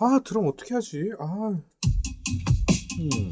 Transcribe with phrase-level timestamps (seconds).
[0.00, 1.04] 아, 드럼 어떻게 하지?
[1.20, 1.24] 아.
[3.00, 3.30] 음.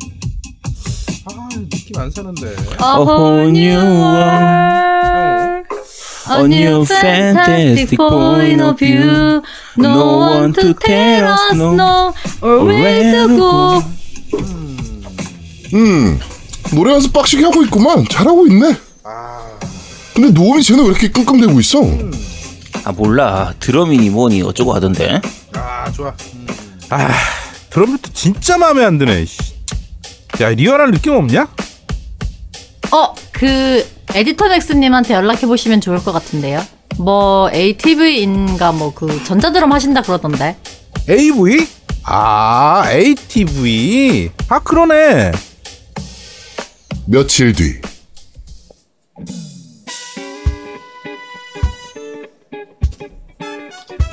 [1.26, 2.48] 아, 느낌 안 사는데.
[2.48, 5.68] A whole new world.
[6.30, 9.42] A new fantastic point of view.
[9.76, 13.82] No one to tell us no or where to go.
[15.74, 16.18] 음,
[16.74, 18.04] 노래 연습 빡시게 하고 있구만.
[18.08, 18.76] 잘하고 있네.
[20.14, 21.80] 근데 노음이 쟤는 왜 이렇게 끙끙대고 있어?
[22.84, 25.20] 아 몰라 드럼이니 뭐니 어쩌고 하던데
[25.54, 26.12] 아, 좋아.
[26.90, 27.08] 아,
[27.70, 29.24] 드럼부터 진짜 마음에 안 드네.
[29.24, 29.38] 씨.
[30.40, 31.48] 야, 리얼한 느낌 없냐?
[32.90, 36.62] 어, 그 에디터 맥스님한테 연락해 보시면 좋을 것 같은데요.
[36.98, 40.56] 뭐 ATV인가 뭐 그 전자드럼 하신다 그러던데.
[41.08, 41.66] AV?
[42.04, 44.30] 아, ATV.
[44.48, 45.32] 아, 그러네.
[47.06, 47.80] 며칠 뒤.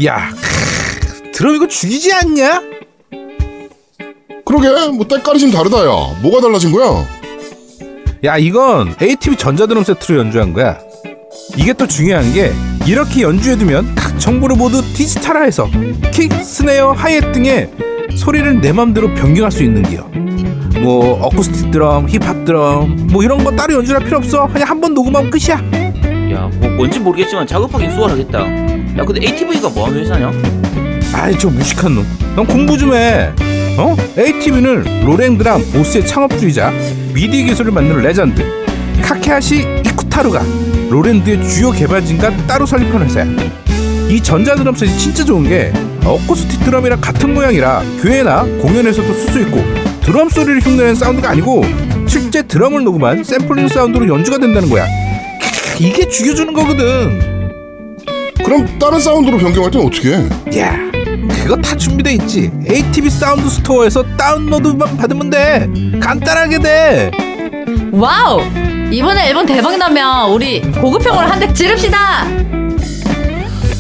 [0.06, 2.62] 야, 크, 드럼 이거 죽이지 않냐?
[4.46, 5.92] 그러게, 뭐 때깔이 좀 다르다, 야.
[6.22, 7.06] 뭐가 달라진 거야?
[8.26, 10.80] 야, 이건 ATV 전자드럼 세트로 연주한 거야.
[11.58, 12.52] 이게 또 중요한 게
[12.86, 15.70] 이렇게 연주해두면 각 정보를 모두 디지털화해서
[16.12, 17.70] 킥, 스네어, 하이햇 등의
[18.16, 20.10] 소리를 내 맘대로 변경할 수 있는 기요.
[20.82, 24.48] 뭐 어쿠스틱 드럼, 힙합 드럼, 뭐 이런 거 따로 연주할 필요 없어.
[24.48, 25.89] 그냥 한 번 녹음하면 끝이야.
[26.40, 30.32] 야 뭐 뭔지 모르겠지만 작업하긴 수월하겠다 야 근데 ATV가 뭐하는 회사냐
[31.14, 32.06] 아이 저 무식한 놈.
[32.36, 33.30] 넌 공부 좀 해.
[33.78, 33.96] 어?
[34.18, 36.72] ATV는 로랜드랑 보스의 창업주이자
[37.14, 38.44] 미디 기술을 만드는 레전드
[39.02, 40.42] 카케하시 이쿠타로가
[40.90, 43.26] 로랜드의 주요 개발진과 따로 설립한 회사야.
[44.10, 45.74] 이 전자드럼 set이 진짜 좋은 게
[46.06, 49.62] 어쿠스틱 드럼이랑 같은 모양이라 교회나 공연에서도 쓸 수 있고
[50.02, 51.64] 드럼 소리를 흉내낸 사운드가 아니고
[52.08, 54.86] 실제 드럼을 녹음한 샘플링 사운드로 연주가 된다는 거야.
[55.80, 57.50] 이게 죽여주는 거거든.
[58.44, 60.28] 그럼 다른 사운드로 변경할 땐 어떻게 해?
[60.60, 60.76] 야,
[61.30, 62.52] 그거 다 준비돼 있지.
[62.70, 65.68] ATV 사운드 스토어에서 다운로드만 받으면 돼.
[66.02, 67.12] 간단하게 돼.
[67.92, 68.42] 와우!
[68.92, 72.26] 이번에 앨범 대박 나면 우리 고급형으로 한 대 지릅시다.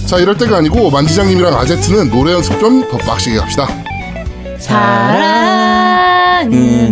[0.06, 3.68] 자, 이럴 때가 아니고 만지장님이랑 아제트는 노래 연습 좀 더 빡시게 합시다.
[4.60, 5.36] 사랑은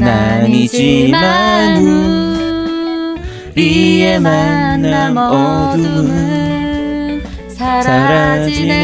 [0.03, 1.77] 아니지만
[3.57, 6.43] 우리의 만남 어둠은
[7.49, 8.75] 사라지네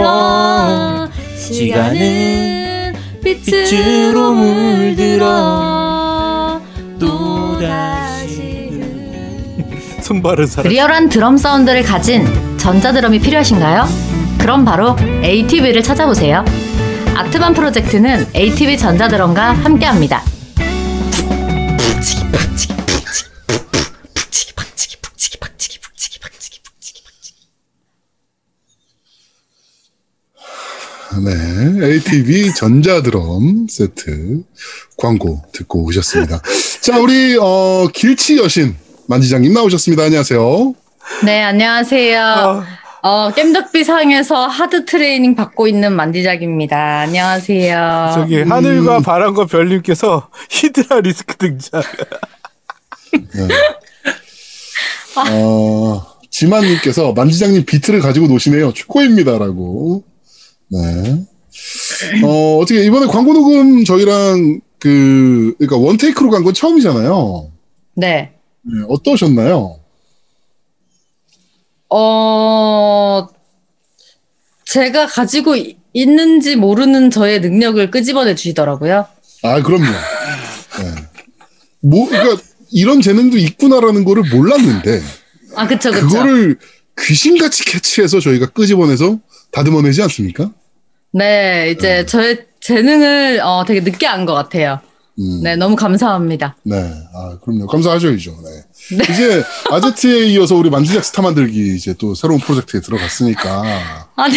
[0.00, 2.94] 워, 시간은
[3.24, 5.26] 빛으로 물들어
[7.00, 8.80] 또다시
[10.02, 10.70] 손발은 사람.
[10.70, 12.24] 리얼한 드럼 사운드를 가진
[12.58, 13.88] 전자드럼이 필요하신가요?
[14.38, 16.44] 그럼 바로 ATV를 찾아보세요.
[17.16, 20.22] 아트반 프로젝트는 ATV 전자드럼과 함께합니다.
[31.24, 34.42] 네, ATV 전자드럼 세트
[34.96, 36.40] 광고 듣고 오셨습니다.
[36.82, 38.76] 자, 우리 어, 길치 여신
[39.08, 40.04] 만지장님 나오셨습니다.
[40.04, 40.74] 안녕하세요.
[41.24, 42.64] 네, 안녕하세요.
[43.02, 47.00] 어, 겜덕비 상에서 하드 트레이닝 받고 있는 만디작입니다.
[47.00, 48.12] 안녕하세요.
[48.14, 51.82] 저기 하늘과 바람과 별님께서 히드라 리스크 등장.
[55.30, 58.72] 어, 지만님께서 만지장님 비트를 가지고 노시네요.
[58.74, 60.04] 최고입니다라고.
[60.68, 61.24] 네.
[62.24, 67.50] 어, 어떻게 이번에 광고 녹음 저희랑 그 그러니까 원 테이크로 간 건 처음이잖아요.
[67.94, 68.32] 네.
[68.62, 69.78] 네, 어떠셨나요?
[71.88, 73.26] 어,
[74.66, 79.06] 제가 가지고 이- 있는지 모르는 저의 능력을 끄집어내 주시더라고요.
[79.42, 79.84] 아, 그럼요.
[79.84, 80.94] 네.
[81.80, 85.00] 뭐, 그러니까 이런 재능도 있구나라는 거를 몰랐는데
[85.54, 86.06] 아, 그쵸, 그쵸.
[86.08, 86.58] 그거를
[87.00, 89.18] 귀신같이 캐치해서 저희가 끄집어내서
[89.60, 90.50] 다듬어내지 않습니까?
[91.12, 94.80] 네, 이제 저의 재능을 어, 되게 늦게 안 것 같아요.
[95.18, 96.56] 음, 네, 너무 감사합니다.
[96.62, 96.76] 네.
[97.14, 97.66] 아, 그럼요.
[97.68, 98.36] 감사하셔야죠.
[98.44, 99.02] 네.
[99.14, 103.62] 이제 아제트에 이어서 우리 만지작 스타 만들기 이제 또 새로운 프로젝트에 들어갔으니까.
[104.16, 104.34] 아니,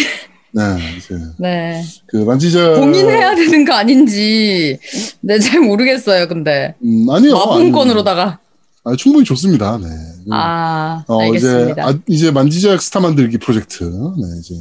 [0.52, 0.62] 네.
[0.96, 1.84] 이제 네.
[2.06, 2.76] 그 만지작.
[2.76, 4.78] 공인해야 되는 거 아닌지,
[5.20, 6.74] 네, 잘 모르겠어요, 근데.
[6.82, 7.34] 음, 아니요.
[7.34, 8.38] 마분권으로다가.
[8.84, 9.76] 아, 충분히 좋습니다.
[9.76, 9.86] 네.
[10.32, 11.86] 아, 어, 이제, 알겠습니다.
[11.86, 13.84] 아, 이제 만지작 스타 만들기 프로젝트.
[13.84, 14.54] 네, 이제.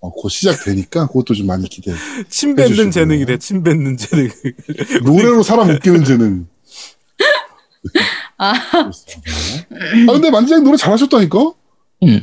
[0.00, 1.96] 어, 곧 시작되니까 그것도 좀 많이 기대해.
[2.28, 2.90] 침 뱉는.
[2.90, 3.38] 재능이래.
[3.38, 4.30] 침 뱉는 재능.
[5.04, 6.46] 노래로 사람 웃기는 재능.
[8.38, 8.52] 아.
[8.52, 8.90] 아,
[10.12, 11.38] 근데 만지작 노래 잘하셨다니까?
[12.02, 12.20] 음.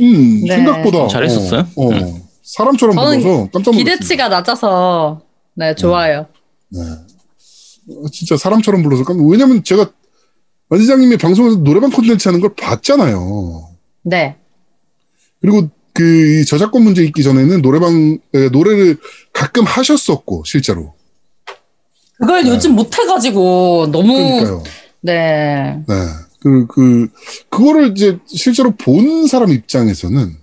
[0.00, 0.56] 음, 네.
[0.56, 1.08] 생각보다.
[1.08, 1.66] 잘했었어요?
[1.76, 2.20] 어, 어.
[2.42, 3.84] 사람처럼 저는 불러서 깜짝 놀랐어요.
[3.96, 5.22] 기대치가 낮아서,
[5.54, 6.26] 네, 좋아요.
[6.68, 6.80] 네.
[6.80, 9.90] 어, 진짜 사람처럼 불러서 깜짝 왜냐면 제가
[10.68, 13.68] 만지장님이 방송에서 노래방 콘텐츠 하는 걸 봤잖아요.
[14.02, 14.36] 네.
[15.40, 15.68] 그리고
[16.00, 18.96] 그이 저작권 문제 있기 전에는 노래방 에, 노래를
[19.34, 20.94] 가끔 하셨었고 실제로.
[22.18, 24.62] 그걸 요즘 못 해가지고 너무 그러니까요.
[25.02, 25.82] 네.
[25.86, 25.94] 네.
[26.40, 27.08] 그, 그,
[27.50, 30.36] 그거를 이제 실제로 본 사람 입장에서는,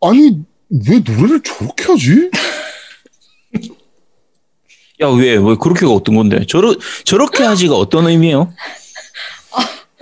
[0.00, 0.40] 아니,
[0.70, 2.30] 왜 노래를 저렇게 하지?
[5.02, 6.44] 야, 왜, 왜 그렇게가 어떤 건데?
[6.48, 6.74] 저러,
[7.04, 8.52] 저렇게 하지가 어떤 의미예요?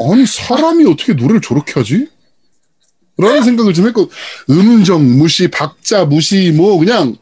[0.01, 2.09] 아니, 사람이 어떻게 노래를 저렇게 하지?
[3.19, 4.11] 라는 생각을 좀 했고,
[4.51, 7.17] 음정 무시, 박자 무시, 뭐, 그냥,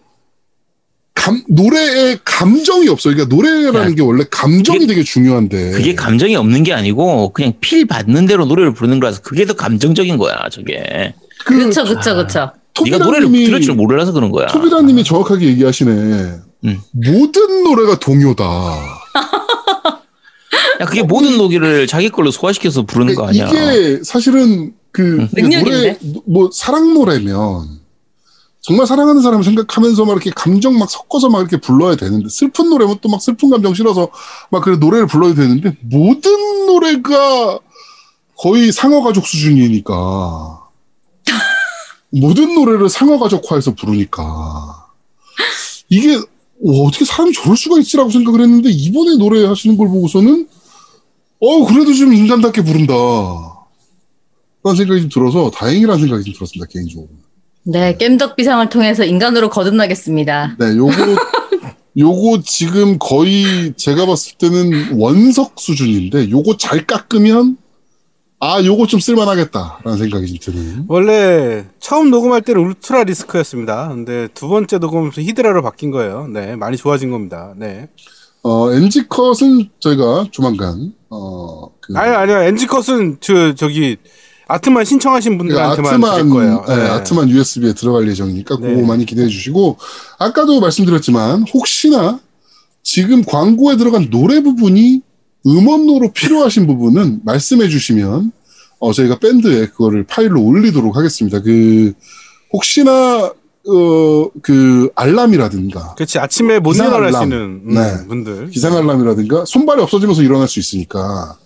[1.15, 3.15] 감, 노래에 감정이 없어요.
[3.15, 5.73] 그러니까 노래라는 야, 게 원래 감정이 그게- 되게 중요한데.
[5.73, 10.17] 그게 감정이 없는 게 아니고, 그냥 필 받는 대로 노래를 부르는 거라서 그게 더 감정적인
[10.17, 11.15] 거야, 저게.
[11.45, 12.53] 그, 그쵸 그쵸 그쵸.
[12.85, 14.47] 네가 노래를 토비라님이- 들을 줄 몰라서 그런 거야.
[14.47, 15.91] 토비라님이 정확하게 얘기하시네.
[16.65, 16.79] 음.
[16.93, 18.45] 모든 노래가 동요다.
[20.81, 23.49] 야, 그게 모든 노기를 자기 걸로 소화시켜서 부르는 거 아니야.
[23.49, 25.99] 그러니까 이게 사실은 그 능력인데?
[26.01, 27.81] 노래 뭐 사랑 노래면
[28.63, 32.99] 정말 사랑하는 사람을 생각하면서 막 이렇게 감정 막 섞어서 막 이렇게 불러야 되는데 슬픈 노래면
[33.01, 34.09] 또 막 슬픈 감정 실어서
[34.51, 37.59] 막 그래 노래를 불러야 되는데 모든 노래가
[38.37, 40.61] 거의 상어 가족 수준이니까.
[42.13, 44.87] 모든 노래를 상어 가족화해서 부르니까.
[45.89, 50.49] 이게 와, 어떻게 사람이 저럴 수가 있지라고 생각을 했는데 이번에 노래 하시는 걸 보고서는
[51.41, 52.95] 어 그래도 좀 인간답게 부른다
[54.63, 57.09] 라는 생각이 좀 들어서 다행이라는 생각이 좀 들었습니다 개인적으로
[57.65, 60.57] 네 겜덕 비상을 통해서 인간으로 거듭나겠습니다.
[60.59, 60.93] 네 요거
[61.99, 67.59] 요거 지금 거의 제가 봤을 때는 원석 수준인데 요거 잘 깎으면
[68.39, 73.89] 아 요거 좀 쓸만하겠다라는 생각이 좀 드는 원래 처음 녹음할 때는 울트라 리스크였습니다.
[73.89, 76.29] 근데 두 번째 녹음하면서 히드라로 바뀐 거예요.
[76.29, 77.53] 네, 많이 좋아진 겁니다.
[77.57, 77.89] 네.
[78.43, 82.39] 어 NG 컷은 저희가 조만간 어 그 아니 아니요.
[82.43, 83.97] 엔지 컷은 저 저기
[84.51, 86.65] 아트만 신청하신 분들한테만 아트만 드릴 거예요.
[86.69, 86.83] 네, 네.
[86.89, 88.75] 아트만 USB에 들어갈 예정이니까 네.
[88.75, 89.79] 그거 많이 기대해 주시고
[90.19, 92.21] 아까도 말씀드렸지만 혹시나
[92.83, 95.03] 지금 광고에 들어간 노래 부분이
[95.47, 98.33] 음원으로 필요하신 부분은 말씀해 주시면
[98.79, 101.41] 어 저희가 밴드에 그거를 파일로 올리도록 하겠습니다.
[101.41, 101.93] 그
[102.53, 103.31] 혹시나
[103.69, 107.63] 어 그 알람이라든가 그렇지 아침에 못 기상 일어나시는 알람.
[107.67, 108.07] 음, 네.
[108.09, 108.51] 분들.
[108.51, 111.37] 기상 알람이라든가 손발이 없어지면서 일어날 수 있으니까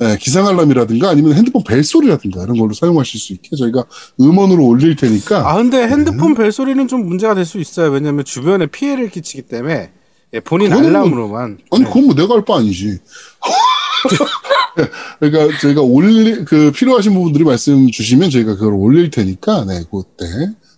[0.00, 3.84] 예, 기상 알람이라든가 아니면 핸드폰 벨 소리라든가 이런 걸로 사용하실 수 있게 저희가
[4.20, 7.90] 음원으로 올릴 테니까 아 근데 핸드폰 벨 소리는 좀 문제가 될 수 있어요.
[7.90, 9.90] 왜냐하면 주변에 피해를 끼치기 때문에
[10.34, 11.58] 예, 본인 뭐- 알람으로만.
[11.72, 11.88] 아니 네.
[11.88, 12.98] 그건 뭐 내가 할 바 아니지.
[15.18, 20.24] 그러니까 저희가 올리 그 필요하신 부분들이 말씀 주시면 저희가 그걸 올릴 테니까 네 그때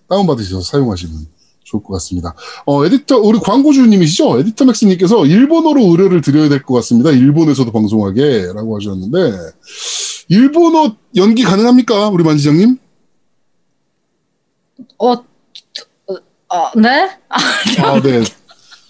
[0.09, 1.15] 다운 받으셔서 사용하시면
[1.71, 2.35] 좋을 것 같습니다.
[2.67, 4.41] 어 에디터 우리 광고주님이시죠?
[4.41, 7.11] 에디터 맥스님께서 일본어로 의뢰를 드려야 될 것 같습니다.
[7.11, 9.17] 일본에서도 방송하게 라고 하셨는데
[10.29, 12.77] 일본어 연기 가능합니까, 우리 만지장님?
[14.99, 17.11] 어, 어 네?
[17.29, 18.23] 아 네.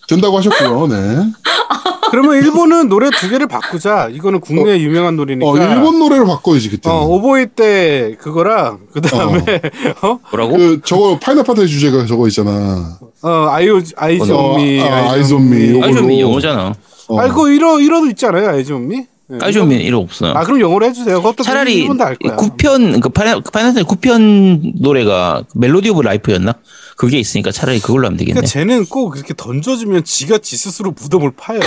[0.08, 0.86] 된다고 하셨고요.
[0.88, 0.96] 네.
[2.10, 4.08] 그러면 일본은 노래 두 개를 바꾸자.
[4.12, 5.48] 이거는 국내 유명한 노래니까.
[5.48, 6.90] 어 일본 노래로 바꿔야지 그때.
[6.90, 9.40] 어, 오보이 때 그거랑 그 다음에
[10.02, 10.56] 어, 뭐라고?
[10.56, 12.98] 그 저거 파이널 8의 주제가 저거 있잖아.
[13.22, 14.88] 어, 아이오 Eyes on Me, 어, 아.
[15.18, 15.84] 요걸로.
[15.84, 16.74] Eyes on Me 영어잖아.
[17.08, 17.18] 어.
[17.20, 19.06] 아, 그거 일어 일어도 있잖아요, 아이즈온미.
[19.28, 20.32] 네, 아이존미 이런 없어요.
[20.32, 21.16] 아, 그럼 영어로 해주세요.
[21.18, 22.34] 그것도 차라리 일본 다알 거야.
[22.36, 26.54] 9편, 그 파이널, 파이널 9편 노래가 Melody of Life였나?
[26.96, 28.34] 그게 있으니까 차라리 그걸로 하면 되겠네.
[28.34, 31.60] 그러니까 쟤는 꼭 그렇게 던져주면 지가 지 스스로 무덤을 파요.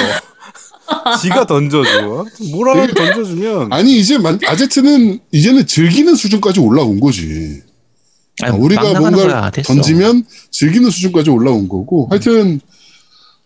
[1.22, 2.26] 지가 던져줘.
[2.52, 3.72] 뭘 하나 던져주면.
[3.74, 7.62] 아니 이제 만- 아제트는 이제는 즐기는 수준까지 올라온 거지.
[8.42, 9.52] 아니, 어, 우리가.
[9.52, 9.74] 됐어.
[9.74, 12.08] 던지면 즐기는 수준까지 올라온 거고.
[12.10, 12.60] 하여튼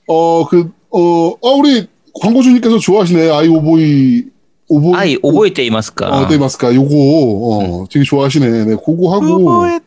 [0.07, 1.87] 어그어 어, 우리
[2.21, 4.23] 광고주님께서 좋아하시네 아이 오보이
[4.69, 6.07] 오보이 아이, 오보이 때 이마스까.
[6.09, 8.65] 어, 네 마스카 요거 어 되게 좋아하시네.
[8.65, 9.79] 네 그거 하고 오보이.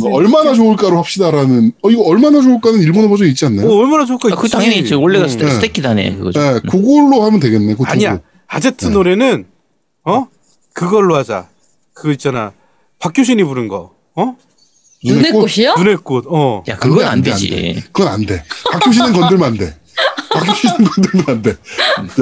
[0.00, 3.68] 뭐 얼마나 좋을까로 합시다라는 어 이거 얼마나 좋을까는 일본어 버전 있지 않나요?
[3.68, 4.28] 어, 얼마나 좋을까?
[4.32, 4.52] 아, 그 있지.
[4.52, 5.00] 당연히 있죠.
[5.00, 5.28] 원래가 음.
[5.28, 5.50] 스테, 네.
[5.52, 6.16] 스테키다네.
[6.16, 6.40] 그거죠.
[6.40, 7.72] 네 그걸로 하면 되겠네.
[7.74, 8.20] 그거 아니야.
[8.46, 8.92] 아제트 네.
[8.92, 9.46] 노래는
[10.04, 10.28] 어
[10.72, 11.48] 그걸로 하자.
[11.92, 12.52] 그거 있잖아.
[12.98, 13.92] 박효신이 부른 거.
[14.14, 14.36] 어?
[15.04, 15.40] 눈의 꽃?
[15.42, 15.74] 꽃이요?
[15.76, 16.24] 눈의 꽃.
[16.28, 16.62] 어.
[16.68, 17.50] 야, 그건 안, 안 돼, 되지.
[17.52, 17.74] 안 돼.
[17.92, 18.44] 그건 안 돼.
[18.72, 19.76] 박효신은 건들면 안 돼.
[20.32, 21.50] 박효신은 건들면 안 돼.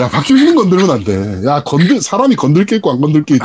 [0.00, 1.48] 야, 박효신은 건들면 안 돼.
[1.48, 3.44] 야, 건들, 사람이 건들 게 있고 안 건들 게 있지.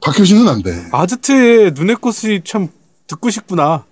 [0.00, 0.86] 박효신은 안 돼.
[0.92, 2.68] 아제트의 눈의 꽃이 참
[3.12, 3.84] 듣고 싶구나.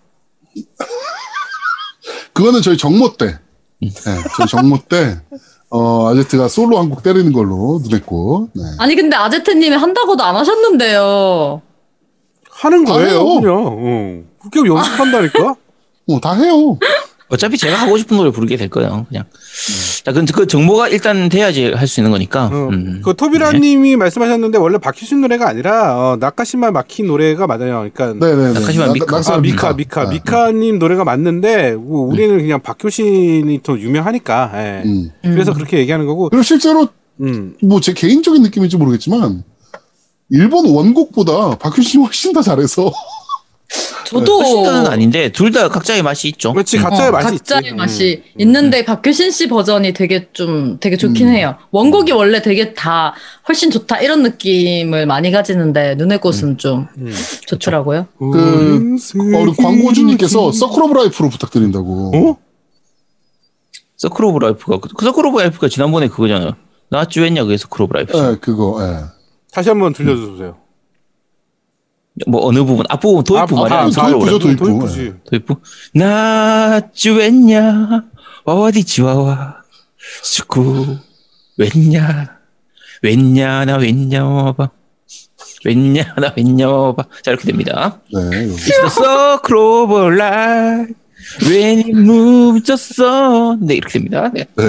[2.33, 3.39] 그거는 저희 정모 때.
[3.83, 3.91] 네,
[4.37, 5.21] 저희 정모 때,
[5.71, 8.63] 어, 아제트가 솔로 한 곡 때리는 걸로 눈했고, 네.
[8.79, 11.63] 아니 근데 아제트님이 한다고도 안 하셨는데요.
[12.51, 13.25] 하는 거예요.
[13.41, 13.55] 그냥.
[13.57, 14.23] 어.
[14.51, 15.55] 그렇게 연습한다니까?
[16.09, 16.79] 어, 다 해요.
[17.31, 19.07] 어차피 제가 하고 싶은 노래 부르게 될 거예요.
[19.09, 19.25] 그냥.
[20.05, 22.47] 자, 그, 그 정보가 일단 돼야지 할 수 있는 거니까.
[22.47, 23.01] 어, 음.
[23.05, 27.89] 그 토비라님이 말씀하셨는데 원래 박효신 노래가 아니라 어, 나카시마 마키 노래가 맞아요.
[27.95, 28.53] 그러니까 네네네.
[28.55, 29.07] 낙하시마 나- 미카.
[29.17, 30.15] 낙사 아, 미카, 미카, 네.
[30.15, 34.51] 미카님 노래가 맞는데 뭐 우리는 그냥 박효신이 더 유명하니까.
[34.55, 34.83] 예.
[34.87, 35.11] 음.
[35.23, 36.29] 그래서 그렇게 얘기하는 거고.
[36.31, 36.89] 그리고 실제로
[37.21, 37.55] 음.
[37.63, 39.45] 뭐제 개인적인 느낌인지 모르겠지만
[40.31, 42.91] 일본 원곡보다 박효신이 훨씬 더 잘해서
[44.05, 46.53] 저도 훨씬은 아닌데 둘 다 각자의 맛이 있죠.
[46.53, 46.83] 그렇지 음.
[46.83, 47.75] 각자의 어, 맛이 각자의 있지.
[47.75, 48.41] 맛이 음.
[48.41, 51.33] 있는데 박효신 씨 버전이 되게 좀 되게 좋긴 음.
[51.33, 51.57] 해요.
[51.71, 53.15] 원곡이 원래 되게 다
[53.49, 57.13] 훨씬 좋다 이런 느낌을 많이 가지는데 눈의 꽃은 좀 음.
[57.47, 58.09] 좋더라고요.
[58.19, 62.13] 그, 어, 우리 광고주님께서 Circle of Life로 부탁드린다고.
[62.15, 62.37] 어?
[63.97, 66.53] 서클 오브 라이프가 그 서클 오브 라이프가 지난번에 그거잖아요.
[66.91, 68.19] 나쭈 했냐 그게 서클 오브 라이프.
[68.19, 69.05] 예, 그거, 예.
[69.53, 70.57] 다시 한번 들려주세요.
[72.27, 73.79] 뭐 어느 부분 앞부분 도입부 아, 말이야.
[73.79, 74.39] 아, 도입부죠, 라이프.
[74.39, 74.65] 도입부.
[74.67, 75.15] 도입부지.
[75.31, 75.57] 도입부.
[75.95, 78.05] 나쭈 했냐
[78.45, 79.57] 와와디 지와와
[80.23, 80.99] 스쿠
[81.59, 82.37] 웬냐
[83.03, 84.71] 웬냐 나 웬냐 와봐
[85.65, 88.01] 웬냐 나 웬냐 와봐 자 이렇게 됩니다.
[88.13, 88.55] 네, 여기.
[88.57, 90.95] It's the circle of life
[91.43, 94.31] when it moves just so 네 이렇게 됩니다.
[94.33, 94.47] 네.
[94.57, 94.65] 네.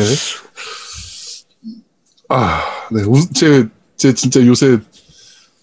[2.29, 3.03] 아, 네.
[3.03, 3.67] 우- 제,
[3.97, 4.79] 제 진짜 요새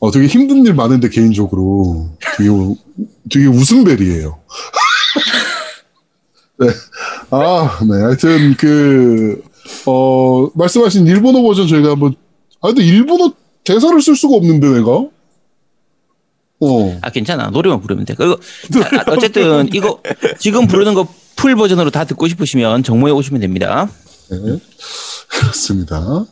[0.01, 2.77] 어, 되게 힘든 일 많은데 개인적으로 되게, 우-
[3.31, 4.39] 되게 웃음벨이에요.
[6.61, 6.69] 네.
[7.31, 8.03] 아, 네.
[8.03, 9.43] 하여튼 그,
[9.87, 12.15] 어, 말씀하신 일본어 버전 저희가 한번,
[12.61, 13.33] 아, 근데 일본어
[13.65, 15.07] 대사를 쓸 수가 없는데 내가?
[16.61, 16.99] 어.
[17.03, 18.15] 아 괜찮아 노래만 부르면 돼.
[18.15, 18.37] 그거
[18.97, 20.03] 아, 어쨌든 이거
[20.41, 23.89] 지금 부르는 거 full 버전으로 다 듣고 싶으시면 정모에 오시면 됩니다.
[24.29, 24.59] 네.
[25.29, 26.25] 그렇습니다.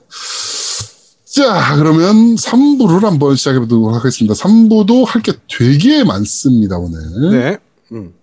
[1.37, 4.33] 자, 그러면 3부를 한번 시작해 보도록 하겠습니다.
[4.35, 7.31] 3부도 할 게 되게 많습니다, 오늘.
[7.31, 7.59] 네.
[7.93, 8.15] 음.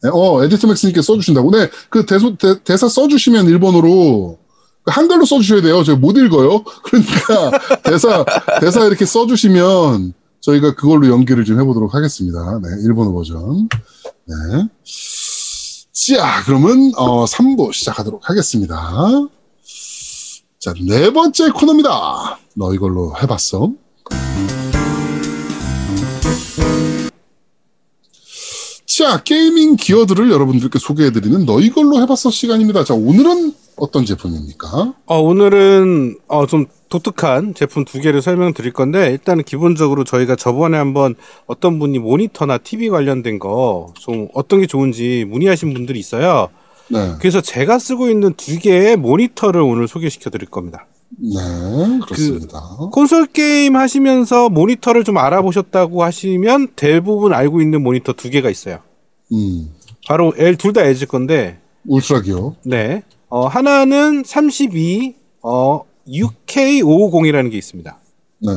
[0.00, 1.50] 네, 어, 에디터 맥스님께 써주신다고.
[1.50, 4.38] 네, 그 대소, 대, 대사 써주시면 일본어로
[4.84, 5.82] 그 한글로 써주셔야 돼요.
[5.82, 6.62] 저희 못 읽어요.
[6.84, 8.24] 그러니까 대사,
[8.60, 12.60] 대사 이렇게 써주시면 저희가 그걸로 연기를 좀 해보도록 하겠습니다.
[12.62, 13.68] 네, 일본어 버전.
[14.24, 14.68] 네.
[16.14, 18.76] 자, 그러면, 어, 3부 시작하도록 하겠습니다.
[20.62, 22.38] 자, 네 번째 코너입니다.
[22.54, 23.72] 너 이걸로 해봤어?
[28.86, 32.84] 자, 게이밍 기어들을 여러분들께 소개해드리는 너 이걸로 해봤어 시간입니다.
[32.84, 34.94] 자, 오늘은 어떤 제품입니까?
[35.06, 41.14] 어, 오늘은 어, 좀 독특한 제품 두 개를 설명드릴 건데 일단은 기본적으로 저희가 저번에 한번
[41.46, 46.50] 어떤 분이 모니터나 TV 관련된 거 좀 어떤 게 좋은지 문의하신 분들이 있어요.
[46.88, 47.14] 네.
[47.18, 50.86] 그래서 제가 쓰고 있는 두 개의 모니터를 오늘 소개시켜 드릴 겁니다.
[51.18, 51.38] 네,
[52.04, 52.60] 그렇습니다.
[52.90, 58.78] 콘솔 게임 하시면서 모니터를 좀 알아보셨다고 하시면 대부분 알고 있는 모니터 두 개가 있어요.
[59.32, 59.70] 음,
[60.06, 62.54] 바로 L 둘 다 LG 건데 울트라 기어.
[62.64, 63.02] 네.
[63.28, 67.98] 어, 하나는 32 어, UK550이라는 게 있습니다.
[68.40, 68.52] 네.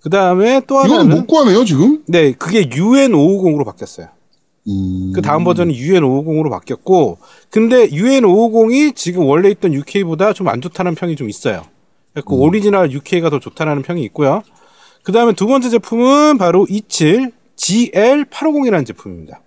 [0.00, 2.02] 그 다음에 또 하나는 못 구하네요, 지금?
[2.06, 4.08] 네, 그게 UN550으로 바뀌었어요.
[4.68, 7.18] 음, 그 다음 버전이 UN550으로 바뀌었고,
[7.50, 11.62] 근데 UN550이 지금 원래 있던 UK보다 좀 안 좋다는 평이 좀 있어요.
[12.14, 14.42] 그 오리지널 UK가 더 좋다는 평이 있고요.
[15.02, 19.40] 그 다음에 두 번째 제품은 바로 27 GL850이라는 제품입니다.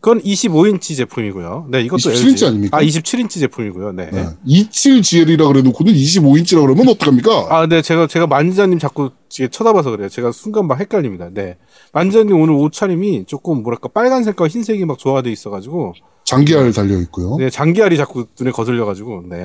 [0.00, 1.66] 그건 25인치 제품이고요.
[1.70, 2.46] 네, 이것도 27인치 LG.
[2.46, 2.76] 아닙니까?
[2.76, 3.92] 아, 27인치 제품이고요.
[3.92, 4.10] 네.
[4.10, 4.26] 네.
[4.46, 7.46] 27GL이라 그래놓고는 25인치라 그러면 어떡합니까?
[7.50, 10.08] 아, 네, 제가, 제가 만지자님 자꾸 쳐다봐서 그래요.
[10.08, 11.30] 제가 순간 막 헷갈립니다.
[11.32, 11.56] 네.
[11.92, 15.94] 만지자님 오늘 옷차림이 조금 뭐랄까, 빨간색과 흰색이 막 조화돼 있어가지고,
[16.24, 17.36] 장기알 달려 있고요.
[17.36, 19.44] 네, 장기알이 자꾸 눈에 거슬려가지고, 네.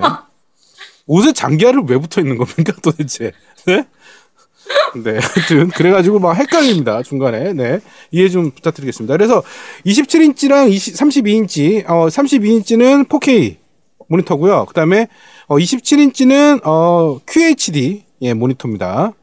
[1.05, 3.31] 옷에 장기알을 왜 붙어 있는 겁니까, 도대체?
[3.65, 3.85] 네?
[4.95, 7.53] 네, 하여튼, 그래가지고 막 헷갈립니다, 중간에.
[7.53, 7.79] 네.
[8.11, 9.15] 이해 좀 부탁드리겠습니다.
[9.17, 9.43] 그래서
[9.85, 13.57] 27인치랑 20, 32인치, 어, 32인치는 4K
[14.07, 14.65] 모니터고요.
[14.67, 15.07] 그 다음에,
[15.47, 19.13] 어, 27인치는, 어, QHD, 예, 모니터입니다.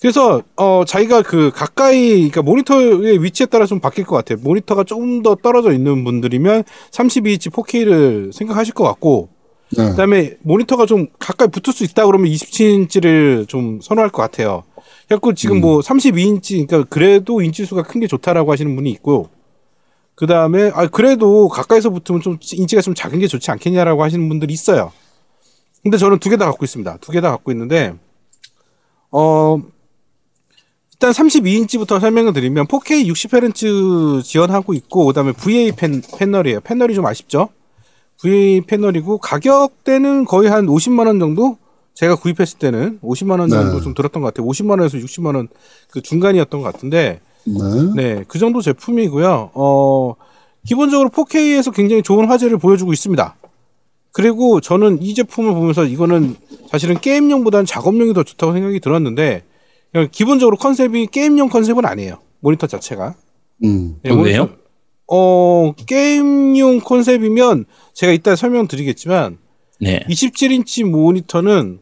[0.00, 4.38] 그래서, 어, 자기가 그 가까이, 그러니까 모니터의 위치에 따라 좀 바뀔 것 같아요.
[4.42, 9.33] 모니터가 조금 더 떨어져 있는 분들이면 32인치 4K를 생각하실 것 같고,
[9.70, 9.90] 네.
[9.90, 14.62] 그다음에 모니터가 좀 가까이 붙을 수 있다 그러면 27인치를 좀 선호할 것 같아요.
[15.06, 19.28] 그래갖고 지금 뭐 32인치, 그러니까 그래도 인치 수가 큰 게 좋다라고 하시는 분이 있고,
[20.14, 24.54] 그 다음에 아 그래도 가까이서 붙으면 좀 인치가 좀 작은 게 좋지 않겠냐라고 하시는 분들이
[24.54, 24.92] 있어요.
[25.82, 26.98] 근데 저는 두 개 다 갖고 있습니다.
[26.98, 27.94] 두 개 다 갖고 있는데,
[29.10, 29.60] 어
[30.92, 36.60] 일단 32인치부터 설명을 드리면 4K 60Hz 지원하고 있고, 그다음에 VA 팬, 패널이에요.
[36.60, 37.48] 패널이 좀 아쉽죠?
[38.22, 41.58] VA 패널이고 가격대는 거의 한 50만 원 정도
[41.94, 43.82] 제가 구입했을 때는 50만 원 정도 네.
[43.82, 44.48] 좀 들었던 것 같아요.
[44.50, 45.48] 50만 원에서 60만 원
[45.90, 47.54] 그 중간이었던 것 같은데 네.
[47.94, 49.50] 네, 그 정도 제품이고요.
[49.54, 50.14] 어
[50.66, 53.36] 기본적으로 4K에서 굉장히 좋은 화질을 보여주고 있습니다.
[54.12, 56.36] 그리고 저는 이 제품을 보면서 이거는
[56.70, 59.44] 사실은 게임용보다는 작업용이 더 좋다고 생각이 들었는데
[59.92, 62.18] 그냥 기본적으로 컨셉이 게임용 컨셉은 아니에요.
[62.40, 63.14] 모니터 자체가.
[63.64, 63.96] 음.
[64.02, 64.48] 네, 어, 모니터- 왜요?
[65.06, 69.38] 어, 게임용 컨셉이면 제가 이따 설명드리겠지만
[69.80, 70.04] 네.
[70.08, 71.80] 27인치 모니터는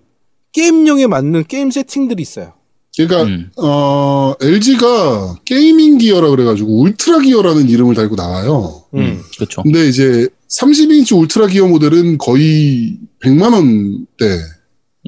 [0.53, 2.55] 게임용에 맞는 게임 세팅들이 있어요.
[2.95, 3.51] 그러니까 음.
[3.57, 8.85] 어 LG가 gaming gear라 그래가지고 울트라 기어라는 이름을 달고 나와요.
[8.95, 9.23] 음.
[9.37, 9.63] 그렇죠.
[9.63, 14.39] 근데 이제 32인치 울트라 기어 모델은 거의 100만 원대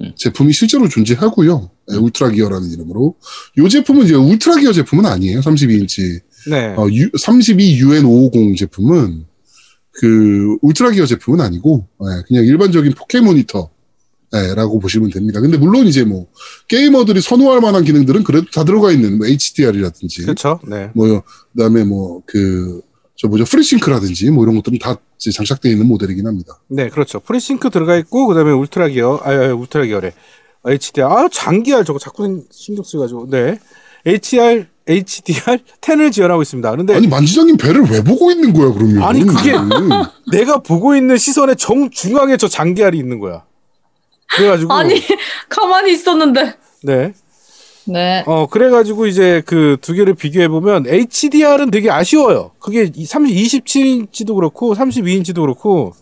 [0.01, 0.13] 음.
[0.17, 1.71] 제품이 실제로 존재하고요.
[1.89, 3.17] 네, 울트라 기어라는 이름으로.
[3.59, 5.41] 이 제품은 이제 울트라 기어 제품은 아니에요.
[5.41, 6.21] 32인치.
[6.51, 6.75] 네.
[6.77, 6.87] 어,
[7.19, 9.25] 32 UN550 제품은
[9.93, 13.71] 그 울트라 기어 제품은 아니고 예, 그냥 일반적인 4K 모니터
[14.35, 15.41] 예, 라고 보시면 됩니다.
[15.41, 16.27] 근데 물론 이제 뭐
[16.69, 20.59] 게이머들이 선호할 만한 기능들은 그래도 다 들어가 있는 뭐 HDR이라든지 그렇죠.
[20.67, 20.91] 네.
[20.95, 21.23] 뭐
[21.53, 22.83] 그다음에 뭐 그
[23.17, 26.61] 저 뭐죠 프리싱크라든지 뭐 이런 것들은 다 장착되어 있는 모델이긴 합니다.
[26.69, 27.21] 네, 그렇죠.
[27.21, 30.13] 프리싱크 들어가 있고 그다음에 울트라 기어, 아, 아 울트라 기어래.
[30.67, 31.07] HDR.
[31.07, 33.29] 아, 장기R 저거 자꾸 생- 신경 쓰여 가지고.
[33.31, 33.61] 네.
[34.05, 36.71] HDR HDR 10을 지원하고 있습니다.
[36.71, 38.97] 그런데 아니 만지장님 배를 왜 보고 있는 거야 그러면?
[38.97, 39.03] 네.
[39.05, 39.89] 아니, 그게- 음.
[40.31, 43.45] 내가 보고 있는 시선의 정 중앙에 저 장기알이 있는 거야.
[44.37, 45.01] 그래가지고 아니
[45.49, 46.55] 가만히 있었는데.
[46.83, 47.13] 네.
[47.87, 48.25] 네.
[48.27, 52.53] 어 그래가지고 이제 그 두 개를 비교해 보면 HDR은 되게 아쉬워요.
[52.59, 55.93] 그게 30, 27인치도 그렇고 32인치도 그렇고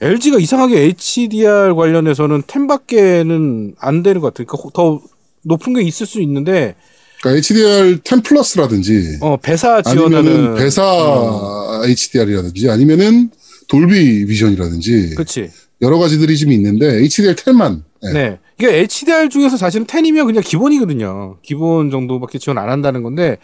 [0.00, 4.46] LG가 이상하게 HDR 관련해서는 10밖에는 안 되는 것 같아요.
[4.46, 5.00] 그러니까 더
[5.42, 6.74] 높은 게 있을 수 있는데
[7.24, 13.30] 그러니까 HDR 10 플러스라든지 어 배사 아니면은 지원하는 배사 HDR이라든지 아니면은
[13.66, 15.50] 돌비 비전이라든지 그렇지.
[15.80, 18.12] 여러 가지들이 좀 있는데 HDR 10만 예.
[18.12, 18.38] 네.
[18.58, 21.38] 이게 HDR 중에서 사실은 10이면 그냥 기본이거든요.
[21.42, 23.38] 기본 정도밖에 지원 안 한다는 건데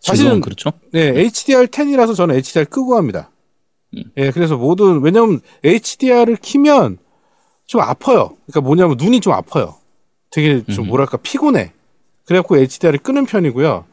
[0.00, 0.72] 사실은 그렇죠.
[0.92, 3.30] 네, HDR 10이라서 저는 HDR 끄고 합니다.
[3.96, 4.04] 음.
[4.16, 6.98] 예, 그래서 모든, 왜냐면 HDR을 키면
[7.66, 8.36] 좀 아파요.
[8.46, 9.76] 그러니까 뭐냐면 눈이 좀 아파요.
[10.30, 10.88] 되게 좀 음.
[10.88, 11.72] 뭐랄까 피곤해.
[12.28, 13.86] 그래갖고 HDR을 끄는 편이고요.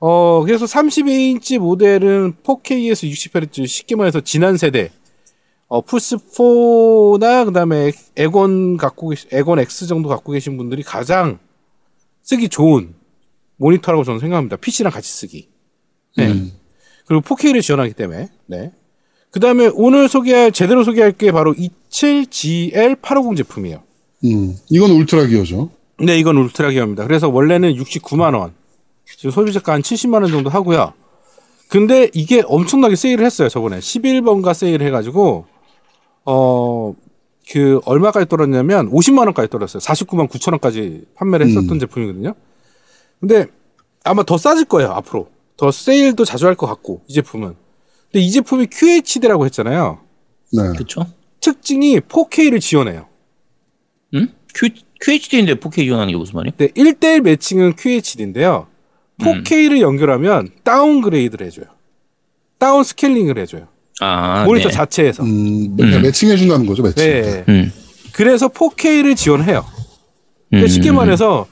[0.00, 4.90] 어, 그래서 32인치 모델은 4K에서 60Hz 쉽게 말해서 지난 세대,
[5.68, 11.38] 어, 플스4나 그 다음에 에곤 갖고 계시, 에곤 X 정도 갖고 계신 분들이 가장
[12.22, 12.92] 쓰기 좋은
[13.56, 14.56] 모니터라고 저는 생각합니다.
[14.56, 15.48] PC랑 같이 쓰기.
[16.16, 16.32] 네.
[16.32, 16.52] 음.
[17.06, 18.30] 그리고 4K를 지원하기 때문에.
[18.46, 18.72] 네.
[19.30, 23.84] 그 다음에 오늘 소개할, 제대로 소개할 게 바로 27GL850 제품이에요.
[24.24, 24.56] 음.
[24.70, 25.70] 이건 울트라 기어죠.
[26.00, 27.04] 네, 이건 울트라 기어입니다.
[27.06, 28.54] 그래서 원래는 69만 원.
[29.04, 30.94] 지금 소비자가 한 70만 원 정도 하고요.
[31.68, 33.78] 근데 이게 엄청나게 세일을 했어요, 저번에.
[33.78, 35.46] 11번가 세일 해가지고,
[36.24, 36.94] 어,
[37.50, 39.80] 그, 얼마까지 떨었냐면 50만 원까지 떨었어요.
[39.80, 41.78] 49만 9천 원까지 판매를 했었던 음.
[41.80, 42.34] 제품이거든요.
[43.20, 43.46] 근데
[44.04, 45.28] 아마 더 싸질 거예요, 앞으로.
[45.56, 47.54] 더 세일도 자주 할 것 같고, 이 제품은.
[48.10, 50.00] 근데 이 제품이 QHD라고 했잖아요.
[50.52, 50.62] 네.
[50.72, 51.06] 그렇죠.
[51.40, 53.06] 특징이 4K를 지원해요.
[54.14, 54.28] 응?
[54.54, 56.52] Q, QHD인데 4K 지원하는 게 무슨 말이야?
[56.56, 58.66] 네, 1대1 matching은 QHD인데요.
[59.20, 61.66] 4K를 연결하면 downgrade를 해줘요.
[62.58, 63.68] down scaling을 해줘요.
[64.00, 64.74] 아, 모니터 네.
[64.74, 65.22] 자체에서.
[65.22, 66.02] 음, 그러니까 음.
[66.02, 67.04] matching해준다는 거죠, 매칭.
[67.04, 67.44] 네.
[67.48, 67.72] 음.
[68.12, 69.64] 그래서 4K를 지원해요.
[70.48, 70.68] 그러니까 음.
[70.68, 71.46] 쉽게 말해서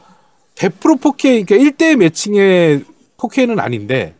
[0.54, 2.84] 100% 4K, 그러니까 1대1 매칭의
[3.16, 4.14] 4K는 아닌데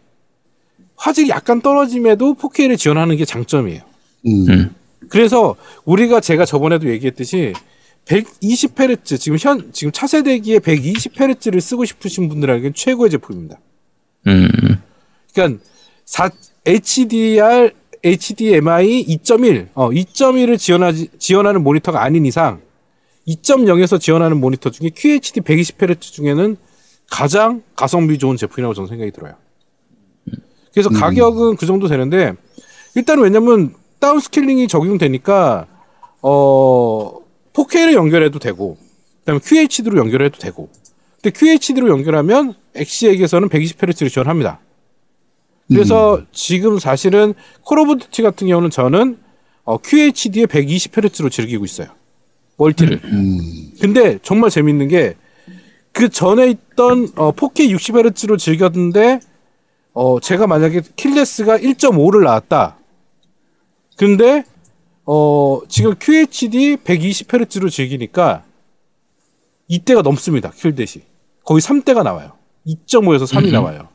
[0.97, 3.81] 화질이 약간 떨어짐에도 4K를 지원하는 게 장점이에요.
[4.27, 4.47] 음.
[4.49, 4.75] 음.
[5.09, 7.53] 그래서 우리가 제가 저번에도 얘기했듯이
[8.09, 13.59] 120Hz 지금 현 지금 차세대기에 120Hz를 쓰고 싶으신 분들에게는 최고의 제품입니다.
[14.27, 14.49] 음.
[15.33, 15.63] 그러니까
[16.07, 16.31] 4
[16.65, 22.61] HDR HDMI 2.1 어 2.1을 지원하지 지원하는 모니터가 아닌 이상
[23.27, 26.57] 2.0에서 지원하는 모니터 중에 QHD 120Hz 중에는
[27.11, 29.35] 가장 가성비 좋은 제품이라고 저는 생각이 들어요.
[30.73, 32.35] 그래서 가격은 그 정도 되는데
[32.95, 35.67] 일단 왜냐면 down scaling이 적용되니까
[36.23, 37.18] 어
[37.67, 38.77] 4K를 연결해도 되고
[39.21, 40.69] 그다음에 QHD로 연결해도 되고
[41.21, 44.61] 근데 QHD로 연결하면 엑시엑에서는 120Hz를 지원합니다.
[45.69, 49.19] 그래서 지금 사실은 콜 오브 듀티 같은 경우는 저는
[49.65, 51.89] 어, QHD에 120Hz로 즐기고 있어요.
[52.57, 53.01] 멀티를.
[53.05, 53.73] 음.
[53.81, 55.15] 근데 정말 재밌는 게
[55.99, 59.19] 그 전에 있던 어, 4K 60Hz로 즐겼는데
[59.95, 62.79] 어, 제가 만약에 킬레스가 1.5를 나왔다.
[63.97, 64.45] 근데
[65.11, 68.43] 어, 지금 QHD 120Hz로 즐기니까
[69.67, 70.51] 이때가 넘습니다.
[70.51, 71.03] 킬댓이.
[71.47, 72.33] 거의 3대가 나와요.
[72.67, 73.89] 2.5에서 3이 나와요.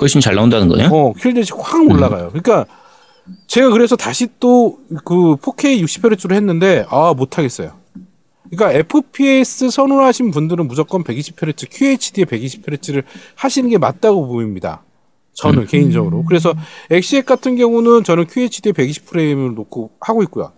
[0.00, 0.88] 훨씬 잘 나온다는 거네요.
[0.88, 2.28] 어, kill death이 확 올라가요.
[2.30, 2.64] 그러니까
[3.46, 7.72] 제가 그래서 다시 또 그 4K 60Hz로 했는데 아, 못 하겠어요.
[8.50, 14.82] 그러니까 FPS 선호하신 분들은 무조건 120Hz, QHD에 120Hz를 하시는 게 맞다고 보입니다.
[15.38, 16.24] 저는 개인적으로.
[16.24, 16.54] 그래서
[16.90, 20.52] 엑시엑 같은 경우는 저는 QHD 120프레임을 놓고 하고 있고요.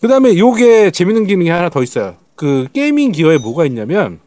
[0.00, 2.16] 그 다음에 요게 재밌는 기능이 하나 더 있어요.
[2.34, 4.18] 그 gaming gear에 뭐가 있냐면,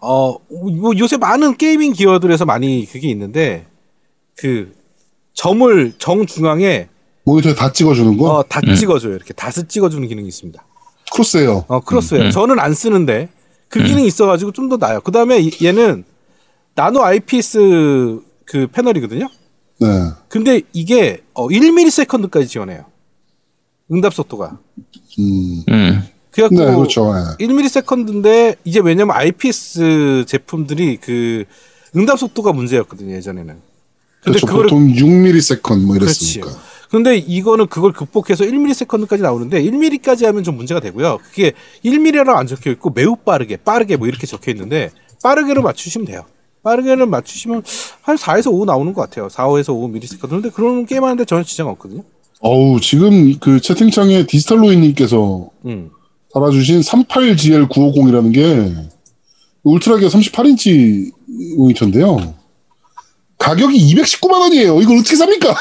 [0.00, 3.66] 어, 뭐 요새 많은 게이밍 기어들에서 많이 그게 있는데,
[4.36, 4.72] 그
[5.34, 6.88] 점을 정중앙에
[7.24, 8.36] 모니터에 다 찍어주는 거?
[8.38, 9.14] 어, 다 찍어줘요.
[9.14, 10.64] 이렇게 닷을 찍어주는 기능이 있습니다.
[11.12, 11.64] 크로스예요.
[11.68, 12.24] 어, 크로스예요.
[12.24, 12.30] 음, 음.
[12.30, 13.28] 저는 안 쓰는데
[13.68, 15.00] 그 기능이 있어가지고 좀 더 나아요.
[15.00, 16.04] 그 다음에 얘는
[16.74, 19.28] 나노 IPS 그 패널이거든요.
[19.80, 19.88] 네.
[20.28, 22.84] 근데 이게 어, 1ms까지 지원해요.
[23.90, 24.58] 응답 속도가.
[25.18, 25.64] 음.
[25.68, 26.02] 음.
[26.30, 27.12] 그래갖고 네, 그렇죠.
[27.14, 27.46] 네.
[27.46, 31.44] 1ms인데 이제 왜냐면 IPS 제품들이 그
[31.94, 33.54] 응답 속도가 문제였거든요 예전에는.
[34.24, 34.46] 근데 그렇죠.
[34.46, 36.38] 그거를 보통 6ms 뭐 그렇지.
[36.38, 36.62] 이랬으니까.
[36.90, 41.18] 근데 이거는 그걸 극복해서 1ms까지 나오는데 1mm까지 하면 좀 문제가 되고요.
[41.24, 41.52] 그게
[41.84, 44.90] 1mm라고 안 적혀 있고 매우 빠르게, 빠르게 뭐 이렇게 적혀 있는데
[45.22, 46.24] 빠르게를 맞추시면 돼요.
[46.62, 47.62] 빠르게를 맞추시면
[48.02, 49.28] 한 4에서 5 나오는 것 같아요.
[49.28, 50.28] 4, 5에서 5ms.
[50.28, 52.02] 근데 그런 게임 하는데 저는 지장 없거든요.
[52.40, 55.90] 어우, 지금 그 채팅창에 디지털로이님께서 음.
[56.34, 58.74] 달아주신 38GL950이라는 게
[59.62, 61.12] UltraGear 38인치
[61.56, 62.34] 모니터인데요.
[63.46, 64.80] 가격이 219만 원이에요.
[64.80, 65.52] 이걸 어떻게 삽니까?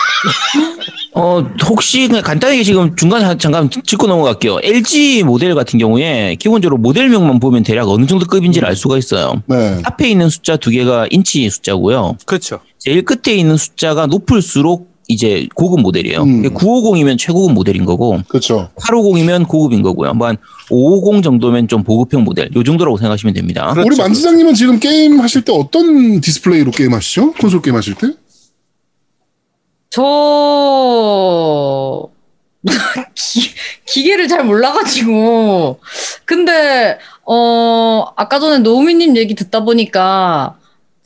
[1.14, 4.60] 어, 혹시 그냥 간단하게 지금 중간에 한- 잠깐 짚고 넘어갈게요.
[4.64, 9.42] LG 모델 같은 경우에 기본적으로 모델명만 보면 대략 어느 정도 급인지를 알 수가 있어요.
[9.48, 9.80] 네.
[9.84, 12.18] 앞에 있는 숫자 두 개가 인치 숫자고요.
[12.26, 12.60] 그렇죠.
[12.78, 16.24] 제일 끝에 있는 숫자가 높을수록 이제 고급 모델이에요.
[16.24, 16.42] 음.
[16.44, 18.70] 950이면 최고급 모델인 거고, 그렇죠.
[18.78, 20.14] 850이면 고급인 거고요.
[20.14, 20.38] 뭐 한
[20.70, 22.50] 550 정도면 좀 보급형 모델.
[22.56, 23.72] 요 정도라고 생각하시면 됩니다.
[23.74, 23.88] 그렇죠.
[23.88, 27.34] 우리 만지장님은 지금 게임 하실 때 어떤 디스플레이로 게임 하시죠?
[27.34, 28.08] 콘솔 게임 하실 때?
[29.90, 30.02] 저
[33.16, 33.50] 기,
[33.86, 35.80] 기계를 잘 몰라가지고
[36.26, 40.58] 근데 어 아까 전에 노우미님 얘기 듣다 보니까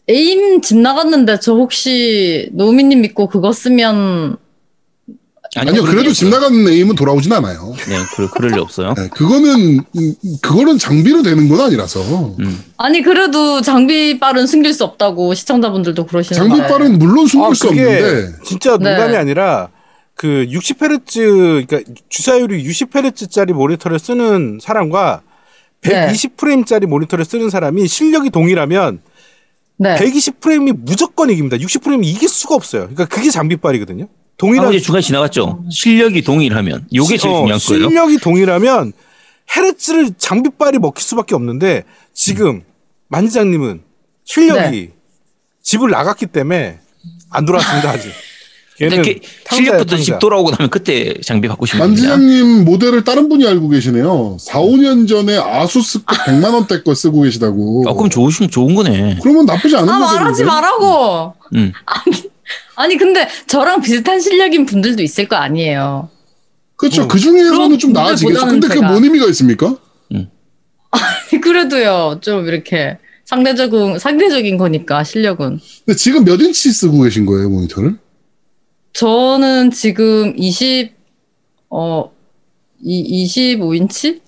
[0.07, 4.37] aim 집 나갔는데 저 혹시 노우미님 믿고 그거 쓰면
[5.57, 6.27] 아니요, 그래도 리 집.
[6.27, 7.73] 나가는 aim은 돌아오진 않아요.
[7.87, 8.93] 네, 그럴, 그럴 리 없어요.
[8.95, 12.35] 네, 그거는, 음, 그거는 장비로 되는 건 아니라서.
[12.39, 12.61] 음.
[12.75, 16.55] 아니 그래도 장비 빨은 숨길 수 없다고 시청자분들도 그러시는 거예요.
[16.57, 19.17] 장비 빨은 물론 숨길 아, 수 그게 없는데, 진짜 농담이 네.
[19.17, 19.69] 아니라
[20.13, 25.21] 그 60Hz 그러니까 주사율이 60Hz짜리 모니터를 쓰는 사람과
[25.83, 26.07] 네.
[26.07, 28.99] 120프레임짜리 모니터를 쓰는 사람이 실력이 동일하면
[29.77, 29.95] 네.
[29.95, 31.57] 120프레임이 무조건 이깁니다.
[31.57, 32.81] 60프레임이 이길 수가 없어요.
[32.83, 34.07] 그러니까 그게 장비빨이거든요.
[34.37, 35.65] 동일한 아, 중간 지나갔죠.
[35.71, 36.87] 실력이 동일하면.
[36.93, 37.59] 요게 제일 어, 중요한 거예요.
[37.59, 38.93] 실력이 동일하면
[39.55, 41.83] 헤르츠를 장비빨이 먹힐 수밖에 없는데
[42.13, 42.63] 지금
[43.07, 43.81] 만지장님은
[44.23, 44.93] 실력이 네.
[45.61, 46.79] 집을 나갔기 때문에
[47.29, 48.11] 안 돌아왔습니다 아직.
[48.77, 49.97] 걔는 이렇게 실력부터.
[49.97, 52.09] 집 돌아오고 나면 그때 장비 바꾸시면 됩니다.
[52.17, 54.37] 만지장님 모델을 다른 분이 알고 계시네요.
[54.39, 57.85] 4, 5년 전에 아수스급 100만 원대 거 쓰고 계시다고.
[57.87, 59.19] 아, 그럼 좋으신 좋은 거네.
[59.21, 60.19] 그러면 나쁘지 않은 아 모델인데.
[60.19, 61.33] 말하지 말라고.
[61.55, 61.71] 음.
[62.75, 66.09] 아니 근데 저랑 비슷한 실력인 분들도 있을 거 아니에요.
[66.75, 67.03] 그렇죠.
[67.03, 67.07] 음.
[67.07, 68.45] 그 중에서는 좀 나아지겠죠.
[68.45, 69.77] 근데 그게 뭔 의미가 있습니까?
[71.41, 75.59] 그래도요 좀 이렇게 상대적인 상대적인 거니까 실력은.
[75.85, 77.95] 근데 지금 몇 인치 쓰고 계신 거예요, 모니터를?
[78.95, 80.95] 저는 지금 20,
[81.69, 82.11] 어,
[82.81, 84.21] 이, 25인치?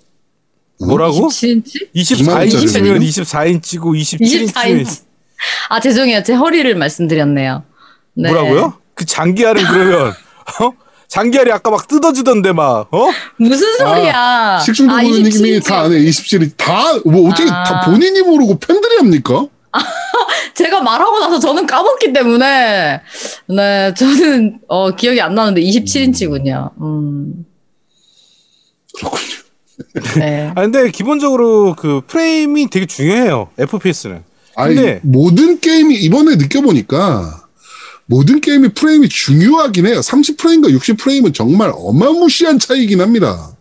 [0.85, 1.29] 뭐라고?
[1.29, 1.93] 27인치?
[1.95, 5.03] 24인치면 24인치고 27인치면 24인치.
[5.69, 6.21] 아, 죄송해요.
[6.23, 7.63] 제 허리를 말씀드렸네요.
[8.15, 8.29] 네.
[8.29, 8.73] 뭐라고요?
[8.93, 10.07] 그 장기알은 그러면
[10.59, 10.71] 어?
[11.07, 13.09] 장기알이 아까 막 뜯어지던데 막 어?
[13.37, 14.13] 무슨 소리야.
[14.15, 15.65] 아, 식중독 아, 보는 님이 27인치.
[15.65, 17.63] 다 안에 27이 다, 뭐 어떻게 아.
[17.63, 19.47] 다 본인이 모르고 팬들이 합니까?
[20.57, 23.01] 제가 말하고 나서 저는 까먹기 때문에,
[23.47, 26.71] 네, 저는, 어, 기억이 안 나는데 27인치군요.
[26.81, 27.45] 음.
[28.95, 29.21] 그렇군요.
[30.19, 30.51] 네.
[30.55, 33.49] 아 근데 기본적으로 그 프레임이 되게 중요해요.
[33.59, 34.23] FPS는.
[34.55, 37.43] 아니, 근데- 모든 게임이 이번에 느껴보니까
[38.07, 39.99] 모든 게임이 프레임이 중요하긴 해요.
[39.99, 43.51] 30프레임과 60프레임은 정말 어마무시한 차이긴 합니다.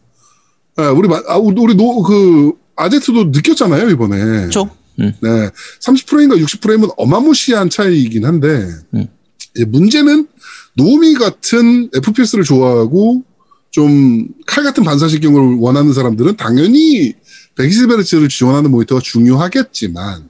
[0.77, 4.17] 아, 우리, 마- 아, 우리 노, 그, 아제트도 느꼈잖아요, 이번에.
[4.19, 4.71] 그렇죠.
[5.01, 5.13] 음.
[5.21, 5.51] 네.
[5.83, 9.07] 30프레임과 60프레임은 어마무시한 차이이긴 한데, 음.
[9.55, 10.27] 이제 문제는
[10.75, 13.23] 노미 같은 FPS를 좋아하고
[13.71, 17.13] 좀 칼 같은 반사신경을 원하는 사람들은 당연히
[17.57, 20.29] 120Hz를 지원하는 모니터가 중요하겠지만,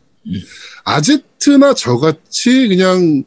[0.85, 3.25] 아제트나 저같이 그냥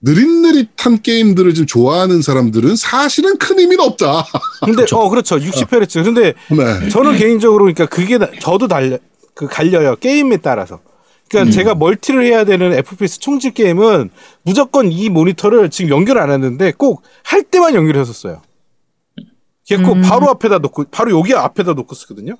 [0.00, 4.24] 느릿느릿한 게임들을 좀 좋아하는 사람들은 사실은 큰 의미는 없다.
[4.64, 5.36] 근데 어 그렇죠.
[5.38, 6.04] 60Hz.
[6.04, 6.88] 근데 네.
[6.88, 8.98] 저는 개인적으로 그러니까 그게 나- 저도 달려
[9.38, 9.94] 그 갈려요.
[9.96, 10.80] 게임에 따라서.
[11.28, 14.10] 그러니까 제가 멀티를 해야 되는 FPS 총질 게임은
[14.42, 18.42] 무조건 이 모니터를 지금 연결 안 했는데 꼭 할 때만 연결했었어요.
[19.68, 20.00] 그래서 음.
[20.00, 22.36] 바로 앞에다 놓고 바로 여기 앞에다 놓고 쓰거든요.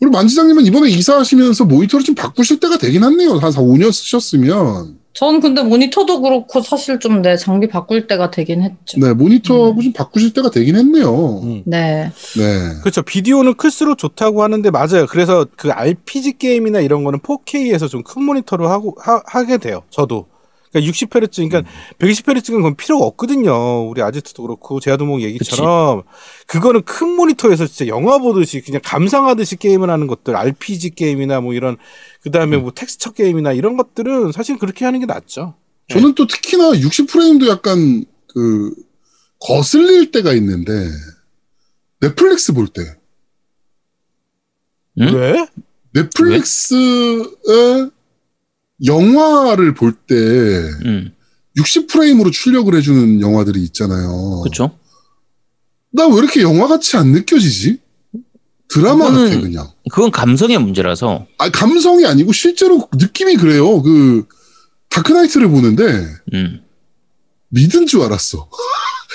[0.00, 3.34] 우리 만지장님은 이번에 이사하시면서 모니터를 좀 바꾸실 때가 되긴 했네요.
[3.36, 4.98] 한 4, 5년 쓰셨으면.
[5.14, 8.98] 전 근데 모니터도 그렇고 사실 좀내 장비 바꿀 때가 되긴 했죠.
[9.00, 11.40] 네, 모니터하고 좀 바꾸실 때가 되긴 했네요.
[11.42, 11.62] 음.
[11.66, 12.10] 네.
[12.36, 12.80] 네.
[12.80, 13.02] 그렇죠.
[13.02, 15.06] 비디오는 클수록 좋다고 하는데 맞아요.
[15.08, 19.82] 그래서 그 RPG 게임이나 이런 거는 4K에서 좀 큰 모니터로 하고 하, 게 돼요.
[19.90, 20.26] 저도.
[20.72, 23.88] 그러니까 60Hz, 그러니까 120Hz는 그건 필요가 없거든요.
[23.88, 26.02] 우리 아지트도 그렇고 제아도목 얘기처럼
[26.46, 31.76] 그거는 큰 모니터에서 진짜 영화 보듯이 그냥 감상하듯이 게임을 하는 것들, RPG 게임이나 뭐 이런
[32.22, 35.54] 그 다음에 뭐 텍스처 게임이나 이런 것들은 사실 그렇게 하는 게 낫죠.
[35.88, 38.74] 저는 또 특히나 60프레임도 약간 그
[39.40, 40.72] 거슬릴 때가 있는데
[42.00, 42.82] 넷플릭스 볼 때.
[45.00, 45.14] 응?
[45.14, 45.46] 왜?
[45.94, 47.90] 넷플릭스의
[48.84, 50.14] 영화를 볼때
[50.84, 51.12] 음,
[51.58, 54.40] 60프레임으로 출력을 해주는 영화들이 있잖아요.
[54.42, 54.78] 그렇죠.
[55.90, 57.78] 나 왜 이렇게 영화 같이 안 느껴지지?
[58.68, 59.68] 드라마 같아 그냥.
[59.90, 61.26] 그건 감성의 문제라서.
[61.38, 63.82] 아 감성이 아니고 실제로 느낌이 그래요.
[63.82, 64.26] 그
[64.88, 66.62] 다크나이트를 보는데 음.
[67.48, 68.48] 미드인 줄 알았어.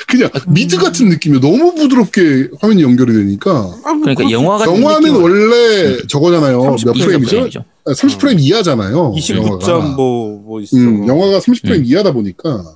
[0.07, 3.51] 그냥 미드 같은 느낌이 너무 부드럽게 화면이 연결이 되니까
[3.83, 6.62] 아, 뭐 그러니까 영화 같은 영화는 원래 저거잖아요.
[6.62, 7.29] 몇30 프레임이죠?
[7.29, 7.65] 프레임이죠.
[7.86, 9.13] 30프레임 이하잖아요.
[9.15, 10.77] 29점 뭐, 뭐 있어.
[10.77, 11.86] 음, 영화가 30프레임 음.
[11.86, 12.75] 이하다 보니까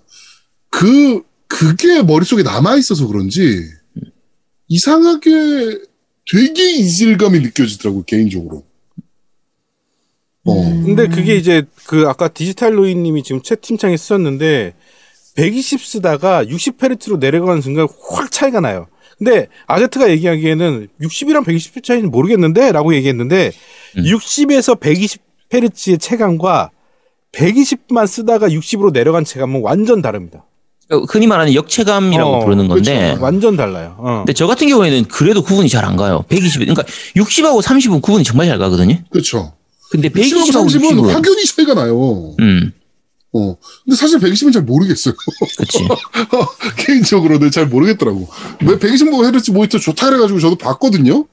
[0.70, 3.66] 그 그게 머릿속에 남아 있어서 그런지
[4.68, 5.80] 이상하게
[6.32, 8.64] 되게 이질감이 느껴지더라고 개인적으로.
[10.46, 10.54] 어.
[10.54, 10.84] 음.
[10.86, 14.74] 근데 그게 이제 그 아까 디지털 로이 님이 지금 채팅창에 쓰셨는데
[15.36, 18.88] 120 쓰다가 60Hz로 내려가는 순간 확 차이가 나요.
[19.18, 23.52] 근데 아제트가 얘기하기에는 60이랑 120 차이는 모르겠는데 라고 얘기했는데
[23.98, 24.04] 음.
[24.04, 26.72] 60에서 120Hz의 체감과
[27.32, 30.46] 120만 쓰다가 60으로 내려간 체감은 완전 다릅니다.
[30.88, 32.94] 그러니까 흔히 말하는 역체감이라고 어, 부르는 건데.
[32.94, 33.24] 그렇죠.
[33.24, 33.96] 완전 달라요.
[34.00, 34.18] 어.
[34.26, 36.26] 근데 저 같은 경우에는 그래도 구분이 잘 안 가요.
[36.28, 36.84] 120, 그러니까
[37.16, 38.98] 60하고 30은 구분이 정말 잘 가거든요.
[39.10, 39.54] 그렇죠.
[39.92, 42.36] 근데 120하고 120하고 30은 60은 확연히 차이가 나요.
[42.42, 42.74] 음,
[43.34, 43.56] 어.
[43.86, 45.14] 근데 사실 120은 잘 모르겠어요.
[45.58, 45.88] 그렇지.
[46.86, 48.28] 개인적으로는 잘 모르겠더라고.
[48.66, 51.26] 왜 120Hz 모니터 좋다 그래가지고 저도 봤거든요.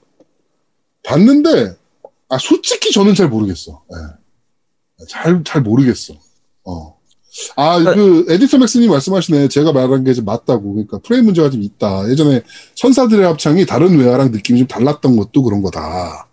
[1.04, 1.76] 봤는데
[2.28, 3.82] 아 솔직히 저는 잘 모르겠어.
[3.92, 5.04] 예.
[5.08, 6.14] 잘, 잘 모르겠어.
[6.64, 6.98] 어.
[7.56, 9.48] 아, 그, 에디터 맥스님 말씀하시네.
[9.48, 10.72] 제가 말한 게좀 맞다고.
[10.72, 12.08] 그러니까 프레임 문제가 좀 있다.
[12.10, 12.42] 예전에
[12.74, 16.26] 천사들의 합창이 다른 외화랑 느낌이 좀 달랐던 것도 그런 거다.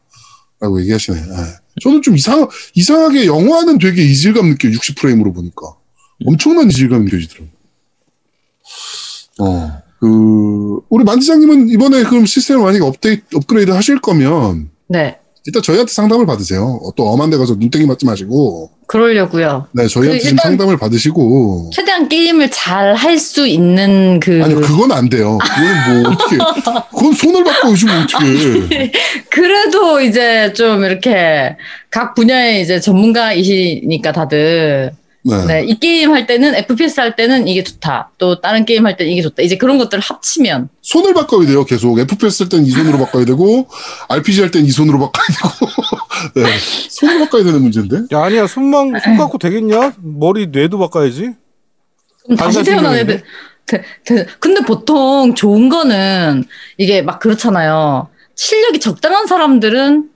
[0.60, 1.18] 라고 얘기하시네.
[1.18, 1.65] 예.
[1.82, 4.74] 저는 좀 이상, 이상하게 영화는 되게 이질감 느껴요.
[4.74, 5.76] 60프레임으로 보니까.
[6.26, 7.50] 엄청난 이질감이 느껴지더라고요.
[9.40, 15.20] 어, 그, 우리 만지장님은 이번에 그럼 시스템을 만약에 업데이트, 업그레이드 하실 거면, 네.
[15.48, 16.80] 일단 저희한테 상담을 받으세요.
[16.84, 19.68] 어, 또 엄한 데 가서 눈땡이 맞지 마시고, 그러려고요.
[19.74, 24.92] 네, 저희한테 그좀 일단- 상담을 받으시고, 최대한 게임을 잘 할 수 있는 그 아니요, 그건
[24.92, 25.38] 안 돼요.
[25.38, 26.38] 그건 뭐, 어떻게,
[26.90, 28.92] 그건 손을 받고 요즘 어떻게.
[29.30, 31.56] 그래도 이제 좀 이렇게
[31.92, 34.92] 각 분야의 이제 전문가이시니까 다들
[35.28, 35.46] 네.
[35.46, 38.12] 네, 이 게임 할 때는 FPS 할 때는 이게 좋다.
[38.20, 39.42] 또 다른 게임 할 때는 이게 좋다.
[39.42, 41.98] 이제 그런 것들을 합치면 손을 바꿔야 돼요, 계속.
[41.98, 43.68] FPS 할땐이 손으로 바꿔야 되고,
[44.08, 45.72] RPG 할땐이 손으로 바꿔야 되고.
[46.48, 46.58] 네.
[46.90, 48.04] 손을 바꿔야 되는 문제인데?
[48.16, 48.46] 야, 아니야.
[48.46, 49.94] 손만, 손 갖고 되겠냐?
[49.98, 51.32] 머리, 뇌도 바꿔야지.
[52.24, 53.00] 그럼 다시 생명인데?
[53.00, 53.24] 애들.
[53.66, 56.44] 대- 대- 근데 보통 좋은 거는
[56.78, 58.10] 이게 막 그렇잖아요.
[58.36, 60.08] 실력이 적당한 사람들은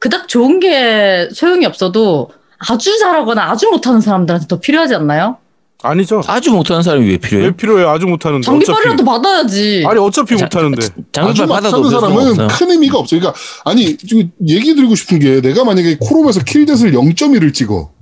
[0.00, 5.38] 그닥 좋은 게 소용이 없어도 아주 잘하거나 아주 못하는 사람들한테 더 필요하지 않나요?
[5.80, 6.22] 아니죠.
[6.26, 7.50] 아주 못하는 사람이 왜 필요해요?
[7.50, 7.84] 왜 필요해?
[7.84, 8.44] 아주 못하는데.
[8.44, 9.84] 장비빨이라도 받아야지.
[9.86, 10.88] 아니, 어차피 자, 못하는데.
[11.12, 12.48] 장비빨 받아도 사람은 없어요.
[12.50, 13.20] 큰 의미가 없어요.
[13.20, 17.92] 그러니까, 아니, 지금 얘기 드리고 싶은 게, 내가 만약에 코롬에서 킬댓을 0.1을 찍어.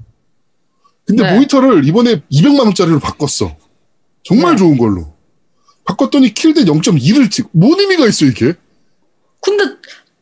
[1.05, 1.35] 근데 네.
[1.35, 3.55] 모니터를 이번에 200만 원짜리로 바꿨어.
[4.25, 4.57] 정말 네.
[4.57, 5.13] 좋은 걸로.
[5.85, 7.51] 바꿨더니 킬댓 0.2를 찍어.
[7.53, 8.55] 뭔 의미가 있어, 이게?
[9.43, 9.65] 근데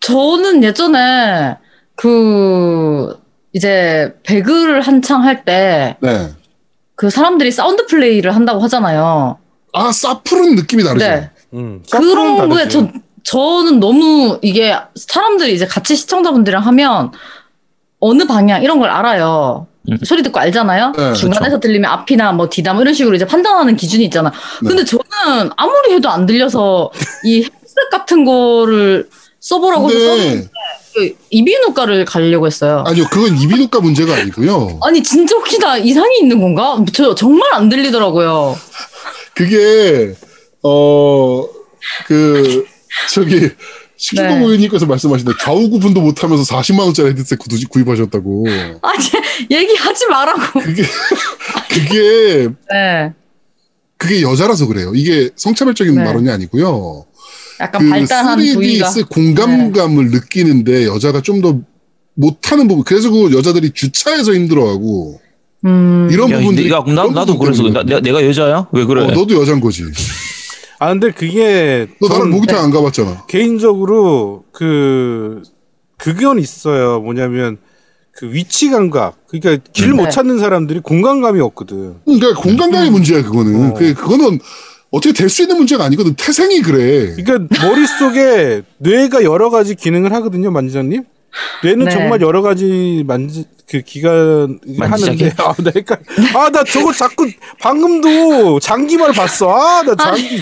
[0.01, 1.57] 저는 예전에
[1.95, 3.17] 그
[3.55, 7.11] 이제 배그를 한창 할 때그 네.
[7.11, 9.39] 사람들이 사운드 플레이를 한다고 하잖아요.
[9.73, 11.07] 아, 사프른 느낌이 다르죠.
[11.07, 11.31] 네.
[11.55, 11.83] 음.
[11.91, 12.69] 그런 거에.
[12.69, 12.89] 저,
[13.23, 17.13] 저는 너무 이게 사람들이 이제 같이 시청자분들이랑 하면
[18.01, 19.69] 어느 방향 이런 걸 알아요.
[19.89, 19.99] 음.
[20.05, 20.93] 소리 듣고 알잖아요.
[20.97, 24.31] 네, 중간에서 들리면 앞이나 뭐 뒤다 뭐 이런 식으로 이제 판단하는 기준이 있잖아.
[24.63, 24.69] 네.
[24.69, 26.91] 근데 저는 아무리 해도 안 들려서
[27.25, 29.09] 이 헤드셋 같은 거를
[29.41, 30.51] 써보라고 해서 썼는데
[30.95, 32.85] 그 이비인후과를 가려고 했어요.
[32.87, 34.79] 아니요, 그건 이비인후과 문제가 아니고요.
[34.83, 36.83] 아니 진짜 혹시 나 이상이 있는 건가?
[36.93, 38.57] 저 정말 안 들리더라고요.
[39.35, 40.15] 그게,
[40.63, 41.45] 어,
[42.07, 42.65] 그,
[43.13, 43.51] 저기,
[43.97, 44.45] 식중독 네.
[44.45, 48.47] 의원님께서 말씀하신데, 좌우 구분도 못하면서 40만 원짜리 헤드셋 구- 구입하셨다고.
[48.83, 49.05] 아니
[49.51, 50.61] 얘기하지 말라고.
[50.61, 50.83] 그게,
[51.71, 53.13] 그게, 네.
[53.97, 54.93] 그게 여자라서 그래요.
[54.95, 56.05] 이게 성차별적인 네.
[56.05, 57.07] 발언이 아니고요.
[57.61, 58.89] 약간 그 발달한 부위가.
[58.89, 61.61] 3DS 공감감을 느끼는데 여자가 좀 더
[62.15, 62.85] 못하는 부분.
[62.85, 65.21] 그래서 그 여자들이 주차해서 힘들어하고
[65.65, 66.09] 음.
[66.11, 68.69] 이런 야, 부분들이 내가, 나, 부분 그래서 나, 내가, 내가 여자야?
[68.73, 69.03] 왜 그래?
[69.05, 69.83] 어, 너도 여잔 거지.
[70.79, 73.27] 아 근데 그게 너 나랑 전 목욕탕 안 가봤잖아.
[73.29, 75.43] 개인적으로 그
[75.97, 77.01] 그건 있어요.
[77.01, 77.59] 뭐냐면
[78.13, 79.17] 그 위치 감각.
[79.27, 80.11] 그러니까 길못 네.
[80.11, 81.97] 찾는 사람들이 공간감이 없거든.
[82.05, 83.71] 그러니까 공간감의 문제야 그거는.
[83.71, 83.75] 어.
[83.75, 84.39] 그 그거는
[84.95, 86.15] 어떻게 될 수 있는 문제가 아니거든.
[86.15, 87.15] 태생이 그래.
[87.17, 91.03] 그러니까 머릿속에 뇌가 여러 가지 기능을 하거든요, 만지장님.
[91.65, 91.91] 뇌는 네.
[91.91, 95.25] 정말 여러 가지 만지 그 기간 만지작이?
[95.25, 95.97] 하는데 아, 내가
[96.39, 97.29] 아 나 저거 자꾸
[97.61, 99.51] 방금도 장기말 봤어.
[99.51, 100.41] 아 나 장기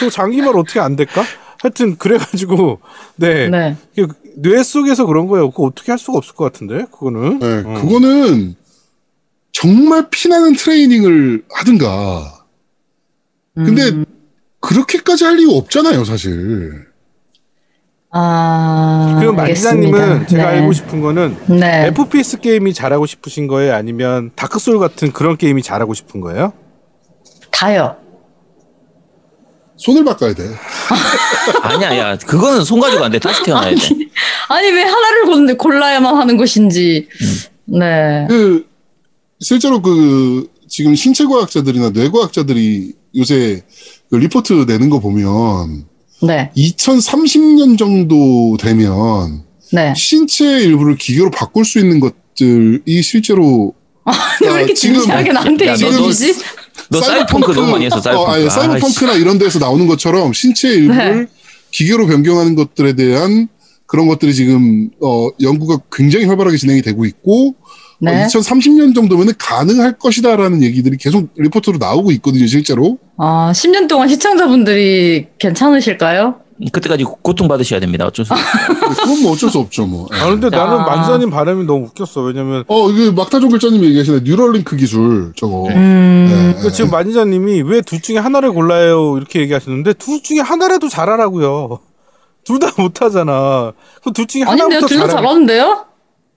[0.00, 1.22] 저 장기말 어떻게 안 될까?
[1.60, 2.80] 하여튼 그래가지고
[3.16, 3.76] 네, 네.
[3.98, 5.50] 이게 뇌 속에서 그런 거예요.
[5.50, 7.38] 그거 어떻게 할 수가 없을 것 같은데 그거는.
[7.40, 7.80] 네, 어.
[7.82, 8.54] 그거는
[9.52, 12.33] 정말 피나는 트레이닝을 하든가.
[13.54, 14.04] 근데 음.
[14.60, 16.86] 그렇게까지 할 이유 없잖아요, 사실.
[18.10, 19.18] 아.
[19.20, 20.26] 그 만지장님은 알겠습니다.
[20.26, 20.58] 제가 네.
[20.58, 21.86] 알고 싶은 거는 네.
[21.88, 23.74] FPS 게임이 잘하고 싶으신 거예요?
[23.74, 26.52] 아니면 다크소울 같은 그런 게임이 잘하고 싶은 거예요?
[27.50, 27.96] 다요.
[29.76, 30.44] 손을 바꿔야 돼.
[31.62, 33.18] 아니야, 야, 그거는 손 가지고 안 돼.
[33.18, 33.80] 다시 태어나야 돼.
[34.48, 37.08] 아니 왜 하나를 골- 골라야만 하는 것인지.
[37.64, 38.26] 네.
[38.28, 38.66] 그
[39.40, 43.62] 실제로 그 지금 신체과학자들이나 뇌과학자들이 요새
[44.10, 45.84] 그 리포트 내는 거 보면
[46.22, 46.50] 네.
[46.56, 49.92] 2030년 정도 되면 네.
[49.96, 53.74] 신체의 일부를 기계로 바꿀 수 있는 것들이 실제로
[54.38, 56.34] 근데 왜 이렇게 아, 지금- 진지하게 나한테 야, 너- 얘기해 너- 주지?
[56.90, 58.30] 너 사이버펑크 너무 많이 했어, 사이버펑크.
[58.30, 58.50] 어, 아니.
[58.50, 61.26] 사이버펑크나 이런 데서 나오는 것처럼 신체의 일부를 네.
[61.70, 63.48] 기계로 변경하는 것들에 대한
[63.86, 67.54] 그런 것들이 지금 어, 연구가 굉장히 활발하게 진행이 되고 있고
[68.04, 68.22] 네.
[68.22, 72.98] 어, 2030년 정도면 가능할 것이다라는 얘기들이 계속 리포트로 나오고 있거든요, 실제로.
[73.18, 76.36] 아, 10년 동안 시청자분들이 괜찮으실까요?
[76.72, 78.06] 그때까지 고통 받으셔야 됩니다.
[78.06, 78.44] 어쩔 수 없어.
[79.02, 80.06] 그건 뭐 어쩔 수 없죠, 뭐.
[80.12, 80.50] 아 근데 아.
[80.50, 82.20] 나는 만지장님 바람이 너무 웃겼어.
[82.22, 84.20] 왜냐면 어, 이게 막타종 글자님 얘기하시네.
[84.22, 85.66] 뉴럴링크 기술, 저거.
[85.70, 86.26] 음.
[86.30, 86.36] 네.
[86.52, 91.80] 그러니까 지금 만지장님이 왜 둘 중에 하나를 골라요 이렇게 얘기하시는데 둘 중에 하나라도 잘하라고요.
[92.46, 93.72] 둘 다 못하잖아.
[94.02, 94.64] 그럼 둘 중에 아닌데요?
[94.66, 95.22] 하나부터 둘다 잘하.
[95.22, 95.84] 잘하는데요?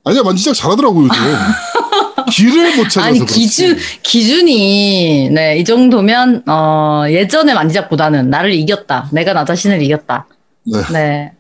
[0.08, 1.20] 아니야, 만지작 잘하더라고요, 요즘.
[2.32, 3.02] 길을 못 찾아서.
[3.02, 3.40] 아니, 그렇지.
[3.40, 9.10] 기준, 기준이, 네, 이 정도면, 어, 예전의 만지작보다는 나를 이겼다.
[9.12, 10.28] 내가 나 자신을 이겼다.
[10.66, 10.80] 네.
[10.94, 11.32] 네.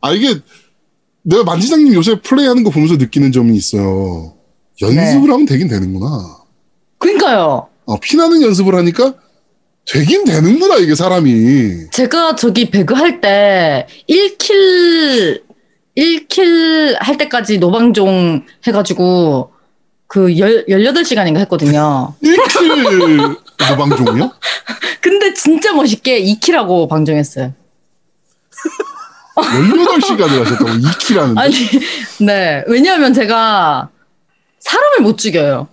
[0.00, 0.34] 아, 이게,
[1.22, 4.34] 내가 만지장님 요새 플레이하는 거 보면서 느끼는 점이 있어요.
[4.80, 5.32] 연습을 네.
[5.32, 6.38] 하면 되긴 되는구나.
[6.98, 7.68] 그니까요.
[7.84, 9.14] 어, 피나는 연습을 하니까
[9.90, 11.90] 되긴 되는구나, 이게 사람이.
[11.92, 15.42] 제가 저기 배그 할 때, 1kill,
[15.98, 19.52] 1kill 할 때까지 노방종 해가지고,
[20.06, 22.14] 그, 열, 18시간인가 했거든요.
[22.22, 23.36] 1kill
[23.68, 24.30] 노방종이요?
[25.00, 27.52] 근데 진짜 멋있게 2kill하고 방종했어요.
[29.36, 31.40] 18시간을 하셨다고 2kill 하는데.
[31.40, 31.54] 아니,
[32.20, 32.64] 네.
[32.66, 33.88] 왜냐하면 제가
[34.60, 35.68] 사람을 못 죽여요.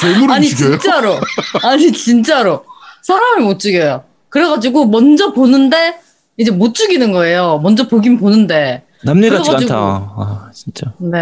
[0.00, 0.78] 괴물을 아니, 죽여요?
[0.78, 1.20] 진짜로.
[1.62, 2.64] 아니, 진짜로.
[3.02, 4.04] 사람을 못 죽여요.
[4.28, 5.98] 그래가지고 먼저 보는데
[6.36, 7.60] 이제 못 죽이는 거예요.
[7.62, 8.84] 먼저 보긴 보는데.
[9.02, 9.74] 남일 같지가 그래가지고- 않다.
[10.16, 10.92] 아, 진짜.
[10.98, 11.18] 네.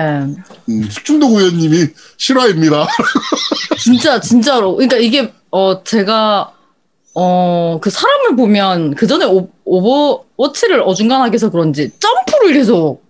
[0.68, 2.87] 음, 숙중도 의원님이 실화입니다.
[3.79, 4.74] 진짜, 진짜로.
[4.74, 6.53] 그러니까 이게, 어, 제가,
[7.14, 9.24] 어, 그 사람을 보면 그 전에
[9.64, 13.03] 오버워치를 어중간하게 해서 그런지 점프를 계속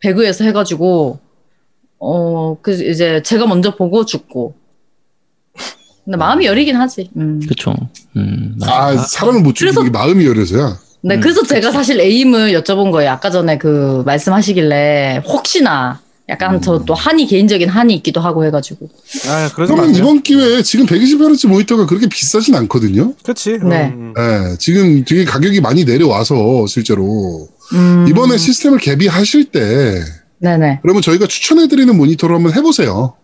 [0.00, 1.18] 배그에서 해가지고,
[1.98, 4.54] 어, 그 이제 제가 먼저 보고 죽고.
[6.04, 7.10] 근데 마음이 여리긴 하지.
[7.16, 7.40] 음.
[7.46, 7.74] 그쵸.
[8.16, 8.56] 음.
[8.62, 10.78] 아, 사람을 못 죽이는 그래서- 게 마음이 열려서야.
[11.02, 13.10] 네, 음, 그래서 제가 사실 에임을 여쭤본 거예요.
[13.10, 16.60] 아까 전에 그 말씀하시길래 혹시나 약간 음.
[16.60, 18.88] 저또 한이 개인적인 한이 있기도 하고 해가지고.
[19.28, 19.94] 아 그러면.
[19.94, 23.14] 이번 기회에 지금 120Hz 모니터가 그렇게 비싸진 않거든요.
[23.22, 23.58] 그렇지.
[23.64, 23.92] 네.
[23.94, 24.52] 음, 음.
[24.52, 28.06] 예, 지금 되게 가격이 많이 내려와서 실제로 음.
[28.08, 30.00] 이번에 시스템을 개비하실 때
[30.38, 30.80] 네네.
[30.82, 33.14] 그러면 저희가 추천해드리는 모니터로 한번 해보세요.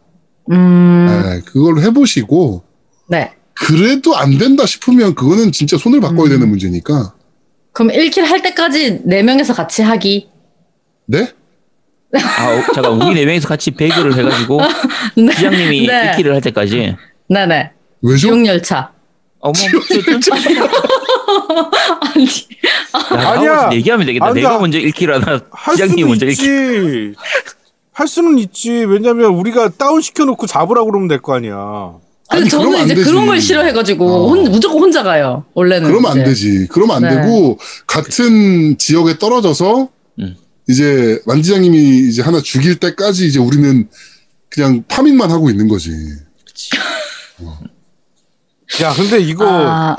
[0.50, 1.06] 음.
[1.08, 2.64] 예, 그걸 해보시고
[3.08, 3.32] 네.
[3.54, 6.30] 그래도 안 된다 싶으면 그거는 진짜 손을 바꿔야 음.
[6.30, 7.14] 되는 문제니까.
[7.76, 10.30] 그럼 1킬 할 때까지 4명에서 같이 하기.
[11.04, 11.30] 네?
[12.14, 14.62] 아, 어, 잠깐, 우리 네 명이서 같이 배그를 해가지고,
[15.18, 15.26] 네.
[15.34, 16.12] 기장님이 네.
[16.16, 16.96] 1킬을 할 때까지.
[17.28, 17.72] 네네.
[18.00, 18.28] 왜죠?
[18.28, 18.92] 지옥열차.
[19.40, 20.20] 어머, 어쨌든.
[22.00, 22.24] 아니.
[23.22, 23.70] 야, 아니야.
[23.74, 24.24] 얘기하면 되겠다.
[24.24, 24.42] 아니야.
[24.48, 25.38] 내가 먼저 1kill 하나,
[25.72, 26.31] 기장님이 먼저 1kill.
[26.30, 27.14] 있지.
[27.92, 28.70] 할 수는 있지.
[28.72, 31.92] 왜냐면 우리가 다운 시켜놓고 잡으라고 그러면 될 거 아니야.
[32.29, 33.08] 근데 아니, 저는 안 이제 되지.
[33.08, 34.29] 그런 걸 싫어해가지고 어.
[34.29, 35.44] 혼- 무조건 혼자 가요.
[35.54, 35.88] 원래는.
[35.88, 36.24] 그러면 안 이제.
[36.24, 36.66] 되지.
[36.70, 37.10] 그러면 안 네.
[37.22, 39.88] 되고 같은 지역에 떨어져서
[40.20, 40.37] 음.
[40.68, 43.88] 이제 만지장님이 이제 하나 죽일 때까지 이제 우리는
[44.48, 45.90] 그냥 farming만 하고 있는 거지.
[48.83, 49.96] 야, 근데 이거 아,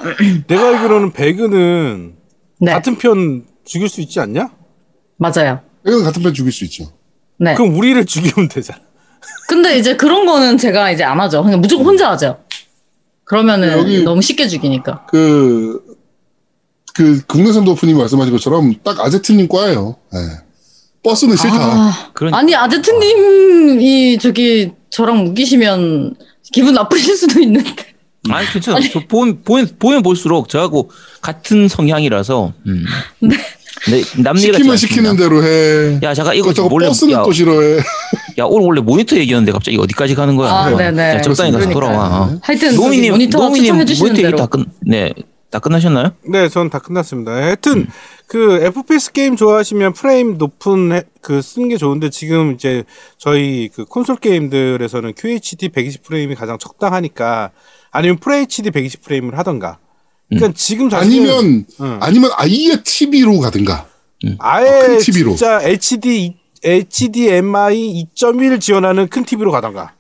[0.47, 2.15] 내가 알기로는 배그는
[2.59, 2.71] 네.
[2.73, 4.49] 같은 편 죽일 수 있지 않냐?
[5.17, 5.61] 맞아요.
[5.86, 6.91] 이건 같은 편 죽일 수 있죠.
[7.39, 7.55] 네.
[7.55, 8.80] 그럼 우리를 죽이면 되잖아.
[9.47, 11.43] 근데 이제 그런 거는 제가 이제 안 하죠.
[11.43, 12.39] 그냥 무조건 혼자 하죠.
[13.24, 15.05] 그러면은 여기- 너무 쉽게 죽이니까.
[15.09, 15.82] 그,
[16.93, 19.97] 그, 국내선 도프님 말씀하신 것처럼 딱 아제트님 과예요.
[20.13, 20.20] 예.
[21.03, 21.55] 버스는 싫다.
[21.55, 26.15] 아, 그런 아니 아제트님이 저기 저랑 묶이시면
[26.51, 27.72] 기분 나쁘실 수도 있는데.
[28.30, 28.80] 아니 괜찮아.
[28.91, 30.89] 저 보면 보면 보면 볼수록 저하고
[31.22, 32.53] 같은 성향이라서.
[32.65, 32.86] 음.
[33.20, 33.38] 네.
[34.17, 34.75] 남일 같지 시키면 않습니다.
[34.78, 35.99] 시키는 대로 해.
[36.03, 37.78] 야 잠깐 이거 몰래 버스는 야, 또 싫어해.
[38.39, 40.51] 야 오늘 원래 모니터 얘기였는데 갑자기 어디까지 가는 거야?
[40.51, 40.75] 아, 네.
[40.91, 41.15] 네네.
[41.17, 41.69] 야, 적당히 가서.
[41.69, 42.21] 돌아와.
[42.23, 42.39] 어.
[42.41, 44.38] 하여튼 노미님 모니터 노미님 모니터 얘기 대로.
[44.38, 45.13] 다 끝, 네,
[45.49, 46.11] 다 끝나셨나요?
[46.30, 47.32] 네, 전 다 끝났습니다.
[47.32, 47.88] 하여튼
[48.28, 52.84] 그 FPS 게임 좋아하시면 프레임 높은 해- 그 쓰는 게 좋은데 지금 이제
[53.17, 57.51] 저희 그 콘솔 게임들에서는 QHD 120 프레임이 가장 적당하니까
[57.91, 59.78] 아니면 FHD 120 프레임을 하던가.
[60.30, 61.97] 그러니까 지금 자신은 아니면, 응.
[62.01, 63.88] 아니면 아예 TV로 가든가.
[64.39, 65.36] 아예 큰 TV로.
[65.36, 69.93] 진짜 HD HDMI 2.1 지원하는 큰 TV로 가던가.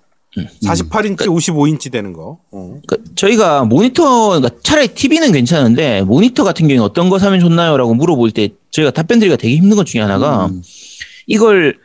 [0.63, 2.39] 48인치, 55인치 되는 거.
[2.51, 2.75] 어.
[2.85, 8.31] 그러니까 저희가 모니터, 그러니까 차라리 TV는 괜찮은데 모니터 같은 경우에 어떤 거 사면 좋나요?라고 물어볼
[8.31, 10.61] 때 저희가 답변 드리기가 되게 힘든 것 중에 하나가 음.
[11.25, 11.77] 이걸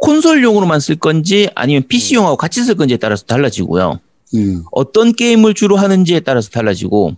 [0.00, 4.00] 콘솔용으로만 쓸 건지 아니면 PC용하고 같이 쓸 건지에 따라서 달라지고요.
[4.34, 4.64] 음.
[4.72, 7.16] 어떤 게임을 주로 하는지에 따라서 달라지고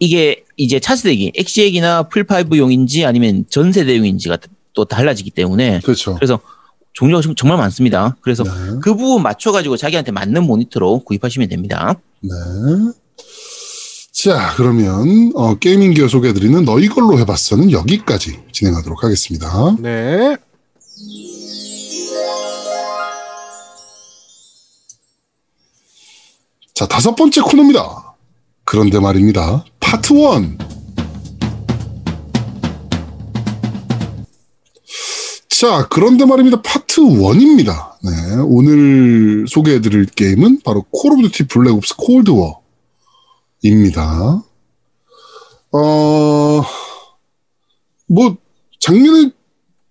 [0.00, 4.38] 이게 이제 차세대기 엑시엑이나 플5용인지 아니면 전 세대용인지가
[4.74, 6.14] 또 달라지기 때문에 그렇죠.
[6.14, 6.38] 그래서
[6.92, 8.16] 종류가 정- 정말 많습니다.
[8.20, 8.50] 그래서 네.
[8.82, 11.94] 그 부분 맞춰가지고 자기한테 맞는 모니터로 구입하시면 됩니다.
[12.20, 12.30] 네.
[14.12, 19.74] 자, 그러면, 어, gaming gear 소개해드리는 너희 걸로 해봤어는 여기까지 진행하도록 하겠습니다.
[19.80, 20.36] 네.
[26.74, 28.11] 자, 다섯 번째 코너입니다.
[28.72, 29.66] 그런데 말입니다.
[29.80, 30.56] 파트 1.
[35.50, 36.62] 자, 그런데 말입니다.
[36.62, 37.92] 파트 1입니다.
[38.02, 38.10] 네,
[38.46, 42.62] 오늘 소개해드릴 게임은 바로 Call of Duty Black Ops Cold War입니다.
[45.72, 46.62] 어,
[48.08, 48.36] 뭐,
[48.80, 49.32] 작년에,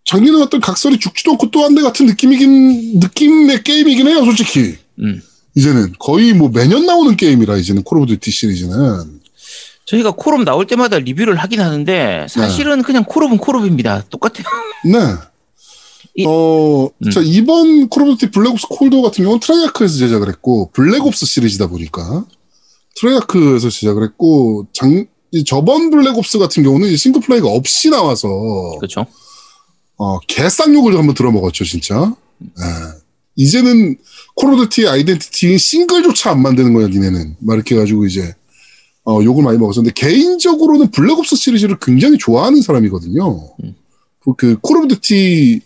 [0.06, 4.76] 작년에 어떤 각설이 죽지도 않고 또 왔네 같은 느낌이긴, 느낌의 게임이긴 해요, 솔직히.
[4.98, 5.22] 음.
[5.56, 9.20] 이제는 거의 뭐 매년 나오는 게임이라 이제는 Call of Duty 시리즈는
[9.86, 14.06] 저희가 콜옵 나올 때마다 리뷰를 하긴 하는데 사실은 그냥 콜옵은 콜옵입니다.
[14.10, 14.45] 똑같아요.
[14.86, 14.97] 네.
[16.16, 17.10] 이- 어, 음.
[17.12, 21.06] 자, 이번 Call of Duty Black Ops Cold War 같은 경우는 Treyarch에서 제작을 했고, Black
[21.06, 22.26] Ops 시리즈다 보니까,
[23.00, 28.28] Treyarch에서 제작을 했고, 장, 이 저번 Black Ops 같은 경우는 싱글 플레이가 없이 나와서,
[28.80, 29.06] 그렇죠.
[29.97, 32.14] 어, 개쌍욕을 한번 들어먹었죠, 진짜.
[32.41, 32.64] 예.
[33.38, 33.97] 이제는
[34.42, 37.36] Call of Duty identity 싱글조차 안 만드는 거야, 니네는.
[37.42, 38.34] 막 이렇게 해가지고 이제,
[39.06, 43.50] 어, 욕을 많이 먹었었는데, 개인적으로는 Black Ops 시리즈를 굉장히 좋아하는 사람이거든요.
[44.38, 45.60] 그, Call of Duty에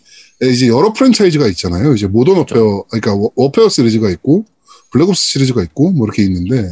[0.52, 1.94] 이제 여러 프랜차이즈가 있잖아요.
[1.94, 4.44] 이제 Modern Warfare, 그러니까 워- 워페어 시리즈가 있고,
[4.90, 6.68] Black Ops 시리즈가 있고, 뭐 이렇게 있는데,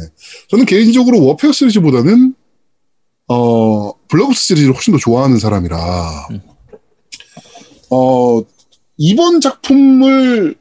[0.49, 2.35] 저는 개인적으로 워페어 시리즈보다는,
[3.29, 6.27] 어, Black Ops 시리즈를 훨씬 더 좋아하는 사람이라,
[7.89, 8.41] 어,
[8.97, 10.55] 이번 작품을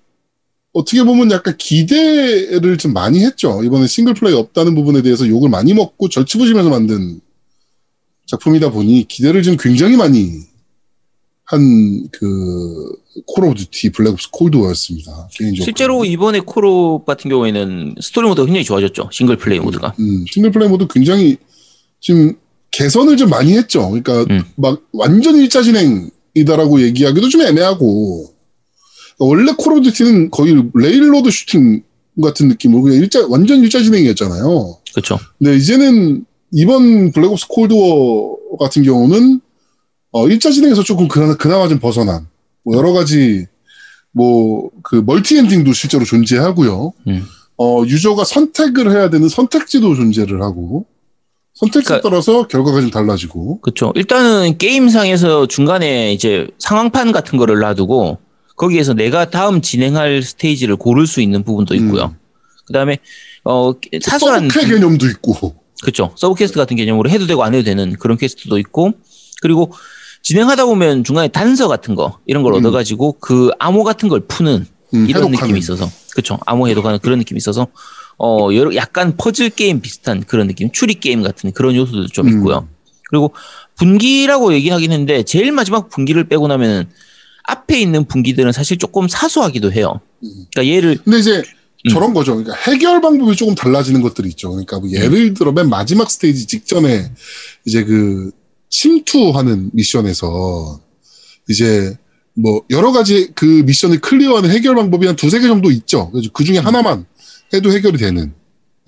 [0.74, 3.62] 어떻게 보면 약간 기대를 좀 많이 했죠.
[3.64, 7.20] 이번에 싱글 플레이 없다는 부분에 대해서 욕을 많이 먹고 절치부심해서 만든
[8.26, 10.42] 작품이다 보니 기대를 좀 굉장히 많이
[11.44, 15.28] 한 그 Call of Duty Black Ops Cold War였습니다.
[15.32, 15.64] 개인적으로.
[15.64, 19.08] 실제로 이번에 콜옵 같은 경우에는 스토리 모드가 굉장히 좋아졌죠.
[19.12, 19.94] 싱글 플레이 모드가.
[20.00, 21.36] 음, 싱글 플레이 모드 굉장히
[22.00, 22.34] 지금
[22.72, 23.88] 개선을 좀 많이 했죠.
[23.88, 24.42] 그러니까 음.
[24.56, 28.33] 막 완전 일자 진행이다라고 얘기하기도 좀 애매하고
[29.18, 31.82] 원래 Call of Duty는 거의 railroad 슈팅
[32.22, 34.76] 같은 느낌으로 그냥 일자 완전 일자 진행이었잖아요.
[34.92, 35.18] 그렇죠.
[35.38, 39.40] 근데 이제는 이번 Black Ops Cold War 같은 경우는
[40.12, 42.26] 어, 일자 진행에서 조금 그나, 그나마 좀 벗어난
[42.64, 43.46] 뭐 여러 가지
[44.12, 46.92] 뭐 그 multi 엔딩도 실제로 존재하고요.
[47.08, 47.22] 음.
[47.56, 50.86] 어, 유저가 선택을 해야 되는 선택지도 존재를 하고
[51.54, 53.92] 선택지에 그러니까- 따라서 결과가 좀 달라지고 그렇죠.
[53.96, 58.18] 일단은 게임상에서 중간에 이제 상황판 같은 거를 놔두고
[58.56, 62.14] 거기에서 내가 다음 진행할 스테이지를 고를 수 있는 부분도 있고요.
[62.66, 62.98] 그다음에
[63.44, 66.14] 어 사소한 서브퀘 개념도 있고 그렇죠.
[66.16, 68.92] sub quest 같은 개념으로 해도 되고 안 해도 되는 그런 quest도 있고
[69.42, 69.72] 그리고
[70.22, 72.58] 진행하다 보면 중간에 단서 같은 거 이런 걸 음.
[72.58, 75.32] 얻어가지고 그 암호 같은 걸 푸는 음, 이런 해독하는.
[75.32, 76.38] 느낌이 있어서 그렇죠.
[76.46, 77.66] 암호 해독하는 그런 느낌이 있어서
[78.18, 82.38] 어 여러 약간 퍼즐 게임 비슷한 그런 느낌, 추리 게임 같은 그런 요소도 좀 음.
[82.38, 82.68] 있고요.
[83.10, 83.32] 그리고
[83.76, 86.88] 분기라고 얘기하긴 했는데 제일 마지막 분기를 빼고 나면은
[87.44, 90.00] 앞에 있는 분기들은 사실 조금 사소하기도 해요.
[90.52, 91.90] 그러니까 얘를 근데 이제 음.
[91.90, 92.36] 저런 거죠.
[92.36, 94.50] 그러니까 해결 방법이 조금 달라지는 것들이 있죠.
[94.50, 97.12] 그러니까 뭐 예를 들어 맨 마지막 스테이지 직전에
[97.64, 98.30] 이제 그
[98.70, 100.80] 침투하는 미션에서
[101.48, 101.96] 이제
[102.34, 106.10] 뭐 여러 가지 그 미션을 clear하는 해결 방법이 한 두세 개 정도 있죠.
[106.10, 107.06] 그래서 그 중에 하나만
[107.52, 108.34] 해도 해결이 되는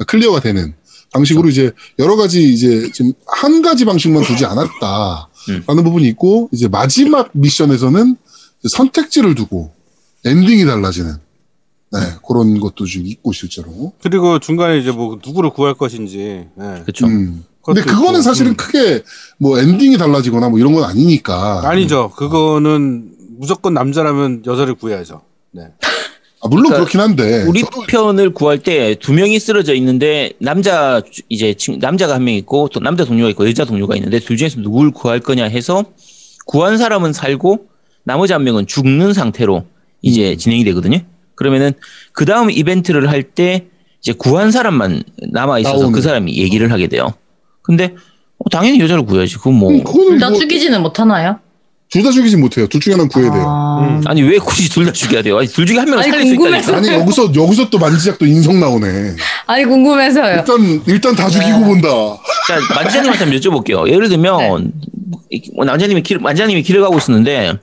[0.07, 0.75] clear가 되는
[1.13, 7.31] 방식으로 이제 여러 가지 이제 지금 한 가지 방식만 두지 않았다라는 부분이 있고 이제 마지막
[7.33, 8.17] 미션에서는
[8.69, 9.73] 선택지를 두고
[10.25, 11.15] 엔딩이 달라지는
[11.93, 13.93] 네, 그런 것도 좀 있고 실제로.
[14.03, 16.47] 그리고 중간에 이제 뭐 누구를 구할 것인지.
[16.55, 16.83] 네.
[16.83, 17.07] 그렇죠.
[17.07, 17.45] 음.
[17.63, 18.57] 근데 그거는 있고, 사실은 음.
[18.57, 19.03] 크게
[19.39, 21.63] 뭐 엔딩이 달라지거나 뭐 이런 건 아니니까.
[21.69, 22.11] 아니죠.
[22.17, 25.23] 그거는 무조건 남자라면 여자를 구해야죠.
[25.53, 25.63] 네.
[26.43, 27.45] 아, 물론 그러니까 그렇긴 한데.
[27.49, 32.35] 우리 편을 구할 때 두 명이 쓰러져 있는데 남자 주- 이제 친- 남자가 한 명
[32.35, 35.85] 있고 또 남자 동료가 있고 여자 동료가 있는데 둘 중에서 누굴 구할 거냐 해서
[36.47, 37.69] 구한 사람은 살고
[38.07, 39.67] 나머지 한 명은 죽는 상태로
[40.01, 40.37] 이제 음.
[40.39, 41.01] 진행이 되거든요.
[41.35, 41.73] 그러면은
[42.13, 43.67] 그 다음 이벤트를 할 때
[44.01, 45.03] 이제 구한 사람만
[45.33, 45.93] 남아 있어서 나오는.
[45.93, 47.13] 그 사람이 얘기를 하게 돼요.
[47.63, 47.95] 근데
[48.39, 49.37] 어, 당연히 여자를 구해야지.
[49.37, 51.41] 그건 뭐 음, 그거는 둘다 뭐 죽이지는 못하나요?
[51.89, 52.67] 둘 다 죽이지 못해요.
[52.69, 53.45] 둘 중에 하나는 구해야 돼요.
[53.47, 55.39] 아, 아니 왜 굳이 둘 다 죽여야 돼요?
[55.39, 56.71] 아니, 둘 중에 한 명을 아니, 살릴 수 궁금해서.
[56.73, 56.93] 있다니까.
[56.95, 59.15] 아니 여기서 여기서 또 만지작도 인성 나오네.
[59.47, 60.37] 아니 궁금해서요.
[60.39, 61.65] 일단 일단 다 죽이고 네.
[61.65, 61.89] 본다.
[62.49, 63.89] 자, 만지자님한테 한번 여쭤볼게요.
[63.89, 64.61] 예를 들면, 뭐
[65.57, 67.55] 만지자님이 길, 만지자님이 길을 가고 있었는데,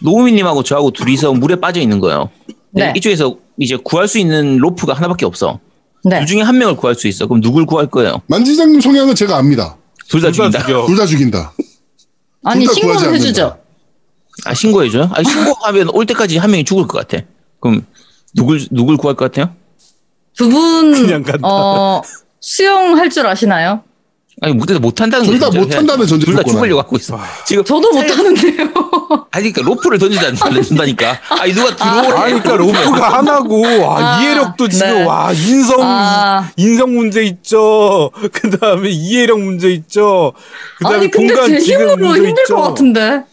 [0.00, 2.30] 노우미님하고 저하고 둘이서 물에 빠져 있는 거예요.
[2.72, 2.92] 네, 네.
[2.96, 5.60] 이쪽에서 이제 구할 수 있는 로프가 하나밖에 없어.
[6.04, 6.18] 네.
[6.20, 7.26] 둘 중에 한 명을 구할 수 있어.
[7.26, 8.22] 그럼 누굴 구할 거예요?
[8.26, 9.76] 만지장님 성향은 제가 압니다.
[10.08, 10.64] 둘 다 죽인다.
[10.86, 11.52] 둘 다 죽인다.
[12.44, 13.58] 아니 신고는 해주죠.
[14.46, 15.10] 아, 신고해줘요?
[15.12, 17.22] 아, 신고하면 올 때까지 한 명이 죽을 것 같아.
[17.60, 17.84] 그럼
[18.34, 19.54] 누굴, 누굴 구할 것 같아요?
[20.36, 21.40] 두 분 그냥 간다.
[21.46, 22.00] 어,
[22.40, 23.82] 수영할 줄 아시나요?
[24.42, 25.52] 아니, 못, 못한다는 둘 거죠.
[25.52, 27.20] 다 못한다는 전제 둘다 죽으려고 하고 있어.
[27.44, 27.62] 지금.
[27.62, 28.68] 저도 못하는데요.
[29.30, 31.20] 아니, 그러니까 로프를 던진다니까.
[31.40, 32.18] 아니, 누가 들어오래.
[32.18, 35.04] 아니, 그러니까 로프가 하나고, 와, 아, 이해력도 지금, 네.
[35.04, 36.50] 와, 인성, 아.
[36.56, 38.10] 인성 문제 있죠.
[38.32, 40.32] 그 다음에 이해력 문제 있죠.
[40.78, 42.56] 그 다음에 아니 근데 공간 힘으로 문제 힘들 있죠.
[42.56, 43.24] 것 같은데.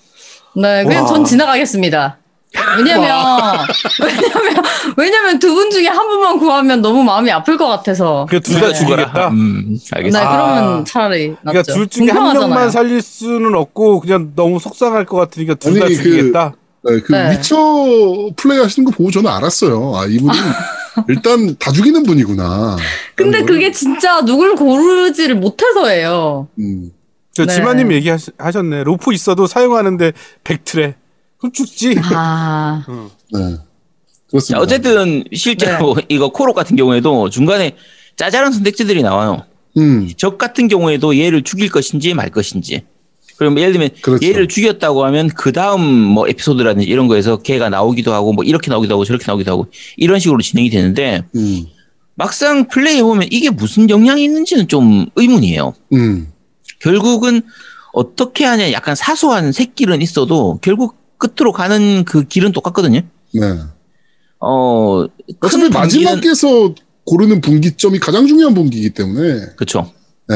[0.56, 1.08] 네, 그냥 와.
[1.08, 2.18] 전 지나가겠습니다.
[2.78, 3.58] 왜냐면
[4.02, 4.64] 왜냐면
[4.96, 8.26] 왜냐면 두 분 중에 한 분만 구하면 너무 마음이 아플 것 같아서.
[8.30, 8.74] 그둘다 네.
[8.74, 9.28] 죽이겠다.
[9.30, 10.32] 음, 네, 알겠습니다.
[10.32, 11.40] 그러면 차라리 낫죠.
[11.44, 12.48] 그러니까 둘 중에 한 공평하잖아요.
[12.48, 16.54] 명만 살릴 수는 없고, 그냥 너무 속상할 것 같으니까 둘다 아니, 그- 죽이겠다.
[16.84, 17.32] 네, 그 네.
[17.32, 17.58] 위쳐
[18.38, 19.94] 플레이 하시는 거 보고 저는 알았어요.
[19.96, 20.34] 아 이분은
[21.10, 22.78] 일단 다 죽이는 분이구나.
[23.16, 23.72] 근데 그게 걸.
[23.74, 26.48] 진짜 누굴 고르지를 못해서예요.
[26.60, 26.92] 음,
[27.34, 27.54] 저 네.
[27.54, 28.84] 지마님 얘기하셨네.
[28.86, 30.14] 로프 있어도 사용하는데
[30.46, 30.96] 백트래.
[31.38, 31.96] 그럼 죽지.
[32.14, 32.84] 아,
[33.32, 33.40] 네.
[33.40, 33.64] 자,
[34.30, 34.62] 그렇습니다.
[34.62, 37.76] 어쨌든 실제로 이거 코로 같은 경우에도 중간에
[38.16, 39.44] 짜잘한 선택지들이 나와요.
[39.78, 42.84] 음, 적 같은 경우에도 얘를 죽일 것인지 말 것인지.
[43.38, 44.26] 그럼 예를 들면 그렇죠.
[44.26, 48.96] 얘를 죽였다고 하면 그 다음 뭐 에피소드라든지 이런 거에서 걔가 나오기도 하고 뭐 이렇게 나오기도
[48.96, 51.68] 하고 저렇게 나오기도 하고 이런 식으로 진행이 되는데 음,
[52.16, 55.74] 막상 플레이해 보면 이게 무슨 영향이 있는지는 좀 의문이에요.
[55.94, 56.32] 음,
[56.80, 57.44] 결국은
[57.94, 63.02] 어떻게 하냐 약간 사소한 새길은 있어도 결국 끝으로 가는 그 길은 똑같거든요.
[63.34, 63.60] 네.
[64.40, 65.06] 어,
[65.40, 69.92] 어차피 큰 단계는 마지막에서 고르는 분기점이 가장 중요한 분기이기 때문에 그렇죠.
[70.28, 70.36] 네.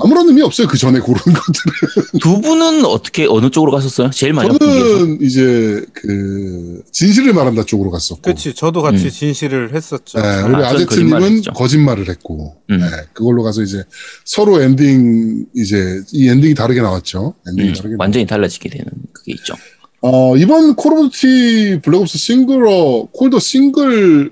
[0.00, 0.68] 아무런 의미 없어요.
[0.68, 2.04] 그 전에 고르는 것들은.
[2.22, 4.10] 두 분은 어떻게 어느 쪽으로 갔었어요?
[4.10, 4.58] 제일 분기에서.
[4.58, 8.22] 저는 이제 그 진실을 말한다 쪽으로 갔었고.
[8.22, 8.54] 그렇지.
[8.54, 9.10] 저도 같이 음.
[9.10, 10.20] 진실을 했었죠.
[10.20, 12.78] 네, 아, 우리 전 아제트님은 거짓말을 했고, 음.
[12.78, 13.82] 네, 그걸로 가서 이제
[14.24, 17.34] 서로 엔딩 이제 이 엔딩이 다르게 나왔죠.
[17.48, 17.96] 엔딩이 음, 다르게.
[17.98, 19.54] 완전히 달라지게 되는 그게 있죠.
[20.00, 24.30] 어, 이번 Call of Duty Black Ops 싱글 어 Cold War 싱글을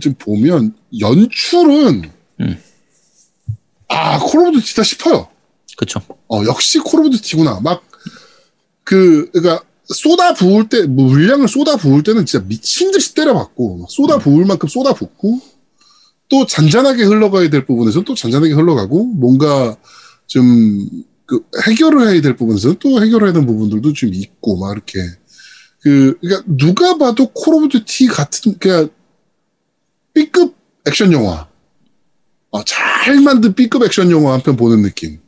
[0.00, 2.02] 좀 보면 연출은
[2.40, 2.56] 음.
[3.90, 5.28] 아, Call of Duty다 싶어요.
[5.76, 6.00] 그렇죠.
[6.28, 7.60] 어, 역시 Call of Duty구나.
[7.60, 7.82] 막
[8.82, 14.18] 그 그러니까 쏟아 부을 때뭐 물량을 쏟아 부을 때는 진짜 미친 듯이 때려박고 막 쏟아
[14.18, 15.40] 부을 만큼 쏟아 붓고
[16.28, 19.76] 또 잔잔하게 흘러가야 될 부분에서는 또 잔잔하게 흘러가고 뭔가
[20.26, 24.98] 좀 그 해결을 해야 될 부분에서는 또 해결해야 되는 부분들도 좀 있고 막 이렇게
[25.80, 28.90] 그 그러니까 누가 봐도 Call of Duty 같은 그냥
[30.12, 30.56] B급
[30.88, 31.46] 액션 영화
[32.50, 35.18] 어, 잘 만든 B급 액션 영화 한 편 보는 느낌.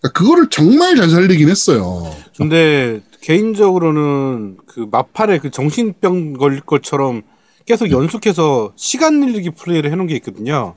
[0.00, 2.14] 그러니까 그거를 정말 잘 살리긴 했어요.
[2.36, 7.22] 근데 개인적으로는 그 막판에 그 정신병 걸릴 것처럼
[7.66, 10.74] 계속 연속해서 시간 늘리기 플레이를 해놓은 게 있거든요.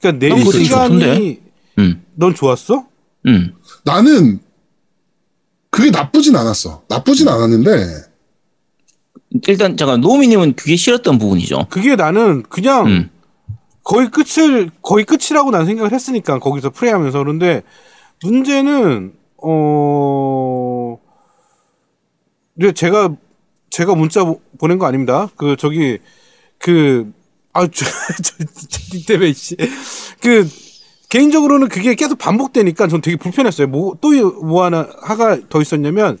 [0.00, 1.40] 그러니까 내 시간이?
[1.78, 2.86] 음, 넌 좋았어?
[3.26, 3.54] 음.
[3.84, 4.40] 나는
[5.70, 6.82] 그게 나쁘진 않았어.
[6.88, 7.86] 나쁘진 않았는데
[9.46, 11.68] 일단 잠깐 노미님은 그게 싫었던 부분이죠.
[11.70, 13.10] 그게 나는 그냥 음.
[13.84, 17.62] 거의 끝을 거의 끝이라고 난 생각을 했으니까 거기서 플레이하면서 그런데
[18.22, 20.98] 문제는 어
[22.54, 23.14] 근데 제가
[23.70, 25.28] 제가 문자 보- 보낸 거 아닙니다.
[25.36, 25.98] 그 저기
[26.58, 27.12] 그
[27.52, 27.84] 아, 저,
[29.08, 29.56] 때문에, 씨.
[30.22, 30.48] 그,
[31.08, 33.66] 개인적으로는 그게 계속 반복되니까 전 되게 불편했어요.
[33.66, 34.10] 뭐, 또
[34.42, 36.18] 뭐 하나, 하가 더 있었냐면,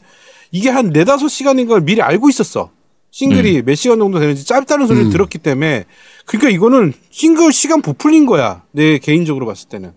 [0.50, 2.72] 이게 한 네다섯 시간인 걸 미리 알고 있었어.
[3.10, 5.10] 싱글이 몇 시간 정도 되는지 짧다는 소리를 음.
[5.10, 5.84] 들었기 때문에
[6.26, 8.62] 그러니까 이거는 싱글 시간 부풀린 거야.
[8.72, 9.92] 내 개인적으로 봤을 때는.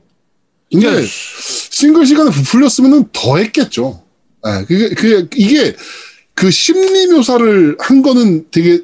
[0.71, 4.01] 근데 싱글 시간에 부풀렸으면 더 했겠죠.
[4.47, 5.75] 예, 그게, 그게, 이게
[6.33, 8.81] 그 심리 묘사를 한 거는 되게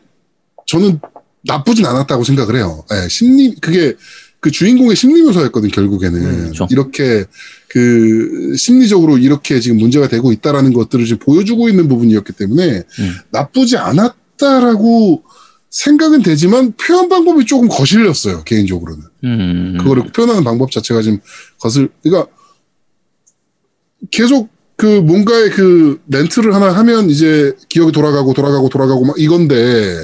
[0.67, 0.99] 저는
[1.43, 2.85] 나쁘진 않았다고 생각을 해요.
[2.93, 3.95] 예, 심리, 그게
[4.39, 6.43] 그 주인공의 심리 묘사였거든, 결국에는.
[6.43, 6.67] 그렇죠.
[6.69, 7.25] 이렇게
[7.67, 12.83] 그 심리적으로 이렇게 지금 문제가 되고 있다라는 것들을 지금 보여주고 있는 부분이었기 때문에
[13.31, 15.23] 나쁘지 않았 다라고
[15.69, 19.03] 생각은 되지만 표현 방법이 조금 거슬렸어요, 개인적으로는.
[19.25, 19.77] 음.
[19.79, 21.19] 그거를 표현하는 방법 자체가 지금
[21.59, 22.31] 거슬, 그러니까
[24.11, 29.95] 계속 그 뭔가의 그 멘트를 하나 하면 이제 기억이 돌아가고 돌아가고 돌아가고 막 이건데,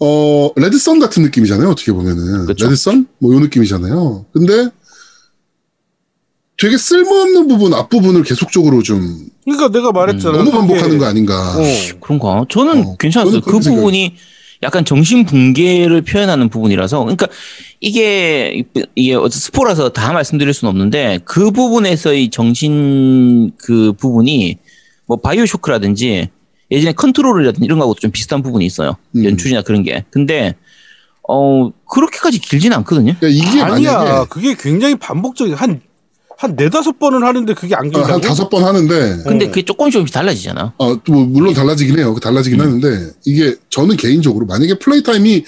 [0.00, 2.46] 어, 레드썬 같은 느낌이잖아요, 어떻게 보면은.
[2.46, 2.64] 그쵸.
[2.66, 3.06] 레드썬?
[3.18, 4.26] 뭐 요 느낌이잖아요.
[4.32, 4.68] 근데
[6.56, 10.38] 되게 쓸모없는 부분, 앞부분을 계속적으로 좀 그러니까 내가 말했잖아.
[10.38, 11.56] 너무 그게- 반복하는 거 아닌가.
[11.56, 11.62] 어.
[12.00, 12.44] 그런가?
[12.48, 13.40] 저는 어, 괜찮았어요.
[13.42, 14.14] 그 부분이
[14.62, 17.26] 약간 정신 붕괴를 표현하는 부분이라서, 그러니까
[17.80, 18.64] 이게
[18.94, 24.56] 이게 스포라서 다 말씀드릴 수는 없는데 그 부분에서의 정신 그 부분이
[25.06, 26.30] 뭐 BioShock라든지
[26.70, 28.96] 예전에 Control이라든지 이런 거하고 좀 비슷한 부분이 있어요.
[29.16, 29.24] 음.
[29.24, 30.04] 연출이나 그런 게.
[30.10, 30.54] 근데
[31.28, 33.14] 어 그렇게까지 길진 않거든요.
[33.20, 34.24] 그러니까 이게 아니야.
[34.30, 35.80] 그게 굉장히 반복적인 한,
[36.44, 38.12] 한 네다섯 번은 하는데 그게 안 어, 길다고?
[38.12, 39.48] 한 다섯 번 하는데, 근데 어.
[39.48, 40.74] 그게 조금씩 조금씩 달라지잖아.
[40.78, 42.12] 어, 또 뭐, 물론 달라지긴 해요.
[42.14, 42.66] 그 달라지긴 음.
[42.66, 45.44] 하는데, 이게 저는 개인적으로 만약에 플레이 타임이,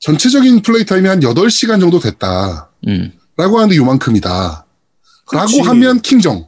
[0.00, 2.70] 전체적인 플레이 타임이 한 8시간 정도 됐다.
[2.86, 3.12] 음.
[3.36, 4.66] 라고 하는데 요만큼이다.
[5.26, 5.58] 그렇지.
[5.58, 6.46] 라고 하면 킹정.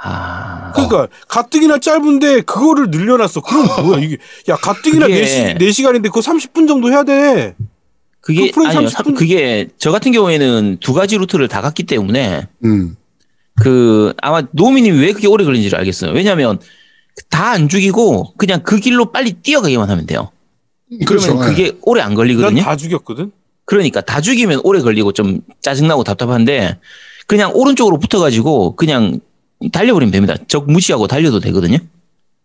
[0.00, 0.72] 아.
[0.72, 3.40] 그러니까 가뜩이나 짧은데 그거를 늘려놨어.
[3.40, 4.18] 그럼 뭐야 이게?
[4.48, 7.56] 야 가뜩이나 그게- 4시, 4시간인데 그거 30분 정도 해야 돼.
[8.26, 8.88] 그게 그 아니요.
[8.88, 12.96] 30분 그게 저 같은 경우에는 두 가지 루트를 다 갔기 때문에 음.
[13.54, 16.10] 그 아마 노미님이 왜 그렇게 오래 걸린지를 알겠어요.
[16.12, 16.58] 왜냐하면
[17.30, 20.30] 다 안 죽이고 그냥 그 길로 빨리 뛰어가기만 하면 돼요.
[21.06, 21.32] 그러면 그렇죠.
[21.40, 21.46] 예.
[21.48, 22.62] 그게 오래 안난 걸리거든요.
[22.62, 23.30] 다 죽였거든.
[23.64, 26.78] 그러니까 다 죽이면 오래 걸리고 좀 짜증나고 답답한데
[27.28, 29.20] 그냥 오른쪽으로 붙어가지고 그냥
[29.72, 30.34] 달려버리면 됩니다.
[30.48, 31.78] 적 무시하고 달려도 되거든요.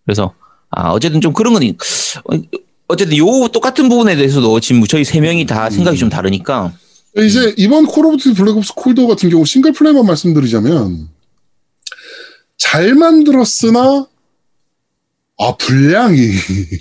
[0.06, 0.34] 그래서
[0.70, 1.76] 아 어쨌든 좀 그런 건 이-
[2.92, 6.74] 어, 어쨌든 요 똑같은 부분에 대해서도 지금 저희 세 명이 다 생각이 좀 다르니까
[7.18, 11.10] 이제 이번 Call of Duty Black Ops Cold War 같은 경우 싱글 플레이만 말씀드리자면,
[12.58, 14.08] 잘 만들었으나,
[15.38, 16.30] 아, 분량이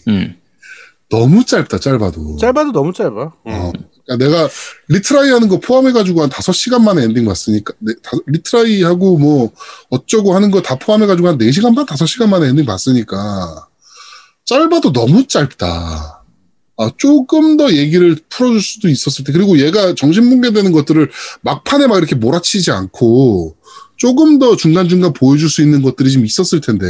[0.08, 0.36] 음.
[1.11, 2.36] 너무 짧다, 짧아도.
[2.36, 3.11] 짧아도 너무 짧아.
[3.44, 3.72] 어,
[4.06, 4.48] 그러니까 내가
[4.88, 9.50] retry 하는 거 포함해가지고 한 5시간 만에 엔딩 봤으니까, 네, 다- retry 하고 뭐,
[9.88, 13.66] 어쩌고 하는 거 다 포함해가지고 한 4시간 반, 5시간 만에 엔딩 봤으니까,
[14.45, 16.24] 짧아도 너무 짧다.
[16.76, 21.11] 아, 조금 더 얘기를 풀어줄 수도 있었을 때, 그리고 얘가 정신붕괴되는 것들을
[21.43, 23.57] 막판에 막 이렇게 몰아치지 않고,
[23.97, 26.86] 조금 더 중간중간 보여줄 수 있는 것들이 좀 있었을 텐데,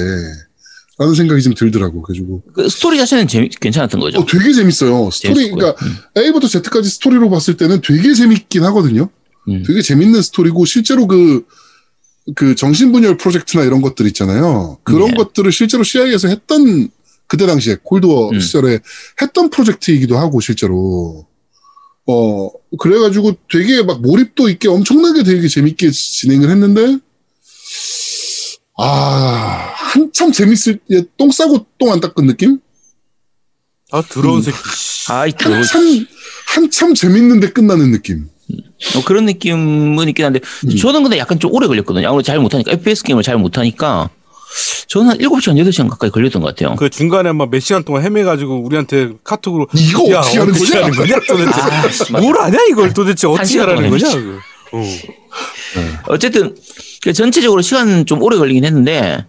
[1.00, 2.02] 라는 생각이 좀 들더라고.
[2.02, 2.42] 그래가지고.
[2.52, 4.20] 그 스토리 자체는 재미, 괜찮았던 거죠.
[4.20, 5.10] 어, 되게 재밌어요.
[5.10, 5.50] 스토리.
[5.50, 5.96] 그러니까 음.
[6.14, 9.08] A부터 Z까지 스토리로 봤을 때는 되게 재밌긴 하거든요.
[9.48, 9.64] 음.
[9.66, 11.46] 되게 재밌는 스토리고 실제로 그,
[12.34, 14.78] 그 정신분열 프로젝트나 이런 것들 있잖아요.
[14.84, 15.14] 그런 네.
[15.14, 16.90] 것들을 실제로 CIA에서 했던
[17.30, 18.40] 그때 당시에 Cold War 음.
[18.40, 18.80] 시절에
[19.22, 21.28] 했던 프로젝트이기도 하고 실제로
[22.04, 26.98] 어 그래가지고 되게 막 몰입도 있게 엄청나게 되게 재밌게 진행을 했는데
[28.76, 32.58] 아 한참 재밌을 예, 똥 싸고 똥 안 닦은 느낌?
[33.92, 34.04] 아 음.
[34.10, 34.56] 더러운 새끼.
[35.08, 36.06] 아이, 또, 한참
[36.48, 38.28] 한참 재밌는데 끝나는 느낌.
[38.96, 40.76] 어, 그런 느낌은 있긴 한데, 음.
[40.76, 42.08] 저는 근데 약간 좀 오래 걸렸거든요.
[42.08, 44.10] 아무래도 잘 못하니까, FPS 게임을 잘 못하니까,
[44.88, 46.74] 저는 한 7시간, 8시간 가까이 걸렸던 것 같아요.
[46.76, 50.82] 그 중간에 막 몇 시간 동안 헤매가지고 우리한테 카톡으로 이거 야, 어떻게 하는 거냐?
[50.82, 52.20] 하는 거냐 도대체 아.
[52.20, 54.08] 뭘 아냐 이걸 도대체 어떻게 하라는 거냐?
[54.72, 54.84] 어.
[56.08, 56.56] 어쨌든,
[57.02, 59.24] 그 전체적으로 시간 좀 오래 걸리긴 했는데,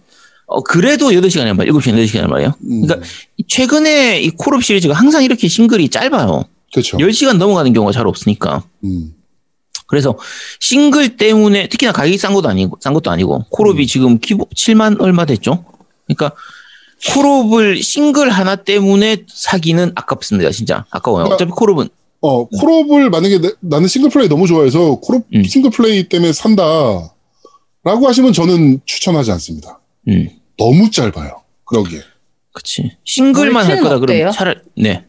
[0.46, 1.72] 어, 그래도 8시간이란 말이에요.
[1.78, 2.54] 7시간, 8시간이란 말이에요.
[2.70, 3.06] 음, 그러니까,
[3.48, 6.44] 최근에 이 콜옵 시리즈가 항상 이렇게 싱글이 짧아요.
[6.72, 6.96] 그렇죠.
[6.98, 8.62] 10시간 넘어가는 경우가 잘 없으니까.
[8.84, 9.14] 음.
[9.86, 10.16] 그래서
[10.60, 15.24] 싱글 때문에 특히나 가격이 싼 것도 아니고 싼 것도 아니고 콜옵이 지금 기본 7만 얼마
[15.26, 15.64] 됐죠.
[16.06, 16.32] 그러니까
[17.12, 20.50] 콜옵을 싱글 하나 때문에 사기는 아깝습니다.
[20.50, 21.24] 진짜 아까워요.
[21.24, 21.88] 그러니까 어차피 콜옵은
[22.20, 25.42] 어, 콜옵을 만약에 내- 나는 싱글 플레이 너무 좋아해서 콜옵 음.
[25.44, 26.62] 싱글 플레이 때문에 산다.
[27.84, 29.80] 라고 하시면 저는 추천하지 않습니다.
[30.08, 31.42] 음 너무 짧아요.
[31.64, 32.00] 그러기에.
[32.52, 33.98] 그치 싱글만 할 거다?
[33.98, 35.04] 그러면 차라리 네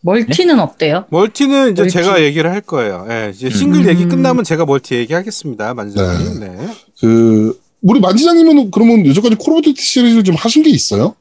[0.00, 1.04] 멀티는 어때요?
[1.10, 1.92] 멀티는 이제 멀티.
[1.92, 3.06] 제가 얘기를 할 거예요.
[3.10, 3.88] 예, 이제 싱글 음.
[3.88, 5.74] 얘기 끝나면 제가 멀티 얘기하겠습니다.
[5.74, 6.40] 만지장님.
[6.40, 6.56] 네.
[7.00, 11.14] 그, 우리 만지장님은 그러면 여태까지 콜 오브 듀티 시리즈를 좀 하신 게 있어요?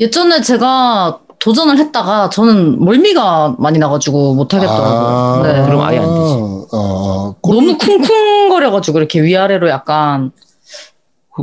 [0.00, 5.42] 예전에 제가 도전을 했다가 저는 멀미가 많이 나가지고 못 하겠더라고요.
[5.44, 5.62] 네.
[5.66, 6.66] 그럼 아예 안 되지.
[6.72, 10.32] 아, 콜 너무 쿵쿵거려가지고 이렇게 위아래로 약간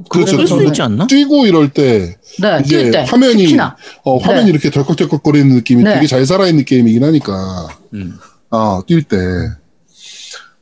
[0.04, 0.34] 그, 그렇죠.
[0.34, 1.08] 그럴 수 저도 있지 않나?
[1.08, 3.04] 뛰고 이럴 때 네, 이제 뛸 때.
[3.08, 3.76] 화면이 특히나.
[4.04, 4.52] 어, 화면이 네.
[4.52, 5.96] 이렇게 덜컥덜컥 거리는 느낌이 네.
[5.96, 8.18] 되게 잘 살아있는 게임이긴 하니까 음.
[8.50, 9.18] 아, 뛸 때.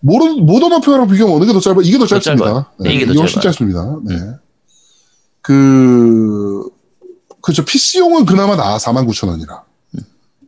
[0.02, 1.82] 모던, 모던 워페어랑 비교하면 어느 게 더 짧아?
[1.84, 2.72] 이게 더 더 짧습니다.
[2.80, 3.54] 네, 이게 더 훨씬 짧아요.
[3.54, 4.00] 짧습니다.
[4.06, 4.34] 네.
[5.42, 6.64] 그,
[7.42, 7.64] 그죠.
[7.66, 9.62] PC용은 그나마 나 49,000원이라.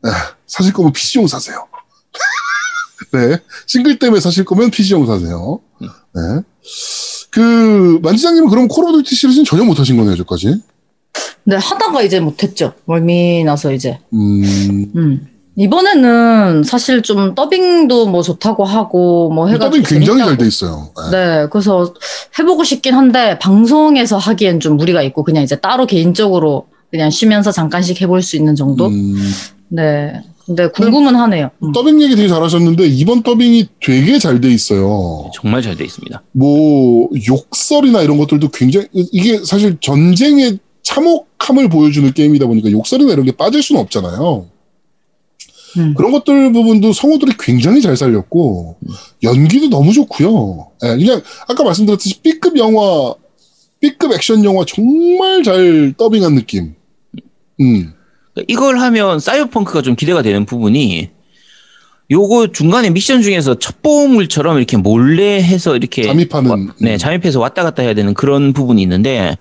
[0.04, 0.12] 네,
[0.48, 1.68] 사실 거면 PC용 사세요.
[3.12, 3.38] 네.
[3.66, 5.60] 싱글 때문에 사실 거면 PC용 사세요.
[5.82, 6.42] 네.
[7.36, 10.56] 그, 만지장님은 그럼 Call of Duty 시리즈는 전혀 못 하신 거네요, 여기까지.
[11.44, 12.72] 네, 하다가 이제 못했죠.
[12.86, 14.00] 멀미 나서 이제.
[14.14, 15.28] 음, 음.
[15.58, 19.84] 이번에는 사실 좀 더빙도 뭐 좋다고 하고 뭐 해가지고.
[19.84, 20.20] 더빙 굉장히.
[20.24, 20.92] 잘 돼 있어요.
[21.12, 21.18] 네.
[21.42, 21.94] 네, 그래서
[22.40, 28.00] 해보고 싶긴 한데 방송에서 하기엔 좀 무리가 있고 그냥 이제 따로 개인적으로 그냥 쉬면서 잠깐씩
[28.02, 28.88] 해볼 수 있는 정도.
[28.88, 29.16] 음,
[29.68, 31.50] 네, 근데 궁금은 하네요.
[31.64, 31.72] 음.
[31.72, 35.32] 더빙 얘기 되게 잘하셨는데 이번 더빙이 되게 잘 돼 있어요.
[35.34, 36.22] 정말 잘 돼 있습니다.
[36.34, 43.32] 뭐 욕설이나 이런 것들도 굉장히 이게 사실 전쟁의 참혹함을 보여주는 게임이다 보니까 욕설이나 이런 게
[43.32, 44.46] 빠질 수는 없잖아요.
[45.78, 45.94] 음.
[45.96, 48.78] 그런 것들 부분도 성우들이 굉장히 잘 살렸고
[49.24, 50.72] 연기도 너무 좋고요.
[50.84, 53.14] 예, 그냥 아까 말씀드렸듯이 B급 영화,
[53.82, 56.76] B급 액션 영화 정말 잘 더빙한 느낌.
[57.60, 57.94] 음,
[58.48, 61.10] 이걸 하면 사이버펑크가 좀 기대가 되는 부분이
[62.12, 66.98] 요거 중간에 미션 중에서 첩보물처럼 이렇게 몰래 해서 이렇게 잠입하는, 와- 네 음.
[66.98, 69.38] 잠입해서 왔다 갔다 해야 되는 그런 부분이 있는데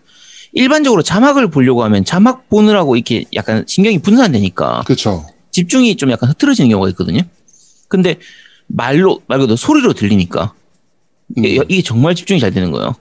[0.53, 5.27] 일반적으로 자막을 보려고 하면 자막 보느라고 이렇게 약간 신경이 분산되니까 그렇죠.
[5.51, 7.21] 집중이 좀 약간 흐트러지는 경우가 있거든요.
[7.89, 8.17] 근데
[8.67, 10.55] 말로 말 그대로 소리로 들리니까
[11.37, 11.45] 음.
[11.45, 12.95] 이게, 이게 정말 집중이 잘 되는 거예요.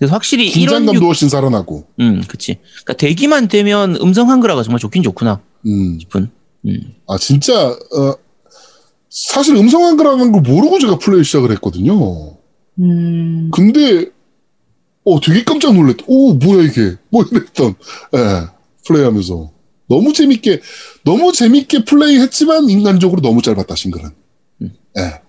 [0.00, 1.84] 그래서 확실히 이런 긴장감도 유- 훨씬 살아나고.
[2.00, 2.56] 음, 그치.
[2.72, 5.98] 그러니까 대기만 되면 음성 한글화가 정말 좋긴 좋구나 음.
[6.00, 6.30] 싶은.
[6.66, 6.94] 음.
[7.06, 8.14] 아 진짜 어,
[9.10, 12.36] 사실 음성 한글화는 걸 모르고 제가 플레이 시작을 했거든요.
[12.78, 14.06] 음, 근데
[15.04, 16.04] 어 되게 깜짝 놀랐다.
[16.06, 17.74] 오 뭐야 이게 뭐 이랬던
[18.16, 18.46] 예
[18.86, 19.50] 플레이하면서
[19.86, 20.62] 너무 재밌게
[21.04, 24.10] 너무 재밌게 플레이했지만 인간적으로 너무 짧았다 싱글은.
[24.98, 25.20] 예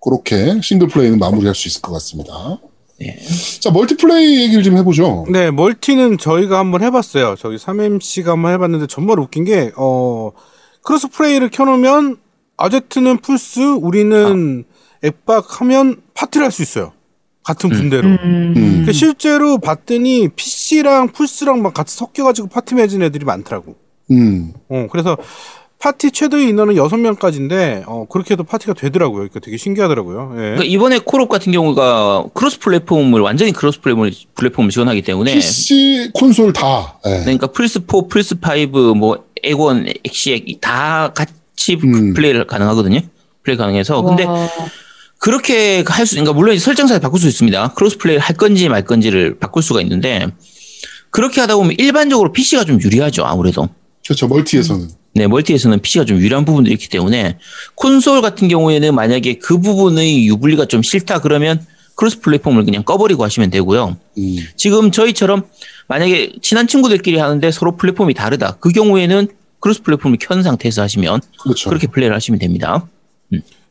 [0.00, 2.58] 그렇게 싱글 플레이는 마무리할 수 있을 것 같습니다.
[3.02, 3.16] 예.
[3.60, 5.26] 자 멀티플레이 얘기를 좀 해보죠.
[5.28, 7.34] 네, 멀티는 저희가 한번 해봤어요.
[7.38, 10.30] 저기 3MC가 한번 해봤는데 정말 웃긴 게, 어,
[10.82, 12.18] cross play를 켜놓으면
[12.56, 14.64] 아제트는 플스, 우리는
[15.04, 16.92] 엑박 하면 파티를 할 수 있어요.
[17.42, 18.08] 같은 분대로.
[18.08, 18.52] 음.
[18.54, 23.74] 그러니까 실제로 봤더니 PC랑 플스랑 막 같이 섞여가지고 파티 맺은 애들이 많더라고.
[24.12, 25.16] 음 어, 그래서
[25.84, 29.18] 파티 최대 인원은 6명까지인데, 어, 그렇게 해도 파티가 되더라고요.
[29.18, 30.32] 그러니까 되게 신기하더라고요.
[30.32, 30.38] 예.
[30.38, 36.54] 그러니까 이번에 콜옵 같은 경우가 cross platform을 완전히 cross platform을, platform을 지원하기 때문에 PC 콘솔
[36.54, 36.98] 다.
[37.04, 37.20] 예.
[37.20, 42.14] 그러니까 플스 4, 플스 5, 뭐 엑원, 엑시엑 다 같이 음.
[42.14, 43.00] 플레이를 가능하거든요.
[43.42, 44.48] 플레이 가능해서 근데 와,
[45.18, 47.74] 그렇게 할 수, 그러니까 물론 설정상에 바꿀 수 있습니다.
[47.74, 50.28] cross play 할 건지 말 건지를 바꿀 수가 있는데
[51.10, 53.26] 그렇게 하다 보면 일반적으로 PC가 좀 유리하죠.
[53.26, 53.68] 아무래도.
[54.02, 55.03] 그렇죠 멀티에서는.
[55.14, 57.38] 네, 멀티에서는 PC가 좀 유리한 부분들이 있기 때문에
[57.76, 63.50] 콘솔 같은 경우에는 만약에 그 부분의 유불리가 좀 싫다 그러면 cross platform을 그냥 꺼버리고 하시면
[63.50, 63.96] 되고요.
[64.18, 64.36] 음.
[64.56, 65.44] 지금 저희처럼
[65.86, 68.56] 만약에 친한 친구들끼리 하는데 서로 플랫폼이 다르다.
[68.60, 69.28] 그 경우에는
[69.60, 71.70] cross platform을 켠 상태에서 하시면 그렇죠.
[71.70, 72.86] 그렇게 플레이를 하시면 됩니다.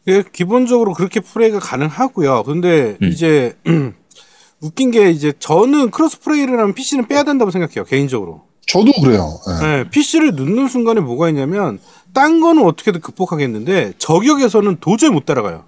[0.07, 2.43] 예, 기본적으로 그렇게 플레이가 가능하고요.
[2.43, 3.09] 근데 음.
[3.09, 3.55] 이제
[4.61, 7.83] 웃긴 게 이제 저는 cross play를 하면 PC는 빼야 된다고 생각해요.
[7.83, 8.43] 개인적으로.
[8.65, 9.39] 저도 그래요.
[9.47, 9.65] 예.
[9.65, 11.79] 네, PC를 넣는 순간에 뭐가 있냐면
[12.13, 15.65] 딴 거는 어떻게든 극복하겠는데 저격에서는 도저히 못 따라가요.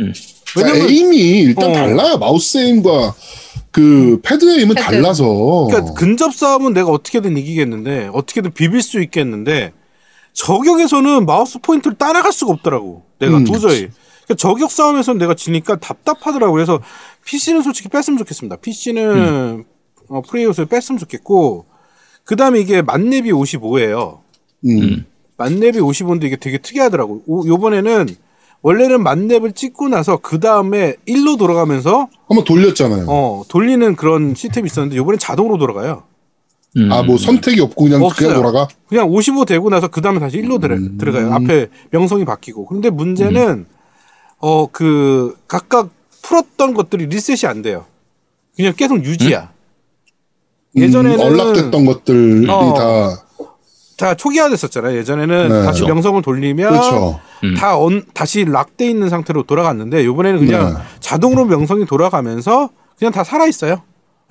[0.00, 0.12] 음.
[0.52, 1.72] 그러니까 왜냐면 aim이 일단 어.
[1.72, 2.18] 달라요.
[2.18, 3.14] 마우스 aim과
[3.70, 4.86] 그 패드 aim은 패드.
[4.86, 5.66] 달라서.
[5.68, 9.72] 그러니까 근접 싸움은 내가 어떻게든 이기겠는데 어떻게든 비빌 수 있겠는데
[10.32, 13.04] 저격에서는 마우스 포인트를 따라갈 수가 없더라고.
[13.20, 13.44] 내가 음.
[13.44, 13.88] 도저히.
[14.24, 16.52] 그러니까 저격 싸움에서는 내가 지니까 답답하더라고.
[16.52, 16.80] 그래서
[17.24, 18.56] PC는 솔직히 뺐으면 좋겠습니다.
[18.56, 19.64] PC는
[20.08, 21.66] 어, 프레이 요소를 뺐으면 좋겠고
[22.24, 24.18] 그 다음에 이게 만렙이 55예요.
[24.66, 25.04] 음.
[25.36, 27.22] 만렙이 55인데 이게 되게 특이하더라고.
[27.28, 28.06] 요, 요번에는
[28.62, 33.04] 원래는 만렙을 찍고 나서 그 다음에 1로 돌아가면서 한번 돌렸잖아요.
[33.08, 36.04] 어 돌리는 그런 시스템이 있었는데 요번엔 자동으로 돌아가요.
[36.76, 36.90] 음.
[36.90, 38.28] 아, 뭐 선택이 없고 그냥 없어요.
[38.28, 38.68] 그냥 돌아가?
[38.88, 40.96] 그냥 55 되고 나서 그 다음에 다시 1로 들어, 음.
[40.98, 41.32] 들어가요.
[41.34, 42.66] 앞에 명성이 바뀌고.
[42.66, 43.66] 그런데 문제는
[44.38, 45.90] 어그 각각
[46.22, 47.84] 풀었던 것들이 리셋이 안 돼요.
[48.56, 49.52] 그냥 계속 유지야.
[50.76, 52.74] 예전에는 음, 언락됐던 것들이 어.
[52.74, 53.24] 다
[53.96, 54.96] 다 초기화됐었잖아요.
[54.98, 55.62] 예전에는 네.
[55.64, 55.84] 다시.
[55.84, 57.20] 명성을 돌리면 그렇죠.
[57.44, 57.54] 음.
[57.54, 60.80] 다 언, 다시 락돼 있는 상태로 돌아갔는데 이번에는 그냥 네.
[61.00, 63.82] 자동으로 명성이 돌아가면서 그냥 다 살아 있어요.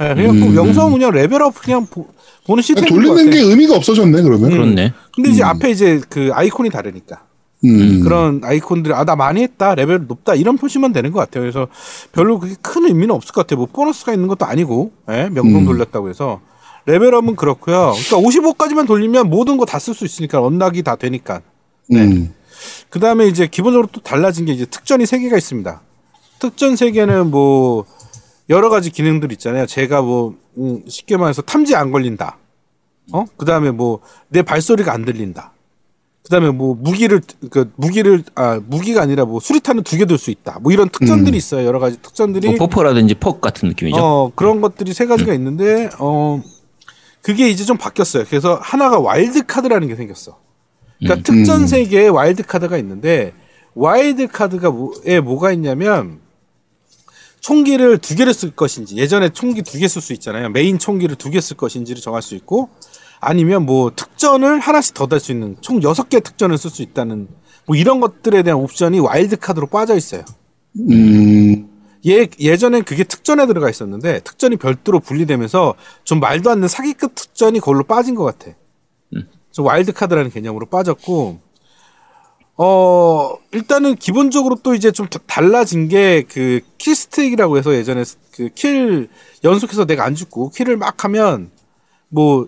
[0.02, 0.56] 예, 그냥 그 음.
[0.56, 2.06] 명성 그냥 레벨업 그냥 보,
[2.50, 3.30] 는 시스템인 것 돌리는 같아.
[3.32, 4.50] 게 의미가 없어졌네 그러면.
[4.50, 4.94] 그렇네.
[5.16, 5.48] 근데 이제 음.
[5.48, 7.22] 앞에 이제 그 아이콘이 다르니까.
[7.66, 8.02] 음.
[8.04, 11.44] 그런 아이콘들이 아 나 많이 했다 레벨 높다 이런 표시만 되는 것 같아요.
[11.44, 11.68] 그래서
[12.12, 13.58] 별로 그게 큰 의미는 없을 것 같아요.
[13.60, 15.30] 뭐 보너스가 있는 것도 아니고 예?
[15.30, 15.66] 명성 음.
[15.66, 16.42] 돌렸다고 해서
[16.86, 17.94] 레벨업은 그렇고요.
[18.10, 21.42] 그러니까 55까지만 돌리면 모든 거 다 쓸 수 있으니까 unlock이 다 되니까.
[21.94, 22.34] 음.
[22.90, 25.82] 그 다음에 이제 기본적으로 또 달라진 게 이제 특전이 세 개가 있습니다.
[26.40, 27.86] 특전 세 개는 뭐
[28.50, 29.66] 여러 가지 기능들 있잖아요.
[29.66, 32.38] 제가 뭐 음, 쉽게 말해서 탐지 안 걸린다.
[33.14, 33.26] 어?
[33.38, 35.53] 그 다음에 뭐 내 발소리가 안 들린다.
[36.24, 40.32] 그 다음에 뭐 무기를 그 무기를 아 무기가 아니라 뭐 수류탄을 두 개 들 수
[40.32, 40.60] 있다.
[40.62, 41.66] 뭐 이런 특전들이 있어요.
[41.66, 43.98] 여러 가지 특전들이 뭐 buff라든지 perk 같은 느낌이죠.
[44.00, 46.42] 어, 그런 것들이 세 가지가 있는데, 어,
[47.22, 48.24] 그게 이제 좀 바뀌었어요.
[48.30, 50.40] 그래서 하나가 와일드 카드라는 게 생겼어.
[51.00, 53.34] 그러니까 특전 세 개에 와일드 카드가 있는데,
[53.76, 56.22] 와일드 카드가 뭐에 뭐가 있냐면,
[57.42, 60.50] 총기를 두 개를 쓸 것인지, 예전에 총기 두 개 쓸 수 있잖아요.
[60.50, 62.70] 메인 총기를 두 개 쓸 것인지를 정할 수 있고,
[63.24, 67.28] 아니면 뭐 특전을 하나씩 더 달 수 있는 총 여섯 개 특전을 쓸 수 있다는
[67.66, 70.24] 뭐 이런 것들에 대한 옵션이 와일드 카드로 빠져 있어요.
[70.80, 71.70] 음.
[72.06, 77.60] 예, 예전엔 그게 특전에 들어가 있었는데 특전이 별도로 분리되면서 좀 말도 안 되는 사기급 특전이
[77.60, 78.52] 그걸로 빠진 것 같아.
[79.52, 81.40] 좀 와일드 카드라는 개념으로 빠졌고,
[82.58, 88.04] 어 일단은 기본적으로 또 이제 좀 다- 달라진 게 그 killstreak이라고 해서 예전에
[88.36, 89.10] 그 kill
[89.44, 91.52] 연속해서 내가 안 죽고 kill을 막 하면
[92.10, 92.48] 뭐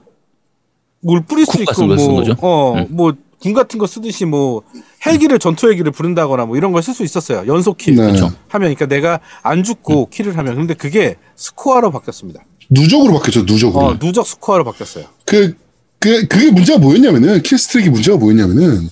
[1.05, 2.31] 뭘 부를 수 있고 뭐 거죠?
[2.31, 2.35] 음.
[2.41, 4.63] 어 뭐 궁 같은 거 쓰듯이 뭐
[5.05, 8.01] 헬기를 전투 헬기를 부른다거나 뭐 이런 걸 쓸 수 있었어요 연속 kill 네.
[8.03, 12.43] 하면 그러니까 내가 안 죽고 kill을 하면 근데 그게 스코어로 바뀌었습니다.
[12.71, 13.85] 누적으로 바뀌었죠, 누적으로.
[13.85, 15.05] 어 누적 스코어로 바뀌었어요.
[15.25, 15.55] 그,
[15.99, 18.89] 그, 그게 문제가 뭐였냐면은, killstreak이 문제가 뭐였냐면은,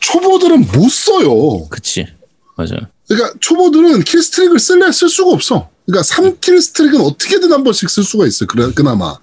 [0.00, 1.68] 초보들은 못 써요.
[1.68, 2.06] 그치.
[2.56, 2.80] 맞아요.
[3.08, 5.68] 그러니까 초보들은 killstreak을 쓸래 쓸 수가 없어.
[5.86, 8.46] 그러니까 3 kill streak은 어떻게든 한 번씩 쓸 수가 있어.
[8.46, 9.16] 그래, 그나마.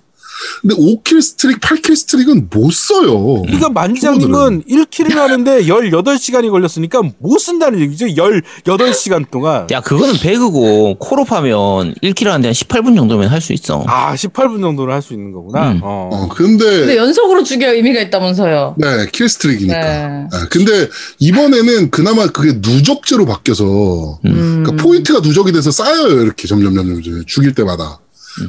[0.62, 3.42] 근데 5 kill streak, 8 kill streak은 못 써요.
[3.44, 8.06] 그러니까 만지장님은 1 kill을 하는데 18시간이 걸렸으니까 못 쓴다는 얘기죠.
[8.08, 9.68] 18시간 동안.
[9.72, 13.84] 야, 그거는 배그고, 콜옵 하면 1 kill 하는데 한 18분 정도면 할 수 있어.
[13.88, 15.72] 아, 18분 정도를 할수 있는 거구나.
[15.72, 15.80] 음.
[15.84, 16.10] 어.
[16.14, 18.76] 어, 근데 근데, 연속으로 죽여야 의미가 있다면서요.
[18.78, 19.80] 네, kill streak이니까.
[19.80, 20.28] 네.
[20.32, 20.88] 아, 근데
[21.18, 24.64] 이번에는 그나마 그게 누적제로 바뀌어서, 음.
[24.64, 26.22] 그러니까 포인트가 누적이 돼서 쌓여요.
[26.22, 28.00] 이렇게 점점, 점점, 점점 죽일 때마다.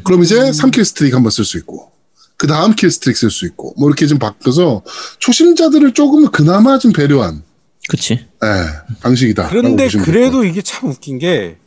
[0.04, 1.90] 그럼 이제 3 kill streak 한번 쓸 수 있고,
[2.36, 4.82] 그 다음 kill streak 쓸 수 있고, 뭐 이렇게 좀 바뀌어서
[5.18, 7.42] 초심자들을 조금 그나마 좀 배려한,
[7.88, 8.14] 그치.
[8.14, 9.48] 예, 방식이다.
[9.48, 11.58] 그런데 그래도 이게 참 웃긴 게,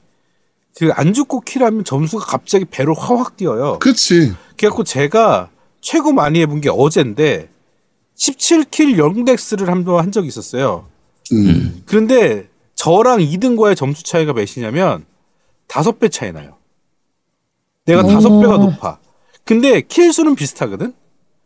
[0.78, 3.80] 그 안 죽고 kill하면 점수가 갑자기 배로 확확 뛰어요.
[3.80, 4.34] 그치.
[4.58, 5.50] 그래갖고 제가
[5.82, 7.50] 최고 많이 해본 게 어젠데,
[8.18, 10.88] 17 kill 0 death를 한번 한 적이 있었어요.
[11.34, 11.82] 음.
[11.86, 15.06] 그런데 저랑 2등과의 점수 차이가 몇이냐면,
[15.68, 16.58] 다섯 배 차이 나요.
[17.86, 18.08] 내가 오.
[18.08, 18.98] 다섯 배가 높아.
[19.44, 20.94] 근데 kill 수는 비슷하거든?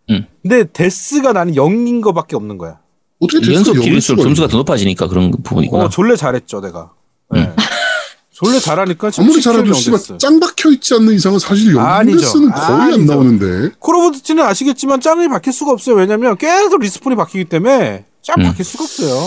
[0.10, 0.26] 음.
[0.42, 2.80] 근데 death가 나는 0인 거밖에 없는 거야.
[3.20, 3.54] 어떻게?
[3.54, 4.48] 연속 kill일수록 수가 점수가?
[4.48, 5.86] 더 높아지니까 그런 부분이구나.
[5.86, 6.92] 어, 졸래 잘했죠, 내가.
[7.32, 7.54] 네.
[8.32, 10.18] 졸래 잘하니까 아무리 17 kill 잘해도 씨발.
[10.18, 12.16] 짱 박혀 있지 않는 이상은 사실 아니죠.
[12.18, 13.14] 영 death는 거의 안 아니죠.
[13.14, 13.72] 나오는데.
[13.80, 15.98] Call of Duty는 아시겠지만 짱이 박힐 수가 없어요.
[15.98, 18.44] 왜냐면 계속 respawn이 바뀌기 때문에 짱 음.
[18.46, 19.20] 박힐 수가 없어요.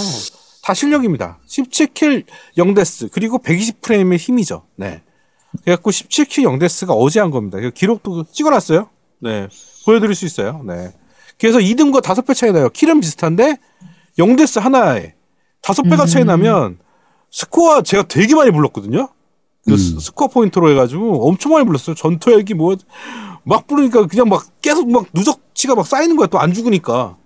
[0.63, 1.39] 다 실력입니다.
[1.47, 2.25] 17 kill
[2.57, 4.63] 0 death 그리고 120프레임의 힘이죠.
[4.77, 5.03] 네.
[5.65, 7.59] 그래갖고 17 kill 0 death가 어제 한 겁니다.
[7.61, 8.89] 그 기록도 찍어놨어요.
[9.21, 9.49] 네.
[9.85, 10.63] 보여드릴 수 있어요.
[10.67, 10.93] 네.
[11.39, 12.69] 그래서 2등과 5배 차이 나요.
[12.71, 13.59] kill은 비슷한데
[14.19, 15.15] 0 death 하나에
[15.63, 16.79] 5배가 차이 나면
[17.31, 19.09] 스코어 제가 되게 많이 불렀거든요.
[19.67, 21.95] 그 스- 스코어 포인트로 해가지고 엄청 많이 불렀어요.
[21.95, 22.77] 전투 헬기 뭐
[23.45, 26.29] 막 부르니까 그냥 막 계속 막 누적치가 막 쌓이는 거야.
[26.29, 27.17] 또 안 죽으니까.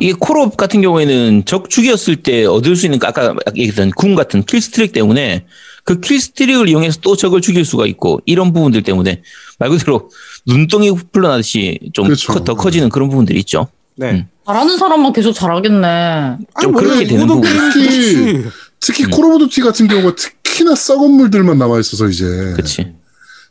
[0.00, 4.44] 이게 콜옵 같은 경우에는 적 죽였을 때 얻을 수 있는 그 아까 얘기했던 궁 같은
[4.44, 5.46] kill streak 때문에
[5.88, 9.22] 그 killstreak을 이용해서 또 적을 죽일 수가 있고 이런 부분들 때문에
[9.58, 10.10] 말 그대로
[10.46, 12.44] 눈덩이 불어나듯이 좀 그렇죠.
[12.44, 13.68] 더 커지는 그런 부분들이 있죠.
[13.96, 14.10] 네.
[14.10, 14.28] 음.
[14.46, 15.86] 잘하는 사람만 계속 잘하겠네.
[15.86, 17.70] 아니, 좀 원래 그렇게 되는 모든 부분.
[17.72, 18.44] 특히.
[18.80, 19.10] 특히 음.
[19.12, 22.92] Call of Duty 같은 경우가 특히나 썩은 물들만 남아 있어서 이제 그렇지.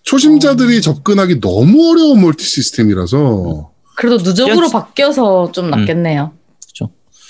[0.03, 6.33] 초심자들이 접근하기 너무 어려운 멀티 시스템이라서 그래도 누적으로 야, 바뀌어서 좀 낫겠네요.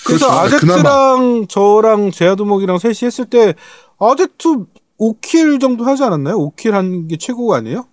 [0.04, 0.40] 그래서 그렇죠.
[0.40, 1.46] 아제트랑 그나마.
[1.48, 3.54] 저랑 제아도목이랑 셋이 했을 때
[3.98, 4.66] 아제트
[4.98, 6.36] 5 kill 정도 하지 않았나요?
[6.38, 7.86] 5 kill 한 게 최고가 아니에요?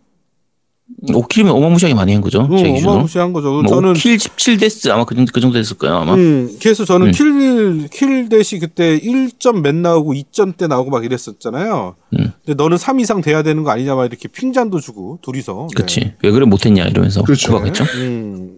[1.07, 2.41] 5 kill이면 어마무시하게 많이 한 거죠.
[2.41, 2.45] 어.
[2.45, 3.51] 어마무시한 거죠.
[3.51, 5.95] 뭐 저는 5 kill 17 death 아마 그 정도, 그 정도 됐을 거예요.
[5.95, 6.13] 아마.
[6.13, 7.11] 음, 그래서 저는 음.
[7.11, 11.95] kill, kill death 그때 1점 몇 나오고 2점 대 나오고 막 이랬었잖아요.
[12.19, 12.31] 음.
[12.45, 15.67] 근데 너는 3 이상 돼야 되는 거 아니냐 막 이렇게 핑잔도 주고, 둘이서.
[15.75, 15.81] 네.
[15.81, 16.13] 그치.
[16.21, 17.51] 왜 그래 못했냐 이러면서 그렇죠.
[17.53, 17.83] 구박했죠.
[17.83, 18.55] 음,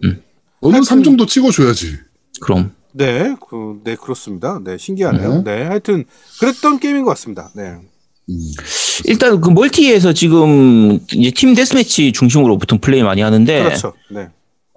[0.60, 1.96] 너는 하여튼- 3점도 찍어줘야지.
[2.42, 4.60] 그럼 네, 그, 네, 그렇습니다.
[4.62, 5.44] 네, 신기하네요.
[5.44, 5.62] 네.
[5.64, 6.04] 하여튼,
[6.40, 7.50] 그랬던 게임인 것 같습니다.
[7.54, 7.76] 네.
[9.06, 13.94] 일단 그 멀티에서 지금 이제 team deathmatch 중심으로 보통 플레이 많이 하는데 그렇죠.
[14.10, 14.28] 네.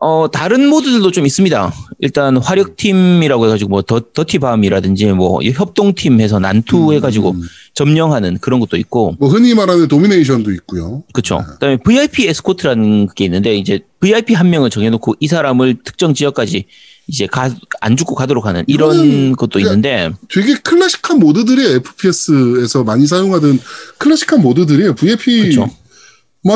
[0.04, 1.72] 어, 다른 모드들도 좀 있습니다.
[2.00, 7.42] 일단 화력팀이라고 해가지고 뭐 더, dirty bomb이라든지 뭐 협동팀 해서 난투 해가지고 음.
[7.76, 11.04] 점령하는 그런 것도 있고 뭐 흔히 말하는 domination도 있고요.
[11.14, 11.38] 그렇죠.
[11.38, 16.66] 그다음에 VIP 에스코트라는 게 있는데 이제 VIP 한 명을 정해놓고 이 사람을 특정 지역까지
[17.12, 23.06] 이제 가, 안 죽고 가도록 하는 이런 이거는 것도 있는데 되게 클래식한 모드들이 FPS에서 많이
[23.06, 23.60] 사용하던
[23.98, 24.96] 클래식한 모드들이에요.
[24.96, 25.70] VIP만 그쵸.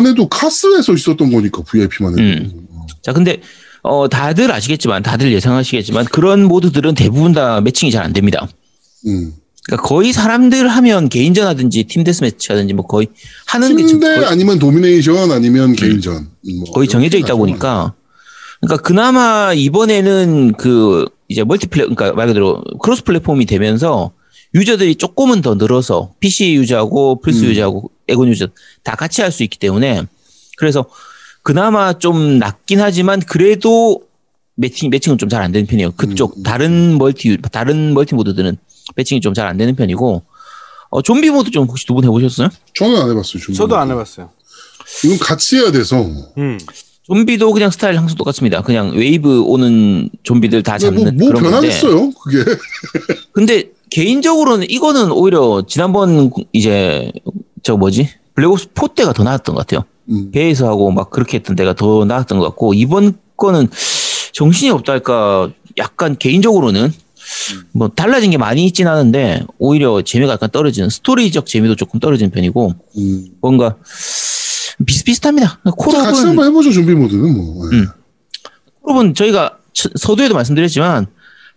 [0.10, 2.22] 해도 카스에서 있었던 거니까 VIP만 해도.
[2.24, 2.68] 음.
[3.02, 3.42] 자 근데
[3.84, 8.48] 어 다들 아시겠지만 다들 예상하시겠지만 그런 모드들은 대부분 다 매칭이 잘 안 됩니다.
[9.08, 9.34] 음.
[9.66, 13.08] 그러니까 거의 사람들 하면 개인전 하든지 팀 데스매치 하든지 뭐 거의
[13.48, 16.16] 하는 게 지금 팀대 아니면 도미네이션 아니면 개인전.
[16.16, 17.94] 음, 뭐 거의 정해져 있다 보니까
[18.66, 24.12] 그러니까 그나마 이번에는 그 이제 멀티플레 그러니까 말 그대로 cross platform이 되면서
[24.54, 27.50] 유저들이 조금은 더 늘어서 PC 유저하고 플스 음.
[27.50, 28.48] 유저하고 엑박 유저
[28.84, 30.04] 다 같이 할 수 있기 때문에
[30.58, 30.86] 그래서
[31.44, 34.02] 그나마 좀 낫긴 하지만 그래도
[34.56, 35.92] 매칭 매칭은 좀 잘 안 되는 편이에요.
[35.92, 36.44] 그쪽 음, 음.
[36.44, 38.58] 다른 멀티 다른 멀티 모드들은
[38.96, 40.24] 매칭이 좀 잘 안 되는 편이고
[40.92, 42.48] 어 좀비 모드 좀 혹시 두 분 해보셨어요?
[42.74, 43.54] 저는 안 해봤어요.
[43.54, 44.30] 저도 안 해봤어요.
[45.04, 45.98] 이건 같이 해야 돼서.
[46.38, 46.58] 음.
[47.08, 48.62] 좀비도 그냥 스타일 항상 똑같습니다.
[48.62, 51.50] 그냥 웨이브 오는 좀비들 다 잡는 뭐, 뭐 그런 건데.
[51.50, 52.12] 변하겠어요?
[52.12, 52.44] 그게.
[53.32, 57.12] 근데 개인적으로는 이거는 오히려 지난번 이제
[57.62, 59.86] 저 뭐지 Black Ops 4 때가 더 나았던 것 같아요.
[60.10, 60.32] 음.
[60.32, 63.70] 배에서 하고 막 그렇게 했던 때가 더 나았던 것 같고 이번 거는
[64.34, 66.92] 정신이 없다 할까 약간 개인적으로는
[67.72, 72.74] 뭐 달라진 게 많이 있진 않은데 오히려 재미가 약간 떨어지는 스토리적 재미도 조금 떨어지는 편이고
[72.98, 73.28] 음.
[73.42, 73.78] 뭔가
[74.86, 75.60] 비슷비슷합니다.
[75.64, 76.72] 같이 콜옵은 한번 해보죠.
[76.72, 77.70] 좀비 모드는 뭐.
[77.72, 77.78] 예.
[77.78, 77.88] 음.
[78.82, 81.08] 콜옵은 저희가 서- 서두에도 말씀드렸지만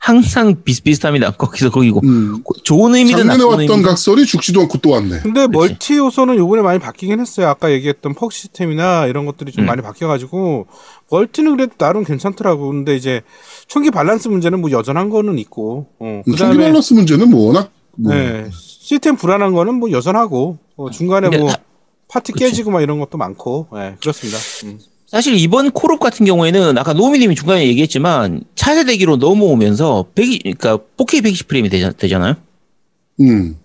[0.01, 1.33] 항상 비슷비슷합니다.
[1.33, 2.41] 거기서 거기고 음.
[2.45, 5.21] 고- 좋은 의미든 작년에 나쁜 왔던 의미든 각설이 죽지도 않고 또 왔네.
[5.23, 7.49] 근데 멀티 요소는 요번에 많이 바뀌긴 했어요.
[7.49, 9.66] 아까 얘기했던 perk 시스템이나 이런 것들이 좀 음.
[9.66, 10.69] 많이 바뀌어가지고
[11.11, 12.69] 멀티는 그래도 나름 괜찮더라고.
[12.69, 13.23] 근데 이제
[13.66, 18.14] 총기 밸런스 문제는 뭐 여전한 거는 있고, 어, 총기 그다음에 밸런스 문제는 뭐 워낙 뭐
[18.14, 21.57] 네, 시스템 불안한 거는 뭐 여전하고 어, 중간에 뭐 하-
[22.09, 22.45] 파티 그치.
[22.47, 24.39] 깨지고 막 이런 것도 많고, 네, 그렇습니다.
[24.65, 24.79] 음.
[25.07, 31.71] 사실 이번 콜옵 같은 경우에는 아까 노미님이 중간에 얘기했지만 차세대기로 넘어오면서 100, 그러니까 4K 120프레임이
[31.71, 32.35] 되잖, 되잖아요.
[33.21, 33.57] 음.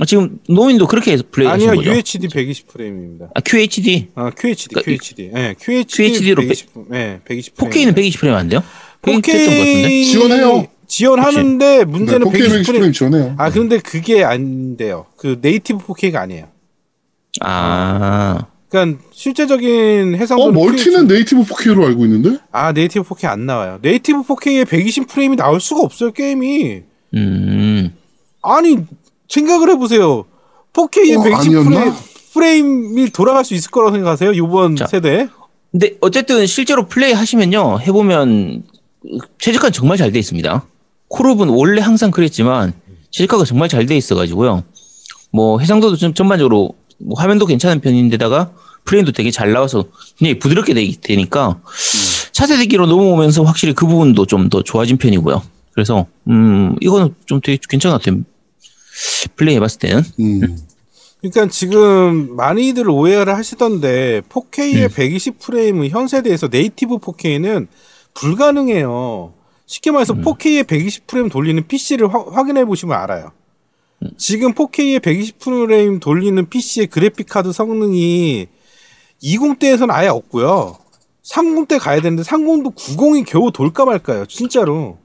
[0.00, 1.90] 아, 지금 노미님도 그렇게 해서 플레이하시는 아니요, 거죠?
[1.92, 3.28] UHD 120 프레임입니다.
[3.32, 4.08] 아, QHD.
[4.16, 8.48] 아, QHD, 그러니까 QHD, 네, QHD QHD 로 120, 네, 120 4K는 120 프레임 안
[8.48, 8.60] 돼요?
[9.02, 10.02] 4K 됐던 것 같은데.
[10.04, 10.66] 지원해요.
[10.88, 12.50] 지원하는데 네, 문제는 4K 120 프레임.
[12.64, 13.34] 120 프레임 지원해요.
[13.38, 15.06] 아 근데 그게 안 돼요.
[15.16, 16.48] 그 native 4K가 아니에요.
[17.40, 22.38] 아, 그러니까 실제적인 해상도 어, 멀티는 native 4K로 알고 있는데?
[22.52, 23.78] 아 native 4K 안 나와요.
[23.82, 26.82] native 4K에 120 프레임이 나올 수가 없어요 게임이.
[27.14, 27.94] 음.
[28.42, 28.78] 아니
[29.28, 30.24] 생각을 해 보세요.
[30.72, 31.34] 4K에 어, 120 프레임,
[31.68, 31.96] 아니었나?
[32.32, 34.32] 프레임이 돌아갈 수 있을 거라고 생각하세요?
[34.32, 34.86] 이번 자.
[34.86, 35.28] 세대?
[35.70, 37.80] 근데 어쨌든 실제로 플레이 하시면요.
[37.80, 38.62] 해 보면
[39.38, 40.64] 최적화는 정말 잘 돼 있습니다.
[41.08, 42.72] 콜옵은 원래 항상 그랬지만
[43.10, 44.64] 최적화가 정말 잘 돼 있어 가지고요.
[45.30, 46.74] 뭐 해상도도 좀 전반적으로
[47.04, 48.52] 뭐 화면도 괜찮은 편인데다가
[48.84, 49.84] 프레임도 되게 잘 나와서
[50.18, 51.60] 굉장히 부드럽게 되, 되니까
[52.32, 55.42] 차세대기로 넘어오면서 확실히 그 부분도 좀 더 좋아진 편이고요.
[55.72, 58.22] 그래서 음 이거는 좀 되게 괜찮은 것 같아요.
[59.36, 60.58] 플레이 해봤을 때는 음.
[61.20, 67.66] 그러니까 지금 많이들 오해를 하시던데 4K의 120 프레임은 현 세대에서 네이티브 4K는
[68.12, 69.32] 불가능해요.
[69.66, 73.32] 쉽게 말해서 4K의 120 프레임 돌리는 PC를 확인해 보시면 알아요.
[74.16, 78.46] 지금 4K의 120 프레임 돌리는 PC의 그래픽 카드 성능이
[79.22, 80.76] 20대에서는 아예 없고요.
[81.22, 84.26] 30대 가야 되는데 3090이 겨우 돌까 말까요.
[84.26, 84.98] 진짜로.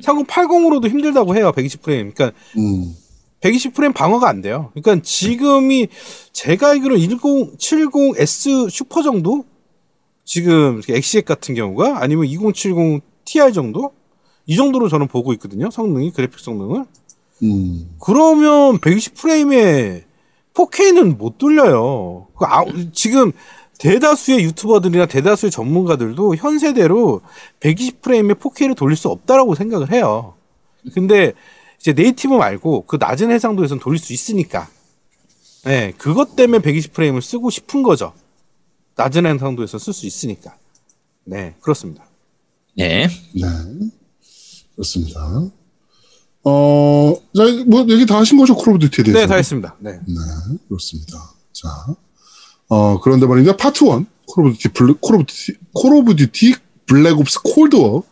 [0.00, 1.52] 3080으로도 힘들다고 해요.
[1.52, 2.12] 120 프레임.
[2.12, 2.94] 그러니까 음.
[3.40, 4.70] 120프레임 방어가 안 돼요.
[4.74, 5.88] 그러니까 지금이
[6.32, 9.44] 제가 알기로 1070S 슈퍼 정도?
[10.24, 13.92] 지금 엑시엑 같은 경우가 아니면 2070 Ti 정도?
[14.46, 15.70] 이 정도로 저는 보고 있거든요.
[15.70, 16.84] 성능이 그래픽 성능을.
[17.42, 17.96] 음.
[18.00, 20.04] 그러면 120프레임에
[20.54, 22.28] 4K는 못 돌려요.
[22.36, 23.32] 그 아, 지금
[23.78, 27.22] 대다수의 유튜버들이나 대다수의 전문가들도 현 세대로
[27.60, 30.34] 120프레임에 4K를 돌릴 수 없다라고 생각을 해요.
[30.94, 31.32] 근데
[31.80, 34.68] 이제 네이티브 말고 그 낮은 해상도에서는 돌릴 수 있으니까.
[35.64, 38.12] 네, 그것 때문에 120프레임을 쓰고 싶은 거죠.
[38.96, 40.56] 낮은 해상도에서 쓸 수 있으니까.
[41.24, 42.04] 네, 그렇습니다.
[42.76, 43.08] 네.
[43.34, 43.46] 네.
[44.74, 45.50] 그렇습니다.
[46.44, 48.54] 어, 자, 뭐, 얘기 다 하신 거죠?
[48.56, 49.20] 콜 오브 듀티에 대해서?
[49.20, 49.76] 네, 다 했습니다.
[49.78, 49.92] 네.
[49.92, 50.14] 네,
[50.68, 51.32] 그렇습니다.
[51.52, 51.68] 자,
[52.68, 53.56] 어, 그런데 말입니다.
[53.56, 56.54] 파트 1, 콜 오브 듀티, 블, 콜 오브 듀티, 콜 오브 듀티
[56.86, 58.02] 블랙 옵스 콜드워는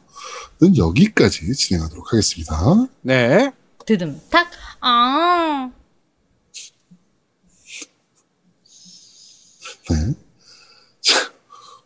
[0.76, 2.86] 여기까지 진행하도록 하겠습니다.
[3.02, 3.52] 네.
[3.84, 4.48] 드듬 탁.
[4.80, 5.70] 아.
[9.90, 10.14] 네.
[11.00, 11.32] 자,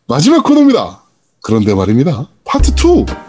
[0.07, 1.03] 마지막 코너입니다.
[1.41, 2.29] 그런데 말입니다.
[2.43, 3.24] 파트 2.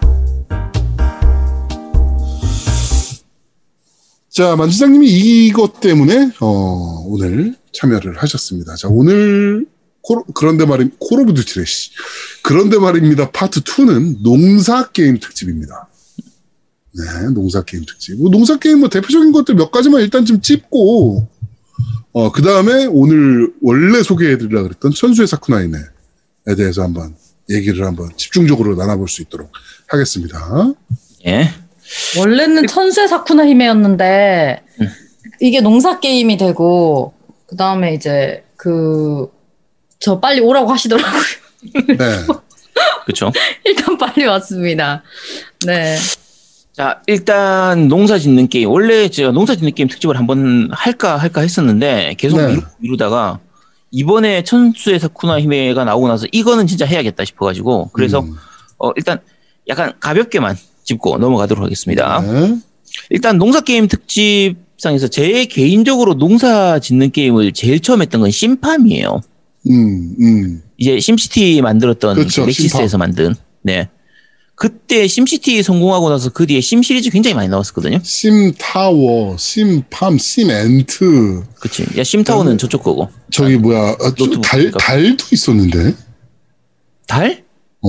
[4.36, 8.76] 자, 만지장님이 이것 때문에 어, 오늘 참여를 하셨습니다.
[8.76, 9.64] 자, 오늘
[10.02, 11.92] 코, 그런데 말임 콜 오브 듀티래 씨.
[12.42, 13.30] 그런데 말입니다.
[13.30, 15.88] 파트 2는 농사 게임 특집입니다.
[16.92, 18.20] 네, 농사 게임 특집.
[18.20, 21.26] 뭐 농사 게임 뭐 대표적인 것들 몇 가지만 일단 좀 찝고
[22.12, 25.80] 어, 그 다음에 오늘 원래 소개해드리려고 그랬던 천수의 사쿠나이네에
[26.58, 27.16] 대해서 한번
[27.48, 29.50] 얘기를 한번 집중적으로 나눠볼 수 있도록
[29.86, 30.74] 하겠습니다.
[31.24, 31.65] 예.
[32.18, 34.88] 원래는 천수의 사쿠나 히메였는데 음.
[35.40, 37.14] 이게 농사 게임이 되고
[37.46, 39.36] 그 다음에 이제 그
[39.98, 41.22] 저 빨리 오라고 하시더라고요.
[41.88, 41.96] 네.
[43.04, 43.32] 그렇죠.
[43.64, 45.02] 일단 빨리 왔습니다.
[45.66, 45.96] 네.
[46.72, 48.70] 자, 일단 농사 짓는 게임.
[48.70, 52.56] 원래 제가 농사 짓는 게임 특집을 한번 할까 할까 했었는데 계속 네.
[52.78, 53.40] 미루, 다가
[53.90, 58.36] 이번에 천수의 사쿠나 히메가 나오고 나서 이거는 진짜 해야겠다 싶어 가지고 그래서 음,
[58.78, 59.20] 어, 일단
[59.68, 60.56] 약간 가볍게만
[60.86, 62.20] 짚고 넘어가도록 하겠습니다.
[62.20, 62.56] 네.
[63.10, 69.20] 일단 농사 게임 특집상에서 제 개인적으로 농사 짓는 게임을 제일 처음 했던 건 심팜이에요.
[69.68, 70.62] 음, 음.
[70.78, 73.34] 이제 심시티 만들었던 그쵸, 맥시스에서 만든.
[73.62, 73.88] 네.
[74.54, 77.98] 그때 심시티 성공하고 나서 그 뒤에 심 시리즈 굉장히 많이 나왔었거든요.
[78.02, 81.42] 심타워, 심팜, 심앤트.
[81.60, 81.84] 그치.
[81.98, 82.58] 야, 심타워는 음.
[82.58, 83.10] 저쪽 거고.
[83.30, 84.70] 저기 뭐야, 아, 저 노트북 달.
[84.70, 85.94] 달도 있었는데.
[87.06, 87.44] 달?
[87.82, 87.88] 어.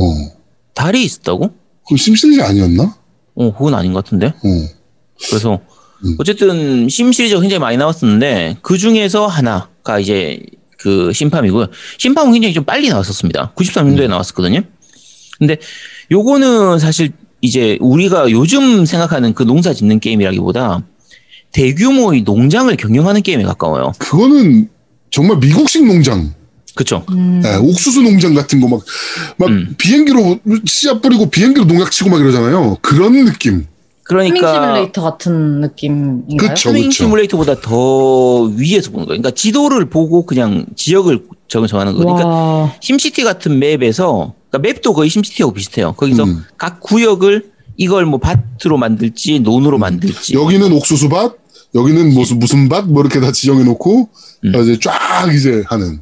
[0.73, 1.51] 달이 있었다고?
[1.87, 2.95] 그럼 심시리즈 아니었나?
[3.35, 4.27] 어, 그건 아닌 것 같은데.
[4.27, 4.77] 어.
[5.29, 5.59] 그래서
[6.05, 6.15] 음.
[6.19, 10.39] 어쨌든 심 시리즈가 굉장히 많이 나왔었는데 그 중에서 하나가 이제
[10.77, 11.67] 그 심팜이고요.
[11.97, 13.53] 심팜은 굉장히 좀 빨리 나왔었습니다.
[13.55, 14.09] 93년도에 음.
[14.09, 14.61] 나왔었거든요.
[15.39, 15.57] 근데
[16.11, 17.11] 요거는 사실
[17.41, 20.83] 이제 우리가 요즘 생각하는 그 농사 짓는 게임이라기보다
[21.51, 23.93] 대규모의 농장을 경영하는 게임에 가까워요.
[23.99, 24.69] 그거는
[25.09, 26.33] 정말 미국식 농장.
[26.77, 27.03] 그쵸?
[27.09, 27.41] 음.
[27.43, 28.81] 예, 옥수수 농장 같은 거 막,
[29.37, 29.75] 막 음.
[29.77, 32.77] 비행기로 씨앗 뿌리고 비행기로 농약 치고 막 이러잖아요.
[32.81, 33.53] 그런 느낌.
[33.55, 33.65] 스밍
[34.03, 36.37] 그러니까 시뮬레이터 같은 느낌인가요?
[36.37, 36.71] 그쵸.
[36.71, 39.21] 스윙 시뮬레이터보다 더 위에서 보는 거예요.
[39.21, 42.05] 그러니까 지도를 보고 그냥 지역을 정- 정하는 거예요.
[42.05, 42.73] 그러니까 와.
[42.79, 45.91] 심시티 같은 맵에서 그러니까 맵도 거의 심시티하고 비슷해요.
[45.93, 46.43] 거기서 음.
[46.57, 51.35] 각 구역을 이걸 뭐 밭으로 만들지 논으로 만들지 여기는 옥수수밭,
[51.75, 54.07] 여기는 무슨 무슨 밭, 뭐 이렇게 다 지정해 놓고
[54.45, 54.55] 음.
[54.61, 55.99] 이제 쫙 이제 하는.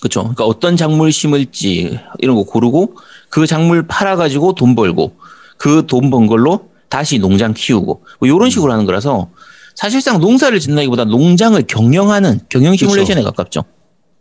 [0.00, 0.20] 그렇죠.
[0.22, 2.96] 그러니까 어떤 작물 심을지 이런 거 고르고
[3.28, 5.16] 그 작물 팔아 가지고 돈 벌고
[5.58, 8.50] 그 돈 번 걸로 다시 농장 키우고 뭐 이런 음.
[8.50, 9.28] 식으로 하는 거라서
[9.74, 13.62] 사실상 농사를 짓는다기보다 농장을 경영하는 경영 시뮬레이션에 가깝죠.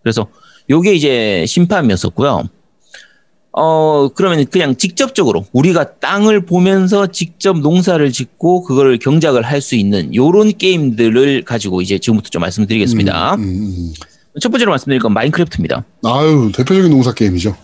[0.03, 0.27] 그래서
[0.69, 2.43] 요게 이제 심판이었었고요.
[3.51, 10.13] 어 그러면 그냥 직접적으로 우리가 땅을 보면서 직접 농사를 짓고 그거를 경작을 할 수 있는
[10.13, 13.35] 요런 게임들을 가지고 이제 지금부터 좀 말씀드리겠습니다.
[13.35, 13.93] 음, 음, 음.
[14.39, 15.83] 첫 번째로 말씀드릴 건 마인크래프트입니다.
[16.03, 17.55] 아유 대표적인 농사 게임이죠.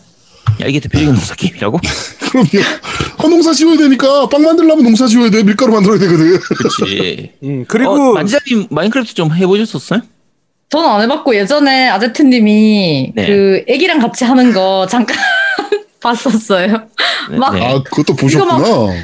[0.61, 1.80] 야, 이게 대표적인 농사 게임이라고?
[2.32, 2.47] 그럼요.
[3.18, 5.43] 아, 농사 지어야 되니까 빵 만들려면 농사 지어야 돼.
[5.43, 6.39] 밀가루 만들어야 되거든.
[6.39, 7.32] 그렇지.
[7.43, 10.01] 음, 그리고 어, 만지자님 마인크래프트 좀 해보셨었어요?
[10.70, 13.28] 저는 안 해봤고 예전에 아제트님이 네.
[13.28, 15.16] 그 애기랑 같이 하는 거 잠깐
[16.06, 16.88] 봤었어요.
[17.32, 17.66] 네, 막 네.
[17.66, 18.58] 아 그것도 보셨구나.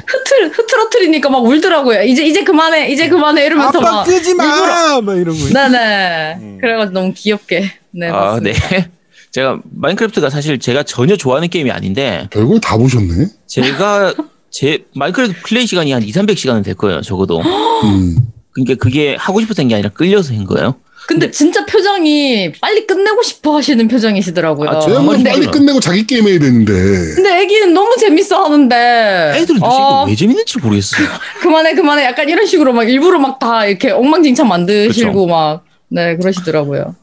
[0.06, 2.02] 흐트러 흐트러트리니까 막 울더라고요.
[2.04, 4.44] 이제 이제 그만해, 이제 그만해 이러면서 아빠 막 끄지 마!
[4.44, 5.38] 일부러- 막 이러고.
[5.52, 6.34] 네네.
[6.40, 6.58] 음.
[6.60, 8.52] 그래가지고 너무 귀엽게 네 아, 네.
[9.32, 13.26] 제가 마인크래프트가 사실 제가 전혀 좋아하는 게임이 아닌데 별걸 다 보셨네.
[13.46, 14.14] 제가
[14.50, 17.40] 제 마인크래프트 플레이 시간이 한 2, 300시간은 될 거예요, 적어도.
[17.40, 18.16] 음.
[18.54, 20.74] 그러니까 그게 하고 싶어서 한 게 아니라 끌려서 한 거예요.
[21.08, 24.70] 근데 진짜 표정이 빨리 끝내고 싶어 하시는 표정이시더라고요.
[24.70, 26.72] 아, 쟤는 근데- 빨리 끝내고 자기 게임 해야 되는데.
[27.14, 29.32] 근데 애기는 너무 재밌어 하는데.
[29.36, 31.08] 애들은 도대체 어, 이거 왜 재밌는지 모르겠어요.
[31.42, 32.04] 그만해, 그만해.
[32.04, 36.94] 약간 이런 식으로 막 일부러 막 다 이렇게 엉망진창 만드시고 막, 네, 그러시더라고요.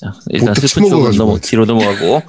[0.00, 1.24] 자, 일단 슬픈 쪽은 처먹어가지고.
[1.24, 2.22] 넘어, 뒤로 넘어가고.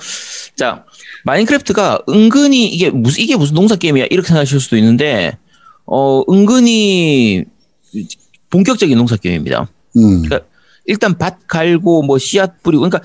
[0.56, 0.86] 자,
[1.26, 4.06] 마인크래프트가 은근히 이게 무슨, 이게 무슨 농사 게임이야?
[4.10, 5.38] 이렇게 생각하실 수도 있는데,
[5.86, 7.46] 어, 은근히
[8.50, 9.68] 본격적인 농사 게임입니다.
[9.98, 10.22] 음.
[10.24, 10.42] 그러니까
[10.86, 13.02] 일단 밭 갈고 뭐 씨앗 뿌리고, 그러니까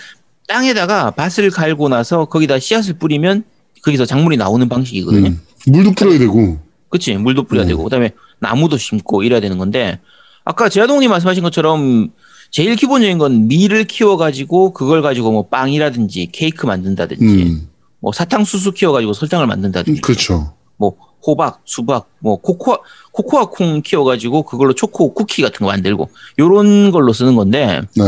[0.48, 3.44] 땅에다가 밭을 갈고 나서 거기다 씨앗을 뿌리면
[3.82, 5.28] 거기서 작물이 나오는 방식이거든요.
[5.28, 5.40] 음.
[5.66, 6.58] 물도 뿌려야 되고.
[6.88, 7.68] 그치 물도 뿌려야 음.
[7.68, 9.98] 되고 그다음에 나무도 심고 이래야 되는 건데
[10.44, 12.10] 아까 제아동님 말씀하신 것처럼
[12.50, 17.68] 제일 기본적인 건 밀을 키워 가지고 그걸 가지고 뭐 빵이라든지 케이크 만든다든지 음.
[17.98, 20.54] 뭐 사탕수수 키워 가지고 설탕을 만든다든지 그렇죠.
[20.76, 20.94] 뭐
[21.26, 22.78] 호박, 수박, 뭐 코코아
[23.12, 28.02] 코코아 콩 키워가지고 그걸로 초코 쿠키 같은 거 만들고 요런 걸로 쓰는 건데 네.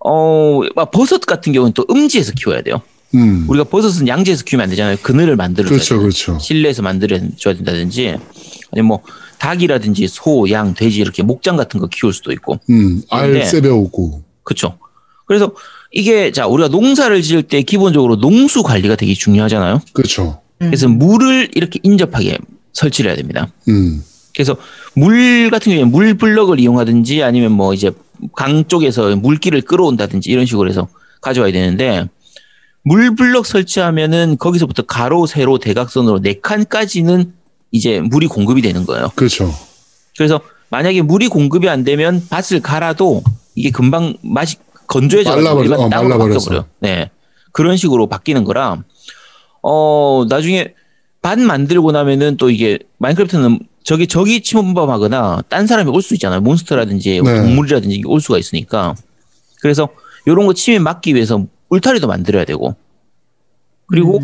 [0.00, 2.80] 어 막 버섯 같은 경우는 또 음지에서 키워야 돼요.
[3.14, 3.46] 음.
[3.48, 4.96] 우리가 버섯은 양지에서 키우면 안 되잖아요.
[5.02, 5.98] 그늘을 만들어줘야 그렇죠.
[5.98, 6.38] 그렇죠.
[6.38, 8.16] 실내에서 만들어줘야 된다든지
[8.72, 9.02] 아니면 뭐
[9.38, 13.02] 닭이라든지 소, 양, 돼지 이렇게 목장 같은 거 키울 수도 있고 음.
[13.10, 14.22] 알 세배오고.
[14.42, 14.78] 그렇죠.
[15.26, 15.52] 그래서
[15.90, 19.80] 이게 자 우리가 농사를 지을 때 기본적으로 농수 관리가 되게 중요하잖아요.
[19.92, 20.40] 그렇죠.
[20.58, 22.38] 그래서 물을 이렇게 인접하게
[22.72, 23.48] 설치를 해야 됩니다.
[23.68, 24.02] 음.
[24.34, 24.56] 그래서
[24.94, 27.90] 물 같은 경우에 물 블럭을 이용하든지 아니면 뭐 이제
[28.36, 30.88] 강 쪽에서 물기를 끌어온다든지 이런 식으로 해서
[31.20, 32.08] 가져와야 되는데
[32.84, 37.32] 물 블럭 설치하면은 거기서부터 가로, 세로, 대각선으로 네 칸까지는
[37.70, 39.10] 이제 물이 공급이 되는 거예요.
[39.14, 39.52] 그렇죠.
[40.16, 40.40] 그래서
[40.70, 43.22] 만약에 물이 공급이 안 되면 밭을 갈아도
[43.54, 44.56] 이게 금방 맛이
[44.86, 45.88] 건조해져 말라버려- 어.
[45.88, 46.64] 바뀌어버려.
[46.80, 47.10] 네.
[47.52, 48.82] 그런 식으로 바뀌는 거라
[49.62, 50.74] 어 나중에
[51.22, 56.40] 밭 만들고 나면은 또 이게 마인크래프트는 저기 저기 침범하거나 딴 사람이 올 수 있잖아요.
[56.42, 57.42] 몬스터라든지 네.
[57.42, 58.94] 동물이라든지 올 수가 있으니까.
[59.60, 59.88] 그래서
[60.26, 62.76] 요런 거 침입 막기 위해서 울타리도 만들어야 되고
[63.86, 64.20] 그리고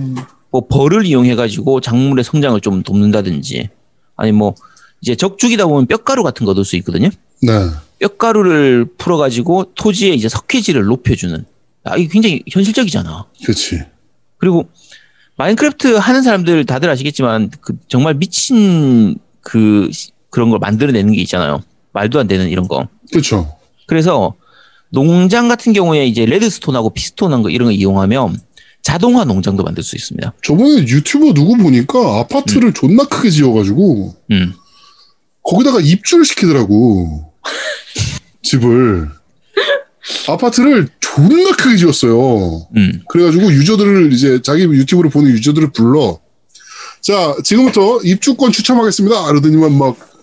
[0.51, 3.69] 뭐 벌을 이용해 가지고 작물의 성장을 좀 돕는다든지
[4.17, 4.55] 아니 뭐
[5.01, 7.09] 이제 적죽이다 보면 뼈가루 같은 거 넣을 수 있거든요.
[7.43, 7.53] 네.
[7.99, 11.45] 뼈가루를 풀어 가지고 토지의 이제 석회질을 높여 주는
[11.85, 13.27] 아 이게 굉장히 현실적이잖아.
[13.43, 13.83] 그렇지.
[14.39, 14.69] 그리고
[15.37, 21.63] 마인크래프트 하는 사람들 다들 아시겠지만 그 정말 미친 그 시- 그런 걸 만들어내는 게 있잖아요.
[21.93, 22.89] 말도 안 되는 이런 거.
[23.11, 23.57] 그렇죠.
[23.87, 24.35] 그래서
[24.91, 28.39] 농장 같은 경우에 이제 레드스톤하고 피스톤한 거 이런 거 이용하면
[28.83, 30.35] 자동화 농장도 만들 수 있습니다.
[30.43, 34.53] 저번에 유튜버 누구 보니까 아파트를 존나 크게 지어가지고 음.
[35.43, 37.33] 거기다가 입주를 시키더라고.
[38.43, 39.09] 집을.
[40.29, 42.67] 아파트를 존나 크게 지었어요.
[42.77, 43.03] 음.
[43.09, 46.21] 그래가지고 유저들을 이제 자기 유튜브를 보는 유저들을 불러.
[47.01, 49.25] 자, 지금부터 입주권 추첨하겠습니다.
[49.27, 50.15] 그러더니만 막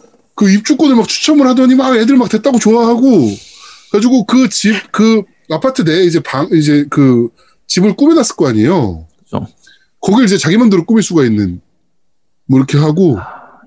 [0.42, 3.30] 그 입주권을 막 추첨을 하더니 막 애들 막 됐다고 좋아하고.
[3.92, 5.22] 그래가지고 그 집, 그
[5.52, 7.30] 아파트 내에 이제 방, 이제 그
[7.68, 9.08] 집을 꾸며놨을 거 아니에요.
[9.20, 9.48] 그죠.
[10.00, 11.62] 거길 이제 자기 맘대로 꾸밀 수가 있는
[12.48, 13.20] 뭐 이렇게 하고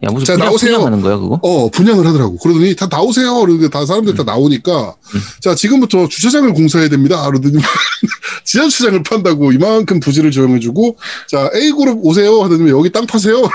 [0.04, 0.72] 야 무슨 자, 분양, 나오세요.
[0.72, 1.38] 분양하는 거야 그거?
[1.42, 2.36] 어 분양을 하더라고.
[2.38, 3.40] 그러더니 다 나오세요.
[3.40, 4.94] 그러니까 다 사람들 다 나오니까
[5.40, 7.24] 자 지금부터 주차장을 공사해야 됩니다.
[7.26, 7.58] 그러더니
[8.44, 10.96] 지하 주차장을 판다고 이만큼 부지를 조정해주고
[11.28, 12.42] 자 A 그룹 오세요.
[12.42, 13.42] 하더니 여기 땅 파세요.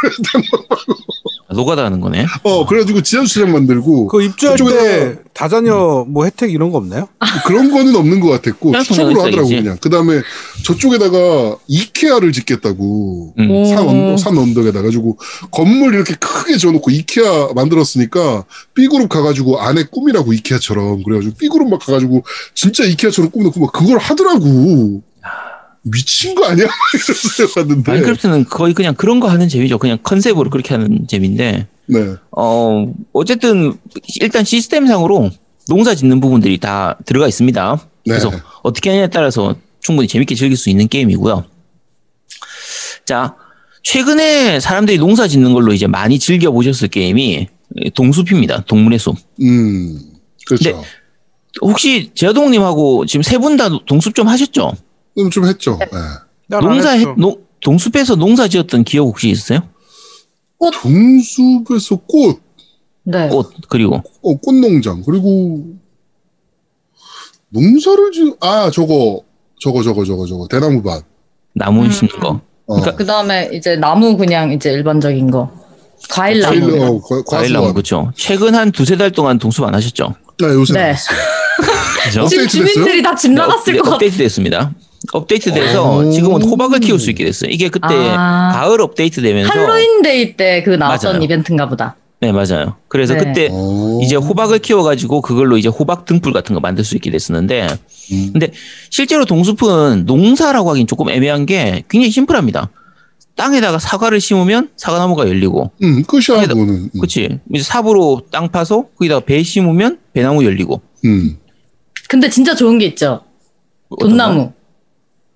[1.49, 2.27] 아, 노가다 하는 거네.
[2.43, 7.07] 어 그래가지고 지하 주차장 만들고 그 입주할 때 다자녀 뭐 혜택 이런 거 없나요?
[7.47, 9.49] 그런 거는 없는 것 같았고 추첨으로 하더라고.
[9.49, 9.77] 그냥.
[9.81, 10.21] 그 다음에
[10.63, 13.33] 저쪽에다가 이케아를 짓겠다고.
[13.39, 13.65] 음.
[13.65, 15.17] 산, 언, 산 언덕에다 가지고
[15.49, 18.45] 건물 이렇게 크게 지어놓고 이케아 만들었으니까
[18.75, 22.23] B그룹 가가지고 안에 꾸미라고 이케아처럼 그래가지고 B그룹 막 가가지고
[22.53, 25.01] 진짜 이케아처럼 꾸며놓고 막 그걸 하더라고
[25.83, 26.67] 미친 거 아니야?
[26.93, 29.77] 이러면서 갔는데 마인크래프트는 거의 그냥 그런 거 하는 재미죠.
[29.77, 33.73] 그냥 컨셉으로 그렇게 하는 재미인데 네 어 어쨌든
[34.21, 35.31] 일단 시스템상으로
[35.67, 37.75] 농사 짓는 부분들이 다 들어가 있습니다.
[37.75, 37.83] 네.
[38.05, 38.31] 그래서
[38.63, 41.45] 어떻게 하냐에 따라서 충분히 재밌게 즐길 수 있는 게임이고요.
[43.05, 43.35] 자,
[43.83, 47.47] 최근에 사람들이 농사 짓는 걸로 이제 많이 즐겨 보셨을 게임이
[47.95, 48.65] 동숲입니다.
[48.65, 49.15] 동물의 숲.
[49.41, 49.99] 음
[50.45, 50.81] 그렇죠 네.
[51.61, 54.73] 혹시 제아동님하고 지금 세 분 다 동숲 좀 하셨죠?
[55.17, 55.87] 좀, 좀 했죠 네.
[56.47, 57.13] 난안 농사 했어.
[57.17, 59.61] 농 동숲에서 농사 지었던 기억 혹시 있으세요?
[60.81, 62.41] 동숲에서 꽃
[63.03, 63.27] 네.
[63.29, 65.65] 꽃 그리고 어, 꽃농장 그리고
[67.49, 69.21] 농사를 지아 저거
[69.59, 71.03] 저거 저거 저거 저거 대나무밭
[71.55, 71.91] 나무 음.
[71.91, 72.29] 심는 거.
[72.67, 72.75] 어.
[72.75, 75.51] 그러니까 그 다음에 이제 나무 그냥 이제 일반적인 거.
[76.09, 76.59] 과일 나무.
[76.69, 77.73] 과일, 어, 과- 과일 나무.
[77.73, 78.13] 그렇죠.
[78.15, 80.13] 최근 한 두세 달 동안 동숲 안 하셨죠?
[80.39, 80.95] 네, 요새 네.
[82.05, 82.27] 그죠?
[82.27, 83.95] 지금 주민들이 다 집 나갔을 것 같아.
[83.95, 84.71] 업데이트 됐습니다.
[85.13, 86.09] 업데이트 돼서 오.
[86.11, 87.49] 지금은 호박을 키울 수 있게 됐어요.
[87.51, 88.51] 이게 그때 아.
[88.53, 91.23] 가을 업데이트 되면서 할로윈데이 때 그 나왔던 맞아요.
[91.23, 91.95] 이벤트인가 보다.
[92.21, 92.75] 네 맞아요.
[92.89, 93.23] 그래서 네.
[93.23, 93.99] 그때 어.
[94.03, 97.67] 이제 호박을 키워가지고 그걸로 이제 호박 등불 같은 거 만들 수 있게 됐었는데
[98.11, 98.29] 음.
[98.33, 98.51] 근데
[98.89, 102.69] 실제로 동숲은 농사라고 하긴 조금 애매한 게 굉장히 심플합니다.
[103.37, 106.41] 땅에다가 사과를 심으면 사과나무가 열리고 음, 끝이야.
[106.45, 106.69] 그거는.
[106.73, 106.89] 음.
[106.99, 111.37] 그치 이제 삽으로 땅 파서 거기다가 배 심으면 배나무 열리고 음.
[112.09, 113.21] 근데 진짜 좋은 게 있죠.
[113.97, 114.51] 돈나무.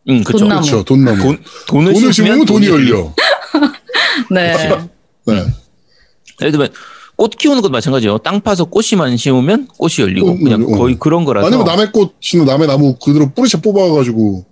[0.08, 0.12] 거?
[0.14, 0.62] 응 그쵸 돈나무.
[0.62, 1.22] 그렇죠, 돈나무.
[1.22, 2.96] 돈, 돈을, 돈을 심으면 돈이 열리고.
[2.98, 3.14] 열려.
[4.32, 4.54] 네.
[5.26, 5.34] 네.
[6.42, 6.70] 예를 들면
[7.16, 8.18] 꽃 키우는 것도 마찬가지예요.
[8.20, 10.78] 땅 파서 꽃이만 심으면 꽃이 열리고 음, 그냥 음, 음.
[10.78, 11.48] 거의 그런 거라서.
[11.48, 14.46] 아니면 남의 꽃이나 남의 나무 그대로 뿌리채 뽑아가지고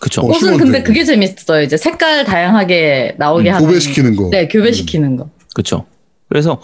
[0.00, 0.22] 그쵸.
[0.22, 0.84] 어, 꽃은 근데 되고.
[0.84, 1.62] 그게 재밌어요.
[1.62, 3.66] 이제 색깔 다양하게 나오게 음, 하는.
[3.66, 4.28] 교배시키는 거.
[4.30, 5.28] 네, 교배시키는 거.
[5.54, 5.86] 그쵸.
[6.28, 6.60] 그래서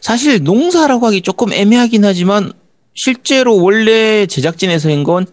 [0.00, 2.52] 사실 농사라고 하기 조금 애매하긴 하지만
[2.94, 5.26] 실제로 원래 제작진에서 한건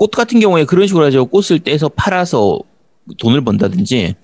[0.00, 1.26] 꽃 같은 경우에 그런 식으로 하죠.
[1.26, 2.58] 꽃을 떼서 팔아서
[3.18, 4.14] 돈을 번다든지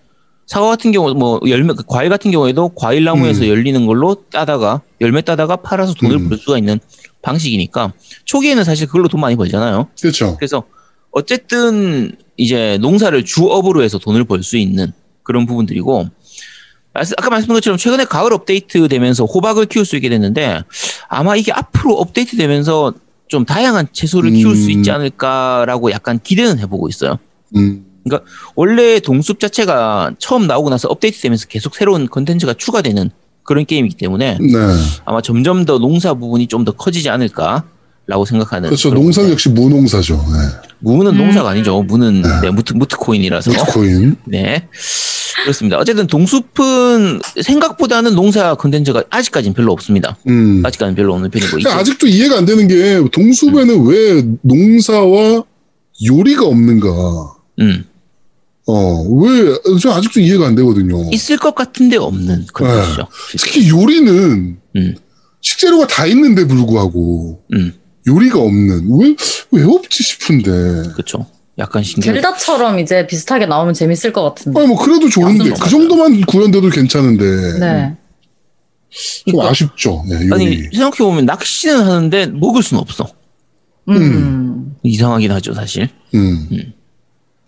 [0.46, 3.48] 사과 같은 경우 뭐 열매 과일 같은 경우에도 과일 나무에서 음.
[3.48, 6.28] 열리는 걸로 따다가 열매 따다가 팔아서 돈을 음.
[6.30, 6.80] 벌 수가 있는
[7.20, 7.92] 방식이니까
[8.24, 9.88] 초기에는 사실 그걸로 돈 많이 벌잖아요.
[10.00, 10.36] 그렇죠.
[10.38, 10.64] 그래서
[11.10, 14.92] 어쨌든 이제 농사를 주업으로 해서 돈을 벌 수 있는
[15.24, 16.08] 그런 부분들이고
[16.94, 20.62] 아까 말씀드린 것처럼 최근에 가을 업데이트 되면서 호박을 키울 수 있게 됐는데
[21.08, 22.94] 아마 이게 앞으로 업데이트 되면서
[23.28, 24.70] 좀 다양한 채소를 키울 수 음.
[24.70, 27.18] 있지 않을까라고 약간 기대는 해보고 있어요.
[27.56, 27.84] 음.
[28.54, 33.10] 원래 동숲 자체가 처음 나오고 나서 업데이트되면서 계속 새로운 컨텐츠가 추가되는
[33.42, 34.56] 그런 게임이기 때문에 네.
[35.04, 37.64] 아마 점점 더 농사 부분이 좀 더 커지지 않을까
[38.06, 38.68] 라고 생각하는.
[38.68, 38.90] 그렇죠.
[38.90, 39.32] 농사 건데.
[39.32, 40.14] 역시 무농사죠.
[40.14, 40.68] 네.
[40.78, 41.82] 무는 농사가 아니죠.
[41.82, 43.50] 무는 네, 무트 무트 코인이라서.
[43.50, 44.16] 비트코인.
[44.26, 44.68] 네.
[45.42, 45.78] 그렇습니다.
[45.78, 50.16] 어쨌든 동숲은 생각보다는 농사 컨텐츠가 아직까지는 별로 없습니다.
[50.28, 50.62] 음.
[50.64, 55.44] 아직까지는 별로 없는 편이고 이제 그러니까 아직도 이해가 안 되는 게 동숲에는 왜 농사와
[56.04, 56.88] 요리가 없는가?
[57.60, 57.84] 음,
[58.66, 61.08] 어, 왜, 저 아직도 이해가 안 되거든요.
[61.12, 63.08] 있을 것 같은데 없는 컨텐츠죠.
[63.38, 64.94] 특히 요리는 음,
[65.40, 67.72] 식재료가 다 있는데 불구하고 음,
[68.06, 69.14] 요리가 없는, 왜,
[69.52, 70.90] 왜 없지 싶은데.
[70.92, 71.26] 그렇죠.
[71.58, 72.14] 약간 신기해.
[72.14, 74.58] 젤다처럼 이제 비슷하게 나오면 재밌을 것 같은데.
[74.60, 75.50] 아니, 뭐, 그래도 좋은데.
[75.50, 77.58] 그 정도만 구현돼도 괜찮은데.
[77.58, 77.96] 네.
[79.28, 80.16] 좀 아쉽죠, 네.
[80.32, 83.06] 아니 생각해 보면 낚시는 하는데 먹을 수는 없어.
[83.90, 84.74] 음.
[84.82, 85.88] 이상하긴 하죠, 사실.
[86.14, 86.72] 음.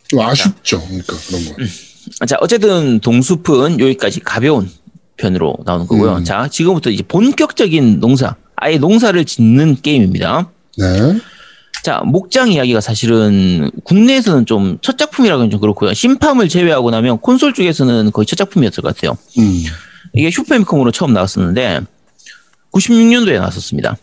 [0.09, 2.27] 좀 아쉽죠, 그러니까 그런 거.
[2.27, 4.69] 자, 어쨌든 동숲은 여기까지 가벼운
[5.17, 6.17] 편으로 나오는 거고요.
[6.17, 6.25] 음.
[6.25, 10.51] 자, 지금부터 이제 본격적인 농사, 아예 농사를 짓는 게임입니다.
[10.79, 11.19] 네.
[11.83, 15.95] 자, 목장 이야기가 사실은 국내에서는 좀 첫 작품이라고는 좀 그렇고요.
[15.95, 19.17] 심팜을 제외하고 나면 콘솔 쪽에서는 거의 첫 작품이었을 것 같아요.
[19.39, 19.65] 음.
[20.15, 21.81] 이게 슈퍼미컴으로 처음 나왔었는데
[22.73, 23.97] 96년도에 나왔었습니다.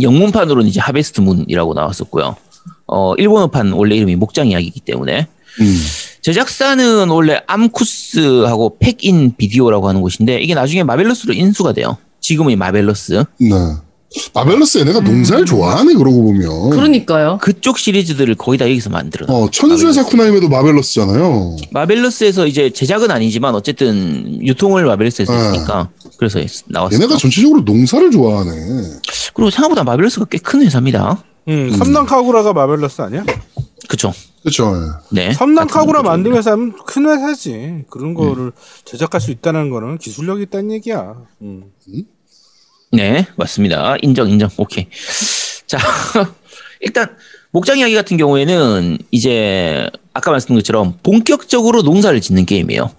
[0.00, 2.36] 영문판으로는 이제 하베스트 문이라고 나왔었고요.
[2.86, 5.26] 어, 일본어판 원래 이름이 목장 이야기이기 때문에
[5.60, 5.82] 음.
[6.22, 11.96] 제작사는 원래 암쿠스하고 팩인 비디오라고 하는 곳인데 이게 나중에 마벨러스로 인수가 돼요.
[12.30, 13.24] 지금의 마벨러스.
[13.40, 13.50] 네.
[14.34, 16.70] 마벨러스 얘네가 농사를 좋아하네, 그러고 보면.
[16.70, 17.38] 그러니까요.
[17.42, 19.26] 그쪽 시리즈들을 거의 다 여기서 만들어.
[19.28, 21.56] 어, 천수의 사쿠나임에도 마벨러스잖아요.
[21.72, 25.38] 마벨러스에서 이제 제작은 아니지만 어쨌든 유통을 마벨러스에서 네.
[25.38, 25.88] 했으니까
[26.18, 27.00] 그래서 나왔어요.
[27.00, 28.50] 얘네가 전체적으로 농사를 좋아하네.
[29.34, 31.22] 그리고 생각보다 마벨러스가 꽤 큰 회사입니다.
[31.48, 33.24] 음, 섬난 카구라가 마벨러스 아니야?
[33.88, 34.12] 그쵸?
[34.44, 34.72] 그쵸.
[35.10, 35.32] 네.
[35.32, 36.02] 섬난 같은 카구라.
[36.02, 37.84] 만든 회사는 큰 회사지.
[37.90, 38.52] 그런 거를
[38.84, 41.14] 제작할 수 있다는 거는 기술력이 있다는 얘기야.
[41.42, 41.64] 음.
[42.92, 43.96] 네, 맞습니다.
[44.02, 44.48] 인정, 인정.
[44.56, 44.88] 오케이.
[45.66, 45.78] 자,
[46.80, 47.16] 일단
[47.52, 52.90] 목장 이야기 같은 경우에는 이제 아까 말씀드린 것처럼 본격적으로 농사를 짓는 게임이에요.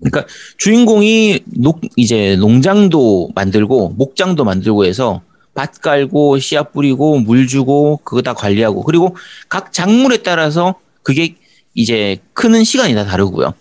[0.00, 0.26] 그러니까
[0.58, 5.22] 주인공이 녹 이제 농장도 만들고 목장도 만들고 해서
[5.54, 9.16] 밭 깔고 씨앗 뿌리고 물 주고 그거 다 관리하고 그리고
[9.48, 11.36] 각 작물에 따라서 그게
[11.74, 13.54] 이제 크는 시간이 다 다르고요.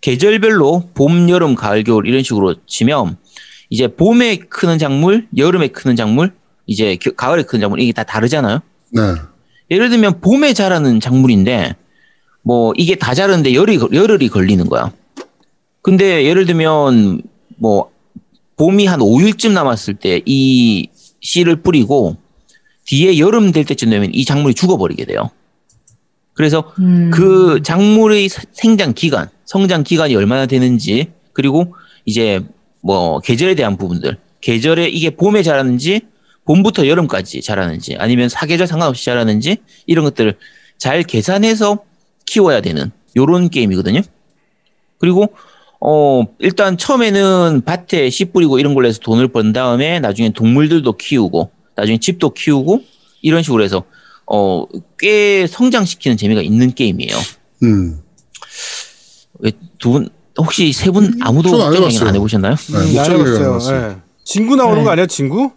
[0.00, 3.16] 계절별로 봄, 여름, 가을, 겨울 이런 식으로 치면
[3.74, 6.32] 이제 봄에 크는 작물, 여름에 크는 작물,
[6.64, 8.60] 이제 겨- 가을에 크는 작물 이게 다 다르잖아요.
[8.92, 9.00] 네.
[9.68, 11.74] 예를 들면 봄에 자라는 작물인데
[12.42, 14.92] 뭐 이게 다 자르는데 열이 걸- 열흘이 걸리는 거야.
[15.82, 17.22] 근데 예를 들면
[17.56, 17.90] 뭐
[18.56, 20.86] 봄이 한 5일쯤 남았을 때 이
[21.20, 22.16] 씨를 뿌리고
[22.84, 25.30] 뒤에 여름 될 때쯤 되면 이 작물이 죽어버리게 돼요.
[26.34, 27.10] 그래서 음.
[27.12, 31.74] 그 작물의 사- 생장 기간, 성장 기간이 얼마나 되는지, 그리고
[32.04, 32.40] 이제
[32.84, 36.02] 뭐 계절에 대한 부분들, 계절에 이게 봄에 자라는지,
[36.44, 39.56] 봄부터 여름까지 자라는지, 아니면 사계절 상관없이 자라는지,
[39.86, 40.36] 이런 것들을
[40.76, 41.78] 잘 계산해서
[42.26, 44.02] 키워야 되는 요런 게임이거든요.
[44.98, 45.28] 그리고
[45.80, 51.50] 어 일단 처음에는 밭에 씨 뿌리고 이런 걸로 해서 돈을 번 다음에 나중에 동물들도 키우고
[51.76, 52.82] 나중에 집도 키우고
[53.22, 53.84] 이런 식으로 해서
[54.26, 54.66] 어
[54.98, 57.16] 꽤 성장시키는 재미가 있는 게임이에요.
[57.64, 58.00] 음.
[59.78, 60.08] 두 분
[60.38, 62.08] 혹시 세 분 아무도 저는 안 게임 해봤어요.
[62.08, 62.54] 안 해보셨나요?
[62.56, 63.44] 네, 음, 알아봤어요.
[63.48, 63.90] 가봤어요.
[63.90, 63.96] 예.
[64.24, 64.84] 친구 나오는 네.
[64.84, 65.50] 거 아니야, 친구?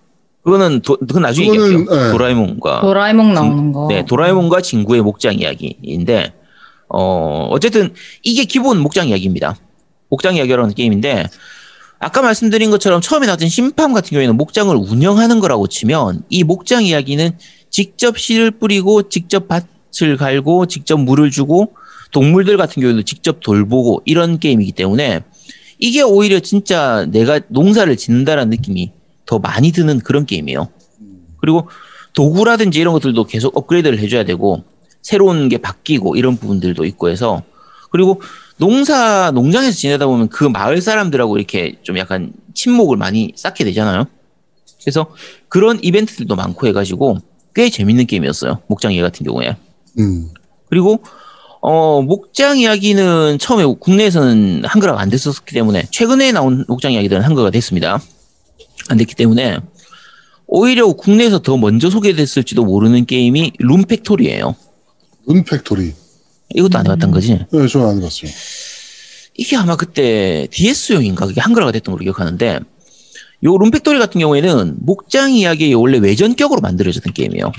[0.44, 2.04] 그거는 도, 그건 나중에 그거는, 얘기할게요.
[2.06, 2.12] 네.
[2.12, 3.88] 도라에몽과 도라에몽 나오는 거.
[3.90, 6.34] 네 도라에몽과 친구의 목장 이야기인데
[6.90, 7.94] 어 어쨌든
[8.24, 9.58] 이게 기본 목장 이야기입니다.
[10.10, 11.26] 목장 이야기라는 게임인데
[12.00, 17.32] 아까 말씀드린 것처럼 처음에 나왔던 심판 같은 경우에는 목장을 운영하는 거라고 치면 이 목장 이야기는
[17.70, 21.74] 직접 씨를 뿌리고 직접 밭을 갈고 직접 물을 주고
[22.18, 25.22] 동물들 같은 경우에도 직접 돌보고 이런 게임이기 때문에
[25.78, 28.92] 이게 오히려 진짜 내가 농사를 짓는다라는 느낌이
[29.28, 30.68] 더 많이 드는 그런 게임이에요.
[31.40, 31.70] 그리고
[32.14, 34.64] 도구라든지 이런 것들도 계속 업그레이드를 해줘야 되고
[35.04, 37.44] 새로운 게 바뀌고 이런 부분들도 있고 해서
[37.92, 38.20] 그리고
[38.58, 44.06] 농사 농장에서 지내다 보면 그 마을 사람들하고 이렇게 좀 약간 친목을 많이 쌓게 되잖아요.
[44.82, 45.14] 그래서
[45.50, 47.20] 그런 이벤트들도 많고 해가지고
[47.54, 48.64] 꽤 재밌는 게임이었어요.
[48.66, 49.56] 목장 이야기 같은 경우에.
[50.00, 50.30] 음.
[50.68, 51.04] 그리고
[51.70, 58.02] 어 목장 이야기는 처음에 국내에서는 한글화가 안 됐었기 때문에 최근에 나온 목장 이야기들은 한글화가 됐습니다.
[58.88, 59.58] 안 됐기 때문에
[60.46, 64.56] 오히려 국내에서 더 먼저 소개됐을지도 모르는 게임이 룸팩토리예요.
[65.30, 65.94] 은팩토리.
[66.56, 67.38] 이것도 안 해봤던 거지?
[67.52, 68.32] 네, 저는 안 해봤어요.
[69.36, 72.60] 이게 아마 그때 DS용인가 그게 한글화가 됐던 걸로 기억하는데
[73.44, 77.52] 요 룸팩토리 같은 경우에는 목장 이야기의 원래 외전격으로 만들어졌던 게임이에요.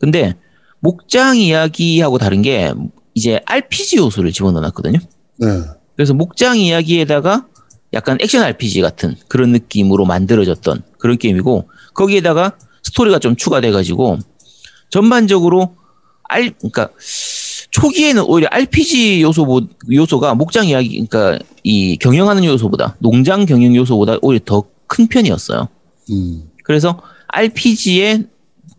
[0.00, 0.36] 근데
[0.84, 2.72] 목장 이야기하고 다른 게
[3.14, 4.98] 이제 RPG 요소를 집어넣어놨거든요.
[5.38, 5.48] 네.
[5.96, 7.46] 그래서 목장 이야기에다가
[7.94, 14.18] 약간 액션 RPG 같은 그런 느낌으로 만들어졌던 그런 게임이고 거기에다가 스토리가 좀 추가돼가지고
[14.90, 15.76] 전반적으로
[16.24, 16.90] 알 그러니까
[17.70, 24.40] 초기에는 오히려 RPG 요소 요소가 목장 이야기 그러니까 이 경영하는 요소보다 농장 경영 요소보다 오히려
[24.44, 25.68] 더 큰 편이었어요.
[26.10, 26.50] 음.
[26.62, 28.22] 그래서 RPG에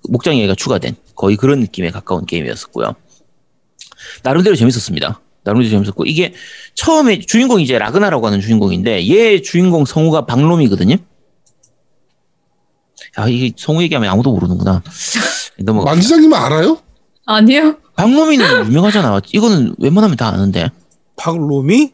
[0.10, 2.96] 목장 이야기가 추가된 거의 그런 느낌에 가까운 게임이었었고요.
[4.24, 5.22] 나름대로 재밌었습니다.
[5.44, 6.34] 나름대로 재밌었고 이게
[6.76, 10.96] 처음에 주인공이 이제 라그나라고 하는 주인공인데 얘 주인공 성우가 박롬이거든요.
[13.16, 14.84] 아 이게 성우 얘기하면 아무도 모르는구나.
[15.60, 16.80] 너무 만지장님 알아요?
[17.26, 17.78] 아니요.
[17.96, 19.22] 박롬이는 유명하잖아.
[19.32, 20.70] 이거는 웬만하면 다 아는데.
[21.16, 21.94] 박로미?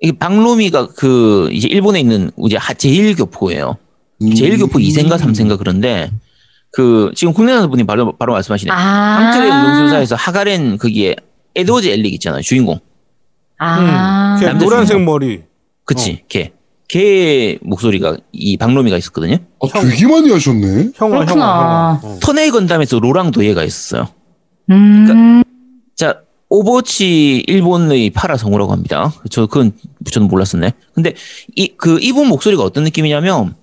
[0.00, 3.76] 이게 박롬이가 그 이제 일본에 있는 이제 하- 제일교포예요.
[4.22, 4.34] 음.
[4.34, 6.10] 제일교포 2세인가 3세인가 그런데
[6.76, 8.70] 그 지금 국내 나는 분이 바로 바로 말씀하시네.
[8.70, 8.76] 아.
[8.76, 11.16] 황철의 운동술사에서 하가렌 거기에
[11.54, 12.78] 에드워즈 엘릭 있잖아요 주인공
[13.58, 14.36] 아.
[14.38, 15.42] 걔 남자 노란색 머리.
[15.86, 20.90] 그치 걔걔 목소리가 이 박로미가 있었거든요 어, 되게 많이 하셨네.
[20.96, 21.24] 형아, 그렇구나.
[21.32, 22.00] 형아.
[22.02, 22.18] 어.
[22.20, 24.08] 턴에이 건담에서 로랑도 얘가 있었어요
[24.70, 25.42] 음.
[25.94, 26.20] 자
[26.50, 29.72] 오버워치 일본의 파라 성우라고 합니다 저 그건
[30.10, 31.14] 저는 몰랐었네 근데
[31.56, 33.54] 이 그 이분 목소리가 어떤 느낌이냐면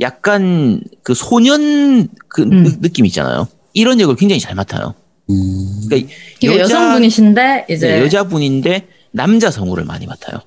[0.00, 2.62] 약간 그 소년 그 음.
[2.64, 4.94] 느- 느낌 있잖아요 이런 역을 굉장히 잘 맡아요
[5.30, 5.82] 음.
[5.88, 6.12] 그러니까
[6.44, 10.40] 여자- 여성분이신데 이제 네, 여자분인데 남자 성우를 많이 맡아요.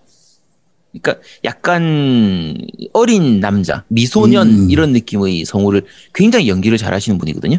[0.92, 2.58] 그러니까 약간
[2.94, 4.70] 어린 남자, 미소년 음.
[4.72, 7.58] 이런 느낌의 성우를 굉장히 연기를 잘하시는 분이거든요.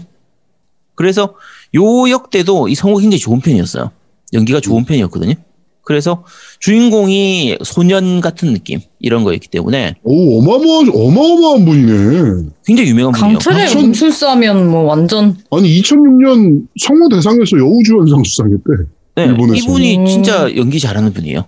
[0.95, 1.35] 그래서
[1.75, 3.91] 요 역대도 이 성우 굉장히 좋은 편이었어요.
[4.33, 5.35] 연기가 좋은 편이었거든요.
[5.85, 6.25] 그래서
[6.61, 12.51] 주인공이 소년 같은 느낌 이런 거였기 때문에 오, 어마어마, 어마어마한 분이네.
[12.65, 13.39] 굉장히 유명한 분이에요.
[13.39, 18.63] 강철의 음술사면 뭐 완전 아니, 2006년 성우 대상에서 여우주연상 수상했대.
[19.17, 19.55] 네, 일본에서.
[19.57, 20.07] 이분이 음.
[20.07, 21.45] 진짜 연기 잘하는 분이에요.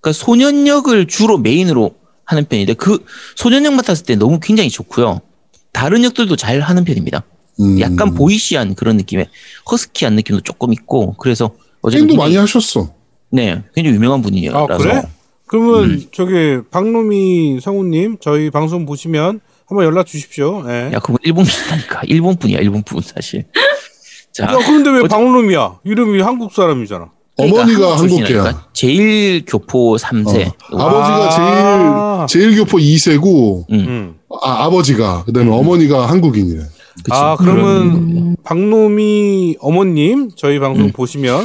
[0.00, 1.92] 그러니까 소년 역을 주로 메인으로
[2.26, 3.04] 하는 편인데 그
[3.34, 5.20] 소년 역 맡았을 때 너무 굉장히 좋고요.
[5.72, 7.24] 다른 역들도 잘 하는 편입니다.
[7.60, 7.80] 음.
[7.80, 9.26] 약간 보이시한 그런 느낌의
[9.70, 11.50] 허스키한 느낌도 조금 있고 그래서
[11.90, 12.90] 굉장히- 많이 하셨어.
[13.30, 14.56] 네 굉장히 유명한 분이에요.
[14.56, 15.02] 아, 그래?
[15.46, 16.02] 그러면 음.
[16.12, 20.64] 저기 박노미 성우님 저희 방송 보시면 한번 연락 주십시오.
[20.68, 20.90] 예.
[20.92, 23.44] 야 그건 일본 분이라니까 일본 분이야 일본 분 사실.
[24.32, 25.78] 자 야, 그런데 왜 어째- 박노미야?
[25.84, 27.10] 이름이 한국 사람이잖아.
[27.36, 28.44] 그러니까 어머니가 한국 출신이라니까.
[28.44, 28.68] 한국계야.
[28.72, 30.46] 제일 교포 3세.
[30.72, 30.78] 어.
[30.78, 32.26] 아버지가 아.
[32.28, 33.74] 제일, 제일 교포 2세고, 음.
[33.74, 34.14] 음.
[34.42, 36.60] 아, 아버지가, 그 다음에 어머니가 한국인이래.
[36.60, 37.10] 그치.
[37.10, 40.92] 아, 그러면 박노미 어머님 저희 방송 음.
[40.92, 41.44] 보시면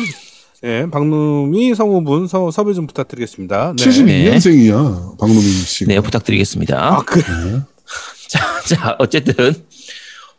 [0.66, 3.76] 예, 박노미 성우분 서, 섭외 좀 부탁드리겠습니다.
[3.78, 3.86] 네.
[3.86, 5.94] 72년생이야, 박노민 씨가.
[5.94, 6.76] 네 부탁드리겠습니다.
[6.76, 7.24] 아, 그래.
[8.28, 9.54] 자, 자, 어쨌든,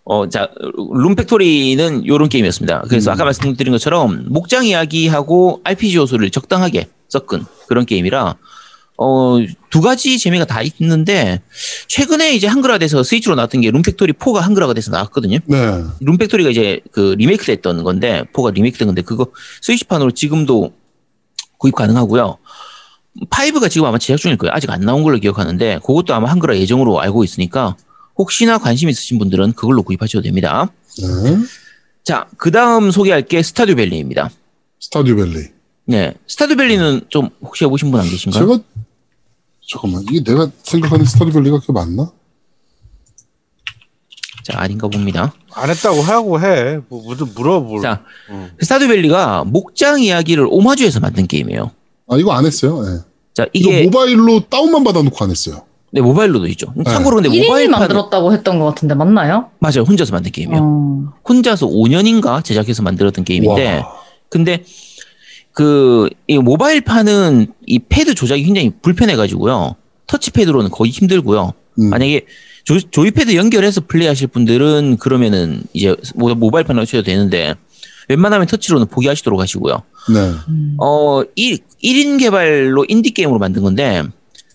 [0.03, 0.51] 어, 자,
[0.95, 2.87] 룸팩토리는 요런 게임이었습니다.
[2.89, 3.15] 그래서 음.
[3.15, 8.37] 아까 말씀드린 것처럼 목장 이야기하고 RPG 요소를 적당하게 섞은 그런 게임이라,
[8.99, 9.37] 어,
[9.71, 11.41] 두 가지 재미가 다 있는데,
[11.89, 15.39] 최근에 이제 한글화 돼서 스위치로 나왔던 게 룸팩토리 4가 한글화가 돼서 나왔거든요.
[15.45, 15.83] 네.
[16.01, 19.27] 룸팩토리가 이제 그 리메이크 됐던 건데, 4가 리메이크 된 건데, 그거
[19.63, 20.73] 스위치판으로 지금도
[21.59, 22.39] 구입 가능하고요.
[23.31, 24.53] 5가 지금 아마 제작 중일 거예요.
[24.55, 27.77] 아직 안 나온 걸로 기억하는데, 그것도 아마 한글화 예정으로 알고 있으니까,
[28.17, 30.71] 혹시나 관심 있으신 분들은 그걸로 구입하셔도 됩니다.
[30.99, 31.37] 네.
[32.03, 34.31] 자, 그 다음 소개할 게 스타듀 밸리입니다.
[34.81, 35.49] 스타듀 밸리.
[35.85, 36.15] 네.
[36.27, 38.47] 스타듀 밸리는 좀 혹시 해보신 분 안 계신가요?
[38.47, 38.63] 제가,
[39.69, 42.11] 잠깐만, 이게 내가 생각하는 스타듀 밸리가 그게 맞나?
[44.45, 45.33] 자, 아닌가 봅니다.
[45.53, 46.79] 안 했다고 하고 해.
[46.89, 47.83] 뭐, 뭐좀 물어볼.
[47.83, 48.51] 자, 음.
[48.61, 51.73] 스타듀 밸리가 목장 이야기를 오마주해서 만든 게임이에요.
[52.09, 52.81] 아, 이거 안 했어요.
[52.87, 53.01] 예.
[53.35, 55.63] 자, 이게, 모바일로 다운만 받아놓고 안 했어요.
[55.91, 56.73] 네, 모바일로도 있죠.
[56.85, 59.51] 참고로 근데 1인이 모바일판 만들었다고 했던 것 같은데 맞나요?
[59.59, 59.83] 맞아요.
[59.87, 60.59] 혼자서 만든 게임이요.
[60.63, 61.13] 어.
[61.29, 63.93] 혼자서 5년인가 제작해서 만들었던 게임인데 와.
[64.29, 64.63] 근데
[65.57, 69.77] 그 이 모바일판은 이 패드 조작이 굉장히 불편해가지고요.
[70.07, 71.53] 터치패드로는 거의 힘들고요.
[71.79, 71.91] 음.
[71.91, 72.27] 만약에
[72.65, 77.55] 조, 조이패드 연결해서 플레이하실 분들은 그러면은 이제 모- 모바일판으로 하셔도 되는데
[78.09, 79.83] 웬만하면 터치로는 포기하시도록 하시고요.
[80.13, 80.33] 네.
[80.79, 84.03] 어, 1, 1인 개발로 인디 게임으로 만든 건데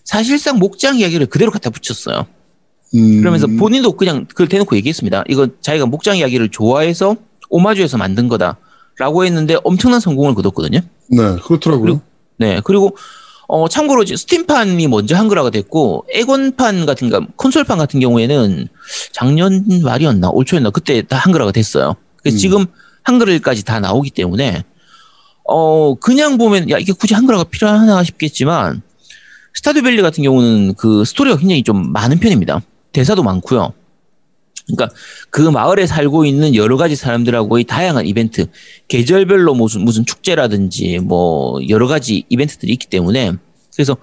[0.04, 2.26] 사실상 목장 이야기를 그대로 갖다 붙였어요.
[2.94, 3.18] 음.
[3.20, 5.24] 그러면서 본인도 그냥 그걸 대놓고 얘기했습니다.
[5.28, 7.16] 이거 자기가 목장 이야기를 좋아해서
[7.50, 8.58] 오마주해서 만든 거다
[8.98, 10.80] 라고 했는데 엄청난 성공을 거뒀거든요.
[11.08, 11.82] 네, 그렇더라고요.
[11.84, 12.00] 그리고-
[12.38, 12.96] 네, 그리고
[13.48, 18.68] 어 참고로 스팀판이 먼저 한글화가 됐고 에곤판 같은 거 콘솔판 같은 경우에는
[19.12, 21.94] 작년 말이었나 올 초였나 그때 다 한글화가 됐어요.
[22.22, 22.38] 그래서 음.
[22.38, 22.66] 지금
[23.02, 24.64] 한글까지 다 나오기 때문에
[25.44, 28.80] 어 그냥 보면 야 이게 굳이 한글화가 필요하나 싶겠지만
[29.54, 32.62] 스타듀밸리 같은 경우는 그 스토리가 굉장히 좀 많은 편입니다.
[32.92, 33.74] 대사도 많고요.
[34.66, 34.94] 그러니까
[35.30, 38.46] 그 마을에 살고 있는 여러 가지 사람들하고의 다양한 이벤트,
[38.88, 43.32] 계절별로 무슨 무슨 축제라든지 뭐 여러 가지 이벤트들이 있기 때문에
[43.74, 43.96] 그래서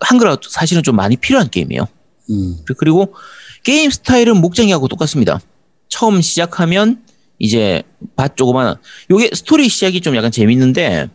[0.00, 1.86] 한글화 사실은 좀 많이 필요한 게임이에요.
[2.30, 2.58] 음.
[2.78, 3.14] 그리고
[3.62, 5.40] 게임 스타일은 목장이하고 똑같습니다.
[5.88, 7.02] 처음 시작하면
[7.38, 7.82] 이제
[8.16, 8.76] 밭 조그만
[9.10, 11.08] 요게 스토리 시작이 좀 약간 재밌는데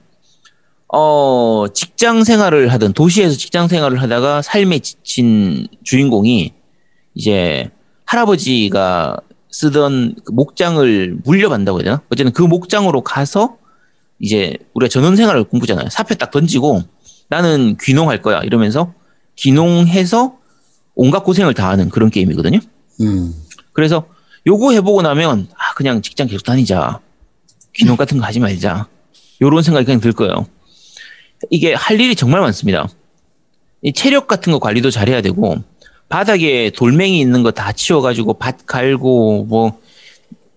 [0.92, 6.54] 어 직장 생활을 하던 도시에서 직장 생활을 하다가 삶에 지친 주인공이
[7.14, 7.70] 이제
[8.10, 9.18] 할아버지가
[9.52, 12.02] 쓰던 그 목장을 물려받는다고 해야 되나?
[12.10, 13.58] 어쨌든 그 목장으로 가서
[14.20, 15.90] 이제 우리가 전원 생활을 공부잖아요.
[15.90, 16.82] 사표 딱 던지고
[17.30, 18.94] 나는 귀농할 거야 이러면서
[19.36, 20.38] 귀농해서
[20.96, 22.60] 온갖 고생을 다 하는 그런 게임이거든요.
[23.02, 23.34] 음.
[23.74, 24.08] 그래서
[24.48, 27.00] 요거 해보고 나면 아 그냥 직장 계속 다니자
[27.76, 28.88] 귀농 같은 거 하지 말자
[29.40, 30.48] 요런 생각이 그냥 들 거예요
[31.50, 32.88] 이게 할 일이 정말 많습니다
[33.82, 35.58] 이 체력 같은 거 관리도 잘해야 되고
[36.10, 39.80] 바닥에 돌멩이 있는 거 다 치워가지고 밭 갈고 뭐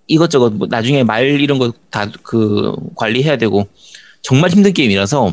[0.07, 3.69] 이것저것 뭐 나중에 말 이런 거 다 그 관리해야 되고
[4.23, 5.33] 정말 힘든 게임이라서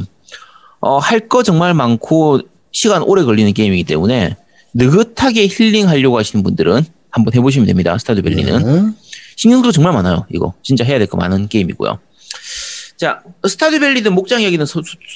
[0.82, 2.40] 어, 할 거 정말 많고
[2.72, 4.36] 시간 오래 걸리는 게임이기 때문에
[4.74, 7.98] 느긋하게 힐링하려고 하시는 분들은 한번 해보시면 됩니다.
[7.98, 8.92] 스타듀밸리는 네.
[9.36, 10.26] 신경도 정말 많아요.
[10.32, 11.98] 이거 진짜 해야 될 거 많은 게임이고요.
[12.98, 14.66] 자, 스타듀밸리든 목장 이야기는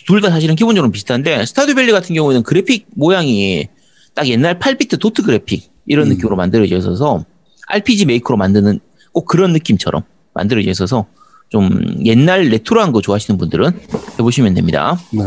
[0.07, 3.67] 둘 다 사실은 기본적으로 비슷한데 스타듀밸리 같은 경우는 그래픽 모양이
[4.15, 6.09] 딱 옛날 8비트 도트 그래픽 이런 음.
[6.09, 7.25] 느낌으로 만들어져 있어서
[7.67, 8.79] RPG 메이커로 만드는
[9.11, 10.03] 꼭 그런 느낌처럼
[10.33, 11.05] 만들어져 있어서
[11.49, 13.79] 좀 옛날 retro한 거 좋아하시는 분들은
[14.19, 14.97] 해보시면 됩니다.
[15.11, 15.21] 네.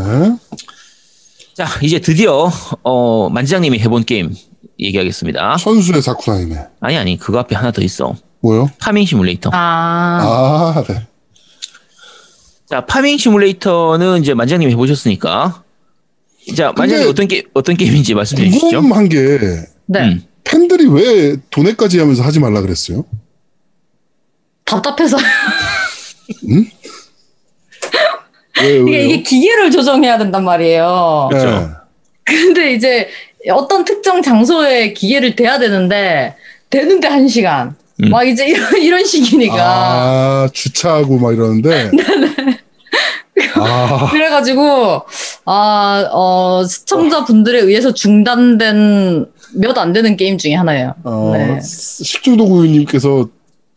[1.53, 2.49] 자, 이제 드디어
[2.83, 4.33] 어, 만지장님이 해본 게임
[4.79, 5.57] 얘기하겠습니다.
[5.57, 6.67] 천수의 사쿠나히메.
[6.81, 8.15] 아니 아니 그거 앞에 하나 더 있어.
[8.41, 8.69] 뭐요?
[8.79, 9.49] 파밍 시뮬레이터.
[9.53, 11.07] 아, 아, 네.
[12.69, 15.63] 자, 파밍 시뮬레이터는 이제 만장님 해보셨으니까.
[16.55, 18.67] 자, 근데 어떤 게 어떤 게임인지 말씀해 주시죠.
[18.81, 19.39] 궁금한 게
[19.85, 19.99] 네.
[19.99, 20.23] 음.
[20.43, 23.05] 팬들이 왜 돈에까지 하면서 하지 말라 그랬어요?
[24.65, 25.17] 답답해서.
[28.61, 29.05] 왜, 이게?
[29.05, 31.27] 이게 기계를 조정해야 된단 말이에요.
[31.31, 31.49] 그렇죠.
[31.49, 31.67] 네.
[32.23, 33.09] 근데 이제
[33.49, 36.35] 어떤 특정 장소에 기계를 대야 되는데,
[36.69, 37.75] 되는데 한 시간.
[38.03, 38.09] 음.
[38.09, 39.55] 막 이제 이런, 이런 식이니까.
[39.57, 41.91] 아, 주차하고 막 이러는데.
[43.55, 45.03] 아, 그래가지고,
[45.45, 50.93] 아, 어, 시청자분들에 의해서 중단된 몇 안 되는 게임 중에 하나예요.
[51.03, 51.59] 어, 네.
[51.61, 53.29] 식중독 우유님께서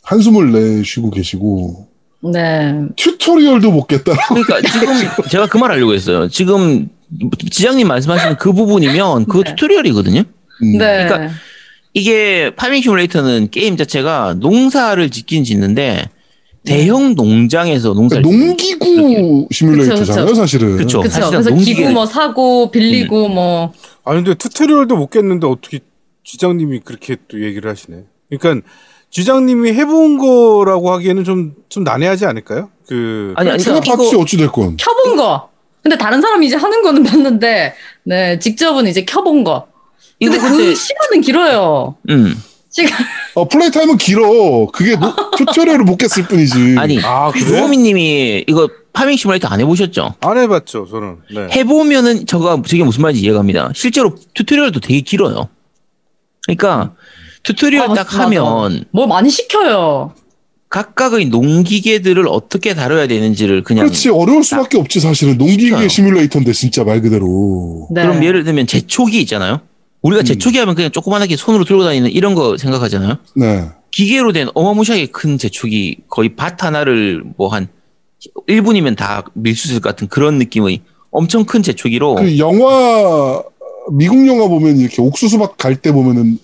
[0.03, 1.87] 한숨을 내쉬고 계시고,
[2.33, 2.75] 네.
[2.97, 4.13] tutorial도 못 깼다.
[4.29, 6.29] 그러니까 지금 제가 그 말 하려고 했어요.
[6.29, 6.89] 지금
[7.51, 9.51] 지장님 말씀하시는 그 부분이면 그거 네.
[9.55, 10.21] tutorial이거든요.
[10.21, 10.73] 음.
[10.79, 11.07] 네.
[11.07, 11.33] 그러니까
[11.95, 16.05] 이게 파밍 시뮬레이터는 게임 자체가 농사를 짓긴 짓는데
[16.75, 20.77] 대형 농장에서 농사를 그러니까 농기구 시뮬레이터잖아요, 그쵸, 사실은.
[20.77, 21.01] 그쵸.
[21.01, 21.11] 그쵸.
[21.15, 23.35] 사실은 그래서 농기계- 기구 뭐 사고, 빌리고, 음.
[23.35, 23.73] 뭐.
[24.05, 25.81] 아니 근데 튜토리얼도 못 깼는데 어떻게
[26.25, 28.05] 지장님이 그렇게 또 얘기를 하시네.
[28.31, 28.67] 그러니까
[29.11, 32.69] 지장님이 해본 거라고 하기에는 좀 좀 난해하지 않을까요?
[32.89, 34.77] 그 아니 아니 그러니까 이거 어찌 됐건.
[34.77, 35.49] 켜본 거.
[35.83, 37.75] 근데 다른 사람이 이제 하는 거는 봤는데,
[38.05, 39.67] 네, 직접은 이제 켜본 거.
[40.21, 41.95] 근데 그 시간은 길어요.
[42.11, 42.35] 음
[42.71, 42.99] 시간.
[43.35, 44.67] 어, play time은 길어.
[44.73, 46.77] 그게 노- tutorial을 못 깼을 뿐이지.
[46.79, 47.61] 아니 아 그래?
[47.61, 50.15] 노미님이 이거 파밍 시뮬레이터 안 해보셨죠?
[50.21, 51.17] 안 해봤죠 저는.
[51.35, 51.49] 네.
[51.57, 53.73] 해보면은 저가 저게 무슨 말인지 이해갑니다.
[53.75, 55.49] 실제로 tutorial도 되게 길어요.
[56.47, 56.95] 그러니까
[57.43, 60.15] tutorial 아, 딱 맞아, 하면 뭘 많이 시켜요.
[60.69, 65.89] 각각의 농기계들을 어떻게 다뤄야 되는지를 그냥 그렇지 어려울 수밖에 없지 사실은 농기계.
[65.89, 67.89] 시뮬레이터인데 진짜 말 그대로.
[67.91, 68.03] 네.
[68.03, 69.61] 그럼 예를 들면 제초기 있잖아요.
[70.03, 70.25] 우리가 음.
[70.25, 73.17] 제초기 하면 그냥 조그만하게 손으로 들고 다니는 이런 거 생각하잖아요.
[73.37, 73.69] 네.
[73.91, 77.69] 기계로 된 어마무시하게 큰 제초기 거의 밭 하나를 뭐 한
[78.49, 83.43] 1분이면 다 밀수 있을 것 같은 그런 느낌의 엄청 큰 제초기로 그 영화
[83.93, 86.39] 미국 영화 보면 이렇게 옥수수밭 갈 때 보면은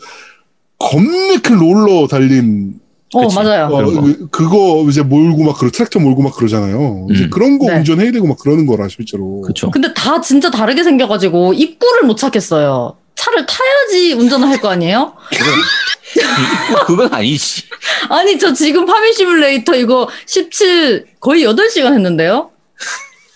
[0.78, 2.74] 겁내 큰 롤러 달린
[3.15, 3.37] 어, 그치.
[3.37, 3.66] 맞아요.
[3.66, 4.01] 어, 그런 거.
[4.03, 7.07] 그- 그거 이제 몰고 막 그러 트랙터 몰고 막 그러잖아요.
[7.12, 7.31] 이제 음.
[7.31, 7.77] 그런 거 네.
[7.78, 9.41] 운전해야 되고 막 그러는 거라 실제로.
[9.43, 9.70] 그렇죠.
[9.70, 12.97] 근데 다 진짜 다르게 생겨가지고 입구를 못 찾겠어요.
[13.16, 15.14] 차를 타야지 운전을 할 거 아니에요?
[16.86, 17.64] 그건 아니지.
[18.09, 22.51] 아니, 저 지금 파밍 시뮬레이터 이거 17, 거의 8시간 했는데요?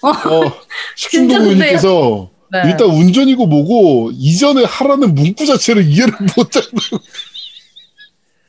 [0.02, 0.12] 어,
[0.97, 2.62] 식중독님께서 네.
[2.66, 6.69] 일단 운전이고 뭐고 이전에 하라는 문구 자체를 이해를 못하는.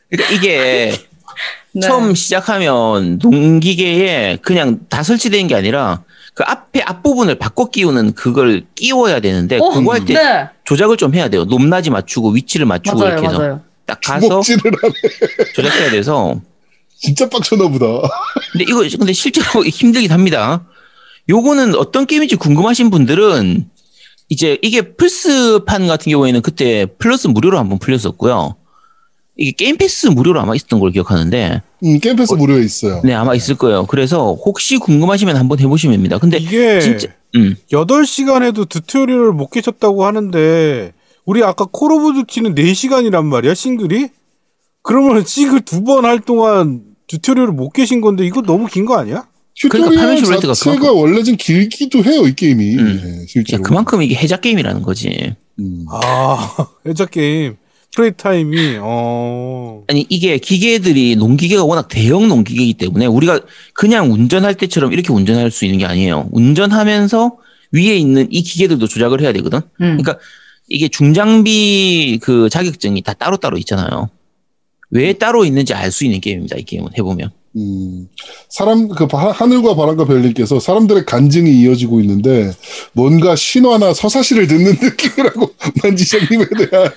[0.09, 0.97] 그러니까 이게
[1.73, 1.87] 네.
[1.87, 6.03] 처음 시작하면 농기계에 그냥 다 설치된 게 아니라
[6.41, 10.49] 그 앞에 앞부분을 바꿔 끼우는 그걸 끼워야 되는데 어, 그거 할때 네.
[10.63, 11.45] 조작을 좀 해야 돼요.
[11.45, 13.61] 높낮이 맞추고 위치를 맞추고 맞아요, 이렇게 해서 맞아요.
[13.85, 14.41] 딱 가서.
[15.53, 16.41] 조작해야 돼서
[16.97, 17.85] 진짜 빡쳤나 보다.
[18.53, 20.65] 근데 이거 근데 실제로 힘들긴 합니다.
[21.30, 23.69] 요거는 어떤 게임인지 궁금하신 분들은
[24.30, 28.55] 이제 이게 플스판 같은 경우에는 그때 플러스 무료로 한번 풀렸었고요.
[29.41, 33.01] 이게 게임 패스 무료로 아마 있었던 걸 기억하는데, 음, 게임 패스 무료에 있어요.
[33.03, 33.85] 네 아마 있을 거예요.
[33.88, 36.18] 그래서 혹시 궁금하시면 한번 해보시면 됩니다.
[36.19, 40.93] 근데 이게 진짜 음 8시간 해도 tutorial을 못 깨쳤다고 하는데
[41.26, 44.09] 우리 아까 콜 오브 듀티는 4시간이란 말이야 싱글이?
[44.84, 49.27] 그러면 싱글 두 번 할 동안 tutorial을 못 깨신 건데 이거 너무 긴 거 아니야?
[49.61, 52.76] 그러니까 tutorial 레이트가 자체가 그만큼- 원래 좀 길기도 해요, 이 게임이.
[52.77, 53.01] 음.
[53.03, 53.61] 네, 실제로.
[53.63, 55.35] 그만큼 이게 해자 게임이라는 거지.
[55.59, 55.85] 음.
[55.91, 56.55] 아
[56.88, 57.55] 혜자 게임
[57.93, 63.41] 플레이 타임이 어 아니 이게 기계들이 농기계가 워낙 대형 농기계이기 때문에 우리가
[63.73, 66.30] 그냥 운전할 때처럼 이렇게 운전할 수 있는 게 아니에요.
[66.31, 67.38] 운전하면서
[67.73, 69.59] 위에 있는 이 기계들도 조작을 해야 되거든.
[69.81, 69.97] 음.
[69.97, 70.18] 그러니까
[70.69, 74.09] 이게 중장비 그 자격증이 다 따로 따로 있잖아요.
[74.89, 76.57] 왜 따로 있는지 알 수 있는 게임입니다.
[76.57, 77.31] 이 게임은 해보면.
[77.57, 78.07] 음,
[78.47, 82.53] 사람, 그, 바- 하늘과 바람과 별님께서 사람들의 간증이 이어지고 있는데,
[82.93, 85.53] 뭔가 신화나 서사시를 듣는 느낌이라고,
[85.84, 86.91] 만지장님에 대한.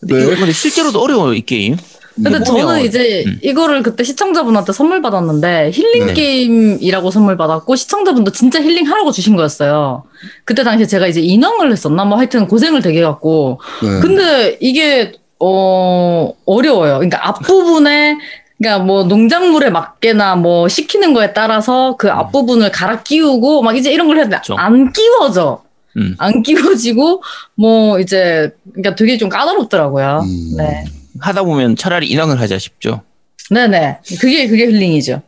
[0.00, 0.22] 근데 네.
[0.24, 1.76] 이거 근데 실제로도 어려워요 이 게임.
[2.16, 3.40] 근데 보면- 저는 이제 음.
[3.42, 6.12] 이거를 그때 시청자분한테 선물 받았는데 힐링 네.
[6.14, 10.04] 게임이라고 선물 받았고 시청자분도 진짜 힐링 하라고 주신 거였어요.
[10.44, 14.00] 그때 당시에 제가 이제 인왕을 했었나 뭐 하여튼 고생을 되게 해갖고 네.
[14.00, 16.94] 근데 이게 어 어려워요.
[16.94, 18.16] 그러니까 앞부분에
[18.58, 24.06] 그러니까 뭐 농작물에 맞게나 뭐 시키는 거에 따라서 그 앞부분을 갈아 끼우고 막 이제 이런
[24.06, 24.38] 걸 해야 돼.
[24.56, 25.63] 안 끼워져.
[25.96, 26.14] 음.
[26.18, 27.22] 안 끼워지고
[27.56, 30.20] 뭐 이제 그러니까 되게 좀 까다롭더라고요.
[30.24, 30.56] 음.
[30.56, 30.84] 네.
[31.20, 33.02] 하다 보면 차라리 인왕을 하자 싶죠.
[33.50, 33.98] 네네.
[34.20, 35.22] 그게, 그게 힐링이죠.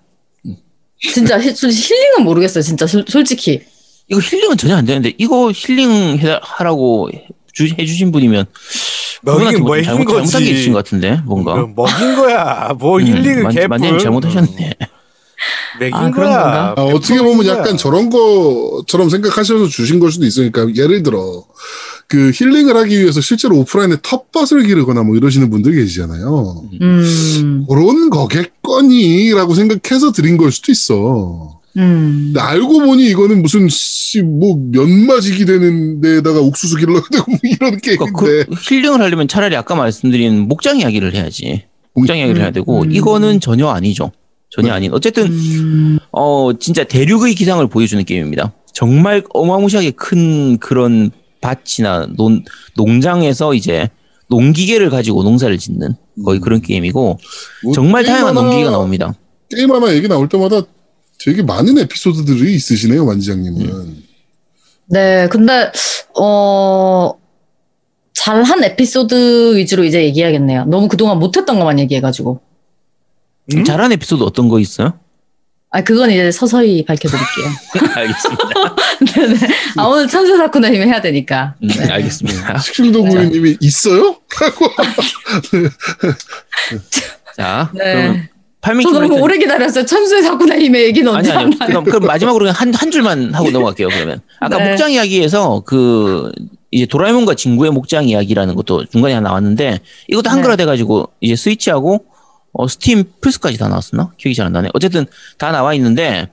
[1.12, 2.62] 진짜 히- 솔직히 힐링은 모르겠어요.
[2.62, 3.60] 진짜 솔- 솔직히.
[4.08, 7.10] 이거 힐링은 전혀 안 되는데 이거 힐링 해- 하라고
[7.52, 8.46] 주- 해주신 분이면
[9.22, 11.54] 먹인 뭐 잘못 잘못한 게 있으신 것 같은데 뭔가.
[11.56, 12.74] 뭐 먹인 거야.
[12.78, 13.68] 뭐 음, 힐링을 만- 개뿔.
[13.68, 14.72] 만재님 잘못하셨네.
[15.78, 16.42] 먹인 아, 그런 거야.
[16.42, 16.74] 건가?
[16.76, 21.44] 아, 어떻게 보면 약간 저런 것처럼 생각하셔서 주신 걸 수도 있으니까 예를 들어
[22.08, 26.64] 그 힐링을 하기 위해서 실제로 오프라인에 텃밭을 기르거나 뭐 이러시는 분들 계시잖아요.
[26.80, 31.60] 음, 그런 거겠거니라고 생각해서 드린 걸 수도 있어.
[31.76, 32.32] 음.
[32.32, 37.78] 근데 알고 보니 이거는 무슨 씨, 뭐 면마지기 되는 데다가 옥수수 길러야 되고 뭐 이런
[37.78, 41.64] 그러니까 게임인데 그 힐링을 하려면 차라리 아까 말씀드린 목장 이야기를 해야지.
[41.94, 42.92] 목장 이야기를 해야 되고 음.
[42.92, 44.12] 이거는 전혀 아니죠.
[44.56, 44.92] 전혀 아닌.
[44.94, 48.52] 어쨌든 음, 어 진짜 대륙의 기상을 보여주는 게임입니다.
[48.72, 51.10] 정말 어마무시하게 큰 그런
[51.40, 52.42] 밭이나 논
[52.74, 53.88] 농장에서 이제
[54.28, 56.40] 농기계를 가지고 농사를 짓는 거의 음.
[56.40, 57.18] 그런 게임이고
[57.64, 59.14] 뭐 정말 다양한 하나- 농기계가 나옵니다.
[59.50, 60.62] 게임 하나 얘기 나올 때마다
[61.18, 63.96] 되게 많은 에피소드들이 있으시네요, 만지장님은.
[64.88, 65.28] 네.
[65.30, 65.70] 근데,
[66.18, 67.14] 어,
[68.12, 70.64] 잘한 에피소드 위주로 이제 얘기해야겠네요.
[70.66, 72.40] 너무 그동안 못했던 것만 얘기해가지고.
[73.54, 73.64] 음?
[73.64, 74.98] 잘한 에피소드 어떤 거 있어요?
[75.70, 77.46] 아, 그건 이제 서서히 밝혀드릴게요.
[77.94, 78.44] 알겠습니다.
[79.14, 79.54] 네네.
[79.76, 81.54] 아, 오늘 천세사쿠나 힘을 해야 되니까.
[81.62, 81.90] 음, 네.
[81.90, 82.58] 알겠습니다.
[82.60, 84.16] 식충도구님이 있어요?
[84.38, 84.70] 하고
[87.36, 88.30] 자, 네.
[88.62, 89.84] 그러면 저 너무 오래 기다렸어요.
[89.84, 91.56] 천세사쿠나 힘의 얘기는 언제 아니 아니.
[91.56, 91.68] 하나요?
[91.68, 93.88] 그럼, 그럼 마지막으로 그냥 한, 한 줄만 하고 넘어갈게요.
[93.88, 94.70] 그러면 아까 네.
[94.70, 96.32] 목장 이야기에서 그
[96.72, 102.06] 이제 도라에몽과 진구의 목장 이야기라는 것도 중간에 하나 나왔는데 이것도 한글화 돼가지고 이제 스위치하고
[102.58, 104.12] 어, 스팀 플스까지 다 나왔었나?
[104.16, 104.70] 기억이 잘 안 나네.
[104.72, 105.06] 어쨌든
[105.38, 106.28] 다 나와 있는데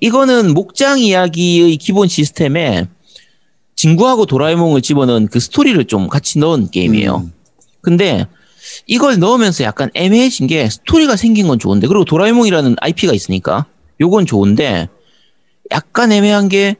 [0.00, 2.86] 이거는 목장 이야기의 기본 시스템에
[3.76, 7.16] 진구하고 도라에몽을 집어넣은 그 스토리를 좀 같이 넣은 게임이에요.
[7.24, 7.32] 음.
[7.80, 8.26] 근데
[8.86, 13.66] 이걸 넣으면서 약간 애매해진 게 스토리가 생긴 건 좋은데 그리고 도라에몽이라는 IP가 있으니까
[14.00, 14.88] 요건 좋은데
[15.70, 16.76] 약간 애매한 게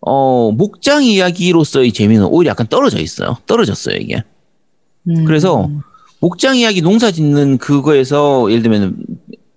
[0.00, 3.38] 어, 목장 이야기로서의 재미는 오히려 약간 떨어져 있어요.
[3.46, 4.22] 떨어졌어요, 이게.
[5.08, 5.24] 음.
[5.24, 5.70] 그래서
[6.26, 8.96] 목장 이야기 농사 짓는 그거에서 예를 들면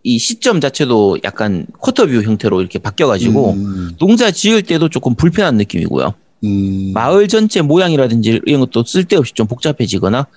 [0.04, 6.14] 이 시점 자체도 약간 쿼터뷰 형태로 이렇게 바뀌어가지고 음, 농사 지을 때도 조금 불편한 느낌이고요.
[6.44, 10.28] 음, 마을 전체 모양이라든지 이런 것도 쓸데없이 좀 복잡해지거나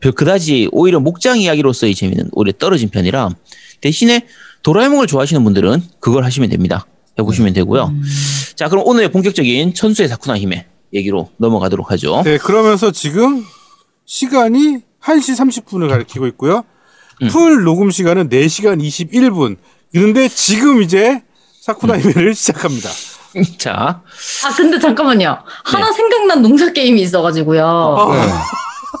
[0.00, 3.28] 별- 그다지 오히려 목장 이야기로서의 재미는 오히려 떨어진 편이라
[3.80, 4.26] 대신에
[4.64, 6.86] 도라에몽을 좋아하시는 분들은 그걸 하시면 됩니다.
[7.20, 7.94] 해보시면 되고요.
[8.56, 12.22] 자, 그럼 오늘의 본격적인 천수의 사쿠나 힘의 얘기로 넘어가도록 하죠.
[12.24, 13.44] 네, 그러면서 지금
[14.06, 16.64] 시간이 1시 30분을 가리키고 있고요.
[17.22, 17.28] 음.
[17.28, 19.56] 풀 녹음 시간은 4시간 21분.
[19.92, 21.22] 그런데 지금 이제
[21.62, 22.90] 사쿠나 이메를 시작합니다.
[23.58, 24.02] 자,
[24.44, 25.38] 아, 근데 잠깐만요.
[25.64, 27.64] 하나 생각난 농사 게임이 있어가지고요.
[27.64, 28.14] 어.
[28.14, 28.20] 네.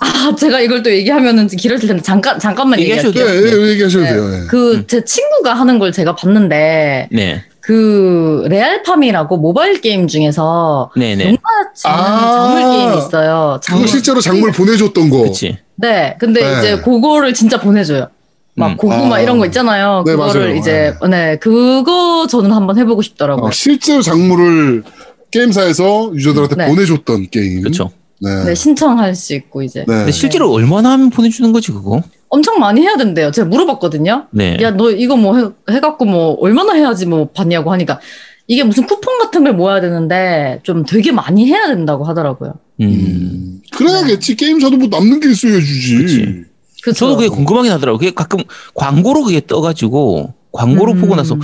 [0.00, 3.50] 아, 제가 이걸 또 얘기하면은 길어질 텐데 잠깐 잠깐만 얘기하셔도 얘기할게요.
[3.50, 4.28] 네, 네, 얘기하셔도 돼요.
[4.28, 4.46] 네.
[4.46, 11.40] 그제 친구가 하는 걸 제가 봤는데 네, 그 레알팜이라고 모바일 게임 중에서 네, 네, 농사
[11.74, 12.30] 짓는 아.
[12.30, 13.60] 작물 게임이 있어요.
[13.66, 15.18] 그거 실제로 작물 보내줬던 거.
[15.18, 15.58] 그렇지.
[15.76, 16.58] 네, 근데 네.
[16.58, 18.08] 이제 그거를 진짜 보내줘요.
[18.54, 18.76] 막 음.
[18.76, 19.20] 고구마 아.
[19.20, 20.02] 이런 거 있잖아요.
[20.06, 20.56] 네, 그거를 맞아요.
[20.56, 23.46] 이제 네 그거 저는 한번 해보고 싶더라고요.
[23.46, 24.82] 어, 실제로 작물을
[25.30, 26.66] 게임사에서 유저들한테 네.
[26.68, 27.60] 보내줬던 게임.
[27.60, 27.90] 그렇죠.
[28.20, 28.44] 네.
[28.44, 29.94] 네, 신청할 수 있고 이제 네.
[29.94, 32.02] 근데 실제로 얼마나 하면 보내주는 거지 그거?
[32.28, 33.30] 엄청 많이 해야 된대요.
[33.30, 34.26] 제가 물어봤거든요.
[34.30, 34.56] 네.
[34.62, 38.00] 야, 너 이거 뭐 해, 해갖고 뭐 얼마나 해야지 뭐 받냐고 하니까
[38.46, 42.54] 이게 무슨 쿠폰 같은 걸 모아야 되는데 좀 되게 많이 해야 된다고 하더라고요.
[42.80, 42.84] 음.
[42.86, 44.36] 음, 그래야겠지.
[44.36, 45.96] 게임사도 뭐 남는 게 있어야 주지.
[45.98, 46.44] 그치.
[46.82, 46.94] 그쵸?
[46.98, 47.98] 저도 그게 궁금하긴 하더라고요.
[47.98, 48.40] 그게 가끔
[48.74, 51.00] 광고로 그게 떠가지고 광고로 음.
[51.00, 51.36] 보고 나서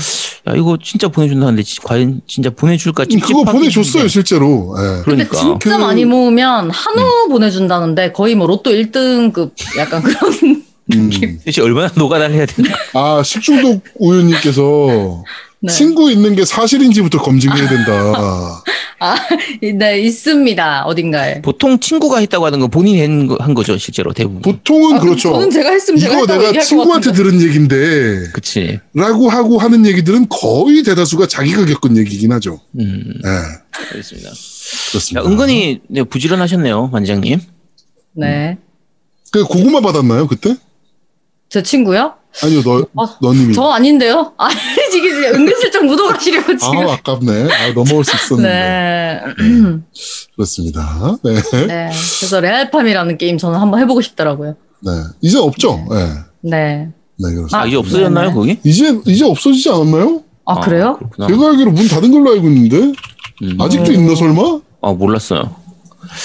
[0.48, 4.08] 야 이거 진짜 보내준다는데 지- 과연 진짜 보내줄까 음, 그거 보내줬어요.
[4.08, 4.74] 실제로.
[4.78, 5.02] 예.
[5.04, 10.62] 근데 그러니까 진짜 그- 많이 모으면 한우 보내준다는데 거의 뭐 로또 1등급 약간 그런
[10.94, 11.10] 음.
[11.44, 12.68] 대체 얼마나 노가다를 해야 되나?
[12.94, 15.24] 아, 식중독 우유님께서
[15.64, 15.72] 네.
[15.72, 18.62] 친구 있는 게 사실인지부터 검증해야 된다.
[18.98, 19.16] 아,
[19.60, 21.40] 네 있습니다 어딘가에.
[21.42, 24.42] 보통 친구가 했다고 하는 건 본인이 한, 거, 한 거죠 실제로 대부분.
[24.42, 25.32] 보통은 아, 그렇죠.
[25.32, 27.12] 저는 제가 했으면 제가 이거 내가 친구한테.
[27.12, 28.80] 들은 얘긴데, 그치.
[28.94, 32.60] 라고 하고 하는 얘기들은 거의 대다수가 자기가 겪은 얘기긴 하죠.
[32.80, 34.30] 음, 예, 그렇습니다.
[34.90, 35.20] 그렇습니다.
[35.20, 37.40] 야, 은근히 네, 부지런하셨네요, 만장님.
[38.14, 38.58] 네.
[39.30, 40.56] 그 고구마 받았나요, 그때?
[41.48, 42.14] 제 친구요?
[42.42, 43.52] 아니요, 너, 어, 너님이.
[43.54, 44.32] 저 아닌데요?
[44.38, 44.54] 아니
[44.90, 46.88] 지금 은근슬쩍 묻어가시려고 지금.
[46.88, 47.48] 아, 아깝네.
[47.52, 48.48] 아, 넘어올 수 있었는데.
[48.48, 49.20] 네.
[50.34, 51.16] 그렇습니다.
[51.22, 51.34] 네.
[51.66, 51.90] 네.
[52.18, 54.56] 그래서 레알팜이라는 게임 저는 한번 해보고 싶더라고요.
[54.80, 54.90] 네.
[55.20, 55.84] 이제 없죠?
[55.90, 56.08] 네.
[56.40, 56.88] 네.
[57.18, 57.58] 네, 그렇습니다.
[57.58, 58.34] 아, 아, 이제 없어졌나요, 네네.
[58.34, 58.58] 거기?
[58.64, 60.22] 이제, 이제 없어지지 않았나요?
[60.44, 60.96] 아, 그래요?
[60.98, 61.28] 그렇구나.
[61.28, 62.92] 제가 알기로 문 닫은 걸로 알고 있는데?
[63.42, 63.60] 음.
[63.60, 64.60] 아직도 있나, 설마?
[64.80, 65.54] 아, 몰랐어요.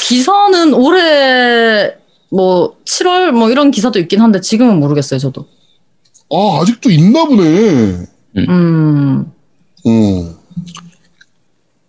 [0.08, 1.94] 기사는 올해
[2.32, 5.46] 뭐 7월 뭐 이런 기사도 있긴 한데 지금은 모르겠어요, 저도.
[6.32, 8.06] 아, 아직도 있나 보네.
[8.38, 9.32] 음.
[9.86, 10.36] 어.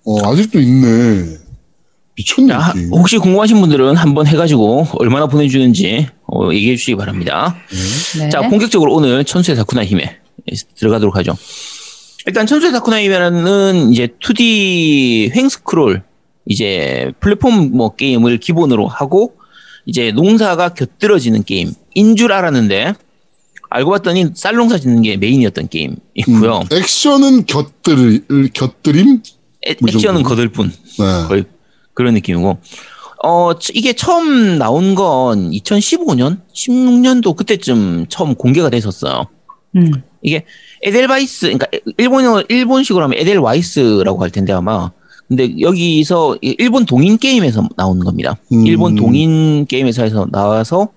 [0.04, 1.36] 어, 아직도 있네.
[2.16, 2.54] 미쳤네.
[2.76, 2.86] 이게.
[2.90, 7.56] 혹시 궁금하신 분들은 한번 해가지고 얼마나 보내주는지 어, 얘기해 주시기 바랍니다.
[8.18, 8.28] 네.
[8.28, 10.18] 자, 본격적으로 오늘 천수의 사쿠나 힘에
[10.76, 11.36] 들어가도록 하죠.
[12.26, 16.02] 일단 천수의 사쿠나 힘에는 이제 2D 횡스크롤
[16.46, 19.34] 이제 플랫폼 뭐 게임을 기본으로 하고
[19.86, 22.94] 이제 농사가 곁들여지는 게임인 줄 알았는데
[23.70, 26.58] 알고 봤더니 쌀농사 짓는 게 메인이었던 게임이고요.
[26.70, 29.22] 음, 액션은 곁들, 곁들임?
[29.66, 30.22] 애- 뭐 액션은?
[30.22, 30.68] 거들 뿐.
[30.98, 31.04] 네.
[31.28, 31.44] 거의
[31.94, 32.58] 그런 느낌이고.
[33.24, 39.26] 어, 치- 이게 처음 나온 건 2015년, 16년도 그때쯤 처음 공개가 됐었어요.
[39.76, 39.90] 음.
[40.22, 40.44] 이게
[40.82, 41.66] 에델바이스, 그러니까
[41.98, 44.90] 일본어 일본식으로 하면 에델와이스라고 할 텐데 아마.
[45.26, 48.38] 근데 여기서 이 일본 동인 게임에서 나온 겁니다.
[48.52, 48.66] 음.
[48.66, 50.88] 일본 동인 게임 회사에서 나와서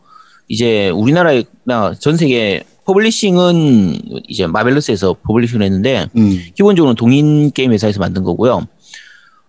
[0.52, 6.44] 이제 우리나라나 전 세계 publishing은 이제 마벨러스에서 publishing을 했는데 음.
[6.56, 8.68] 기본적으로 동인 게임 회사에서 만든 거고요.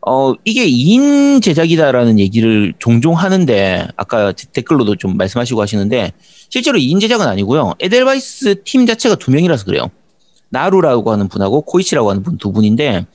[0.07, 6.13] 어, 이게 2인 제작이다라는 얘기를 종종 하는데, 아까 댓글로도 좀 말씀하시고 하시는데,
[6.49, 7.75] 실제로 2인 제작은 아니고요.
[7.79, 9.91] 에델바이스 팀 자체가 두 명이라서 그래요.
[10.51, 13.07] 나루라고 하는 분하고 코이치라고 하는 분 두 분인데,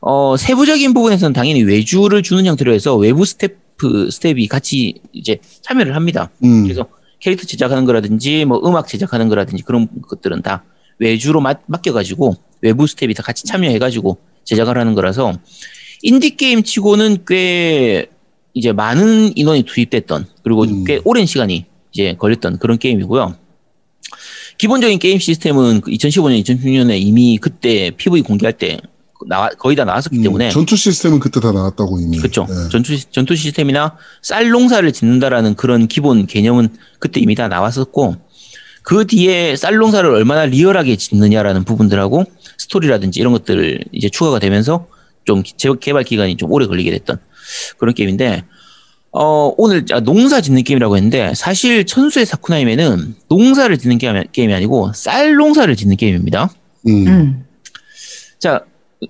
[0.00, 6.30] 어, 세부적인 부분에서는 당연히 외주를 주는 형태로 해서 외부 스태프, 스텝이 같이 이제 참여를 합니다.
[6.44, 6.62] 음.
[6.62, 6.86] 그래서
[7.20, 10.64] 캐릭터 제작하는 거라든지 뭐 음악 제작하는 거라든지 그런 것들은 다
[10.98, 15.34] 외주로 맡, 맡겨가지고 외부 스텝이 다 같이 참여해가지고 제작을 하는 거라서
[16.02, 18.06] 인디 게임 치고는 꽤
[18.54, 20.84] 이제 많은 인원이 투입됐던 그리고 음.
[20.84, 23.36] 꽤 오랜 시간이 이제 걸렸던 그런 게임이고요.
[24.58, 28.78] 기본적인 게임 시스템은 2015년, 2016년에 이미 그때 PV 공개할 때
[29.26, 32.18] 나와, 거의 다 나왔었기 음, 때문에 전투 시스템은 그때 다 나왔다고 이미.
[32.18, 32.46] 그렇죠.
[32.48, 32.68] 네.
[32.70, 36.68] 전투, 시- 전투 시스템이나 쌀 농사를 짓는다라는 그런 기본 개념은
[36.98, 38.16] 그때 이미 다 나왔었고,
[38.82, 42.24] 그 뒤에 쌀 농사를 얼마나 리얼하게 짓느냐라는 부분들하고
[42.58, 44.86] 스토리라든지 이런 것들 이제 추가가 되면서
[45.24, 47.18] 좀 개- 개발 기간이 좀 오래 걸리게 됐던
[47.78, 48.44] 그런 게임인데,
[49.12, 54.92] 어, 오늘 아, 농사 짓는 게임이라고 했는데, 사실 천수의 사쿠나히메는 농사를 짓는 게임이, 게임이 아니고
[54.94, 56.50] 쌀 농사를 짓는 게임입니다.
[56.86, 57.06] 음.
[57.08, 57.44] 음.
[58.38, 58.60] 자,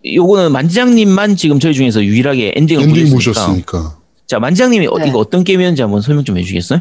[0.05, 3.97] 요거는 만지장님만 지금 저희 중에서 유일하게 엔딩을 엔딩 보셨으니까.
[4.27, 5.09] 자, 만지장님이 어, 네.
[5.09, 6.81] 이거 어떤 게임이었는지 한번 설명 좀 해주시겠어요?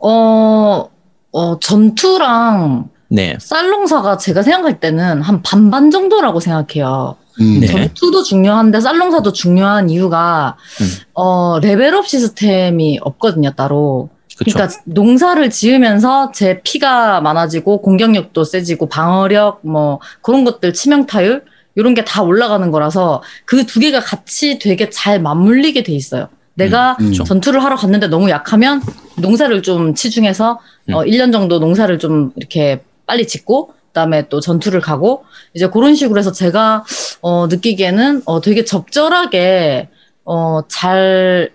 [0.00, 0.88] 어,
[1.32, 3.36] 어, 전투랑 네.
[3.40, 7.16] 쌀농사가 제가 생각할 때는 한 반반 정도라고 생각해요.
[7.40, 7.60] 음.
[7.60, 7.66] 네.
[7.66, 10.86] 전투도 중요한데 쌀농사도 중요한 이유가 음.
[11.14, 14.10] 어, 레벨업 시스템이 없거든요, 따로.
[14.36, 14.52] 그쵸.
[14.52, 21.44] 그러니까 농사를 지으면서 제 피가 많아지고 공격력도 세지고 방어력 뭐 그런 것들 치명타율
[21.74, 26.28] 이런 게 다 올라가는 거라서 그 두 개가 같이 되게 잘 맞물리게 돼 있어요.
[26.54, 27.12] 내가 음.
[27.12, 28.82] 전투를 하러 갔는데 너무 약하면
[29.18, 30.52] 농사를 좀 치중해서
[30.92, 31.06] 어, 음.
[31.06, 35.24] 1년 정도 농사를 좀 이렇게 빨리 짓고 그다음에 또 전투를 가고
[35.54, 36.84] 이제 그런 식으로 해서 제가
[37.22, 39.88] 어, 느끼기에는 어, 되게 적절하게
[40.24, 41.50] 어, 잘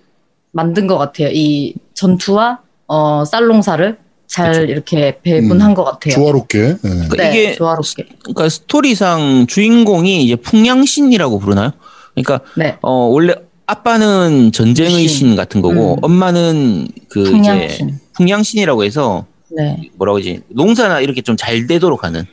[0.51, 1.29] 만든 것 같아요.
[1.31, 3.97] 이 전투와 어, 쌀농사를
[4.27, 4.63] 잘 그쵸.
[4.65, 6.13] 이렇게 배분한 것 같아요.
[6.13, 6.59] 조화롭게.
[6.59, 6.77] 네.
[6.81, 8.05] 그러니까 네, 이게 조화롭게.
[8.23, 11.71] 그러니까 스토리상 주인공이 이제 풍량신이라고 부르나요?
[12.15, 12.77] 그러니까 네.
[12.81, 13.35] 어 원래
[13.67, 15.29] 아빠는 전쟁의 신.
[15.29, 15.99] 신 같은 거고 음.
[16.01, 17.99] 엄마는 그 이제 풍량신.
[18.13, 19.25] 풍량신이라고 해서
[19.55, 19.89] 네.
[19.97, 22.25] 뭐라고 하지 농사나 이렇게 좀 잘 되도록 하는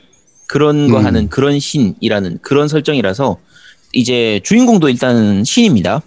[0.48, 1.06] 그런 거 음.
[1.06, 3.39] 하는 그런 신이라는 그런 설정이라서
[3.93, 6.02] 이제 주인공도 일단 신입니다.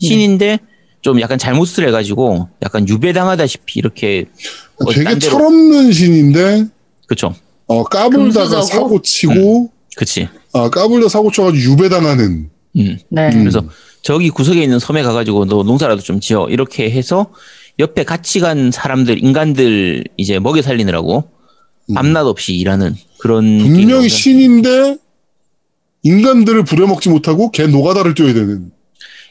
[0.00, 0.58] 신인데
[1.00, 4.26] 좀 약간 잘못을 해가지고 약간 유배당하다시피 이렇게
[4.80, 6.66] 어, 되게 철없는 신인데
[7.06, 7.34] 그쵸
[7.66, 8.62] 어, 까불다가?
[8.62, 12.98] 사고 치고 그치 아, 까불다 사고 쳐가지고 유배당하는 음.
[13.08, 13.30] 네.
[13.32, 13.40] 음.
[13.40, 13.62] 그래서
[14.02, 17.32] 저기 구석에 있는 섬에 가가지고 너 농사라도 좀 지어 이렇게 해서
[17.78, 21.24] 옆에 같이 간 사람들 인간들 이제 먹여 살리느라고
[21.94, 23.58] 밤낮 없이 일하는 그런 음.
[23.58, 24.08] 분명히.
[24.08, 24.96] 신인데
[26.02, 28.70] 인간들을 부려먹지 못하고 걔 노가다를 뛰어야 되는.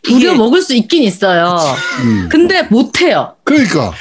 [0.03, 1.57] 부려 먹을 수 있긴 있어요.
[2.03, 2.29] 음.
[2.29, 3.35] 근데 못 해요.
[3.43, 3.93] 그러니까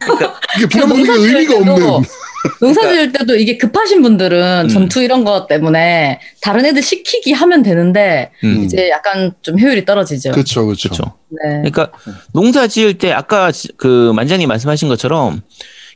[0.56, 2.08] 이게 부려먹는 게 농사 지을 의미가 때도 없는.
[2.60, 4.68] 농사 지을 때도 이게 급하신 분들은 음.
[4.68, 8.62] 전투 이런 것 때문에 다른 애들 시키기 하면 되는데 음.
[8.64, 10.30] 이제 약간 좀 효율이 떨어지죠.
[10.32, 10.90] 그렇죠, 그렇죠.
[11.30, 11.70] 네.
[11.70, 11.90] 그러니까
[12.32, 15.42] 농사 지을 때 아까 지- 그 만장님 말씀하신 것처럼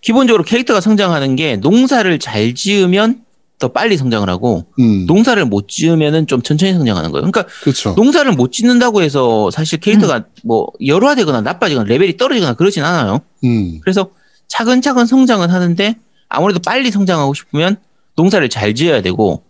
[0.02, 3.20] 기본적으로 캐릭터가 성장하는 게 농사를 잘 지으면
[3.62, 7.30] 더 빨리 성장을 하고 음, 농사를 못 지으면은 좀 천천히 성장하는 거예요.
[7.30, 7.94] 그러니까 그렇죠.
[7.94, 13.20] 농사를 못 짓는다고 해서 사실 캐릭터가 뭐 열화되거나 나빠지거나 레벨이 떨어지거나 그러진 않아요.
[13.44, 14.10] 음, 그래서
[14.48, 15.94] 차근차근 성장은 하는데
[16.28, 17.76] 아무래도 빨리 성장하고 싶으면
[18.16, 19.44] 농사를 잘 지어야 되고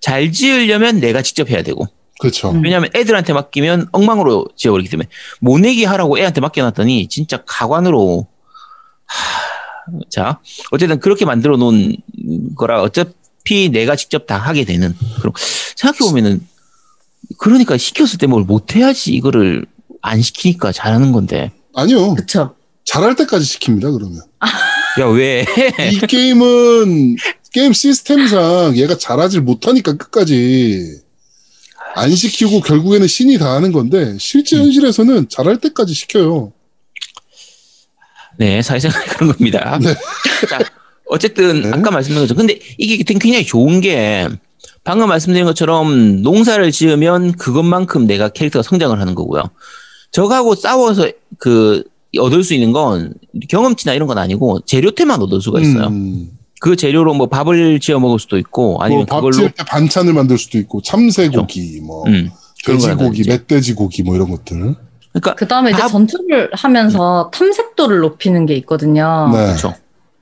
[0.00, 1.88] 잘 지으려면 내가 직접 해야 되고
[2.20, 2.50] 그렇죠.
[2.50, 2.62] 음.
[2.62, 5.08] 왜냐하면 애들한테 맡기면 엉망으로 지어버리기 때문에
[5.40, 8.28] 모내기 하라고 애한테 맡겨놨더니 진짜 가관으로
[9.06, 9.46] 하...
[10.08, 10.40] 자
[10.70, 11.96] 어쨌든 그렇게 만들어 놓은
[12.56, 13.10] 거라 어차피
[13.72, 15.32] 내가 직접 다 하게 되는 그럼
[15.76, 16.46] 생각해 보면은
[17.38, 19.66] 그러니까 시켰을 때 뭘 못해야지 이거를
[20.02, 22.54] 안 시키니까 잘하는 건데 아니요, 그쵸.
[22.84, 23.92] 잘할 때까지 시킵니다.
[23.92, 24.22] 그러면
[25.00, 25.44] 야 왜?
[25.92, 27.16] 이 게임은
[27.52, 31.00] 게임 시스템상 얘가 잘하질 못하니까 끝까지
[31.94, 36.52] 안 시키고 결국에는 신이 다 하는 건데 실제 현실에서는 잘할 때까지 시켜요.
[38.38, 39.78] 네, 사회생활 그런 겁니다.
[39.82, 39.94] 네.
[40.48, 40.58] 자,
[41.08, 41.68] 어쨌든 네.
[41.72, 44.28] 아까 말씀드린 것처럼 근데 이게 굉장히 좋은 게
[44.84, 49.42] 방금 말씀드린 것처럼 농사를 지으면 그것만큼 내가 캐릭터가 성장을 하는 거고요.
[50.12, 51.08] 저하고 싸워서
[51.38, 51.84] 그
[52.18, 53.12] 얻을 수 있는 건
[53.48, 55.88] 경험치나 이런 건 아니고 재료템만 얻을 수가 있어요.
[55.88, 56.30] 음,
[56.60, 60.38] 그 재료로 뭐 밥을 지어 먹을 수도 있고 아니면 뭐밥 그걸로 지을 때 반찬을 만들
[60.38, 62.30] 수도 있고 참새고기, 뭐 음,
[62.64, 63.24] 돼지고기.
[63.28, 64.74] 멧돼지고기 뭐 이런 것들.
[65.12, 69.30] 그러니까 그 다음에 이제 다- 전투를 하면서 탐색도를 높이는 게 있거든요.
[69.32, 69.46] 네.
[69.46, 69.74] 그렇죠.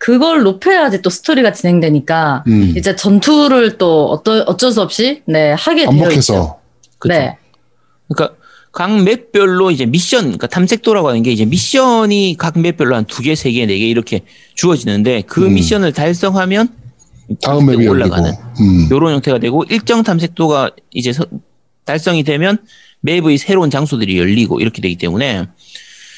[0.05, 5.86] 그걸 높여야지 또 스토리가 진행되니까 음, 이제 전투를 또 어떠, 어쩔 수 없이 네 하게
[5.86, 6.59] 되어 있죠.
[6.98, 7.18] 그렇죠.
[7.20, 7.39] 네.
[8.09, 8.36] 그러니까
[8.70, 13.35] 각 맵별로 이제 미션, 그러니까 탐색도라고 하는 게 이제 미션이 각 맵별로 한 두 개,
[13.35, 14.20] 세 개, 네 개 이렇게
[14.55, 15.55] 주어지는데 그 음.
[15.55, 16.68] 미션을 달성하면
[17.43, 18.31] 다음 맵이 올라가는.
[18.60, 21.24] 음, 요런 형태가 되고 일정 탐색도가 이제 서-
[21.86, 22.59] 달성이 되면
[23.01, 25.47] 맵의 새로운 장소들이 열리고 이렇게 되기 때문에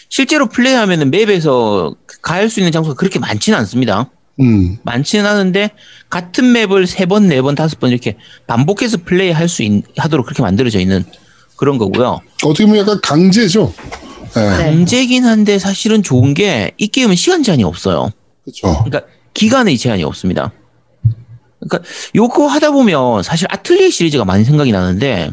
[0.09, 1.95] 실제로 플레이하면은 맵에서
[2.27, 4.11] 갈 수 있는 장소가 그렇게 많지는 않습니다.
[4.41, 5.71] 음, 많지는 않은데
[6.11, 8.17] 같은 맵을 세 번, 네 번, 다섯 번 이렇게
[8.49, 11.05] 반복해서 플레이할 수 있, 하도록 그렇게 만들어져 있는
[11.57, 12.21] 그런 거고요.
[12.45, 13.73] 어떻게 보면 약간 강제죠.
[14.35, 14.57] 네, 네.
[14.59, 18.11] 강제긴 한데 사실은 좋은 게 이 게임은 시간 제한이 없어요.
[18.45, 18.83] 그렇죠.
[18.85, 20.53] 그러니까 기간의 제한이 없습니다.
[21.61, 25.31] 그러니까 요거 하다 보면 사실 아틀리에 시리즈가 많이 생각이 나는데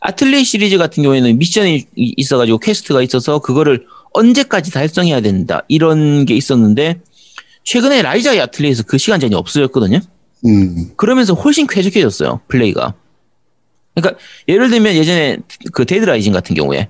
[0.00, 6.34] 아틀리에 시리즈 같은 경우에는 미션이 이- 있어가지고 퀘스트가 있어서 그거를 언제까지 달성해야 된다 이런 게
[6.34, 7.00] 있었는데
[7.64, 10.00] 최근에 라이자의 아틀리에서 그 시간 제한이 없어졌거든요.
[10.46, 12.94] 음, 그러면서 훨씬 쾌적해졌어요 플레이가.
[13.94, 15.38] 그러니까 예를 들면 예전에
[15.72, 16.88] 그 데드라이징 같은 경우에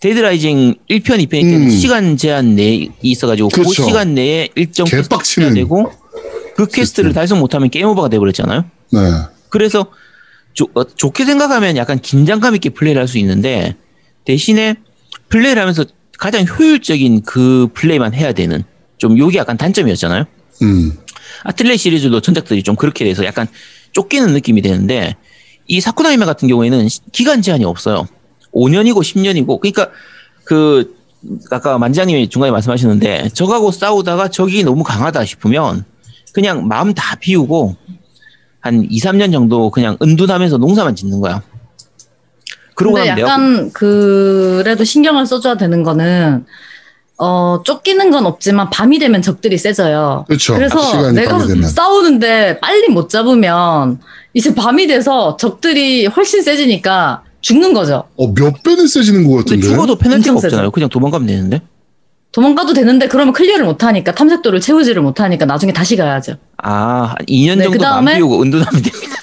[0.00, 1.70] 데드라이징 1편, 2편 때는 음.
[1.70, 3.84] 시간 제한 내에 있어가지고 그 그렇죠.
[3.84, 5.46] 시간 내에 일정 퀘스트 개빡치는.
[5.48, 5.90] 해야 되고
[6.54, 7.12] 그 퀘스트를.
[7.12, 8.64] 달성 못하면 게임 오버가 돼버렸잖아요.
[8.92, 9.00] 네.
[9.48, 9.86] 그래서
[10.54, 13.74] 조- 어, 좋게 생각하면 약간 긴장감 있게 플레이를 할 수 있는데
[14.24, 14.74] 대신에
[15.28, 15.84] 플레이를 하면서
[16.18, 18.64] 가장 효율적인 그 플레이만 해야 되는
[18.98, 20.24] 좀 요게 약간 단점이었잖아요.
[20.62, 20.92] 음,
[21.44, 23.46] 아틀레 시리즈도 전작들이 좀 그렇게 돼서 약간
[23.92, 25.16] 쫓기는 느낌이 되는데
[25.66, 28.06] 이 사쿠나이메 같은 경우에는 시- 기간 제한이 없어요.
[28.54, 29.90] 5년이고 10년이고 그러니까
[30.44, 30.94] 그
[31.50, 35.84] 아까 만장님이 중간에 말씀하셨는데 적하고 싸우다가 적이 너무 강하다 싶으면
[36.32, 37.74] 그냥 마음 다 비우고
[38.60, 41.42] 한 2, 3년 정도 그냥 은둔하면서 농사만 짓는 거야.
[42.76, 46.44] 그러고 근데 나면 내가 약간 그래도 신경을 써줘야 되는 거는
[47.18, 50.24] 어 쫓기는 건 없지만 밤이 되면 적들이 세져요.
[50.28, 50.54] 그렇죠.
[50.54, 51.38] 그래서 내가.
[51.66, 53.98] 싸우는데 빨리 못 잡으면
[54.34, 58.04] 이제 밤이 돼서 적들이 훨씬 세지니까 죽는 거죠.
[58.16, 59.66] 어, 몇 배는 세지는 것 같은데.
[59.66, 60.34] 죽어도 페널티가.
[60.34, 60.70] 없잖아요.
[60.70, 61.62] 그냥 도망가면 되는데.
[62.32, 66.34] 도망가도 되는데 그러면 클리어를 못 하니까 탐색도를 채우지를 못하니까 나중에 다시 가야죠.
[66.58, 69.16] 아, 한 2년 네, 정도 만 그다음에- 비우고 은둔하면 됩니다.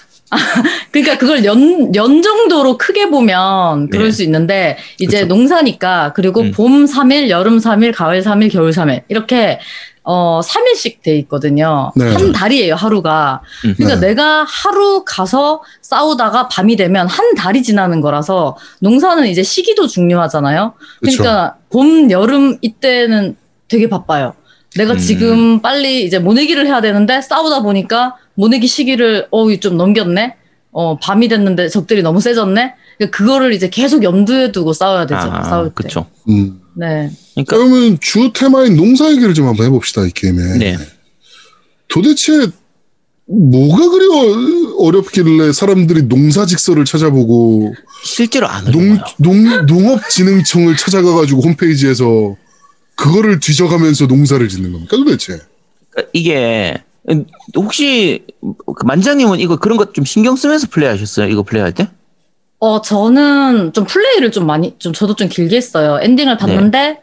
[0.94, 4.12] 그러니까 그걸 연, 연 정도로 크게 보면 그럴 네.
[4.12, 5.28] 수 있는데 이제 그쵸.
[5.28, 6.52] 농사니까 그리고 음.
[6.52, 9.60] 봄 3일, 여름 3일, 가을 3일, 겨울 3일 이렇게
[10.04, 11.92] 어 3일씩 돼 있거든요.
[11.96, 12.14] 네.
[12.14, 13.42] 한 달이에요, 하루가.
[13.66, 13.74] 음.
[13.76, 14.08] 그러니까 네.
[14.10, 20.74] 내가 하루 가서 싸우다가 밤이 되면 한 달이 지나는 거라서 농사는 이제 시기도 중요하잖아요.
[21.00, 23.36] 그러니까 봄, 여름 이때는
[23.68, 24.36] 되게 바빠요.
[24.76, 24.98] 내가 음.
[25.00, 30.43] 지금 빨리 이제 모내기를 해야 되는데 싸우다 보니까 모내기 시기를 어이 좀 넘겼네.
[30.74, 32.74] 어 밤이 됐는데 적들이 너무 세졌네.
[32.98, 35.20] 그러니까 그거를 이제 계속 염두에 두고 싸워야 되죠.
[35.22, 35.74] 아, 싸울 때.
[35.76, 36.06] 그쵸.
[36.30, 36.60] 음.
[36.76, 37.12] 네.
[37.36, 40.58] 그러니까, 그러면 주 테마인 농사 얘기를 좀 한번 해봅시다, 이 게임에.
[40.58, 40.78] 네.
[41.88, 42.48] 도대체
[43.28, 47.74] 뭐가 그리 어- 어렵길래 사람들이 농사 직서를 찾아보고
[48.04, 48.98] 실제로 안 농.
[49.18, 52.36] 농, 농업진흥청을 찾아가가지고 홈페이지에서
[52.96, 55.40] 그거를 뒤져가면서 농사를 짓는 겁니까 도대체?
[55.92, 56.74] 그러니까 이게,
[57.56, 61.28] 혹시, 그 만장님은 이거 그런 것 좀 신경 쓰면서 플레이하셨어요?
[61.30, 61.88] 이거 플레이할 때?
[62.60, 66.00] 어 저는 좀 플레이를 좀 많이 좀 저도 좀 길게 했어요.
[66.02, 67.00] 엔딩을 봤는데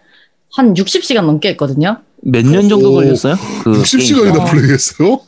[0.57, 1.99] 한 60시간 넘게 했거든요.
[2.23, 3.35] 몇 년 정도 오, 걸렸어요?
[3.63, 4.45] 그 60시간이나 어.
[4.47, 5.21] 플레이했어요?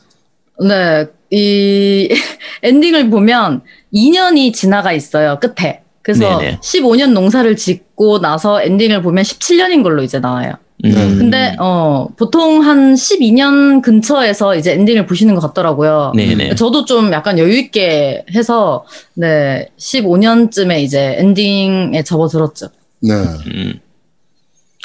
[0.67, 1.05] 네.
[1.29, 2.09] 이
[2.63, 3.61] 엔딩을 보면
[3.93, 5.39] 2년이 지나가 있어요.
[5.39, 5.81] 끝에.
[6.01, 6.59] 그래서 네네.
[6.61, 10.53] 15년 농사를 짓고 나서 엔딩을 보면 17년인 걸로 이제 나와요.
[10.85, 11.17] 음.
[11.17, 16.11] 근데 어 보통 한 12년 근처에서 이제 엔딩을 보시는 것 같더라고요.
[16.15, 16.55] 네네.
[16.55, 22.67] 저도 좀 약간 여유 있게 해서 네 15년쯤에 이제 엔딩에 접어들었죠.
[23.01, 23.13] 네.
[23.13, 23.79] 음.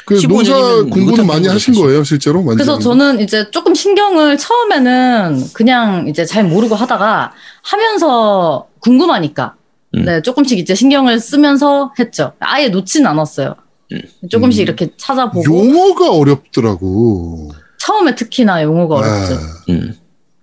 [0.07, 0.55] 그15 농사
[0.85, 1.75] 공부는 많이 하신.
[1.75, 2.43] 거예요, 실제로?
[2.43, 2.83] 그래서 완전히?
[2.85, 9.55] 저는 이제 조금 신경을 처음에는 그냥 이제 잘 모르고 하다가 하면서 궁금하니까
[9.97, 10.05] 음.
[10.05, 12.33] 네 조금씩 이제 신경을 쓰면서 했죠.
[12.39, 13.55] 아예 놓진 않았어요.
[13.93, 14.01] 음.
[14.29, 14.63] 조금씩 음.
[14.63, 17.51] 이렇게 찾아보고 용어가 어렵더라고.
[17.79, 19.35] 처음에 특히나 용어가 어렵죠.
[19.69, 19.75] 네.
[19.75, 19.95] 음.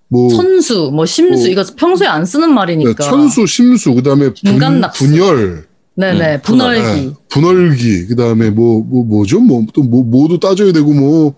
[0.08, 2.94] 뭐 천수, 뭐 심수 뭐, 이거 평소에 안 쓰는 말이니까.
[2.94, 4.60] 네, 천수, 심수, 그다음에 분.
[4.94, 7.08] 분열, 네네 음, 분월기.
[7.08, 9.40] 네, 분월기, 그다음에 뭐, 뭐 뭐죠?
[9.40, 11.34] 뭐 또 뭐 뭐도 따져야 되고 뭐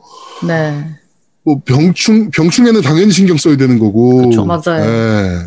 [0.46, 0.98] 네
[1.44, 4.28] 뭐 병충 병충해는 당연히 신경 써야 되는 거고.
[4.30, 4.44] 그쵸.
[4.46, 4.84] 맞아요.
[4.86, 5.40] 네.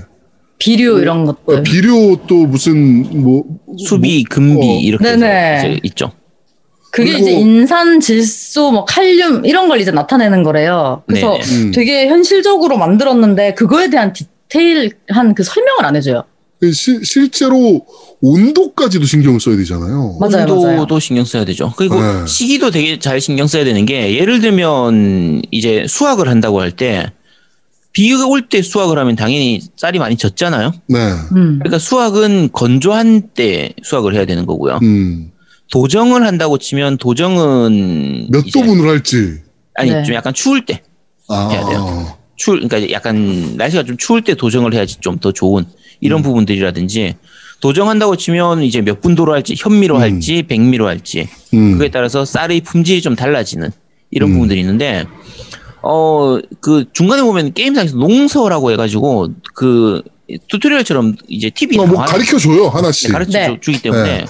[0.58, 1.62] 비료 이런 어, 것들.
[1.62, 3.44] 비료 또 무슨 뭐
[3.78, 4.80] 수비, 금비, 어.
[4.80, 5.80] 이렇게 네네.
[5.82, 6.10] 있죠.
[6.92, 11.02] 그게 이제 인산, 질소, 뭐 칼륨 이런 걸 이제 나타내는 거래요.
[11.06, 11.44] 그래서 네네.
[11.66, 11.70] 음.
[11.72, 16.24] 되게 현실적으로 만들었는데 그거에 대한 디테일한 그 설명을 안 해줘요.
[16.60, 17.86] 그 시- 실제로
[18.20, 20.18] 온도까지도 신경을 써야 되잖아요.
[20.20, 20.98] 맞아요, 온도도 맞아요.
[21.00, 21.72] 신경 써야 되죠.
[21.76, 22.26] 그리고 네.
[22.26, 27.10] 시기도 되게 잘 신경 써야 되는 게 예를 들면 이제 수확을 한다고 할 때
[27.92, 30.72] 비가 올 때 수확을 하면 당연히 쌀이 많이 젖잖아요.
[30.88, 30.98] 네.
[31.34, 31.58] 음.
[31.60, 34.78] 그러니까 수확은 건조한 때 수확을 해야 되는 거고요.
[34.82, 35.30] 음.
[35.70, 39.38] 도정을 한다고 치면 도정은 몇 도분을 할지.
[39.74, 40.02] 아니 네.
[40.02, 40.82] 좀 약간 추울 때
[41.28, 41.48] 아.
[41.50, 42.16] 해야 돼요.
[42.36, 45.64] 추울 그러니까 약간 날씨가 좀 추울 때 도정을 해야지 좀 더 좋은
[46.00, 46.22] 이런 음.
[46.22, 47.14] 부분들이라든지
[47.60, 50.00] 도정한다고 치면 이제 몇 분도로 할지 현미로 음.
[50.00, 51.78] 할지 백미로 할지 음.
[51.78, 53.70] 그에 따라서 쌀의 품질이 좀 달라지는
[54.10, 54.32] 이런 음.
[54.34, 55.04] 부분들이 있는데
[55.82, 60.02] 어 그 중간에 보면 게임상에서 농서라고 해가지고 그
[60.48, 62.02] 튜토리얼처럼 이제 팁이 어, 뭐.
[62.04, 63.12] 가르쳐 줘요 하나씩.
[63.12, 63.58] 가르쳐 네.
[63.60, 64.24] 주기 때문에 네.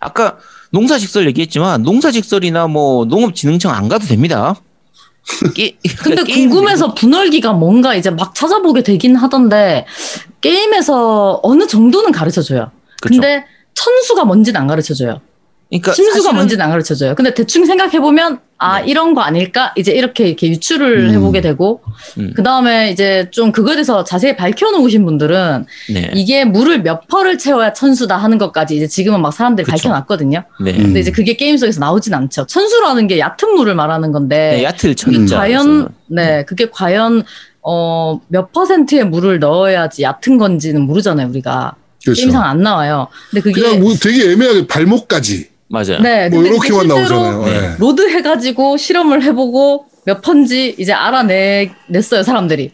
[0.00, 0.38] 아까
[0.72, 4.56] 농사직설 얘기했지만 농사직설이나 뭐 농업진흥청 안 가도 됩니다.
[5.54, 9.86] 게, 근데 게임 궁금해서 분월기가 뭔가 이제 막 찾아보게 되긴 하던데
[10.40, 12.72] 게임에서 어느 정도는 가르쳐줘요.
[13.00, 13.14] 그쵸.
[13.14, 13.44] 근데
[13.74, 15.20] 천수가 뭔지는 안 가르쳐줘요.
[15.80, 17.14] 그러니까 심수가 사실은 뭔지는 안 가르쳐줘요.
[17.14, 18.86] 근데 대충 생각해보면 아 네.
[18.90, 21.14] 이런 거 아닐까 이제 이렇게 이렇게 유추를 음.
[21.14, 21.82] 해보게 되고
[22.18, 22.32] 음.
[22.36, 27.72] 그 다음에 이제 좀 그거에 대해서 자세히 밝혀놓으신 분들은 네, 이게 물을 몇 퍼를 채워야
[27.72, 29.72] 천수다 하는 것까지 이제 지금은 막 사람들이 그쵸.
[29.72, 30.44] 밝혀놨거든요.
[30.62, 30.70] 네.
[30.72, 30.82] 음.
[30.82, 32.46] 근데 이제 그게 게임 속에서 나오진 않죠.
[32.46, 35.38] 천수라는 게 얕은 물을 말하는 건데 네, 얕을 천자.
[35.38, 37.22] 과연 네 그게 과연
[37.62, 41.74] 어 몇 퍼센트의 물을 넣어야지 얕은 건지는 모르잖아요 우리가
[42.04, 42.20] 그렇죠.
[42.20, 43.06] 게임상 안 나와요.
[43.30, 46.00] 근데 그게 그냥 뭐 되게 애매하게 발목까지 맞아요.
[46.00, 47.44] 네 뭐 이렇게만 실제로 나오잖아요.
[47.46, 47.60] 네.
[47.60, 47.76] 네.
[47.78, 52.72] load 해가지고 실험을 해보고 몇 펀지 이제 알아냈어요 사람들이.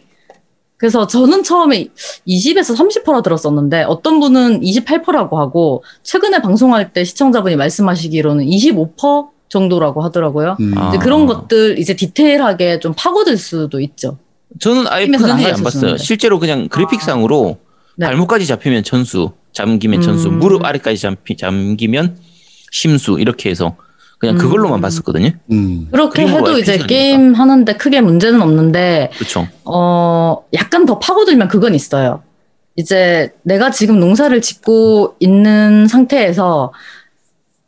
[0.77, 1.87] 그래서 저는 처음에
[2.27, 10.57] 20에서 30%라 들었었는데 어떤 분은 28%라고 하고 최근에 방송할 때 시청자분이 말씀하시기로는 25% 정도라고 하더라고요.
[10.59, 10.73] 음.
[10.77, 10.89] 아.
[10.89, 14.17] 이제 그런 것들 이제 디테일하게 좀 파고들 수도 있죠.
[14.59, 15.97] 저는 아예 게임에서 퍼는 안 안 봤어요.
[15.97, 17.57] 실제로 그냥 그래픽상으로
[17.97, 18.05] 네.
[18.07, 20.39] 발목까지 잡히면 천수, 잠기면 천수, 음.
[20.39, 22.17] 무릎 아래까지 잠기, 잠기면
[22.71, 23.75] 심수 이렇게 해서
[24.17, 24.39] 그냥 음.
[24.39, 25.31] 그걸로만 봤었거든요.
[25.51, 25.87] 음.
[25.91, 26.77] 그렇게 해도 이제?
[26.77, 29.47] 게임 하는데 크게 문제는 없는데 그렇죠.
[29.65, 32.21] 어, 약간 더 파고들면 그건 있어요.
[32.75, 36.73] 이제 내가 지금 농사를 짓고 있는 상태에서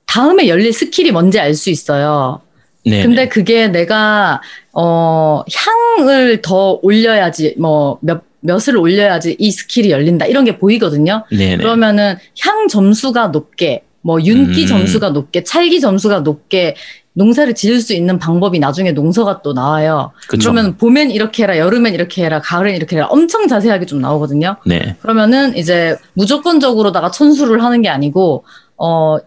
[0.08, 2.42] 다음에 열릴 스킬이 뭔지 알 수 있어요.
[2.86, 3.04] 네.
[3.04, 4.42] 근데 그게 내가
[4.74, 11.26] 어 향을 더 올려야지 뭐 몇 몇을 올려야지 이 스킬이 열린다 이런 게 보이거든요.
[11.30, 11.58] 네네.
[11.58, 14.68] 그러면은 향 점수가 높게 뭐 윤기 음.
[14.68, 16.76] 점수가 높게 찰기 점수가 높게
[17.14, 20.12] 농사를 지을 수 있는 방법이 나중에 농서가 또 나와요.
[20.28, 20.52] 그쵸.
[20.52, 24.56] 그러면 봄엔 이렇게 해라, 여름엔 이렇게 해라, 가을엔 이렇게 해라 엄청 자세하게 좀 나오거든요.
[24.66, 24.96] 네.
[25.02, 28.46] 그러면은 이제 무조건적으로다가 천수를 하는 게 아니고
[28.78, 29.18] 어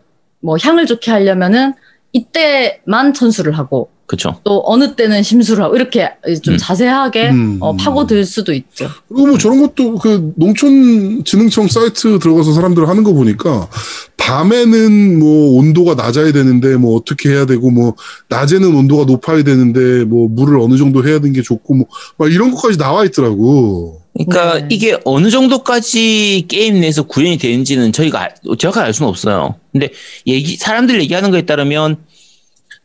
[0.45, 1.73] 뭐 향을 좋게 하려면은
[2.13, 4.39] 이때만 천수를 하고 그쵸.
[4.45, 6.11] 또 어느 때는 심수를 하고 이렇게
[6.43, 6.59] 좀 음.
[6.59, 7.57] 자세하게 음.
[7.61, 8.89] 어, 파고들 수도 있죠.
[9.09, 13.69] 그리고 뭐 저런 것도 그 농촌진흥청 사이트 들어가서 사람들 하는 거 보니까
[14.19, 17.95] 밤에는 뭐 온도가 낮아야 되는데 뭐 어떻게 해야 되고 뭐
[18.29, 21.87] 낮에는 온도가 높아야 되는데 뭐 물을 어느 정도 해야 되는 게 좋고 뭐
[22.17, 24.01] 막 이런 것까지 나와 있더라고.
[24.15, 24.69] 그러니까 네.
[24.71, 29.57] 이게 어느 정도까지 게임 내에서 구현이 되는지는 저희가 알- 정확하게 알 수는 없어요.
[29.73, 29.91] 근데
[30.27, 31.97] 얘기 사람들 얘기하는 거에 따르면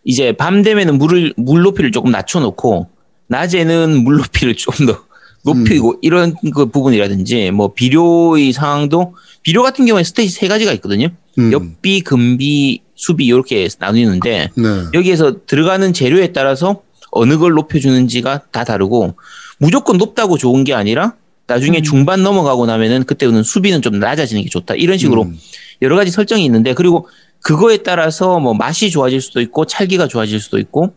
[0.10, 2.88] 이제 밤 되면은 물을 물 높이를 조금 낮춰놓고
[3.28, 5.04] 낮에는 물 높이를 좀 더
[5.44, 11.10] 높이고 이런 그 부분이라든지 뭐 비료의 상황도 비료 같은 경우에 스테이지 세 가지가 있거든요.
[11.38, 11.52] 음.
[11.54, 14.64] 옆비, 금비, 수비 이렇게 나뉘는데 네.
[14.96, 16.82] 여기에서 들어가는 재료에 따라서
[17.12, 19.16] 어느 걸 높여주는지가 다 다르고
[19.60, 21.14] 무조건 높다고 좋은 게 아니라
[21.46, 21.84] 나중에 음.
[21.84, 25.38] 중반 넘어가고 나면은 그때는 수비는 좀 낮아지는 게 좋다 이런 식으로 음.
[25.84, 27.08] 여러 가지 설정이 있는데 그리고
[27.42, 30.94] 그거에 따라서 뭐 맛이 좋아질 수도 있고 찰기가 좋아질 수도 있고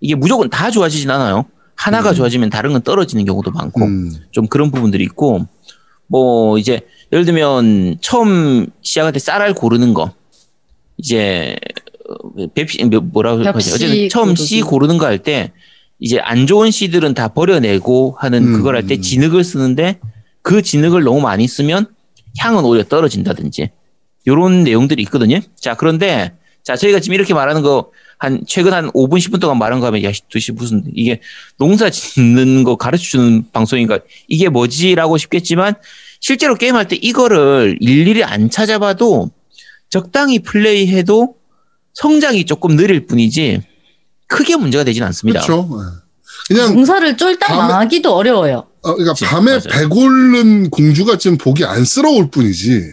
[0.00, 2.14] 이게 무조건 다 좋아지진 않아요 하나가 음.
[2.14, 4.12] 좋아지면 다른 건 떨어지는 경우도 많고 음.
[4.30, 5.46] 좀 그런 부분들이 있고
[6.06, 6.80] 뭐 이제
[7.12, 10.12] 예를 들면 처음 시작할 때 쌀알 고르는 거
[10.96, 11.56] 이제
[12.08, 14.44] 어, 뱁씨 뭐- 뭐라고 하지 어쨌든 처음 고르기.
[14.44, 15.52] 씨 고르는 거 할 때
[15.98, 19.00] 이제 안 좋은 씨들은 다 버려내고 하는 음, 그걸 할때 음.
[19.02, 19.98] 진흙을 쓰는데
[20.42, 21.86] 그 진흙을 너무 많이 쓰면
[22.38, 23.70] 향은 오히려 떨어진다든지
[24.26, 25.40] 요런 내용들이 있거든요.
[25.58, 26.32] 자 그런데
[26.64, 30.02] 자 저희가 지금 이렇게 말하는 거 한 최근 한 5분 10분 동안 말한 거 하면
[30.02, 31.20] 야 도대체 무슨 이게
[31.58, 35.74] 농사 짓는 거 가르쳐 주는 방송인가 이게 뭐지라고 싶겠지만
[36.18, 39.30] 실제로 게임할 때 이거를 일일이 안 찾아봐도
[39.90, 41.34] 적당히 플레이해도
[41.92, 43.60] 성장이 조금 느릴 뿐이지
[44.28, 45.42] 크게 문제가 되진 않습니다.
[45.42, 45.68] 그렇죠.
[45.70, 45.98] 네.
[46.48, 48.66] 그냥 농사를 쫄딱 밤에- 망하기도 어려워요.
[48.82, 49.62] 어, 그러니까 그치, 밤에 맞아요.
[49.70, 52.92] 배 고른 공주가 좀 보기 안쓰러울 뿐이지.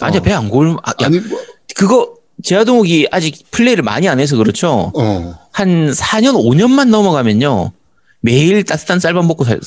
[0.00, 0.22] 아니 어.
[0.22, 1.38] 배안 골 아, 야, 아니 뭐,
[1.74, 2.14] 그거
[2.44, 4.92] 제아동욱이 아직 플레이를 많이 안 해서 그렇죠.
[4.94, 5.34] 어.
[5.52, 7.72] 한 4년 5년만 넘어가면요
[8.20, 9.60] 매일 따뜻한 쌀밥 먹고 살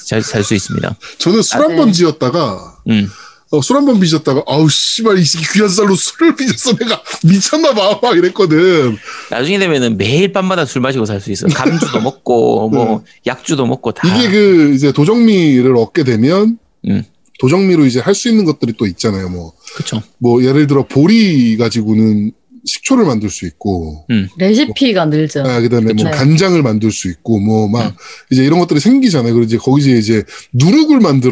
[0.44, 0.96] 수 있습니다.
[1.20, 1.92] 저는 술 아, 한번 네.
[1.94, 3.10] 지었다가 음.
[3.54, 7.74] 어, 술 한 번 빚었다가 아우 씨발 이 새끼 귀한 쌀로 술을 빚었어 내가 미쳤나
[7.74, 8.98] 봐 막 이랬거든.
[9.30, 11.48] 나중에 되면은 매일 밤마다 술 마시고 살 수 있어.
[11.48, 14.08] 요 감주도 먹고 뭐 약주도 먹고 다.
[14.08, 17.04] 이게 그 이제 도정미를 얻게 되면 음.
[17.42, 19.30] 도정미로 이제 할 수 있는 것들이 또 있잖아요.
[19.30, 20.02] 뭐, 그쵸.
[20.20, 22.32] 뭐 예를 들어 보리 가지고는
[22.64, 24.06] 식초를 만들 수 있고,
[24.38, 25.42] 레시피가 늘죠.
[25.42, 26.12] 아, 그 다음에 뭐 그쵸.
[26.12, 27.92] 간장을 만들 수 있고, 뭐 막 음.
[28.30, 29.34] 이제 이런 것들이 생기잖아요.
[29.34, 30.22] 그리고 이제 거기서 이제
[30.54, 31.32] 누룩을 만들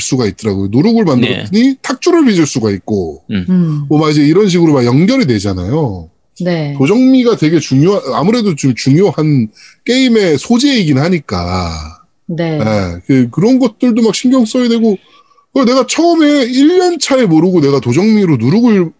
[0.00, 0.68] 수가 있더라고요.
[0.70, 6.08] 누룩을 만들었더니 탁주를 빚을 수가 있고, 음, 뭐 막 이제 이런 식으로 막 연결이 되잖아요.
[6.42, 6.74] 네.
[6.78, 9.48] 도정미가 되게 중요한 아무래도 좀 중요한
[9.84, 11.98] 게임의 소재이긴 하니까.
[12.26, 12.58] 네.
[12.58, 15.09] 예, 그, 그런 것들도 막 신경 써야 되고, 그
[15.54, 18.90] 내가 처음에 1년 차에 모르고 내가 도정미로 누룩을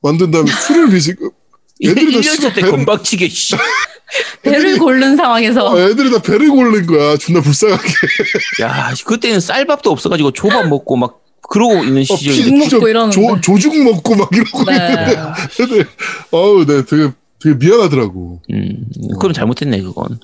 [0.00, 1.32] 만든 다음에 술을 빚고,
[1.84, 3.54] 애들이 다 1년차 씨발 때 배를- 건박치게 씨.
[4.42, 7.16] 배를 고른 상황에서 아, 애들이 다 배를 고른 거야.
[7.18, 7.82] 존나 불쌍하게.
[8.62, 11.20] 야, 그때는 쌀밥도 없어가지고 조밥 먹고 막
[11.50, 12.68] 그러고 있는 어, 시절이.
[12.68, 13.10] 죽 먹고.
[13.10, 14.72] 조, 조죽 먹고 막 이러고 네.
[14.76, 15.16] 있는데.
[15.60, 15.88] 애들,
[16.30, 18.40] 어우, 네, 되게, 되게 미안하더라고.
[18.50, 18.86] 음,
[19.20, 20.18] 그럼 잘못했네 그건.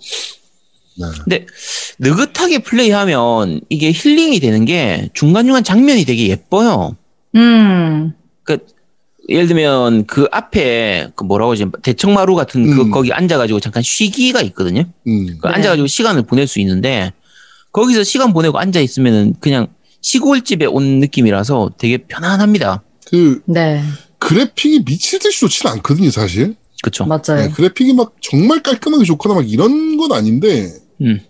[0.96, 1.06] 네.
[1.24, 1.46] 근데
[1.98, 6.96] 느긋하게 플레이하면 이게 힐링이 되는 게 중간중간 장면이 되게 예뻐요.
[7.34, 8.12] 음,
[9.28, 12.90] 예를 들면 그 앞에 그 뭐라고 하지 대청마루 같은 그 음.
[12.90, 14.84] 거기 앉아가지고 잠깐 쉬기가 있거든요.
[15.06, 15.26] 음.
[15.40, 15.54] 그 네.
[15.54, 17.12] 앉아가지고 시간을 보낼 수 있는데
[17.72, 19.68] 거기서 시간 보내고 앉아 있으면은 그냥
[20.02, 22.82] 시골집에 온 느낌이라서 되게 편안합니다.
[23.06, 23.82] 그, 네.
[24.18, 26.56] 그래픽이 미칠 듯이 좋지는 않거든요, 사실.
[26.82, 27.06] 그쵸?
[27.06, 27.46] 맞아요.
[27.46, 31.20] 네, 그래픽이 막 정말 깔끔하게 좋거나 막 이런 건 아닌데, 음.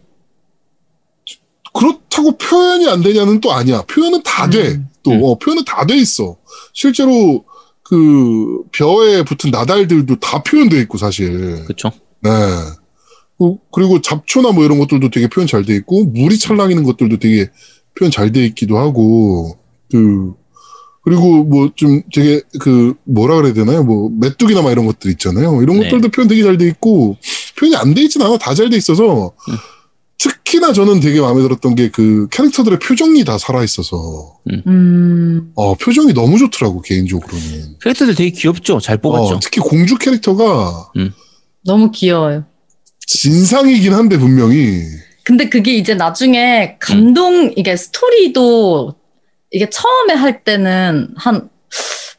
[1.73, 3.83] 그렇다고 표현이 안 되냐는 또 아니야.
[3.83, 4.69] 표현은 다 돼.
[4.73, 4.89] 음.
[5.03, 5.21] 또, 음.
[5.25, 6.37] 어, 표현은 다 돼 있어.
[6.73, 7.45] 실제로
[7.83, 11.65] 그 벼에 붙은 나달들도 다 표현돼 있고, 사실.
[11.67, 11.91] 그쵸?
[12.23, 12.31] 네.
[13.39, 17.51] 그- 그리고 잡초나 뭐 이런 것들도 되게 표현 잘 돼 있고, 물이 찰랑이는 것들도 되게
[17.99, 19.59] 표현 잘 돼 있기도 하고,
[19.91, 20.33] 그,
[21.03, 23.83] 그리고 뭐 좀 되게 그 뭐라 그래야 되나요?
[23.83, 25.61] 뭐 메뚜기나 막 이런 것들 있잖아요.
[25.63, 25.85] 이런 네.
[25.85, 27.17] 것들도 표현 되게 잘 돼 있고,
[27.59, 28.37] 표현이 안 돼 있진 않아.
[28.39, 29.55] 다 잘 돼 있어서, 음.
[30.19, 36.39] 특히나 저는 되게 마음에 들었던 게 그 캐릭터들의 표정이 다 살아있어서, 음, 어, 표정이 너무
[36.39, 37.77] 좋더라고, 개인적으로는.
[37.83, 38.81] 캐릭터들 되게 귀엽죠?
[38.81, 39.35] 잘 뽑았죠?
[39.35, 40.91] 어, 특히 공주 캐릭터가
[41.65, 42.45] 너무 귀여워요.
[43.07, 44.83] 진상이긴 한데 분명히
[45.25, 48.95] 근데 그게 이제 나중에 감동, 이게 스토리도
[49.51, 51.49] 이게 처음에 할 때는 한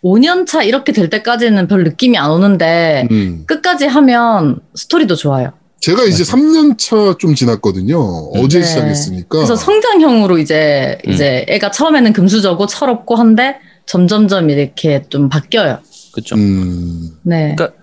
[0.06, 3.44] 5년 차 이렇게 될 때까지는 별 느낌이 안 오는데 음.
[3.48, 5.52] 끝까지 하면 스토리도 좋아요.
[5.82, 7.98] 제가 이제 3년 차 좀 지났거든요.
[8.36, 8.66] 어제 네.
[8.66, 9.28] 시작했으니까.
[9.30, 11.12] 그래서 성장형으로 이제 음.
[11.14, 13.58] 이제 애가 처음에는 금수저고 철없고 한데
[13.88, 15.80] 점점점 이렇게 좀 바뀌어요.
[16.14, 16.36] 그렇죠.
[16.36, 17.10] 음.
[17.24, 17.56] 네.
[17.58, 17.78] 그러니까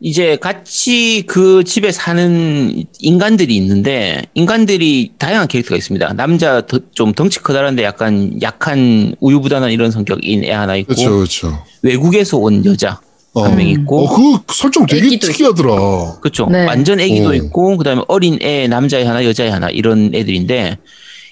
[0.00, 6.12] 이제 같이 그 집에 사는 인간들이 있는데 인간들이 다양한 캐릭터가 있습니다.
[6.12, 11.64] 남자 더- 좀 덩치 크다란데 약간 약한 우유부단한 이런 성격인 애 하나 있고 그렇죠, 그렇죠.
[11.82, 13.00] 외국에서 온 여자
[13.32, 13.42] 어.
[13.42, 14.16] 한명 있고 어,
[14.46, 16.18] 그 설정 되게 특이하더라.
[16.20, 16.46] 그렇죠.
[16.48, 16.64] 네.
[16.64, 17.34] 완전 애기도 어.
[17.34, 20.78] 있고 그다음에 어린 애 남자애 하나 여자애 하나 이런 애들인데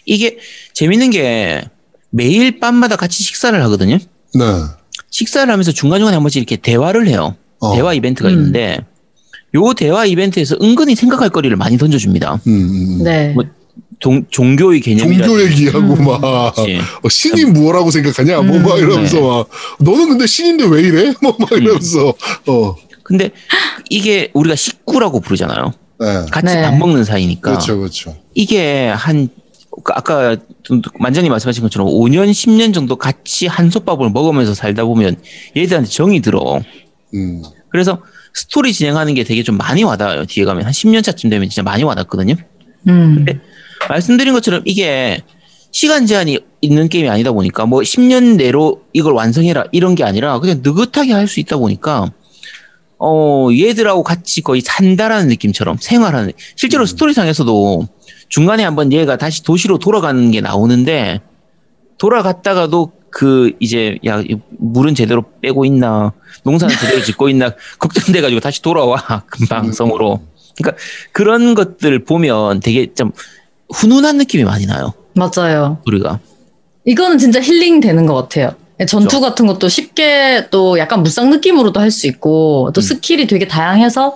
[0.07, 0.39] 이게
[0.75, 1.63] 재밌는 게
[2.11, 3.99] 매일 밤마다 같이 식사를 하거든요.
[4.35, 4.45] 네.
[5.11, 7.37] 식사를 하면서 중간중간에 한 번씩 이렇게 대화를 해요.
[7.61, 7.75] 어.
[7.75, 8.35] 대화 이벤트가 음.
[8.35, 8.79] 있는데
[9.55, 12.41] 요 대화 이벤트에서 은근히 생각할 거리를 많이 던져줍니다.
[12.47, 12.53] 음,
[12.99, 13.05] 음.
[13.05, 13.33] 네.
[13.35, 13.45] 뭐
[13.99, 16.05] 종, 종교의 개념이라 종교 얘기하고 음.
[16.05, 16.23] 막.
[16.23, 18.79] 어, 신이 무엇라고 생각하냐 뭐막 음.
[18.79, 19.23] 이러면서 네.
[19.23, 19.49] 막
[19.81, 22.13] 너는 근데 신인데 왜 이래 뭐 막 이러면서
[22.47, 23.31] 어 근데
[23.89, 25.73] 이게 우리가 식구라고 부르잖아요.
[26.01, 26.07] 네.
[26.31, 26.63] 같이 네.
[26.63, 29.31] 밥 먹는 사이니까 그렇죠 그렇죠 이게 한그
[29.95, 35.17] 아까 좀 만장님 말씀하신 것처럼 5년 10년 정도 같이 한솥밥을 먹으면서 살다 보면
[35.57, 36.61] 얘들한테 정이 들어.
[37.15, 38.03] 음 그래서
[38.35, 40.25] 스토리 진행하는 게 되게 좀 많이 와닿아요.
[40.27, 42.35] 뒤에 가면 한 10년 차쯤 되면 진짜 많이 와닿거든요.
[42.89, 43.25] 음.
[43.89, 45.23] 말씀드린 것처럼 이게
[45.73, 50.61] 시간 제한이 있는 게임이 아니다 보니까 뭐 10년 내로 이걸 완성해라 이런 게 아니라 그냥
[50.63, 52.11] 느긋하게 할 수 있다 보니까
[52.99, 57.87] 어 얘들하고 같이 거의 산다라는 느낌처럼 생활하는 실제로 스토리상에서도
[58.29, 61.21] 중간에 한번 얘가 다시 도시로 돌아가는 게 나오는데
[61.99, 66.13] 돌아갔다가도 그 이제 야이 물은 제대로 빼고 있나
[66.45, 70.21] 농사는 제대로 짓고 있나 걱정돼 가지고 다시 돌아와 금방 성으로
[70.55, 70.79] 그러니까
[71.13, 73.13] 그런 것들 보면 되게 좀
[73.73, 75.79] 훈훈한 느낌이 많이 나요 맞아요.
[75.87, 76.21] 우리가
[76.85, 78.55] 이거는 진짜 힐링 되는 것 같아요.
[78.87, 82.83] 전투 같은 것도 쉽게 또 약간 무쌍 느낌으로도 할 수 있고 또 음.
[82.83, 84.15] 스킬이 되게 다양해서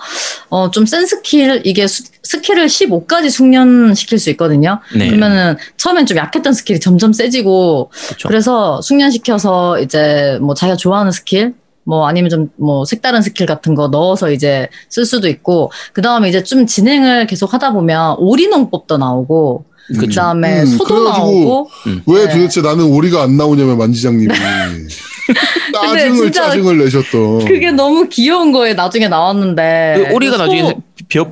[0.51, 4.81] 어 좀 센 스킬 이게 수- 스킬을 15까지 숙련시킬 수 있거든요.
[4.95, 11.11] 네 그러면은 처음엔 좀 약했던 스킬이 점점 세지고 그렇죠 그래서 숙련시켜서 이제 뭐 자기가 좋아하는
[11.13, 11.55] 스킬
[11.85, 16.29] 뭐 아니면 좀 뭐 색다른 스킬 같은 거 넣어서 이제 쓸 수도 있고 그 다음에
[16.29, 21.71] 이제 좀 진행을 계속 하다 보면 오리농법도 나오고 그 그렇죠 다음에 음, 소도 나오고.
[22.07, 22.33] 왜 네.
[22.33, 24.29] 도대체 나는 오리가 안 나오냐면 만지장님이.
[25.73, 27.45] 짜증을 짜증을 내셨던.
[27.45, 30.07] 그게 너무 귀여운 거에 나중에 나왔는데.
[30.09, 30.75] 그 오리가 소- 나중에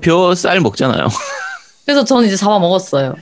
[0.01, 1.09] 벼쌀 먹잖아요.
[1.85, 3.15] 그래서 저는 이제 잡아 먹었어요.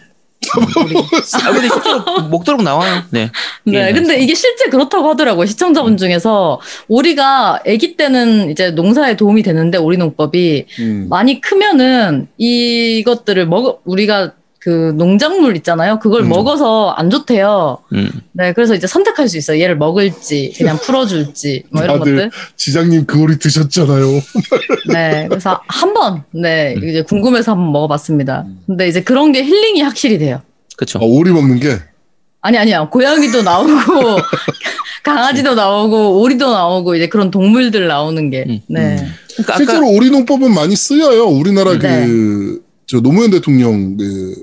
[0.55, 3.03] 아 근데 실제로 먹도록 나와요?
[3.11, 3.31] 네.
[3.65, 5.47] 네, 예, 근데 이게 실제 그렇다고 하더라고요.
[5.47, 6.61] 시청자분 중에서.
[6.89, 10.67] 오리가 아기 때는 이제 농사에 도움이 되는데 오리 농법이.
[10.79, 11.07] 음.
[11.11, 14.33] 많이 크면은 이것들을 먹어 우리가
[14.67, 16.01] 그 농작물 있잖아요.
[16.01, 16.29] 그걸 음.
[16.29, 17.79] 먹어서 안 좋대요.
[17.93, 18.11] 음.
[18.33, 19.61] 네, 그래서 이제 선택할 수 있어요.
[19.61, 22.31] 얘를 먹을지 그냥 풀어줄지 뭐 이런 다들 것들.
[22.57, 24.07] 지장님 그 오리 드셨잖아요
[24.93, 26.89] 네, 그래서 한번 네 음.
[26.89, 28.45] 이제 궁금해서 한번 먹어봤습니다.
[28.67, 30.43] 근데 이제 그런 게 힐링이 확실히 돼요.
[30.77, 31.79] 그렇죠 아, 오리 먹는 게
[32.41, 33.71] 아니 아니야 고양이도 나오고
[35.05, 39.07] 강아지도 나오고 오리도 나오고 이제 그런 동물들 나오는 게 음, 네.
[39.37, 42.05] 그러니까 실제로 오리 농법은 많이 쓰여요 우리나라 네.
[42.09, 44.43] 그저 노무현 대통령 그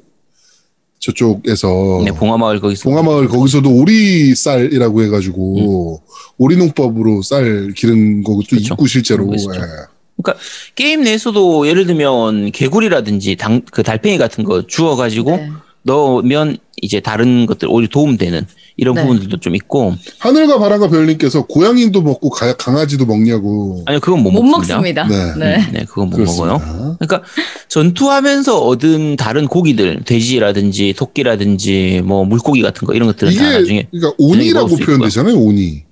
[1.03, 6.01] 저쪽에서 네, 봉화마을 거기서 봉화마을 거기서도 오리 쌀이라고 해가지고
[6.37, 8.57] 오리 농법으로 쌀 기른 것도 음.
[8.57, 8.73] 그쵸.
[8.73, 9.29] 있고 실제로.
[9.33, 10.29] 예.
[10.75, 15.49] 게임 내에서도 예를 들면 개구리라든지 당, 그 달팽이 같은 거 주워가지고 네.
[15.81, 18.45] 넣으면 이제 다른 것들 오히려 도움되는
[18.75, 19.01] 이런 네.
[19.03, 24.43] 부분들도 좀 있고 하늘과 바람과 별님께서 고양이도 먹고 가- 강아지도 먹냐고 아니요 그건 못, 못
[24.43, 25.03] 먹습니다.
[25.03, 25.35] 먹습니다.
[25.37, 25.57] 네.
[25.57, 25.71] 네.
[25.71, 26.57] 네, 그건 못 그렇습니다.
[26.57, 26.97] 먹어요.
[26.99, 27.21] 그러니까
[27.69, 33.87] 전투하면서 얻은 다른 고기들, 돼지라든지 토끼라든지 뭐 물고기 같은 거 이런 것들은 다 이게 나중에
[33.91, 34.97] 그러니까 오니라고 수 있고요.
[34.97, 35.83] 표현되잖아요 오니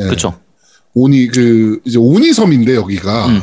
[0.00, 0.04] 예.
[0.04, 0.38] 그렇죠.
[0.94, 3.42] 오니 그 이제 오니섬인데 여기가 음.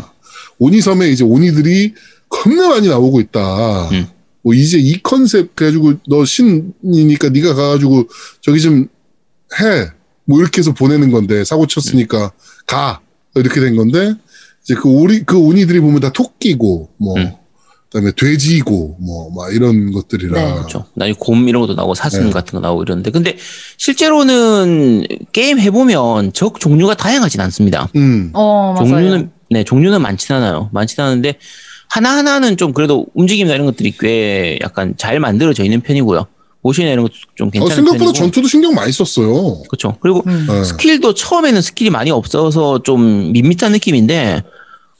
[0.59, 1.93] 오니섬에 이제 오니들이
[2.29, 3.89] 겁나 많이 나오고 있다.
[3.91, 4.07] 음.
[4.47, 8.07] 뭐 이제 이 컨셉 그래가지고 너 신이니까 네가 가가지고
[8.39, 8.87] 저기 좀
[9.59, 9.89] 해.
[10.23, 12.31] 뭐 이렇게 해서 보내는 건데 사고 쳤으니까
[12.65, 13.01] 가
[13.35, 14.13] 이렇게 된 건데
[14.63, 17.31] 이제 그 오리 그 오니들이 보면 다 토끼고 뭐 음.
[17.89, 20.85] 그다음에 돼지고 뭐 막 이런 것들이라 네, 그렇죠.
[20.93, 22.29] 나중에 곰 이런 것도 나오고 사슴 네.
[22.31, 23.35] 같은 거 나오고 이러는데 근데
[23.77, 27.89] 실제로는 게임 해보면 적 종류가 다양하진 않습니다.
[27.97, 28.29] 음.
[28.33, 28.87] 어 맞아요.
[28.89, 30.69] 종류는 네 종류는 많진 않아요.
[30.71, 31.37] 많진 않은데
[31.89, 36.25] 하나 하나는 좀 그래도 움직임이나 이런 것들이 꽤 약간 잘 만들어져 있는 편이고요.
[36.61, 38.13] 모션이나 이런 것도 좀 어, 괜찮은 생각보다 편이고.
[38.13, 39.61] 전투도 신경 많이 썼어요.
[39.69, 39.95] 그렇죠.
[40.01, 40.45] 그리고 음.
[40.49, 40.63] 네.
[40.63, 44.43] 스킬도 처음에는 스킬이 많이 없어서 좀 밋밋한 느낌인데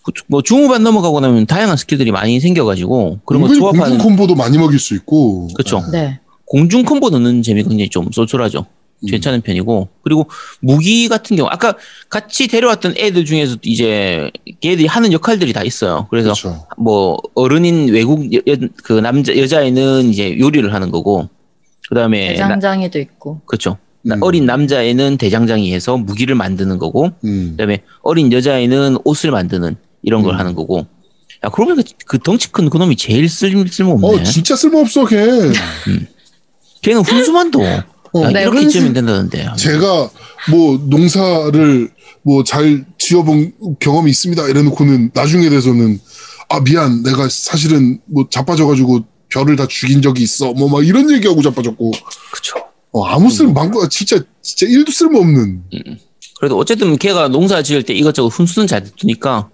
[0.04, 4.58] 그- 뭐 중후반 넘어가고 나면 다양한 스킬들이 많이 생겨가지고 그런 거 조합하는 공중 콤보도 많이
[4.58, 5.50] 먹일 수 있고.
[5.56, 5.84] 그쵸.
[5.92, 6.20] 네.
[6.46, 8.66] 공중 콤보 넣는 재미가 굉장히 좀 쏠쏠하죠.
[9.04, 9.08] 음.
[9.08, 10.28] 괜찮은 편이고 그리고
[10.60, 11.76] 무기 같은 경우 아까
[12.10, 16.08] 같이 데려왔던 애들 중에서 이제 걔들이 하는 역할들이 다 있어요.
[16.10, 16.68] 그래서 그렇죠.
[16.78, 21.30] 뭐 어른인 외국 여, 여- 그 남자 여자애는 이제 요리를 하는 거고
[21.90, 23.42] 그다음에 나- 대장장이도 있고.
[23.46, 23.78] 그렇죠.
[24.02, 24.24] 나- 음.
[24.24, 27.52] 어린 남자애는 대장장이 해서 무기를 만드는 거고 음.
[27.52, 30.40] 그다음에 어린 여자애는 옷을 만드는 이런 걸 음.
[30.40, 30.80] 하는 거고
[31.44, 35.18] 야 그러고 보니까 그 덩치 큰 그놈이 제일 쓸, 쓸모없네 어, 진짜 쓸모없어, 걔.
[36.82, 37.60] 걔는 훈수만 둬
[38.14, 40.10] 어, 야, 네, 이렇게 찌면 된다는데 제가
[40.52, 41.90] 뭐 농사를
[42.24, 44.48] 뭐 잘 지어본 경험이 있습니다.
[44.50, 46.00] 이래놓고는 나중에 돼서는
[46.50, 50.54] 아 미안 내가 사실은 뭐 자빠져가지고 별을 다 죽인 적이 있어.
[50.54, 51.92] 뭐 막 이런 얘기하고 자빠졌고
[52.32, 52.56] 그쵸
[52.92, 55.64] 어, 아무 쓸모 망고 진짜 진짜 일도 쓸모없는.
[56.40, 59.50] 그래도 어쨌든 걔가 농사 지을 때 이것저것 훈수는 잘 두니까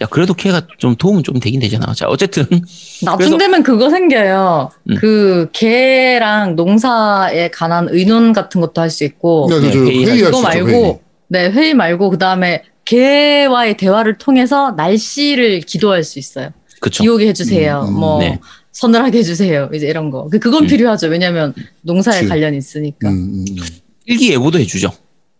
[0.00, 2.44] 야 그래도 걔가 좀 도움은 좀 되긴 되잖아 자 어쨌든
[3.04, 4.70] 나중 되면 그거 생겨요.
[4.90, 4.94] 음.
[4.98, 9.46] 그 개랑 농사에 관한 의논 같은 것도 할 수 있고.
[9.50, 10.42] 네, 저, 저, 네, 회의할 회의할 그거.
[10.42, 10.98] 말고 회의.
[11.28, 16.50] 네 회의 말고 그 다음에 개와의 대화를 통해서 날씨를 기도할 수 있어요.
[16.80, 17.82] 그쵸 비 오게 해주세요.
[17.82, 18.00] 음, 음.
[18.00, 18.38] 뭐 네.
[18.72, 19.68] 서늘하게 해주세요.
[19.74, 20.28] 이제 이런 거.
[20.30, 20.66] 그- 그건 음.
[20.68, 21.08] 필요하죠.
[21.08, 22.28] 왜냐하면 농사에 그치.
[22.28, 23.08] 관련이 있으니까.
[23.10, 23.56] 음, 음, 음.
[24.06, 24.90] 일기예보도 해주죠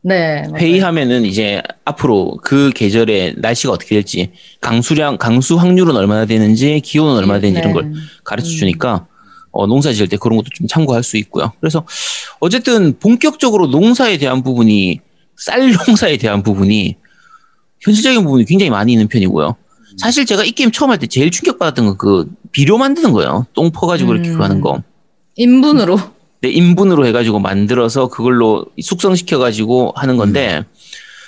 [0.03, 0.43] 네.
[0.43, 0.57] 맞아요.
[0.57, 4.31] 회의하면은 이제 앞으로 그 계절에 날씨가 어떻게 될지
[4.61, 7.81] 강수량 강수 확률은 얼마나 되는지 기온은 얼마나 되는지 이런 네.
[7.81, 7.93] 걸
[8.25, 9.07] 가르쳐 주니까
[9.51, 11.53] 어, 농사 지을 때 그런 것도 좀 참고할 수 있고요.
[11.61, 11.85] 그래서
[12.41, 15.01] 어쨌든 본격적으로 농사에 대한 부분이
[15.37, 16.97] 쌀 농사에 대한 부분이
[17.81, 19.57] 현실적인 부분이 굉장히 많이 있는 편이고요.
[19.97, 23.47] 사실 제가 이 게임 처음 할 때 제일 충격받았던 건 그 비료 만드는 거예요.
[23.53, 24.33] 똥 퍼가지고 이렇게 음.
[24.33, 24.83] 그거 하는 거.
[25.37, 25.99] 인분으로.
[26.41, 30.65] 내 인분으로 해가지고 만들어서 그걸로 숙성시켜가지고 하는 건데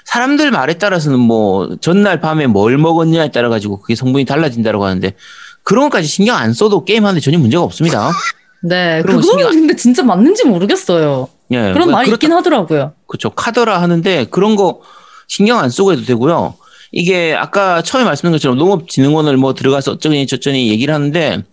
[0.04, 5.14] 사람들 말에 따라서는 뭐 전날 밤에 뭘 먹었냐에 따라 가지고 그게 성분이 달라진다고 하는데
[5.62, 8.10] 그런 것까지 신경 안 써도 게임 하는데 전혀 문제가 없습니다.
[8.62, 9.02] 네.
[9.02, 11.28] 그거는 신경 근데 진짜 맞는지 모르겠어요.
[11.52, 12.92] 예, 그런 말이 그렇다- 있긴 하더라고요.
[13.06, 13.30] 그렇죠.
[13.30, 14.80] 카더라 하는데 그런 거
[15.26, 16.54] 신경 안 쓰고 해도 되고요.
[16.92, 21.44] 이게 아까 처음에 말씀드린 것처럼 농업진흥원을 뭐 들어가서 어쩌니 저쩌니 얘기를 하는데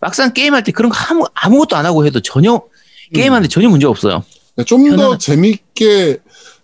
[0.00, 2.60] 막상 게임할 때 그런 거 아무, 아무것도 안 하고 해도 전혀
[3.12, 4.24] 게임하는데 전혀 문제 없어요.
[4.66, 6.18] 좀 더 재밌게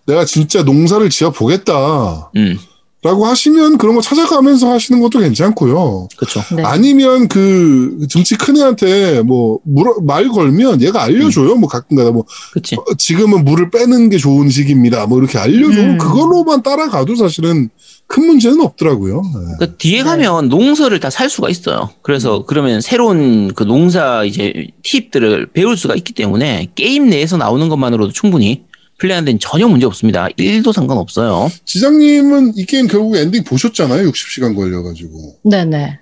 [0.07, 2.31] 내가 진짜 농사를 지어 보겠다.
[2.37, 2.59] 음,
[3.03, 6.09] 라고 하시면 그런 거 찾아가면서 하시는 것도 괜찮고요.
[6.17, 6.43] 그렇죠.
[6.57, 6.65] 네.
[6.65, 11.55] 아니면 그 등치 큰 애한테 뭐말 걸면 얘가 알려줘요.
[11.55, 12.75] 뭐 가끔가다 뭐 그치.
[12.75, 15.07] 어, 지금은 물을 빼는 게 좋은 시기입니다.
[15.07, 15.99] 뭐 이렇게 알려주면 음.
[15.99, 17.71] 그걸로만 따라가도 사실은
[18.09, 19.23] 큰 문제는 없더라고요.
[19.23, 19.55] 네.
[19.61, 20.03] 그 뒤에 네.
[20.03, 21.91] 가면 농서를 다 살 수가 있어요.
[22.03, 28.13] 그래서 그러면 새로운 그 농사 이제 팁들을 배울 수가 있기 때문에 게임 내에서 나오는 것만으로도
[28.13, 28.65] 충분히
[28.99, 30.29] 플레이하는 데는 전혀 문제 없습니다.
[30.37, 31.51] 1도 상관없어요.
[31.65, 34.11] 지장님은 이 게임 결국 엔딩 보셨잖아요.
[34.11, 35.37] 60시간 걸려가지고.
[35.45, 35.99] 네네.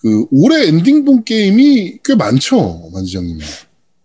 [0.00, 2.90] 그 올해 엔딩 본 게임이 꽤 많죠.
[2.92, 3.38] 만지장님.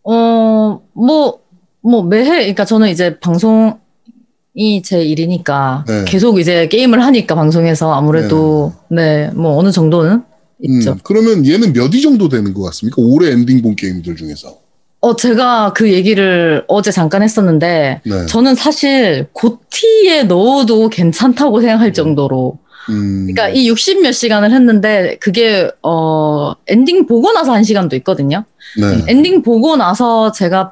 [0.03, 1.39] 어, 뭐,
[1.81, 6.05] 뭐, 매해, 그러니까 저는 이제 방송이 제 일이니까 네.
[6.05, 10.23] 계속 이제 게임을 하니까 방송에서 아무래도, 네, 뭐 어느 정도는
[10.63, 10.91] 있죠.
[10.93, 13.01] 음, 그러면 얘는 몇 위 정도 되는 것 같습니까?
[13.01, 14.57] 올해 엔딩 본 게임들 중에서.
[15.03, 18.25] 어, 제가 그 얘기를 어제 잠깐 했었는데, 네.
[18.27, 22.57] 저는 사실 GOTY에 넣어도 괜찮다고 생각할 정도로.
[22.87, 28.45] 음, 그러니까 이 60몇 시간을 했는데, 그게, 어, 엔딩 보고 나서 한 시간도 있거든요.
[28.79, 29.03] 네.
[29.09, 30.71] 엔딩 보고 나서 제가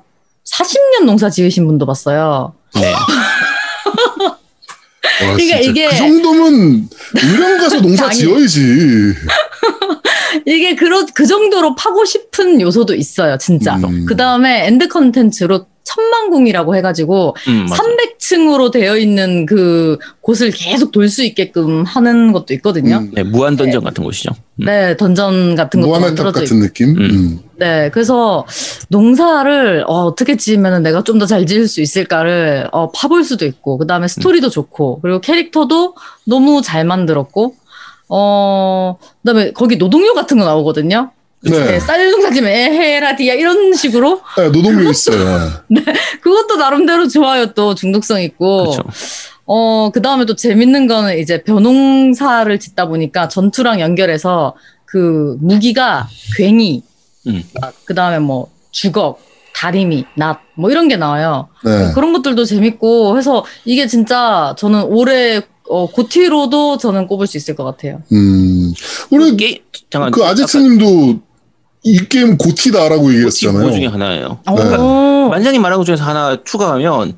[0.50, 2.54] 40년 농사 지으신 분도 봤어요.
[2.76, 2.94] 네.
[4.24, 4.38] 와,
[5.36, 8.10] 그러니까 이게- 그 정도면 의령 가서 농사.
[8.16, 9.14] 지어야지.
[10.46, 13.76] 이게 그, 그 정도로 파고 싶은 요소도 있어요, 진짜.
[13.78, 14.06] 음.
[14.08, 17.84] 그 다음에 end 컨텐츠로 천반궁이라고 해가지고 음, 맞아.
[17.84, 22.98] 300층으로 되어 있는 그 곳을 계속 돌 수 있게끔 하는 것도 있거든요.
[22.98, 24.32] 음, 네, 무한 던전 같은 곳이죠.
[24.62, 24.66] 음.
[24.66, 26.60] 네, 던전 같은 것도 무한의 탑 같은.
[26.60, 26.90] 느낌.
[26.92, 27.02] 음.
[27.02, 27.40] 음.
[27.58, 28.46] 네, 그래서
[28.90, 33.78] 농사를 어, 떻게 지으면 내가 좀 더 잘 지을 수 있을까를 어, 파볼 수도 있고,
[33.78, 37.56] 그 다음에 스토리도 좋고, 그리고 캐릭터도 너무 잘 만들었고,
[38.14, 41.12] 어, 그 다음에 거기 노동요 같은 거 나오거든요.
[41.44, 41.52] 네.
[41.66, 45.50] 네, 쌀 농사 지면 에헤라디야 이런 식으로 네, 노동요 있어요.
[46.22, 48.84] 그것도 나름대로 좋아요 또 중독성 있고 그렇죠.
[49.48, 54.54] 어 그 다음에 또 재밌는 거는 이제 벼농사를 짓다 보니까 전투랑 연결해서
[54.86, 56.08] 그 무기가
[56.38, 56.84] 괭이
[57.28, 57.44] 음.
[57.86, 59.20] 그 다음에 뭐 주걱
[59.56, 61.92] 다리미 낫 뭐 이런 게 나와요 네.
[61.96, 65.42] 그런 것들도 재밌고 해서 이게 진짜 저는 올해
[65.72, 68.74] 어, 고티로도 저는 꼽을 수 있을 것 같아요 음.
[69.10, 71.22] 우리 게 잠깐 그 아제트님도
[71.84, 73.64] 이 게임 고티다라고 고티 얘기했잖아요.
[73.64, 74.40] 뭐 중에 하나예요.
[74.46, 74.76] 네.
[74.78, 75.30] 오.
[75.30, 77.18] 만장님 말한 것 중에서 하나 추가하면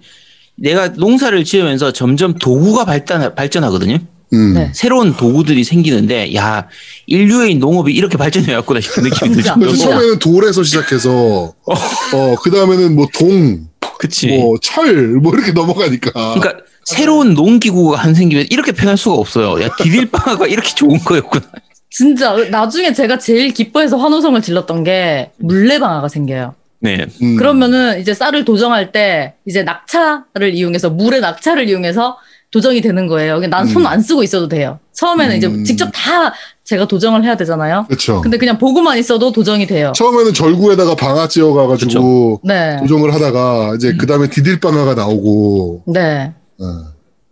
[0.55, 3.97] 내가 농사를 지으면서 점점 도구가 발달 발전하거든요.
[4.31, 4.53] 음.
[4.53, 4.71] 네.
[4.73, 6.67] 새로운 도구들이 생기는데 야
[7.07, 9.53] 인류의 농업이 이렇게 발전해 왔구나 싶은 느낌이 들죠.
[9.59, 9.77] 진짜.
[9.83, 13.67] 처음에는 돌에서 시작해서 어, 그 다음에는 뭐 동,
[13.99, 14.27] 그치.
[14.27, 16.11] 뭐 철, 뭐 이렇게 넘어가니까.
[16.11, 19.61] 그러니까 새로운 농기구가 한 생기면 이렇게 편할 수가 없어요.
[19.63, 21.43] 야 디딜방아가 이렇게 좋은 거였구나.
[21.89, 26.55] 진짜 나중에 제가 제일 기뻐해서 환호성을 질렀던 게 물레방아가 생겨요.
[26.79, 27.05] 네.
[27.21, 27.37] 음.
[27.37, 32.17] 그러면은 이제 쌀을 도정할 때 이제 낙차를 이용해서 물의 낙차를 이용해서
[32.51, 33.39] 도정이 되는 거예요.
[33.39, 33.87] 난손 음.
[33.87, 34.79] 안 쓰고 있어도 돼요.
[34.93, 35.37] 처음에는 음.
[35.37, 36.33] 이제 직접 다
[36.63, 37.85] 제가 도정을 해야 되잖아요.
[37.87, 38.21] 그렇죠.
[38.21, 39.91] 근데 그냥 보고만 있어도 도정이 돼요.
[39.95, 42.77] 처음에는 절구에다가 방아 찧어가가지고 네.
[42.81, 45.83] 조정을 하다가 이제 그 다음에 디딜방아가 나오고.
[45.87, 46.33] 네.
[46.59, 46.65] 어.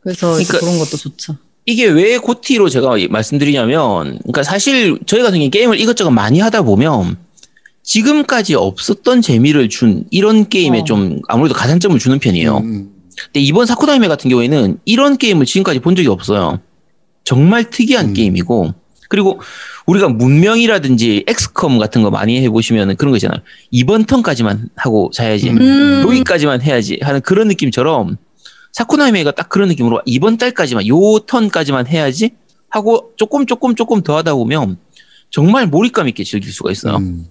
[0.02, 1.36] 그래서 그러니까- 그런 것도 좋죠.
[1.66, 7.18] 이게 왜 고티로 제가 말씀드리냐면, 그러니까 사실 저희 같은 경우 게임을 이것저것 많이 하다 보면
[7.84, 10.84] 지금까지 없었던 재미를 준 이런 게임에 어.
[10.84, 12.58] 좀 아무래도 가산점을 주는 편이에요.
[12.58, 12.92] 음.
[13.26, 16.60] 근데 이번 사쿠나히메 같은 경우에는 이런 게임을 지금까지 본 적이 없어요.
[17.24, 18.14] 정말 특이한 음.
[18.14, 18.74] 게임이고,
[19.10, 19.40] 그리고
[19.86, 23.42] 우리가 문명이라든지 엑스컴 같은 거 많이 해보시면 그런 거 있잖아요.
[23.70, 25.50] 이번 턴까지만 하고 자야지.
[25.50, 26.04] 음.
[26.08, 28.18] 여기까지만 해야지 하는 그런 느낌처럼
[28.74, 32.32] 사쿠나히메가 딱 그런 느낌으로 이번 달까지만 요 턴까지만 해야지
[32.70, 34.78] 하고 조금 조금 조금 더 하다 보면
[35.30, 36.98] 정말 몰입감 있게 즐길 수가 있어요.
[36.98, 37.28] 음.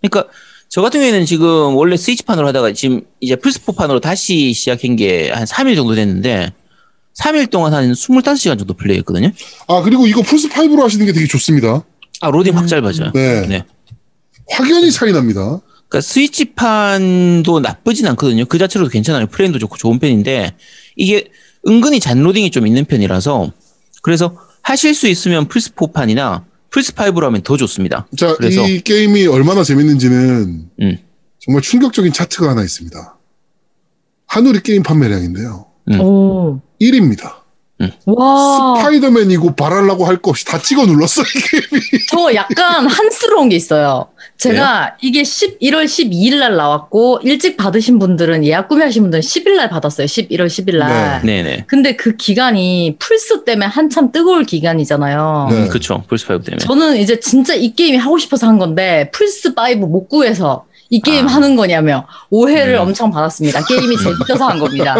[0.00, 0.30] 그러니까
[0.68, 5.76] 저 같은 경우에는 지금 원래 스위치판으로 하다가 지금 이제 플스4판으로 다시 시작한 게 한 3일
[5.76, 6.52] 정도 됐는데
[7.20, 9.30] 3일 동안 한 25시간 정도 플레이했거든요.
[9.68, 11.84] 아, 그리고 이거 플스5로 하시는 게 되게 좋습니다.
[12.20, 13.12] 아, 로딩 확 짧아져요.
[13.14, 13.46] 네.
[13.46, 13.64] 네.
[14.50, 15.60] 확연히 차이 납니다.
[15.88, 18.44] 그러니까 스위치판도 나쁘진 않거든요.
[18.46, 19.26] 그 자체로도 괜찮아요.
[19.26, 20.54] 프레임도 좋고 좋은 편인데
[20.96, 21.28] 이게
[21.66, 23.52] 은근히 잔로딩이 좀 있는 편이라서
[24.02, 28.06] 그래서 하실 수 있으면 플스4판이나 플스5로 하면 더 좋습니다.
[28.16, 30.98] 자, 그래서- 이 게임이 얼마나 재밌는지는 음.
[31.38, 33.18] 정말 충격적인 차트가 하나 있습니다.
[34.26, 35.66] 한우리 게임 판매량인데요.
[35.92, 36.00] 음.
[36.00, 36.60] 오.
[36.80, 37.43] 1위입니다.
[38.06, 38.74] 와.
[38.78, 41.82] 스파이더맨이고 발할라고 할 거 없이 다 찍어 눌렀어, 이 게임이.
[42.10, 44.08] 저 약간 한스러운 게 있어요.
[44.38, 50.06] 제가 이게 11월 12일 날 나왔고 일찍 받으신 분들은 예약 구매하신 분들은 10일 날 받았어요.
[50.06, 51.20] 11월 10일 날.
[51.22, 51.64] 네네.
[51.66, 55.48] 근데 그 기간이 플스 때문에 한참 뜨거울 기간이잖아요.
[55.50, 55.68] 네.
[55.68, 56.02] 그쵸.
[56.08, 56.58] 플스5 때문에.
[56.58, 61.26] 저는 이제 진짜 이 게임이 하고 싶어서 한 건데 플스 5 못 구해서 이 게임
[61.28, 61.32] 아.
[61.32, 62.80] 하는 거냐며 오해를 음.
[62.82, 63.64] 엄청 받았습니다.
[63.64, 64.96] 게임이 재밌어서 한 겁니다.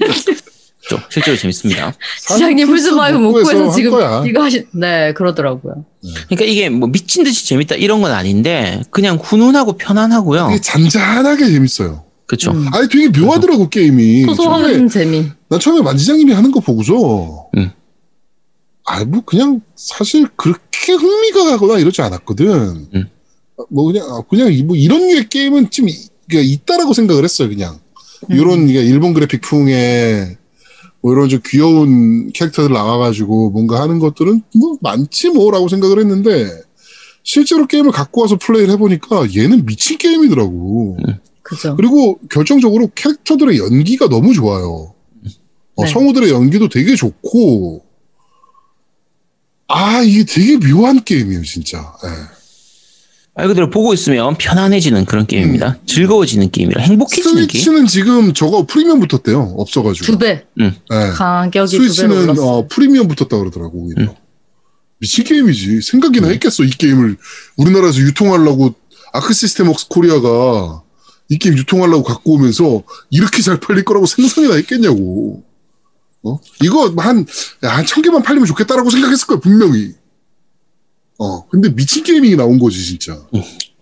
[0.96, 1.94] 죠 실제로 재밌습니다.
[2.18, 3.92] 시장님 5못 구해서 지금.
[4.26, 5.84] 이거 하시 네 그러더라고요.
[6.28, 10.50] 그러니까 이게 뭐 미친 듯이 재밌다 이런 건 아닌데 그냥 훈훈하고 편안하고요.
[10.62, 12.04] 잔잔하게 재밌어요.
[12.26, 12.52] 그쵸.
[12.52, 12.66] 음.
[12.72, 14.22] 아니, 되게 묘하더라고, 게임이.
[14.22, 15.26] 처음에, 소소한 재미.
[15.48, 17.72] 난 처음에 만지장님이 하는 거 보고서, 음.
[18.86, 22.86] 아, 뭐, 그냥, 사실 그렇게 흥미가 가거나 이러지 않았거든.
[22.94, 23.08] 음.
[23.68, 27.48] 뭐, 그냥, 아, 그냥, 이- 뭐, 이런 류의 게임은 좀, 이- 그러니까 있다라고 생각을 했어요,
[27.48, 27.80] 그냥.
[28.30, 28.36] 음.
[28.36, 30.36] 요런, 그러니까 일본 그래픽 풍의,
[31.02, 36.50] 뭐, 이런 좀 귀여운 캐릭터들 나와가지고 뭔가 하는 것들은 뭐, 많지 뭐라고 생각을 했는데,
[37.22, 40.98] 실제로 게임을 갖고 와서 플레이를 해보니까 얘는 미친 게임이더라고.
[41.42, 41.76] 그죠.
[41.76, 44.94] 그리고 결정적으로 캐릭터들의 연기가 너무 좋아요.
[45.76, 45.90] 어, 네.
[45.90, 47.84] 성우들의 연기도 되게 좋고,
[49.68, 51.94] 아, 이게 되게 묘한 게임이에요, 진짜.
[52.04, 52.39] 예.
[53.40, 55.78] 말 그대로 보고 있으면 편안해지는 그런 게임입니다.
[55.86, 57.48] 즐거워지는 게임이라 행복해지는 게임.
[57.48, 59.54] 스위치는 지금 저거 프리미엄 붙었대요.
[59.56, 60.04] 없어가지고.
[60.04, 60.44] 두 배.
[60.60, 60.74] 예.
[61.14, 62.38] 가격이 두 배로 스위치는.
[62.38, 64.02] 어, 프리미엄 붙었다 그러더라고, 오히려.
[64.02, 64.08] 음.
[64.98, 65.80] 미친 게임이지.
[65.80, 66.32] 생각이나 음.
[66.34, 67.16] 했겠어, 이 게임을.
[67.56, 68.74] 우리나라에서 유통하려고,
[69.14, 70.82] 아크 시스템 웍스 코리아가
[71.30, 75.42] 이 게임 유통하려고 갖고 오면서 이렇게 잘 팔릴 거라고 상상이나 했겠냐고.
[76.22, 76.38] 어?
[76.62, 77.24] 이거 한,
[77.64, 79.94] 야, 한 천 개만 팔리면 좋겠다라고 생각했을 거야, 분명히.
[81.22, 83.20] 어, 근데 미친 게이밍이 나온 거지, 진짜.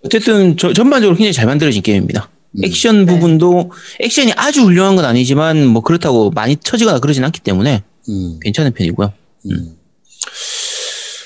[0.04, 2.28] 어쨌든 저- 전반적으로 굉장히 잘 만들어진 게임입니다.
[2.58, 2.64] 음.
[2.64, 3.70] 액션 부분도
[4.00, 9.12] 액션이 아주 훌륭한 건 아니지만 뭐 그렇다고 많이 터지거나 그러진 않기 때문에 음, 괜찮은 편이고요.
[9.50, 9.74] 음.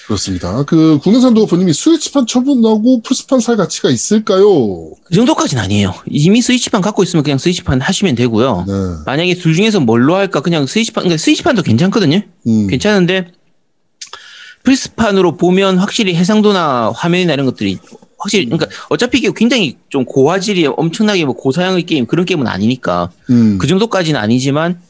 [0.07, 0.65] 그렇습니다.
[0.65, 4.91] 그, 국내산 도어프님이 스위치판 처분하고 플스판 살 가치가 있을까요?
[5.05, 5.95] 그 정도까지는 아니에요.
[6.11, 8.65] 이미 스위치판 갖고 있으면 그냥 스위치판 하시면 되고요.
[8.67, 8.73] 네.
[9.07, 12.21] 만약에 둘 중에서 뭘로 할까 그냥 스위치판, 그러니까 스위치판도 괜찮거든요.
[12.47, 12.67] 음.
[12.67, 13.29] 괜찮은데
[14.65, 17.79] 플스판으로 보면 확실히 해상도나 화면이나 이런 것들이
[18.19, 23.59] 확실히 그러니까 어차피 이게 굉장히 좀 고화질이 엄청나게 뭐 고사양의 게임 그런 게임은 아니니까 음.
[23.59, 24.81] 그 정도까지는 아니지만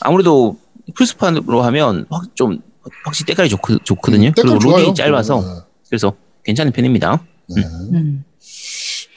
[0.00, 0.58] 아무래도
[0.96, 2.58] 플스판으로 하면 확 좀
[3.04, 4.28] 확실히 때깔이 좋, 좋거든요.
[4.30, 4.58] 음, 그리고.
[4.58, 7.22] 로딩이 짧아서 그래서 괜찮은 편입니다.
[7.54, 7.62] 네.
[7.62, 7.68] 네.
[7.98, 8.24] 음.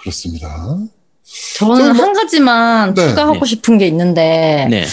[0.02, 0.78] 그렇습니다.
[1.58, 3.10] 저는 저는 뭐- 한 가지만 네.
[3.10, 3.46] 추가하고 네.
[3.48, 4.82] 싶은 게 있는데 네.
[4.82, 4.88] 네.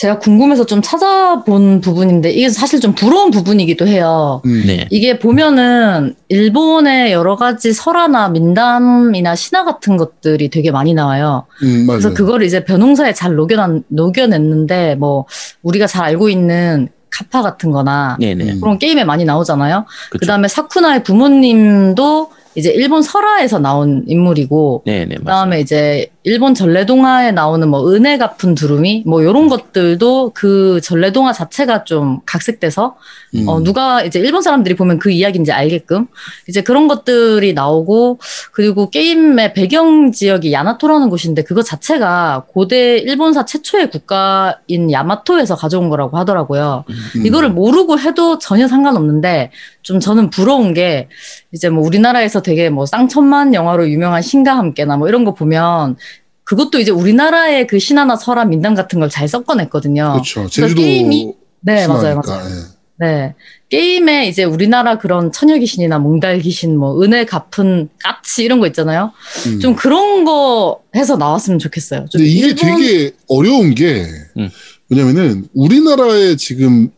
[0.00, 4.40] 제가 궁금해서 좀 찾아본 부분인데 이게 사실 좀 부러운 부분이기도 해요.
[4.46, 4.62] 음.
[4.66, 4.86] 네.
[4.88, 11.44] 이게 보면은 일본의 여러 가지 설화나 민담이나 신화 같은 것들이 되게 많이 나와요.
[11.62, 12.00] 음, 맞아요.
[12.00, 15.26] 그래서 그거를 이제 변홍사에 잘 녹여난, 녹여냈는데 뭐
[15.62, 18.52] 우리가 잘 알고 있는 카파 같은 거나 네네.
[18.52, 18.60] 음.
[18.62, 19.84] 그런 게임에 많이 나오잖아요.
[20.08, 20.18] 그쵸.
[20.18, 25.16] 그 다음에 사쿠나의 부모님도 이제 일본 설화에서 나온 인물이고, 네네.
[25.16, 31.84] 그다음에 이제 일본 전래동화에 나오는 뭐 은혜 갚은 두루미 뭐 이런 것들도 그 전래동화 자체가
[31.84, 32.96] 좀 각색돼서
[33.36, 33.48] 음.
[33.48, 36.08] 어 누가 이제 일본 사람들이 보면 그 이야기인지 알게끔
[36.46, 38.18] 이제 그런 것들이 나오고
[38.52, 46.18] 그리고 게임의 배경 지역이 야마토라는 곳인데 그거 자체가 고대 일본사 최초의 국가인 야마토에서 가져온 거라고
[46.18, 46.84] 하더라고요.
[46.88, 47.26] 음.
[47.26, 49.52] 이거를 모르고 해도 전혀 상관없는데
[49.82, 51.08] 좀 저는 부러운 게
[51.52, 55.96] 이제 뭐 우리나라에서 되게 뭐 쌍천만 영화로 유명한 신과 함께나 뭐 이런 거 보면
[56.44, 60.12] 그것도 이제 우리나라의 그 신화나 설화 민담 같은 걸 잘 섞어냈거든요.
[60.14, 60.48] 그렇죠.
[60.48, 62.48] 제주도 게임이- 네, 맞아요, 신화니까, 맞아요.
[62.50, 62.80] 예.
[63.06, 63.34] 네.
[63.70, 69.12] 게임에 이제 우리나라 그런 처녀 귀신이나 몽달 귀신, 뭐 은혜 갚은 까치 이런 거 있잖아요.
[69.46, 69.60] 음.
[69.60, 72.00] 좀 그런 거 해서 나왔으면 좋겠어요.
[72.10, 74.04] 좀 근데 이게 일본- 되게 어려운 게
[74.36, 74.50] 음.
[74.88, 76.90] 뭐냐면은 우리나라의 지금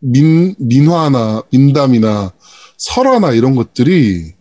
[0.00, 2.32] 민 민화나 민담이나
[2.78, 4.32] 설화나 이런 것들이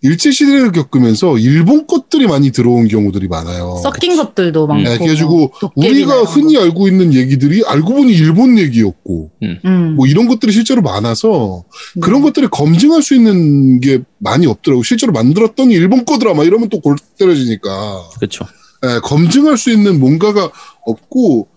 [0.00, 3.80] 일제 시대를 겪으면서 일본 것들이 많이 들어온 경우들이 많아요.
[3.82, 4.88] 섞인 것들도 많고.
[4.88, 6.62] 네, 그래가지고 우리가 흔히 거.
[6.62, 9.94] 알고 있는 얘기들이 알고 보니 일본 얘기였고 음.
[9.96, 11.64] 뭐 이런 것들이 실제로 많아서
[11.96, 12.00] 음.
[12.00, 14.84] 그런 것들을 검증할 수 있는 게 많이 없더라고.
[14.84, 16.34] 실제로 만들었더니 일본 거더라.
[16.34, 18.10] 막 이러면 또 골 때려지니까.
[18.20, 18.46] 그렇죠.
[18.84, 20.52] 예, 검증할 수 있는 뭔가가
[20.86, 21.48] 없고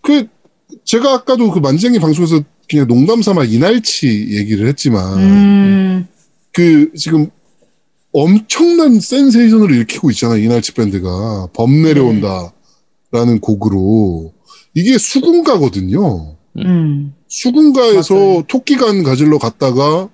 [0.00, 0.26] 그
[0.84, 6.06] 제가 아까도 그 만지장님 방송에서 그냥 농담 삼아 이날치 얘기를 했지만 음.
[6.52, 7.30] 그 지금
[8.14, 14.32] 엄청난 센세이션을 일으키고 있잖아요 이날치 밴드가 범 내려온다라는 곡으로
[14.74, 17.12] 이게 수군가거든요 음.
[17.28, 18.44] 수군가에서 맞아요.
[18.46, 20.08] 토끼간 가질러 갔다가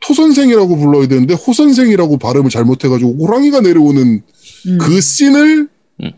[0.00, 4.22] 토 선생이라고 불러야 되는데 호 선생이라고 발음을 잘못해가지고 호랑이가 내려오는
[4.66, 4.78] 음.
[4.78, 5.68] 그 씬을
[6.02, 6.10] 음.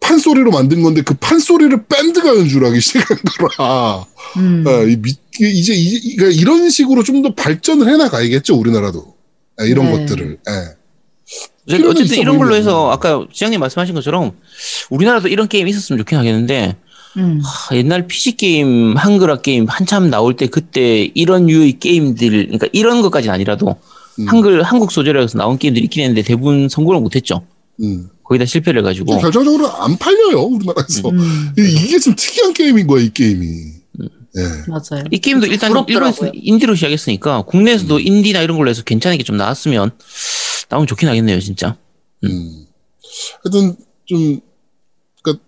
[0.00, 4.06] 판소리로 만든 건데 그 판소리를 밴드가 연주를 하기 시작한 거라.
[4.38, 4.64] 음.
[4.66, 4.96] 아, 이
[5.40, 9.21] 이제 이, 그러니까 이런 식으로 좀 더 발전을 해나가야겠죠 우리나라도 아,
[9.60, 9.92] 이런 네.
[9.92, 10.38] 것들을.
[10.48, 11.76] 예.
[11.86, 12.54] 어쨌든- 이런 걸로.
[12.56, 14.32] 해서 아까 지장님 말씀하신 것처럼
[14.90, 16.76] 우리나라도 이런 게임 있었으면 좋긴 하겠는데
[17.18, 17.40] 음.
[17.42, 23.00] 하, 옛날 PC 게임 한글화 게임 한참 나올 때 그때 이런 유의 게임들 그러니까 이런
[23.02, 23.76] 것까지는 아니라도
[24.18, 27.44] 음, 한글 한국 소재로서 나온 게임들이 있긴 했는데 대부분 성공을 못했죠.
[27.82, 28.08] 음.
[28.24, 31.10] 거의 다 실패를 해가지고 결정적으로 안 팔려요 우리나라에서.
[31.10, 31.52] 음.
[31.58, 33.46] 이- 이게 좀 특이한 게임인 거야 이 게임이.
[34.36, 34.42] 예.
[34.68, 35.04] 맞아요.
[35.10, 36.08] 이 게임도 일단 부럽더라고요.
[36.10, 39.90] 일본에서 인디로 시작했으니까 국내에서도 인디나 이런 걸로 해서 괜찮은 게 좀 나왔으면
[40.70, 41.76] 나오면 좋긴 하겠네요 진짜.
[42.24, 42.66] 음.
[43.44, 43.76] 하여튼
[44.06, 44.40] 좀
[45.22, 45.44] 그러니까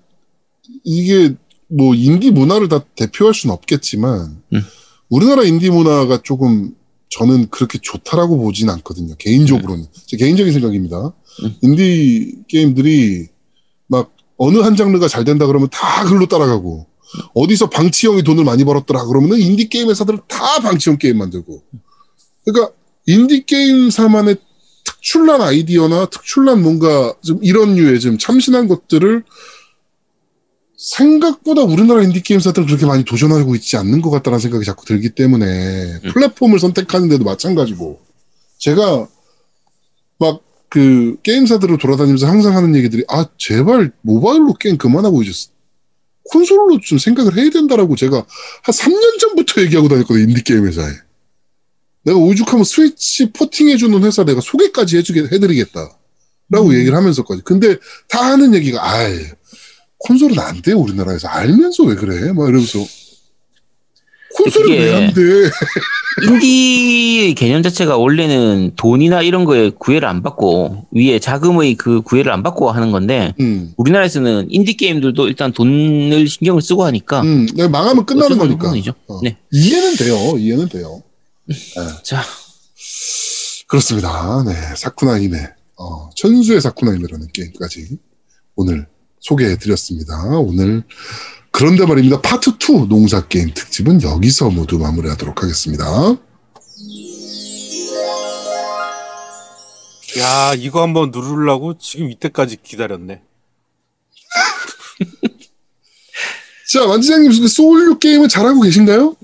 [0.85, 1.35] 이게
[1.69, 4.63] 뭐 인디 문화를 다 대표할 수는 없겠지만 음.
[5.09, 6.75] 우리나라 인디 문화가 조금
[7.11, 9.15] 저는 그렇게 좋다라고 보진 않거든요.
[9.19, 11.13] 개인적으로는 제 개인적인 생각입니다.
[11.43, 11.55] 음.
[11.63, 13.29] 인디 게임들이
[13.87, 16.87] 막 어느 한 장르가 잘 된다 그러면 다 글로 따라가고
[17.35, 21.63] 어디서 방치형이 돈을 많이 벌었더라 그러면은 인디 게임 회사들은 다 방치형 게임 만들고
[22.45, 22.73] 그러니까
[23.07, 24.37] 인디 게임사만의
[24.85, 29.25] 특출난 아이디어나 특출난 뭔가 좀 이런 류의 좀 참신한 것들을
[30.77, 36.01] 생각보다 우리나라 인디 게임사들은 그렇게 많이 도전하고 있지 않는 것 같다는 생각이 자꾸 들기 때문에
[36.05, 36.11] 음.
[36.13, 38.01] 플랫폼을 선택하는데도 마찬가지고
[38.59, 39.09] 제가
[40.19, 45.31] 막 그 게임사들을 돌아다니면서 항상 하는 얘기들이 아 제발 모바일로 게임 그만하고 이제
[46.31, 50.93] 콘솔로 좀 생각을 해야 된다라고 제가 한 3년 전부터 얘기하고 다녔거든요 인디 게임 회사에.
[52.05, 55.97] 내가 오죽하면 스위치 포팅해주는 회사 내가 소개까지 해주게 해드리겠다
[56.51, 56.75] 라고 음.
[56.75, 57.43] 얘기를 하면서까지.
[57.45, 57.77] 근데
[58.09, 59.19] 다 하는 얘기가 아이
[59.99, 61.29] 콘솔은 안돼 우리나라에서.
[61.29, 62.33] 알면서 왜 그래?
[62.33, 62.79] 막 이러면서
[64.35, 65.21] 콘솔이 그게- 왜안 돼?
[66.23, 72.45] 인디의 개념 자체가 원래는 돈이나 이런 거에 구애를 안 받고 위에 자금의 그 구애를 안
[72.45, 78.37] 받고 하는 건데 음, 우리나라에서는 인디 게임들도 일단 돈을 신경을 쓰고 하니까 음, 망하면 끝나는
[78.37, 78.95] 수 없는 거니까.
[79.09, 79.21] 어.
[79.25, 79.37] 네.
[79.51, 81.03] 이해는 돼요, 이해는 돼요.
[82.05, 82.23] 자
[83.67, 84.45] 그렇습니다.
[84.47, 85.37] 네, 사쿠나이네,
[85.79, 87.99] 어, 천수의 사쿠나이네라는 게임까지
[88.55, 88.87] 오늘
[89.21, 90.15] 소개해드렸습니다.
[90.39, 90.85] 오늘
[91.57, 92.21] 그런데 말입니다.
[92.21, 95.85] 파트 2 농사 게임 특집은 여기서 모두 마무리하도록 하겠습니다.
[100.19, 103.23] 야 이거 한번 누르려고 지금 이때까지 기다렸네.
[106.73, 109.15] 자, 만지장님 소울류 게임은 잘하고 계신가요?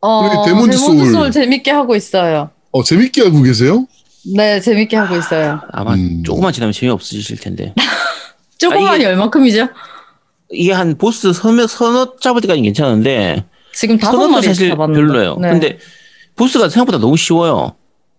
[0.00, 1.30] 어, 우리 데몬즈 소울.
[1.30, 2.50] 재밌게 하고 있어요.
[2.70, 3.86] 어, 재밌게 하고 계세요?
[4.34, 5.60] 네, 재밌게 하고 있어요.
[5.72, 6.22] 아마 음.
[6.24, 7.74] 조금만 지나면 재미없으실 텐데
[8.56, 9.68] 조금만이 아, 이게- 얼마큼이죠?
[10.52, 15.00] 이게 한 보스 서너, 서너 잡을 때까지 괜찮은데 지금 다섯 마리 사실 잡았는데.
[15.00, 15.36] 별로예요.
[15.40, 15.50] 네.
[15.50, 15.78] 근데
[16.36, 17.74] 보스가 생각보다 너무 쉬워요.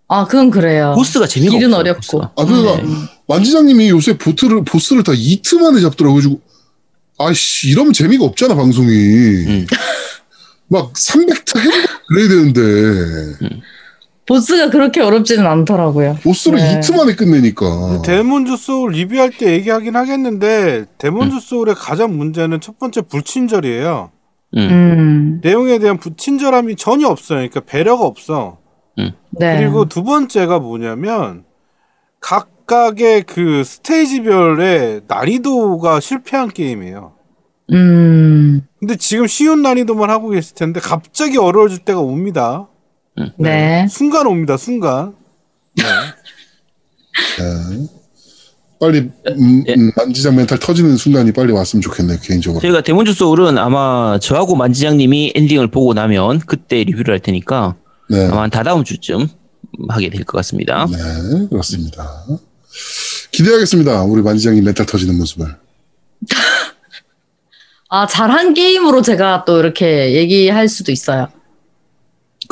[0.07, 0.93] 아, 그건 그래요.
[0.95, 1.79] 보스가 재미가 길은 없어요.
[1.79, 2.01] 어렵고.
[2.01, 2.31] 보스가.
[2.35, 3.07] 아, 그러니까 음.
[3.27, 6.21] 만지장님이 요새 보트를 보스를 다 이틀 만에 잡더라고요.
[6.21, 6.41] 그래가지고
[7.17, 8.89] 아이씨 이러면 재미가 없잖아 방송이.
[8.91, 9.67] 음.
[10.67, 12.61] 막 300트 해주고 그래야 되는데
[14.27, 16.17] 보스가 그렇게 어렵지는 않더라고요.
[16.23, 16.77] 보스를 네.
[16.77, 23.01] 이트 만에 끝내니까 데몬즈 소울 리뷰할 때 얘기하긴 하겠는데 데몬즈 소울의 가장 문제는 첫 번째
[23.01, 24.11] 불친절이에요.
[24.57, 24.59] 음.
[24.59, 25.41] 음.
[25.43, 27.37] 내용에 대한 불친절함이 전혀 없어요.
[27.37, 28.57] 그러니까 배려가 없어.
[29.31, 29.57] 네.
[29.57, 31.45] 그리고 두 번째가 뭐냐면
[32.19, 37.13] 각각의 그 스테이지별의 난이도가 실패한 게임이에요.
[37.71, 38.61] 음.
[38.79, 42.67] 근데 지금 쉬운 난이도만 하고 계실 텐데 갑자기 어려워질 때가 옵니다.
[43.37, 43.87] 네.
[43.89, 44.57] 순간 옵니다.
[44.57, 45.15] 순간.
[45.75, 45.83] 네.
[47.39, 47.87] 네.
[48.79, 49.73] 빨리 음, 예.
[49.75, 55.33] 음, 만지작 멘탈 터지는 순간이 빨리 왔으면 좋겠네요 개인적으로 저희가 데몬즈 소울은 아마 저하고 만지장님이
[55.35, 57.75] 엔딩을 보고 나면 그때 리뷰를 할 테니까
[58.09, 59.27] 네, 아마 다다음 주쯤
[59.87, 60.87] 하게 될 것 같습니다.
[60.89, 60.97] 네
[61.49, 62.25] 그렇습니다
[63.31, 65.45] 기대하겠습니다 우리 만지장님 멘탈 터지는 모습을
[67.89, 71.27] 아, 잘한 게임으로 제가 또 이렇게 얘기할 수도 있어요.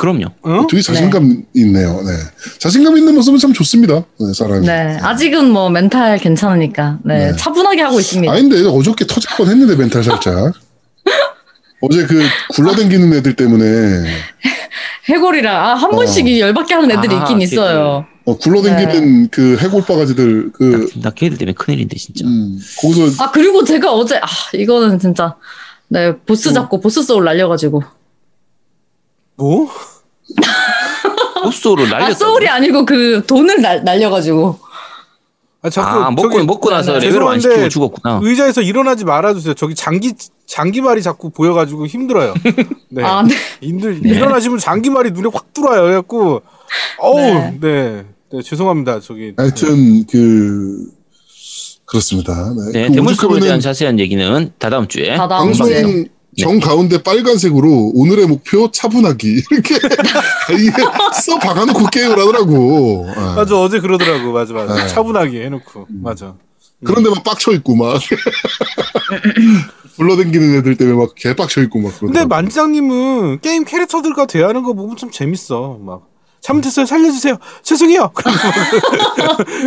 [0.00, 0.24] 그럼요.
[0.46, 0.66] 응?
[0.66, 2.12] 되게 자신감 있네요 네
[2.58, 4.96] 자신감 있는 모습은 참 좋습니다 네, 사람이 네.
[5.02, 6.98] 아직은 뭐 멘탈 괜찮으니까.
[7.04, 7.26] 네.
[7.30, 7.36] 네.
[7.36, 8.32] 차분하게 하고 있습니다.
[8.32, 10.54] 아닌데 어저께 터질 뻔 했는데 멘탈 살짝
[11.82, 12.22] 어제 그
[12.54, 13.64] 굴러다니는 애들 때문에
[15.08, 15.96] 해골이랑, 아, 한 어.
[15.96, 18.06] 번씩 이 열받게 하는 애들이 아, 있긴 있어요.
[18.24, 22.26] 어, 굴러다니는 그 해골 바가지들 그나 걔들 때문에 큰일인데 진짜.
[22.26, 25.34] 음, 거기서 아, 그리고 제가 어제, 아, 이거는 진짜,
[25.88, 27.82] 네, 보스 잡고 보스 소울 날려가지고.
[29.40, 29.68] 뭐?
[31.42, 32.06] 보스 소울을 날렸다.
[32.06, 34.58] 아, 소울이 아니고 그 돈을 날, 날려가지고.
[35.62, 37.06] 아, 자꾸 아, 먹고 저기 먹고 나서 네, 네.
[37.06, 38.20] 레벨업 안 시키고 죽었구나.
[38.22, 39.54] 의자에서 일어나지 말아주세요.
[39.54, 40.14] 저기 장기
[40.46, 42.34] 장기말이 자꾸 보여가지고 힘들어요.
[42.88, 43.02] 네.
[43.02, 43.34] 아, 네.
[43.60, 45.82] 인들 일어나시면 장기말이 눈에 확 들어와요.
[45.82, 46.42] 그래갖고
[46.98, 47.58] 어우 네.
[47.60, 48.04] 네.
[48.32, 49.00] 네, 죄송합니다.
[49.00, 50.86] 저기 하여튼 그
[51.84, 52.54] 그렇습니다.
[52.72, 52.88] 네.
[52.88, 55.16] 네, 그 오죽하면은 대한 자세한 얘기는 다다음 주에.
[55.16, 55.82] 다 다음 방송 주에.
[55.82, 56.04] 네.
[56.38, 59.74] 정 가운데 빨간색으로 오늘의 목표 차분하기 이렇게
[60.58, 60.72] 이게
[61.24, 63.06] 써 박아놓고 게임을 하더라고.
[63.16, 63.34] 아.
[63.36, 64.32] 맞아 어제 그러더라고.
[64.32, 64.74] 맞아 맞아.
[64.74, 64.86] 네.
[64.88, 66.34] 차분하게 해놓고 맞아.
[66.84, 68.00] 그런데 막 빡쳐 있고 막
[69.96, 72.28] 굴러댕기는 애들 때문에 막 개 빡쳐 있고 막 근데 그러더라고.
[72.28, 75.78] 만지장님은 게임 캐릭터들과 대하는 거 보면 좀 재밌어.
[75.82, 76.08] 막
[76.40, 76.86] 잘못했어요.
[76.86, 77.36] 살려주세요.
[77.62, 78.10] 죄송해요.
[78.14, 78.34] 그럼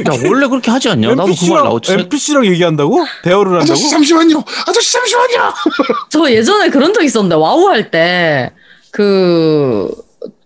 [0.08, 1.10] 야 원래 그렇게 하지 않냐?
[1.10, 1.92] 나도 그말 NPC랑 나오지.
[1.94, 3.06] NPC랑 얘기한다고?
[3.24, 3.62] 대화를 한다고?
[3.64, 4.44] 아저씨 잠시만요.
[4.68, 5.54] 아저씨 잠시만요.
[6.10, 8.52] 저 예전에 그런 적 있었는데, 와우 할 때,
[8.92, 9.90] 그,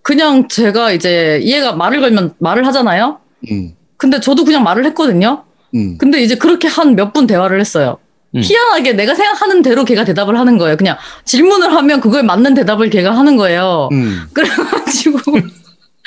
[0.01, 3.19] 그냥 제가 이제 얘가 말을 걸면 말을 하잖아요?
[3.51, 5.43] 음, 근데 저도 그냥 말을 했거든요?
[5.75, 5.97] 음.
[5.97, 7.97] 근데 이제 그렇게 한 몇 분 대화를 했어요.
[8.35, 8.41] 음.
[8.43, 10.75] 희한하게 내가 생각하는 대로 걔가 대답을 하는 거예요.
[10.77, 13.89] 그냥 질문을 하면 그거에 맞는 대답을 걔가 하는 거예요.
[13.93, 14.23] 음.
[14.33, 15.19] 그래가지고,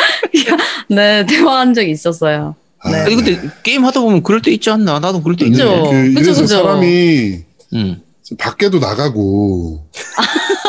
[0.89, 2.55] 네, 대화한 적이 있었어요.
[2.91, 3.01] 네.
[3.01, 4.99] 아니 근데 게임 하다 보면 그럴 때 있지 않나?
[5.01, 5.47] 나도 그럴 때.
[5.47, 5.65] 있는데.
[5.91, 6.63] 그 이래서 그죠.
[6.63, 7.39] 사람이
[7.75, 8.03] 음.
[8.39, 9.85] 밖에도 나가고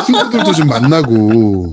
[0.05, 1.71] 친구들도 좀 만나고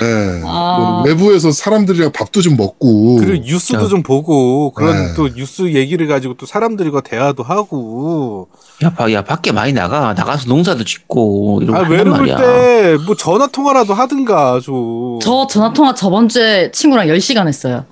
[0.00, 0.42] 네.
[0.44, 0.78] 아.
[0.78, 3.88] 뭐 외부에서 사람들이랑 밥도 좀 먹고 그리고 뉴스도 야.
[3.88, 5.14] 좀 보고 그런 네.
[5.14, 8.48] 또 뉴스 얘기를 가지고 또 사람들과 대화도 하고
[8.82, 10.14] 야, 바, 야 밖에 많이 나가.
[10.14, 12.36] 나가서 농사도 짓고 이러고 아 외로울 말이야.
[12.36, 17.84] 때뭐 전화 통화라도 하든가 좀 저 전화통화 저번 주에 친구랑 10시간 했어요.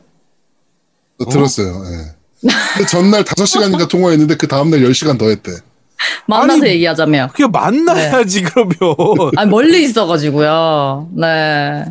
[1.18, 1.82] 어, 들었어요.
[1.86, 2.48] 예.
[2.74, 5.52] 근데 전날 5시간인가 통화했는데 그 다음날 10시간 더 했대.
[6.26, 7.30] 만나서 아니, 얘기하자며.
[7.32, 8.74] 그게 만나야지 그러면
[9.36, 11.10] 아 멀리 있어가지고요.
[11.16, 11.84] 네.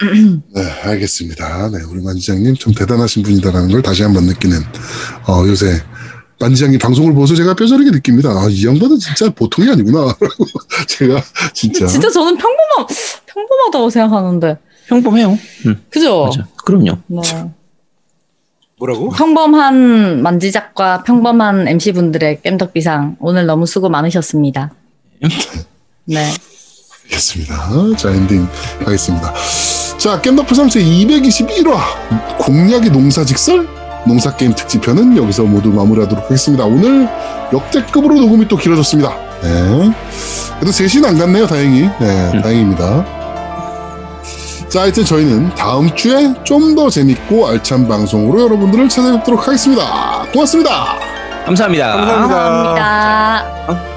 [0.54, 1.70] 네, 알겠습니다.
[1.70, 4.58] 네, 우리 만지장님 좀 대단하신 분이다라는 걸 다시 한번 느끼는,
[5.26, 5.80] 어, 요새
[6.40, 8.28] 만지장님 방송을 보면서 제가 뼈저리게 느낍니다.
[8.30, 10.00] 아, 이 양반은 진짜 보통이 아니구나.
[10.00, 10.44] 라고
[10.86, 11.22] 제가
[11.54, 11.86] 진짜.
[11.86, 12.86] 진짜 저는 평범한
[13.26, 14.58] 평범하다고 생각하는데.
[14.88, 15.38] 평범해요.
[15.66, 16.24] 음, 그죠?
[16.24, 16.46] 맞아.
[16.64, 16.98] 그럼요.
[17.08, 17.20] 네.
[18.78, 19.10] 뭐라고?
[19.10, 24.72] 평범한 만지작과 평범한 MC 분들의 깸덕비상 오늘 너무 수고 많으셨습니다.
[26.06, 26.30] 네.
[27.04, 27.96] 알겠습니다.
[27.96, 28.46] 자, 엔딩
[28.84, 29.32] 하겠습니다.
[29.98, 33.66] 자, 겜덕프 3세 221화 공략이 농사직설
[34.06, 36.64] 농사게임 특집편은 여기서 모두 마무리하도록 하겠습니다.
[36.64, 37.08] 오늘
[37.52, 39.10] 역대급으로 녹음이 또 길어졌습니다.
[39.42, 39.92] 네.
[40.60, 41.82] 그래도 3시는 안 갔네요, 다행히.
[42.00, 42.42] 네, 음.
[42.42, 43.17] 다행입니다.
[44.68, 50.22] 자, 하여튼 저희는 다음 주에 좀 더 재밌고 알찬 방송으로 여러분들을 찾아뵙도록 하겠습니다.
[50.32, 50.98] 고맙습니다.
[51.46, 51.92] 감사합니다.
[51.92, 52.38] 감사합니다.
[52.74, 53.88] 감사합니다.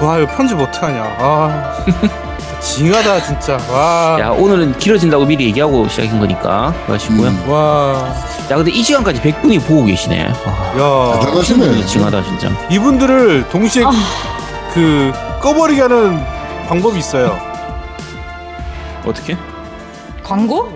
[0.00, 1.72] 와 이거 편집 어떡하냐 아
[2.60, 7.28] 징하다 진짜 와 야 오늘은 길어진다고 미리 얘기하고 시작한 거니까 그러시고요.
[7.28, 7.48] 음.
[7.50, 8.14] 와,
[8.50, 10.32] 야 근데 이 시간까지 100분이 보고 계시네.
[10.78, 11.84] 와, 야 대단하시네.
[11.86, 12.50] 징하다 진짜.
[12.70, 13.90] 이분들을 동시에 아.
[14.74, 16.20] 그 꺼버리게 하는
[16.68, 17.38] 방법이 있어요.
[19.06, 19.36] 어떻게?
[20.26, 20.68] 광고?